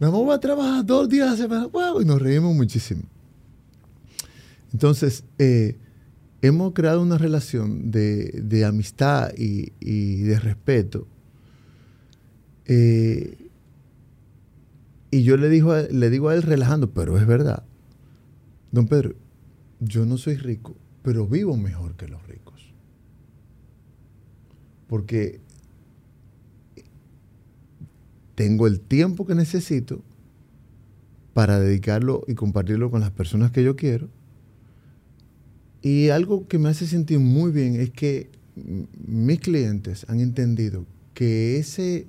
Nada 0.00 0.12
más 0.12 0.20
voy 0.22 0.34
a 0.34 0.40
trabajar 0.40 0.84
dos 0.84 1.08
días 1.08 1.28
a 1.28 1.30
la 1.32 1.36
semana. 1.36 1.66
Wow, 1.66 2.00
y 2.00 2.04
nos 2.04 2.20
reímos 2.20 2.54
muchísimo. 2.54 3.02
Entonces, 4.74 5.22
eh, 5.38 5.78
hemos 6.42 6.72
creado 6.72 7.00
una 7.00 7.16
relación 7.16 7.92
de, 7.92 8.64
amistad 8.66 9.30
y, 9.38 9.70
de 10.22 10.40
respeto. 10.40 11.06
Eh, 12.66 13.50
y 15.12 15.22
yo 15.22 15.36
le, 15.36 15.48
digo 15.48 15.76
le 15.76 16.10
digo 16.10 16.28
a 16.28 16.34
él 16.34 16.42
relajando, 16.42 16.90
pero 16.90 17.16
es 17.16 17.24
verdad. 17.24 17.62
Don 18.72 18.88
Pedro, 18.88 19.14
yo 19.78 20.06
no 20.06 20.18
soy 20.18 20.34
rico, 20.34 20.74
pero 21.02 21.28
vivo 21.28 21.56
mejor 21.56 21.94
que 21.94 22.08
los 22.08 22.26
ricos. 22.26 22.74
Porque 24.88 25.40
tengo 28.34 28.66
el 28.66 28.80
tiempo 28.80 29.24
que 29.24 29.36
necesito 29.36 30.02
para 31.32 31.60
dedicarlo 31.60 32.24
y 32.26 32.34
compartirlo 32.34 32.90
con 32.90 33.02
las 33.02 33.12
personas 33.12 33.52
que 33.52 33.62
yo 33.62 33.76
quiero. 33.76 34.08
Y 35.84 36.08
algo 36.08 36.48
que 36.48 36.58
me 36.58 36.70
hace 36.70 36.86
sentir 36.86 37.18
muy 37.18 37.52
bien 37.52 37.78
es 37.78 37.90
que 37.90 38.30
mis 39.06 39.38
clientes 39.38 40.06
han 40.08 40.18
entendido 40.20 40.86
que 41.12 41.58
ese, 41.58 42.06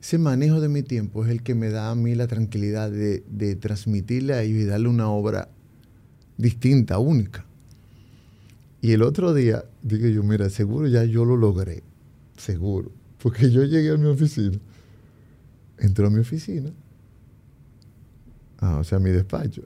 ese 0.00 0.18
manejo 0.18 0.60
de 0.60 0.68
mi 0.68 0.84
tiempo 0.84 1.24
es 1.24 1.32
el 1.32 1.42
que 1.42 1.56
me 1.56 1.70
da 1.70 1.90
a 1.90 1.96
mí 1.96 2.14
la 2.14 2.28
tranquilidad 2.28 2.88
de, 2.88 3.24
de 3.28 3.56
transmitirle 3.56 4.46
y 4.46 4.64
darle 4.64 4.88
una 4.88 5.10
obra 5.10 5.48
distinta, 6.36 7.00
única. 7.00 7.44
Y 8.80 8.92
el 8.92 9.02
otro 9.02 9.34
día 9.34 9.64
dije 9.82 10.12
yo, 10.12 10.22
mira, 10.22 10.48
seguro 10.48 10.86
ya 10.86 11.02
yo 11.02 11.24
lo 11.24 11.36
logré, 11.36 11.82
seguro. 12.36 12.92
Porque 13.20 13.50
yo 13.50 13.64
llegué 13.64 13.90
a 13.90 13.96
mi 13.96 14.06
oficina, 14.06 14.56
entró 15.78 16.06
a 16.06 16.10
mi 16.10 16.20
oficina, 16.20 16.70
ah, 18.60 18.78
o 18.78 18.84
sea, 18.84 18.98
a 18.98 19.00
mi 19.00 19.10
despacho, 19.10 19.64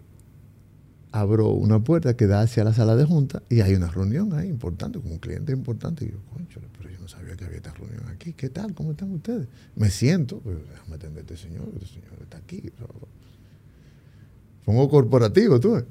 abro 1.14 1.50
una 1.50 1.78
puerta 1.78 2.16
que 2.16 2.26
da 2.26 2.40
hacia 2.40 2.64
la 2.64 2.74
sala 2.74 2.96
de 2.96 3.04
junta 3.04 3.40
y 3.48 3.60
hay 3.60 3.74
una 3.74 3.88
reunión 3.88 4.32
ahí 4.32 4.48
importante, 4.48 4.98
con 4.98 5.12
un 5.12 5.18
cliente 5.18 5.52
importante. 5.52 6.04
Y 6.04 6.08
yo, 6.08 6.18
concho, 6.32 6.60
pero 6.76 6.90
yo 6.90 6.98
no 6.98 7.06
sabía 7.06 7.36
que 7.36 7.44
había 7.44 7.58
esta 7.58 7.72
reunión 7.72 8.08
aquí. 8.08 8.32
¿Qué 8.32 8.48
tal? 8.48 8.74
¿Cómo 8.74 8.90
están 8.90 9.12
ustedes? 9.12 9.46
Me 9.76 9.90
siento, 9.90 10.40
pues, 10.40 10.56
déjame 10.68 10.96
atender 10.96 11.18
a 11.18 11.20
este 11.20 11.36
señor, 11.36 11.68
este 11.74 11.86
señor 11.86 12.18
está 12.20 12.38
aquí. 12.38 12.64
Pongo 14.64 14.88
corporativo, 14.88 15.60
tú 15.60 15.74
ves. 15.74 15.84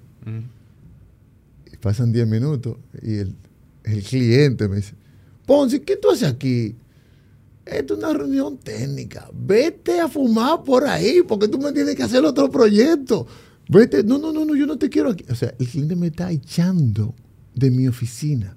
Pasan 1.79 2.11
10 2.11 2.27
minutos 2.27 2.75
y 3.01 3.15
el, 3.15 3.35
cliente 4.03 4.67
me 4.67 4.77
dice, 4.77 4.93
Ponce, 5.45 5.81
¿qué 5.81 5.95
tú 5.95 6.11
haces 6.11 6.27
aquí? 6.27 6.75
Esto 7.65 7.93
es 7.93 7.99
una 7.99 8.11
reunión 8.11 8.57
técnica. 8.57 9.29
Vete 9.33 10.01
a 10.01 10.09
fumar 10.09 10.63
por 10.65 10.85
ahí 10.85 11.21
porque 11.25 11.47
tú 11.47 11.59
me 11.59 11.71
tienes 11.71 11.95
que 11.95 12.03
hacer 12.03 12.25
otro 12.25 12.51
proyecto. 12.51 13.25
Vete. 13.73 14.03
No, 14.03 14.17
no, 14.19 14.31
no, 14.31 14.45
no, 14.45 14.55
yo 14.55 14.65
no 14.65 14.77
te 14.77 14.89
quiero 14.89 15.11
aquí. 15.11 15.25
O 15.29 15.35
sea, 15.35 15.53
el 15.59 15.67
cliente 15.67 15.95
me 15.95 16.07
está 16.07 16.31
echando 16.31 17.15
de 17.55 17.71
mi 17.71 17.87
oficina 17.87 18.55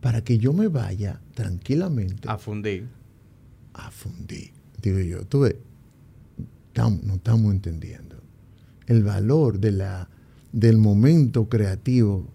para 0.00 0.22
que 0.22 0.38
yo 0.38 0.52
me 0.52 0.68
vaya 0.68 1.20
tranquilamente. 1.34 2.28
A 2.28 2.38
fundir. 2.38 2.86
A 3.74 3.90
fundir. 3.90 4.52
Digo 4.80 5.00
yo, 5.00 5.24
tú 5.26 5.40
ves, 5.40 5.56
no 6.76 7.14
estamos 7.14 7.52
entendiendo 7.52 8.16
el 8.86 9.02
valor 9.02 9.58
de 9.58 9.72
la 9.72 10.08
del 10.52 10.78
momento 10.78 11.48
creativo, 11.48 12.28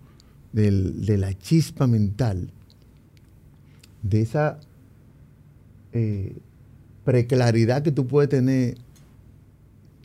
de 0.51 1.17
la 1.17 1.33
chispa 1.37 1.87
mental, 1.87 2.51
de 4.03 4.21
esa 4.21 4.59
eh, 5.93 6.37
preclaridad 7.03 7.81
que 7.81 7.91
tú 7.91 8.05
puedes 8.05 8.29
tener 8.29 8.77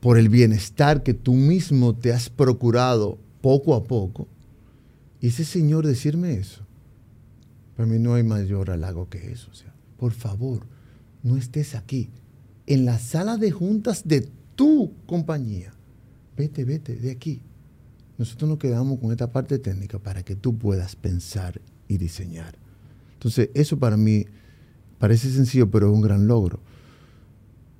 por 0.06 0.18
el 0.18 0.28
bienestar 0.28 1.02
que 1.02 1.14
tú 1.14 1.34
mismo 1.34 1.96
te 1.96 2.12
has 2.12 2.30
procurado 2.30 3.18
poco 3.40 3.74
a 3.74 3.82
poco. 3.82 4.28
Y 5.20 5.26
ese 5.26 5.44
señor 5.44 5.84
decirme 5.84 6.34
eso, 6.34 6.64
para 7.76 7.88
mí 7.88 7.98
no 7.98 8.14
hay 8.14 8.22
mayor 8.22 8.70
halago 8.70 9.08
que 9.08 9.32
eso. 9.32 9.50
O 9.50 9.54
sea, 9.54 9.74
por 9.96 10.12
favor, 10.12 10.64
no 11.24 11.36
estés 11.36 11.74
aquí, 11.74 12.08
en 12.68 12.84
la 12.84 13.00
sala 13.00 13.36
de 13.36 13.50
juntas 13.50 14.06
de 14.06 14.28
tu 14.54 14.92
compañía. 15.06 15.74
Vete, 16.36 16.64
vete 16.64 16.94
de 16.94 17.10
aquí. 17.10 17.42
Nosotros 18.16 18.48
nos 18.48 18.60
quedamos 18.60 19.00
con 19.00 19.10
esta 19.10 19.32
parte 19.32 19.58
técnica 19.58 19.98
para 19.98 20.22
que 20.22 20.36
tú 20.36 20.56
puedas 20.56 20.94
pensar 20.94 21.60
y 21.88 21.98
diseñar. 21.98 22.54
Entonces, 23.14 23.50
eso 23.54 23.76
para 23.76 23.96
mí 23.96 24.24
parece 25.00 25.32
sencillo, 25.32 25.68
pero 25.68 25.88
es 25.88 25.92
un 25.92 26.02
gran 26.02 26.28
logro. 26.28 26.60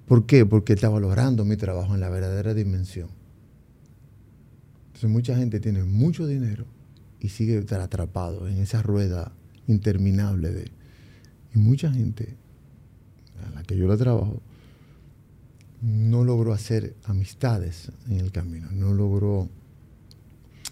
¿Por 0.06 0.26
qué? 0.26 0.46
Porque 0.46 0.74
está 0.74 0.88
valorando 0.88 1.44
mi 1.44 1.56
trabajo 1.56 1.94
en 1.94 2.00
la 2.00 2.08
verdadera 2.08 2.54
dimensión. 2.54 3.08
Entonces, 4.86 5.10
mucha 5.10 5.36
gente 5.36 5.60
tiene 5.60 5.82
mucho 5.84 6.26
dinero 6.26 6.64
y 7.20 7.28
sigue 7.28 7.58
estar 7.58 7.80
atrapado 7.80 8.48
en 8.48 8.58
esa 8.58 8.82
rueda 8.82 9.32
interminable 9.66 10.52
de... 10.52 10.70
Y 11.54 11.58
mucha 11.58 11.92
gente 11.92 12.36
a 13.46 13.50
la 13.50 13.62
que 13.62 13.76
yo 13.76 13.88
le 13.88 13.96
trabajo 13.96 14.40
no 15.82 16.24
logró 16.24 16.52
hacer 16.52 16.94
amistades 17.04 17.90
en 18.08 18.20
el 18.20 18.32
camino, 18.32 18.68
no 18.70 18.94
logró 18.94 19.48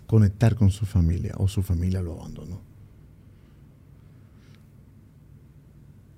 conectar 0.06 0.54
con 0.54 0.70
su 0.70 0.86
familia 0.86 1.34
o 1.38 1.48
su 1.48 1.62
familia 1.62 2.02
lo 2.02 2.14
abandonó. 2.14 2.60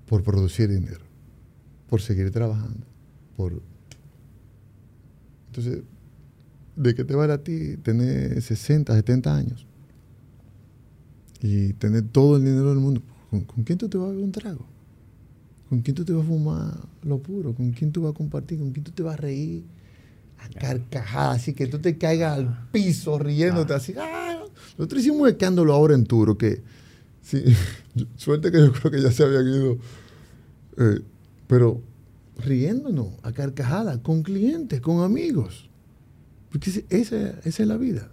Por 0.07 0.23
producir 0.23 0.69
dinero, 0.69 1.03
por 1.89 2.01
seguir 2.01 2.31
trabajando, 2.31 2.85
por... 3.37 3.61
Entonces, 5.47 5.83
¿de 6.75 6.95
qué 6.95 7.05
te 7.05 7.15
vale 7.15 7.33
a 7.33 7.43
ti 7.43 7.77
tener 7.77 8.41
60, 8.41 8.93
70 8.93 9.35
años? 9.35 9.65
Y 11.41 11.73
tener 11.73 12.03
todo 12.03 12.37
el 12.37 12.43
dinero 12.43 12.69
del 12.69 12.79
mundo. 12.79 13.01
¿Con, 13.29 13.63
quién 13.63 13.77
tú 13.77 13.87
te 13.87 13.97
vas 13.97 14.07
a 14.07 14.09
beber 14.09 14.25
un 14.25 14.31
trago? 14.31 14.65
¿Con 15.69 15.81
quién 15.81 15.95
tú 15.95 16.03
te 16.03 16.13
vas 16.13 16.25
a 16.25 16.27
fumar 16.27 16.73
lo 17.03 17.19
puro? 17.19 17.53
¿Con 17.53 17.71
quién 17.71 17.91
tú 17.91 18.01
vas 18.01 18.11
a 18.11 18.15
compartir? 18.15 18.57
¿Con 18.57 18.71
quién 18.71 18.83
tú 18.83 18.91
te 18.91 19.03
vas 19.03 19.13
a 19.13 19.17
reír? 19.17 19.63
A 20.39 20.49
carcajadas, 20.59 21.37
así 21.37 21.53
que 21.53 21.67
tú 21.67 21.79
te 21.79 21.97
caigas 21.97 22.37
al 22.37 22.69
piso 22.71 23.17
riéndote 23.17 23.73
así. 23.73 23.93
¡ah! 23.97 24.43
Nosotros 24.77 25.01
hicimos 25.01 25.29
escándalo 25.29 25.73
ahora 25.73 25.95
en 25.95 26.05
Turo, 26.05 26.37
que 26.37 26.61
sí, 27.21 27.43
suerte 28.15 28.51
que 28.51 28.59
yo 28.59 28.71
creo 28.71 28.91
que 28.91 29.01
ya 29.01 29.11
se 29.11 29.23
habían 29.23 29.47
ido. 29.47 29.77
Eh, 30.77 31.01
pero 31.47 31.81
riéndonos 32.37 33.09
a 33.23 33.31
carcajadas, 33.31 33.97
con 33.99 34.23
clientes, 34.23 34.81
con 34.81 35.03
amigos. 35.03 35.69
Porque 36.49 36.69
esa, 36.89 37.29
esa 37.43 37.63
es 37.63 37.67
la 37.67 37.77
vida. 37.77 38.09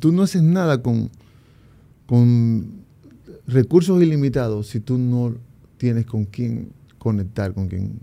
Tú 0.00 0.12
no 0.12 0.22
haces 0.22 0.42
nada 0.42 0.82
con, 0.82 1.10
con 2.06 2.84
recursos 3.46 4.02
ilimitados 4.02 4.68
si 4.68 4.80
tú 4.80 4.98
no 4.98 5.36
tienes 5.76 6.06
con 6.06 6.24
quién 6.24 6.70
conectar, 6.98 7.52
con 7.52 7.68
quién 7.68 8.00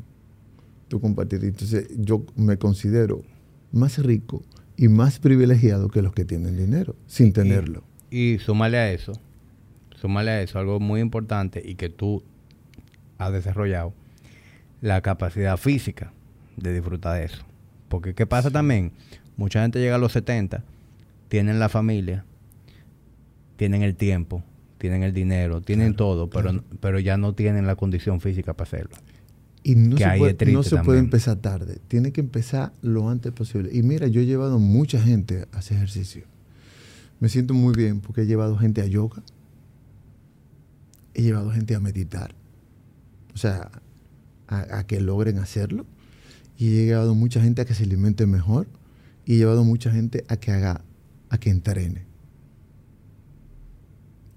tú 0.87 1.01
compartir. 1.01 1.43
Entonces 1.43 1.87
yo 1.97 2.25
me 2.35 2.57
considero 2.57 3.23
más 3.71 3.97
rico 3.97 4.43
y 4.77 4.87
más 4.87 5.19
privilegiado 5.19 5.89
que 5.89 6.01
los 6.01 6.13
que 6.13 6.25
tienen 6.25 6.57
dinero, 6.57 6.95
sin 7.07 7.33
tenerlo. 7.33 7.83
Y, 8.09 8.33
y 8.33 8.39
súmale 8.39 8.77
a 8.77 8.91
eso, 8.91 9.13
súmale 10.01 10.31
a 10.31 10.41
eso 10.41 10.57
algo 10.57 10.79
muy 10.79 10.99
importante 10.99 11.61
y 11.63 11.75
que 11.75 11.89
tú 11.89 12.23
has 13.19 13.31
desarrollado, 13.31 13.93
la 14.81 15.01
capacidad 15.01 15.57
física 15.57 16.11
de 16.57 16.73
disfrutar 16.73 17.19
de 17.19 17.25
eso. 17.25 17.43
Porque 17.87 18.15
¿qué 18.15 18.25
pasa 18.25 18.49
también? 18.49 18.93
Mucha 19.37 19.61
gente 19.61 19.79
llega 19.79 19.95
a 19.95 19.99
los 19.99 20.11
70, 20.13 20.63
tienen 21.27 21.59
la 21.59 21.69
familia, 21.69 22.25
tienen 23.57 23.83
el 23.83 23.95
tiempo, 23.95 24.43
tienen 24.79 25.03
el 25.03 25.13
dinero, 25.13 25.61
tienen 25.61 25.95
todo, 25.95 26.31
pero, 26.31 26.63
pero 26.79 26.99
ya 26.99 27.17
no 27.17 27.33
tienen 27.33 27.67
la 27.67 27.75
condición 27.75 28.21
física 28.21 28.53
para 28.53 28.67
hacerlo. 28.67 28.97
Y 29.63 29.75
no 29.75 29.97
se, 29.97 30.17
puede, 30.17 30.51
no 30.51 30.63
se 30.63 30.77
puede, 30.77 30.97
empezar 30.97 31.37
tarde, 31.37 31.77
tiene 31.87 32.11
que 32.11 32.21
empezar 32.21 32.73
lo 32.81 33.07
antes 33.09 33.31
posible. 33.31 33.69
Y 33.71 33.83
mira, 33.83 34.07
yo 34.07 34.21
he 34.21 34.25
llevado 34.25 34.57
mucha 34.57 34.99
gente 34.99 35.45
a 35.51 35.59
hacer 35.59 35.77
ejercicio. 35.77 36.23
Me 37.19 37.29
siento 37.29 37.53
muy 37.53 37.75
bien 37.75 38.01
porque 38.01 38.21
he 38.21 38.25
llevado 38.25 38.57
gente 38.57 38.81
a 38.81 38.87
yoga, 38.87 39.21
he 41.13 41.21
llevado 41.21 41.51
gente 41.51 41.75
a 41.75 41.79
meditar, 41.79 42.35
o 43.33 43.37
sea, 43.37 43.71
a, 44.47 44.79
a 44.79 44.87
que 44.87 44.99
logren 44.99 45.39
hacerlo. 45.39 45.85
Y 46.57 46.79
he 46.79 46.85
llevado 46.85 47.15
mucha 47.15 47.41
gente 47.41 47.61
a 47.61 47.65
que 47.65 47.73
se 47.73 47.83
alimente 47.83 48.27
mejor 48.27 48.67
y 49.25 49.35
he 49.35 49.37
llevado 49.37 49.63
mucha 49.63 49.91
gente 49.91 50.25
a 50.27 50.37
que 50.37 50.51
haga, 50.51 50.81
a 51.29 51.37
que 51.39 51.49
entrene. 51.49 52.05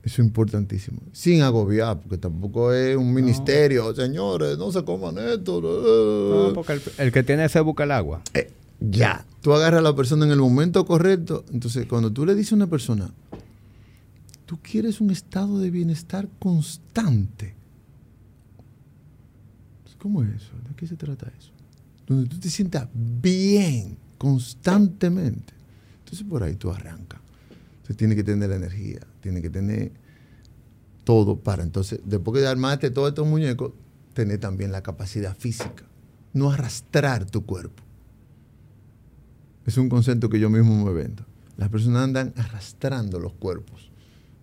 Eso 0.05 0.21
es 0.21 0.27
importantísimo. 0.29 1.01
Sin 1.13 1.41
agobiar, 1.41 1.99
porque 1.99 2.19
tampoco 2.19 2.75
es 2.75 2.95
un 2.95 3.15
ministerio. 3.15 3.95
Señores, 3.95 4.59
no 4.59 4.71
se 4.71 4.85
coman 4.85 5.17
esto. 5.17 5.63
No, 5.63 6.53
porque 6.53 6.79
el, 6.99 7.11
que 7.11 7.23
tiene 7.23 7.47
ese 7.47 7.61
busca 7.61 7.85
el 7.85 7.91
agua. 7.91 8.21
Eh, 8.35 8.51
ya. 8.81 9.25
Tú 9.41 9.55
agarras 9.55 9.79
a 9.79 9.83
la 9.83 9.97
persona 9.97 10.27
en 10.27 10.33
el 10.33 10.39
momento 10.39 10.85
correcto. 10.85 11.45
Entonces, 11.53 11.87
cuando 11.87 12.13
tú 12.13 12.27
le 12.27 12.35
dices 12.35 12.53
a 12.53 12.57
una 12.57 12.67
persona, 12.67 13.15
tú 14.55 14.61
quieres 14.63 15.01
un 15.01 15.11
estado 15.11 15.59
de 15.59 15.69
bienestar 15.69 16.29
constante. 16.39 17.57
¿Cómo 19.99 20.23
es 20.23 20.35
eso? 20.35 20.53
¿De 20.69 20.77
qué 20.77 20.87
se 20.87 20.97
trata 20.97 21.33
eso? 21.37 21.51
Donde 22.07 22.29
tú 22.29 22.39
te 22.39 22.51
sientas 22.51 22.89
bien 22.95 23.97
constantemente. 24.17 25.55
Entonces, 26.01 26.25
por 26.29 26.43
ahí 26.43 26.55
tú 26.55 26.71
arrancas. 26.71 27.21
Entonces, 27.77 27.97
tiene 27.97 28.15
que 28.15 28.23
tener 28.23 28.49
la 28.49 28.57
energía 28.57 29.01
tiene 29.21 29.41
que 29.41 29.49
tener 29.49 29.91
todo 31.03 31.41
para 31.41 31.63
entonces, 31.63 32.01
después 32.05 32.41
de 32.41 32.47
armarte 32.47 32.91
todos 32.91 33.09
estos 33.09 33.27
muñecos, 33.27 33.73
tener 34.13 34.39
también 34.39 34.71
la 34.71 34.83
capacidad 34.83 35.35
física, 35.37 35.85
no 36.35 36.51
arrastrar 36.51 37.25
tu 37.25 37.45
cuerpo. 37.45 37.83
Es 39.67 39.79
un 39.79 39.89
concepto 39.89 40.29
que 40.29 40.39
yo 40.39 40.51
mismo 40.51 40.85
me 40.85 40.93
vendo. 40.93 41.25
Las 41.57 41.71
personas 41.71 42.05
andan 42.05 42.35
arrastrando 42.37 43.19
los 43.19 43.33
cuerpos. 43.33 43.91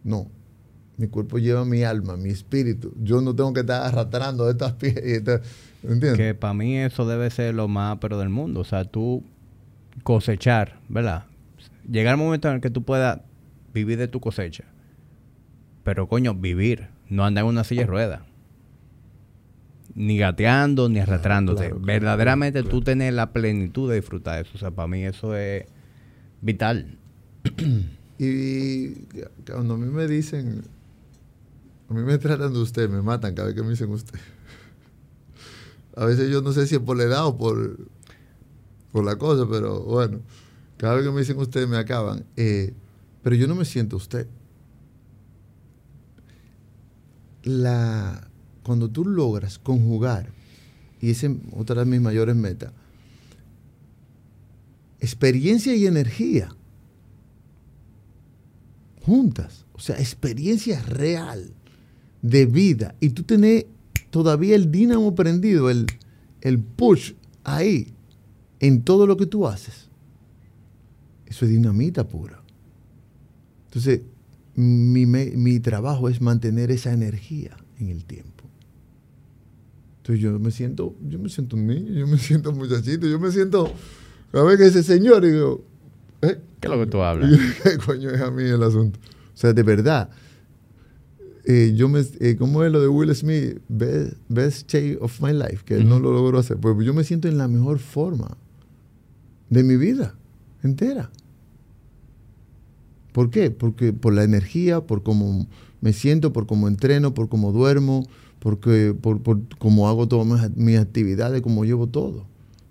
No, 0.04 0.30
mi 0.98 1.08
cuerpo 1.08 1.40
lleva 1.40 1.66
mi 1.66 1.84
alma, 1.84 2.16
mi 2.16 2.30
espíritu. 2.30 2.94
Yo 3.02 3.22
no 3.22 3.36
tengo 3.36 3.54
que 3.54 3.62
estar 3.62 3.84
arrastrando 3.84 4.50
estas 4.50 4.74
piezas. 4.80 5.42
¿Entiendes? 5.84 6.18
Que 6.18 6.36
para 6.36 6.54
mí 6.54 6.78
eso 6.78 7.08
debe 7.08 7.30
ser 7.32 7.56
lo 7.56 7.68
más 7.68 7.98
pero 8.00 8.20
del 8.20 8.30
mundo. 8.30 8.60
O 8.60 8.64
sea, 8.64 8.86
tú 8.86 9.24
cosechar, 10.04 10.80
¿verdad? 10.90 11.26
Llegar 11.90 12.14
el 12.14 12.20
momento 12.20 12.50
en 12.50 12.56
el 12.56 12.62
que 12.62 12.70
tú 12.70 12.84
puedas 12.84 13.20
vivir 13.74 13.98
de 13.98 14.08
tu 14.08 14.20
cosecha. 14.20 14.66
Pero 15.84 16.08
coño, 16.08 16.36
vivir, 16.36 16.90
no 17.10 17.26
andar 17.26 17.46
en 17.46 17.50
una 17.50 17.64
silla 17.64 17.82
de 17.82 17.88
ruedas. 17.88 18.22
Ni 19.96 20.18
gateando, 20.18 20.88
ni 20.88 21.00
arrastrándote. 21.00 21.74
Verdaderamente 21.80 22.64
tú 22.64 22.82
tener 22.82 23.14
la 23.14 23.34
plenitud 23.34 23.90
de 23.90 23.96
disfrutar 23.96 24.36
de 24.36 24.42
eso. 24.44 24.52
O 24.54 24.58
sea, 24.60 24.72
para 24.72 24.88
mí 24.88 25.04
eso 25.04 25.36
es 25.36 25.66
vital. 26.42 26.98
y 28.24 29.08
cuando 29.52 29.74
a 29.74 29.78
mí 29.78 29.88
me 29.88 30.08
dicen, 30.08 30.62
a 31.90 31.94
mí 31.96 32.04
me 32.04 32.20
tratan 32.20 32.54
de 32.54 32.60
usted, 32.60 32.88
me 32.88 33.02
matan 33.02 33.34
cada 33.34 33.48
vez 33.48 33.56
que 33.56 33.64
me 33.64 33.72
dicen 33.72 33.90
usted. 33.90 34.20
A 35.96 36.06
veces 36.06 36.30
yo 36.30 36.44
no 36.44 36.54
sé 36.54 36.68
si 36.68 36.76
es 36.76 36.82
por 36.82 36.98
la 36.98 37.06
edad 37.06 37.26
o 37.26 37.36
por, 37.36 37.80
por 38.92 39.04
la 39.04 39.16
cosa, 39.16 39.48
pero 39.50 39.82
bueno, 39.82 40.20
cada 40.78 40.94
vez 40.94 41.04
que 41.04 41.12
me 41.12 41.22
dicen 41.22 41.40
usted 41.40 41.68
me 41.68 41.78
acaban. 41.78 42.24
Eh, 42.38 42.76
pero 43.24 43.36
yo 43.36 43.48
no 43.48 43.56
me 43.56 43.66
siento 43.66 43.96
usted. 43.96 44.28
La, 47.42 48.30
cuando 48.62 48.88
tú 48.88 49.04
logras 49.04 49.58
conjugar, 49.58 50.30
y 51.02 51.10
esa 51.10 51.26
es 51.26 51.34
otra 51.54 51.84
de 51.84 51.86
mis 51.90 52.02
mayores 52.02 52.36
metas, 52.36 52.72
experiencia 55.00 55.76
y 55.76 55.88
energía 55.88 56.56
juntas, 59.04 59.66
o 59.74 59.80
sea, 59.80 59.98
experiencia 60.00 60.82
real 60.84 61.52
de 62.22 62.46
vida, 62.46 62.96
y 63.00 63.10
tú 63.10 63.24
tenés 63.24 63.66
todavía 64.10 64.56
el 64.56 64.72
dínamo 64.72 65.16
prendido, 65.16 65.70
el, 65.70 65.88
el 66.42 66.60
push 66.60 67.14
ahí, 67.44 67.94
en 68.60 68.84
todo 68.84 69.08
lo 69.08 69.18
que 69.18 69.26
tú 69.26 69.48
haces. 69.48 69.90
Eso 71.26 71.46
es 71.46 71.52
dinamita 71.52 72.08
pura. 72.08 72.42
Entonces, 73.66 74.02
mi, 74.56 75.60
trabajo 75.60 76.10
es 76.10 76.22
mantener 76.22 76.72
esa 76.72 76.94
energía 76.94 77.58
en 77.80 77.90
el 77.90 78.06
tiempo. 78.06 78.44
Entonces 79.98 80.22
yo 80.22 80.38
me 80.40 80.52
siento, 80.52 80.96
yo 81.08 81.20
me 81.20 81.30
siento 81.30 81.56
un 81.56 81.68
niño, 81.68 81.94
yo 81.94 82.08
me 82.08 82.18
siento 82.18 82.52
muchachito, 82.52 83.08
yo 83.08 83.20
me 83.20 83.32
siento, 83.32 83.72
a 84.34 84.42
ver 84.44 84.58
que 84.58 84.66
ese 84.66 84.84
señor, 84.84 85.24
y 85.24 85.32
digo, 85.32 85.64
¿Eh? 86.22 86.40
¿qué 86.60 86.68
es 86.68 86.72
lo 86.72 86.80
que 86.80 86.90
tú 86.90 87.02
hablas? 87.02 87.32
¿Qué 87.64 87.78
coño 87.78 88.10
es 88.10 88.22
a 88.22 88.32
mí 88.32 88.44
el 88.44 88.62
asunto? 88.64 89.00
O 89.34 89.38
sea, 89.38 89.54
de 89.54 89.64
verdad, 89.64 90.10
eh, 91.46 91.74
yo 91.76 91.90
me, 91.90 92.02
eh, 92.20 92.36
¿cómo 92.38 92.64
es 92.64 92.72
lo 92.72 92.82
de 92.82 92.88
Will 92.88 93.14
Smith? 93.16 93.60
Best, 93.68 94.14
best 94.30 94.72
day 94.72 94.98
of 95.02 95.20
my 95.22 95.34
life, 95.34 95.64
que 95.66 95.76
él 95.76 95.90
no 95.90 96.00
lo 96.00 96.12
logró 96.12 96.38
hacer. 96.38 96.58
Pues 96.58 96.78
yo 96.86 96.94
me 96.94 97.04
siento 97.04 97.28
en 97.28 97.38
la 97.38 97.48
mejor 97.48 97.80
forma 97.80 98.38
de 99.50 99.64
mi 99.64 99.76
vida 99.78 100.16
entera. 100.64 101.10
¿Por 103.12 103.30
qué? 103.30 103.52
Porque 103.52 103.92
por 103.92 104.14
la 104.14 104.24
energía, 104.24 104.82
por 104.82 105.04
cómo 105.04 105.48
me 105.82 105.94
siento, 105.94 106.32
por 106.32 106.46
cómo 106.46 106.68
entreno, 106.68 107.14
por 107.14 107.28
cómo 107.28 107.52
duermo, 107.52 108.08
porque, 108.40 108.96
por, 109.00 109.22
por 109.22 109.40
cómo 109.58 109.90
hago 109.90 110.08
todas 110.08 110.52
mis, 110.56 110.80
actividades, 110.80 111.42
cómo 111.42 111.66
llevo 111.66 111.88
todo. 111.88 112.26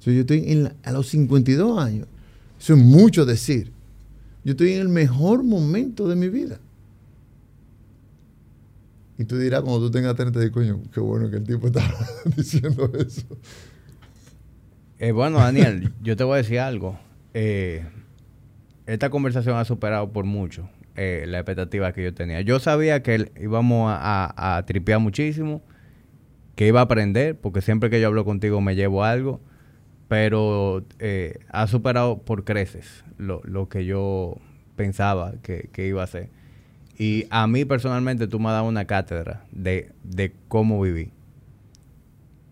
yo 0.05 0.13
estoy 0.13 0.69
a 0.83 0.93
los 0.93 1.09
52 1.09 1.79
años. 1.79 2.07
Eso 2.61 2.75
es 2.75 2.79
mucho 2.79 3.25
decir. 3.25 3.73
Yo 4.45 4.53
estoy 4.53 4.75
en 4.75 4.83
el 4.83 4.89
mejor 4.89 5.43
momento 5.43 6.07
de 6.07 6.15
mi 6.15 6.29
vida. 6.29 6.61
Y 9.19 9.25
tú 9.25 9.37
dirás, 9.37 9.63
cuando 9.63 9.81
tú 9.81 9.91
tengas 9.91 10.15
30, 10.15 10.39
de 10.39 10.51
coño, 10.51 10.81
qué 10.93 11.01
bueno 11.01 11.31
que 11.31 11.37
el 11.37 11.45
tipo 11.45 11.67
está 11.67 11.83
diciendo 12.37 12.91
eso. 12.95 13.27
Eh, 14.99 15.13
bueno, 15.13 15.39
Daniel, 15.39 15.93
yo 16.03 16.17
te 16.17 16.25
voy 16.25 16.35
a 16.35 16.37
decir 16.39 16.59
algo. 16.59 16.99
Eh, 17.35 17.85
esta 18.87 19.11
conversación 19.11 19.57
ha 19.57 19.65
superado 19.65 20.11
por 20.11 20.25
mucho 20.25 20.69
eh, 20.97 21.25
la 21.27 21.39
expectativa 21.39 21.93
que 21.93 22.03
yo 22.03 22.13
tenía. 22.13 22.41
Yo 22.43 22.61
sabía 22.61 23.03
que 23.03 23.31
íbamos 23.41 23.91
a, 23.95 24.63
tripear 24.67 25.01
muchísimo, 25.01 25.63
que 26.57 26.67
iba 26.67 26.81
a 26.81 26.85
aprender, 26.85 27.39
porque 27.39 27.63
siempre 27.63 27.89
que 27.89 28.01
yo 28.01 28.09
hablo 28.09 28.25
contigo 28.25 28.61
me 28.61 28.75
llevo 28.75 29.05
algo, 29.05 29.41
pero 30.11 30.83
eh, 30.99 31.39
ha 31.51 31.69
superado 31.69 32.19
por 32.19 32.43
creces 32.43 33.05
lo, 33.17 33.69
que 33.69 33.85
yo 33.85 34.39
pensaba 34.75 35.35
que, 35.41 35.87
iba 35.87 36.03
a 36.03 36.07
ser. 36.09 36.31
Y 36.99 37.29
a 37.31 37.47
mí 37.47 37.65
personalmente 37.65 38.27
tú 38.27 38.41
me 38.41 38.49
has 38.49 38.55
dado 38.55 38.65
una 38.65 38.87
cátedra 38.87 39.45
de, 39.53 39.93
de 40.03 40.33
cómo 40.49 40.81
viví. 40.81 41.13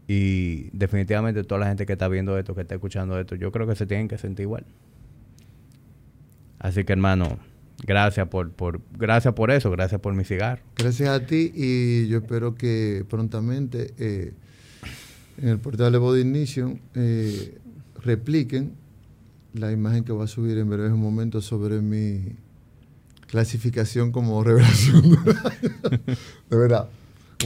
Y 0.07 0.71
definitivamente 0.71 1.43
toda 1.43 1.59
la 1.59 1.67
gente 1.67 1.85
que 1.85 1.95
está 1.95 2.07
viendo 2.07 2.39
esto, 2.39 2.55
que 2.55 2.61
está 2.61 2.77
escuchando 2.77 3.19
esto, 3.19 3.35
yo 3.35 3.51
creo 3.51 3.67
que 3.67 3.75
se 3.75 3.87
tienen 3.87 4.07
que 4.07 4.19
sentir 4.19 4.45
igual. 4.45 4.65
Así 6.61 6.85
que 6.85 6.93
hermano, 6.93 7.41
gracias 7.85 8.29
por, 8.29 8.53
por, 8.53 8.81
gracias 8.97 9.35
por 9.35 9.51
eso, 9.51 9.69
gracias 9.73 10.01
por 10.01 10.15
mi 10.15 10.23
cigarro. 10.23 10.63
Gracias 10.77 11.09
a 11.09 11.27
ti 11.27 11.51
y 11.57 12.07
yo 12.07 12.19
espero 12.19 12.55
que 12.55 13.05
prontamente 13.09 13.95
eh, 13.99 14.33
en 15.40 15.48
el 15.48 15.59
portal 15.59 15.93
de 15.93 15.98
Body 15.98 16.20
Ignition 16.20 16.81
eh, 16.94 17.59
repliquen 18.02 18.73
la 19.55 19.73
imagen 19.73 20.05
que 20.05 20.12
voy 20.12 20.24
a 20.24 20.27
subir 20.27 20.59
en 20.59 20.69
breves 20.69 20.93
momentos 20.93 21.44
sobre 21.44 21.81
mi 21.81 22.36
clasificación 23.27 24.12
como 24.12 24.43
revelación. 24.43 25.02
de 26.51 26.56
verdad, 26.56 26.89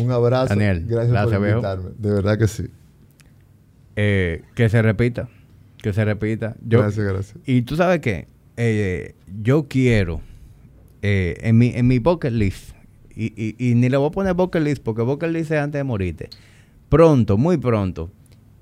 un 0.00 0.10
abrazo. 0.10 0.54
Daniel, 0.54 0.84
gracias, 0.86 1.24
por 1.24 1.34
invitarme. 1.34 1.90
De 1.98 2.10
verdad 2.10 2.38
que 2.38 2.48
sí. 2.48 2.64
Eh, 3.96 4.42
que 4.54 4.68
se 4.68 4.80
repita. 4.80 5.28
Que 5.82 5.92
se 5.92 6.04
repita. 6.04 6.56
gracias, 6.62 7.04
gracias. 7.04 7.36
Y 7.44 7.62
tú 7.62 7.76
sabes 7.76 8.00
qué? 8.00 8.28
Eh, 8.56 9.14
yo 9.42 9.66
quiero 9.68 10.20
eh, 11.02 11.36
en, 11.40 11.58
mi, 11.58 11.72
en 11.74 11.86
mi 11.88 11.98
bucket 11.98 12.32
list, 12.32 12.74
y, 13.14 13.54
y, 13.58 13.74
ni 13.74 13.90
le 13.90 13.96
voy 13.98 14.08
a 14.08 14.10
poner 14.10 14.34
bucket 14.34 14.62
list 14.62 14.82
porque 14.82 15.02
bucket 15.02 15.30
list 15.30 15.50
es 15.50 15.58
antes 15.58 15.78
de 15.80 15.84
morirte. 15.84 16.30
Pronto, 16.92 17.38
muy 17.38 17.56
pronto, 17.56 18.10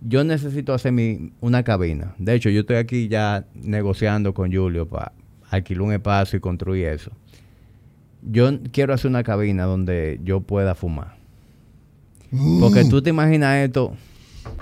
yo 0.00 0.22
necesito 0.22 0.72
hacer 0.72 0.92
mi, 0.92 1.32
una 1.40 1.64
cabina. 1.64 2.14
De 2.16 2.32
hecho, 2.36 2.48
yo 2.48 2.60
estoy 2.60 2.76
aquí 2.76 3.08
ya 3.08 3.44
negociando 3.54 4.34
con 4.34 4.52
Julio 4.52 4.86
para 4.86 5.10
alquilar 5.50 5.82
un 5.82 5.92
espacio 5.92 6.36
y 6.36 6.40
construir 6.40 6.86
eso. 6.86 7.10
Yo 8.22 8.60
quiero 8.70 8.94
hacer 8.94 9.10
una 9.10 9.24
cabina 9.24 9.64
donde 9.64 10.20
yo 10.22 10.42
pueda 10.42 10.76
fumar. 10.76 11.18
Porque 12.60 12.84
tú 12.84 13.02
te 13.02 13.10
imaginas 13.10 13.64
esto 13.64 13.96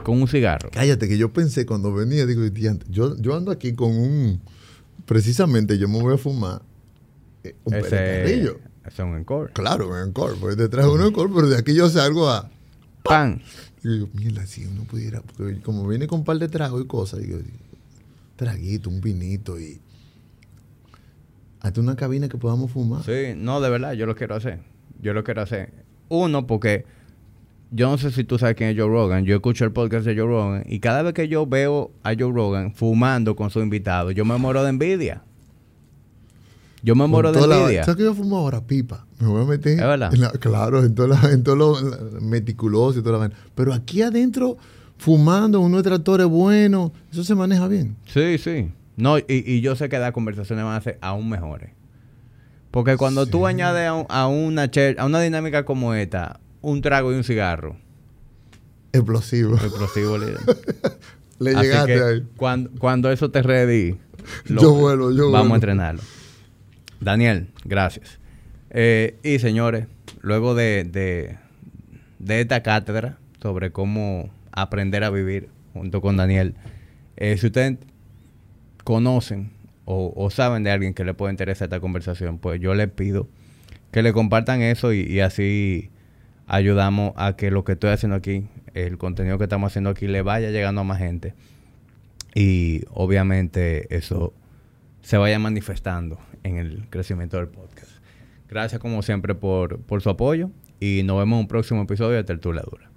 con 0.02 0.22
un 0.22 0.28
cigarro. 0.28 0.70
Cállate, 0.72 1.06
que 1.06 1.18
yo 1.18 1.30
pensé 1.34 1.66
cuando 1.66 1.92
venía, 1.92 2.24
digo, 2.24 2.40
yo, 2.88 3.18
yo 3.18 3.36
ando 3.36 3.50
aquí 3.50 3.74
con 3.74 3.90
un 3.90 4.40
precisamente 5.04 5.76
yo 5.76 5.88
me 5.88 6.00
voy 6.00 6.14
a 6.14 6.16
fumar 6.16 6.62
eh, 7.44 7.54
un 7.64 7.74
Ese, 7.74 8.44
es 8.86 8.98
un 8.98 9.14
encore. 9.14 9.52
Claro, 9.52 9.90
un 9.90 9.98
encore. 9.98 10.36
Pues 10.40 10.56
detrás 10.56 10.86
de 10.86 10.90
un 10.90 11.02
encore, 11.02 11.30
pero 11.34 11.50
de 11.50 11.58
aquí 11.58 11.74
yo 11.74 11.90
salgo 11.90 12.30
a... 12.30 12.50
¡Pan! 13.08 13.42
Y 13.82 13.88
digo, 13.88 14.08
mira, 14.12 14.46
si 14.46 14.66
uno 14.66 14.84
pudiera... 14.84 15.22
Porque 15.22 15.60
como 15.60 15.86
viene 15.86 16.06
con 16.06 16.20
un 16.20 16.24
par 16.24 16.38
de 16.38 16.48
tragos 16.48 16.82
y 16.82 16.86
cosas, 16.86 17.20
digo, 17.20 17.38
traguito, 18.36 18.90
un 18.90 19.00
vinito 19.00 19.58
y... 19.58 19.80
Hazte 21.60 21.80
una 21.80 21.96
cabina 21.96 22.28
que 22.28 22.38
podamos 22.38 22.70
fumar. 22.70 23.02
Sí, 23.04 23.34
no, 23.36 23.60
de 23.60 23.70
verdad, 23.70 23.92
yo 23.92 24.06
lo 24.06 24.14
quiero 24.14 24.36
hacer. 24.36 24.60
Yo 25.00 25.12
lo 25.12 25.24
quiero 25.24 25.42
hacer. 25.42 25.72
Uno, 26.08 26.46
porque 26.46 26.84
yo 27.70 27.90
no 27.90 27.98
sé 27.98 28.10
si 28.10 28.24
tú 28.24 28.38
sabes 28.38 28.56
quién 28.56 28.70
es 28.70 28.76
Joe 28.76 28.88
Rogan. 28.88 29.24
Yo 29.24 29.34
escucho 29.34 29.64
el 29.64 29.72
podcast 29.72 30.06
de 30.06 30.16
Joe 30.16 30.26
Rogan 30.26 30.64
y 30.66 30.80
cada 30.80 31.02
vez 31.02 31.14
que 31.14 31.28
yo 31.28 31.46
veo 31.46 31.90
a 32.02 32.14
Joe 32.18 32.32
Rogan 32.32 32.74
fumando 32.74 33.36
con 33.36 33.50
su 33.50 33.60
invitado, 33.60 34.10
yo 34.10 34.24
me 34.24 34.36
muero 34.38 34.62
de 34.62 34.70
envidia. 34.70 35.22
Yo 36.82 36.94
me 36.94 37.06
muero 37.06 37.32
de 37.32 37.40
envidia. 37.40 37.84
¿Sabes 37.84 37.96
que 37.96 38.04
yo 38.04 38.14
fumo 38.14 38.38
ahora? 38.38 38.60
Pipa. 38.60 39.04
Me 39.18 39.26
voy 39.26 39.42
a 39.42 39.44
meter. 39.44 39.72
¿Es 39.72 39.78
verdad? 39.78 40.12
claro, 40.40 40.84
en 40.84 40.94
todo, 40.94 41.14
en 41.30 41.42
todo 41.42 41.56
lo 41.56 41.76
meticuloso 42.20 43.00
y 43.00 43.02
toda 43.02 43.28
la 43.28 43.34
Pero 43.54 43.72
aquí 43.72 44.02
adentro, 44.02 44.56
fumando, 44.96 45.60
uno 45.60 45.78
de 45.78 45.82
tractores 45.82 46.26
bueno, 46.26 46.92
eso 47.10 47.24
se 47.24 47.34
maneja 47.34 47.66
bien. 47.68 47.96
Sí, 48.06 48.38
sí. 48.38 48.70
No, 48.96 49.18
y, 49.18 49.60
yo 49.60 49.76
sé 49.76 49.88
que 49.88 49.98
las 49.98 50.12
conversaciones 50.12 50.64
van 50.64 50.74
a 50.74 50.80
ser 50.80 50.98
aún 51.00 51.28
mejores. 51.28 51.70
Porque 52.70 52.96
cuando 52.96 53.26
tú 53.26 53.46
añades 53.46 53.88
a, 54.08 54.26
una, 54.26 54.70
a 54.98 55.06
una 55.06 55.20
dinámica 55.20 55.64
como 55.64 55.94
esta, 55.94 56.40
un 56.60 56.82
trago 56.82 57.12
y 57.12 57.16
un 57.16 57.24
cigarro. 57.24 57.76
Explosivo. 58.92 59.54
Explosivo, 59.54 60.18
líder. 60.18 60.38
Le 61.38 61.54
llegaste 61.54 62.02
ahí. 62.02 62.26
Cuando, 62.36 62.70
cuando 62.78 63.10
eso 63.12 63.30
te 63.30 63.42
ready, 63.42 63.96
yo 64.48 64.74
vuelo, 64.74 65.12
yo 65.12 65.30
Vamos 65.30 65.52
a 65.52 65.54
entrenarlo. 65.54 66.02
Daniel, 67.00 67.48
gracias. 67.64 68.18
Eh, 68.70 69.16
y 69.22 69.38
señores, 69.38 69.86
luego 70.20 70.54
de, 70.54 71.36
esta 72.26 72.62
cátedra 72.62 73.18
sobre 73.40 73.70
cómo 73.70 74.30
aprender 74.52 75.04
a 75.04 75.10
vivir 75.10 75.48
junto 75.72 76.00
con 76.00 76.16
Daniel, 76.16 76.54
eh, 77.16 77.36
si 77.36 77.46
ustedes 77.46 77.78
conocen 78.84 79.50
o, 79.84 80.28
saben 80.30 80.64
de 80.64 80.70
alguien 80.70 80.92
que 80.92 81.02
le 81.02 81.14
puede 81.14 81.32
interesar 81.32 81.66
esta 81.66 81.80
conversación, 81.80 82.38
pues 82.38 82.60
yo 82.60 82.74
les 82.74 82.88
pido 82.90 83.26
que 83.90 84.02
le 84.02 84.12
compartan 84.12 84.60
eso 84.60 84.92
y 84.92 85.20
así 85.20 85.90
ayudamos 86.46 87.12
a 87.16 87.36
que 87.36 87.50
lo 87.50 87.64
que 87.64 87.72
estoy 87.72 87.90
haciendo 87.90 88.16
aquí, 88.16 88.48
el 88.74 88.98
contenido 88.98 89.38
que 89.38 89.44
estamos 89.44 89.72
haciendo 89.72 89.90
aquí, 89.90 90.08
le 90.08 90.22
vaya 90.22 90.50
llegando 90.50 90.80
a 90.80 90.84
más 90.84 90.98
gente. 90.98 91.34
Y 92.34 92.82
obviamente 92.90 93.94
eso 93.96 94.34
se 95.02 95.16
vaya 95.16 95.38
manifestando 95.38 96.18
en 96.48 96.56
el 96.56 96.88
crecimiento 96.90 97.36
del 97.36 97.48
podcast. 97.48 97.90
Gracias 98.48 98.80
como 98.80 99.02
siempre 99.02 99.34
por, 99.34 99.80
por 99.82 100.02
su 100.02 100.10
apoyo 100.10 100.50
y 100.80 101.02
nos 101.04 101.18
vemos 101.18 101.36
en 101.36 101.40
un 101.42 101.48
próximo 101.48 101.82
episodio 101.82 102.16
de 102.16 102.24
Tertulia 102.24 102.62
Dura. 102.62 102.87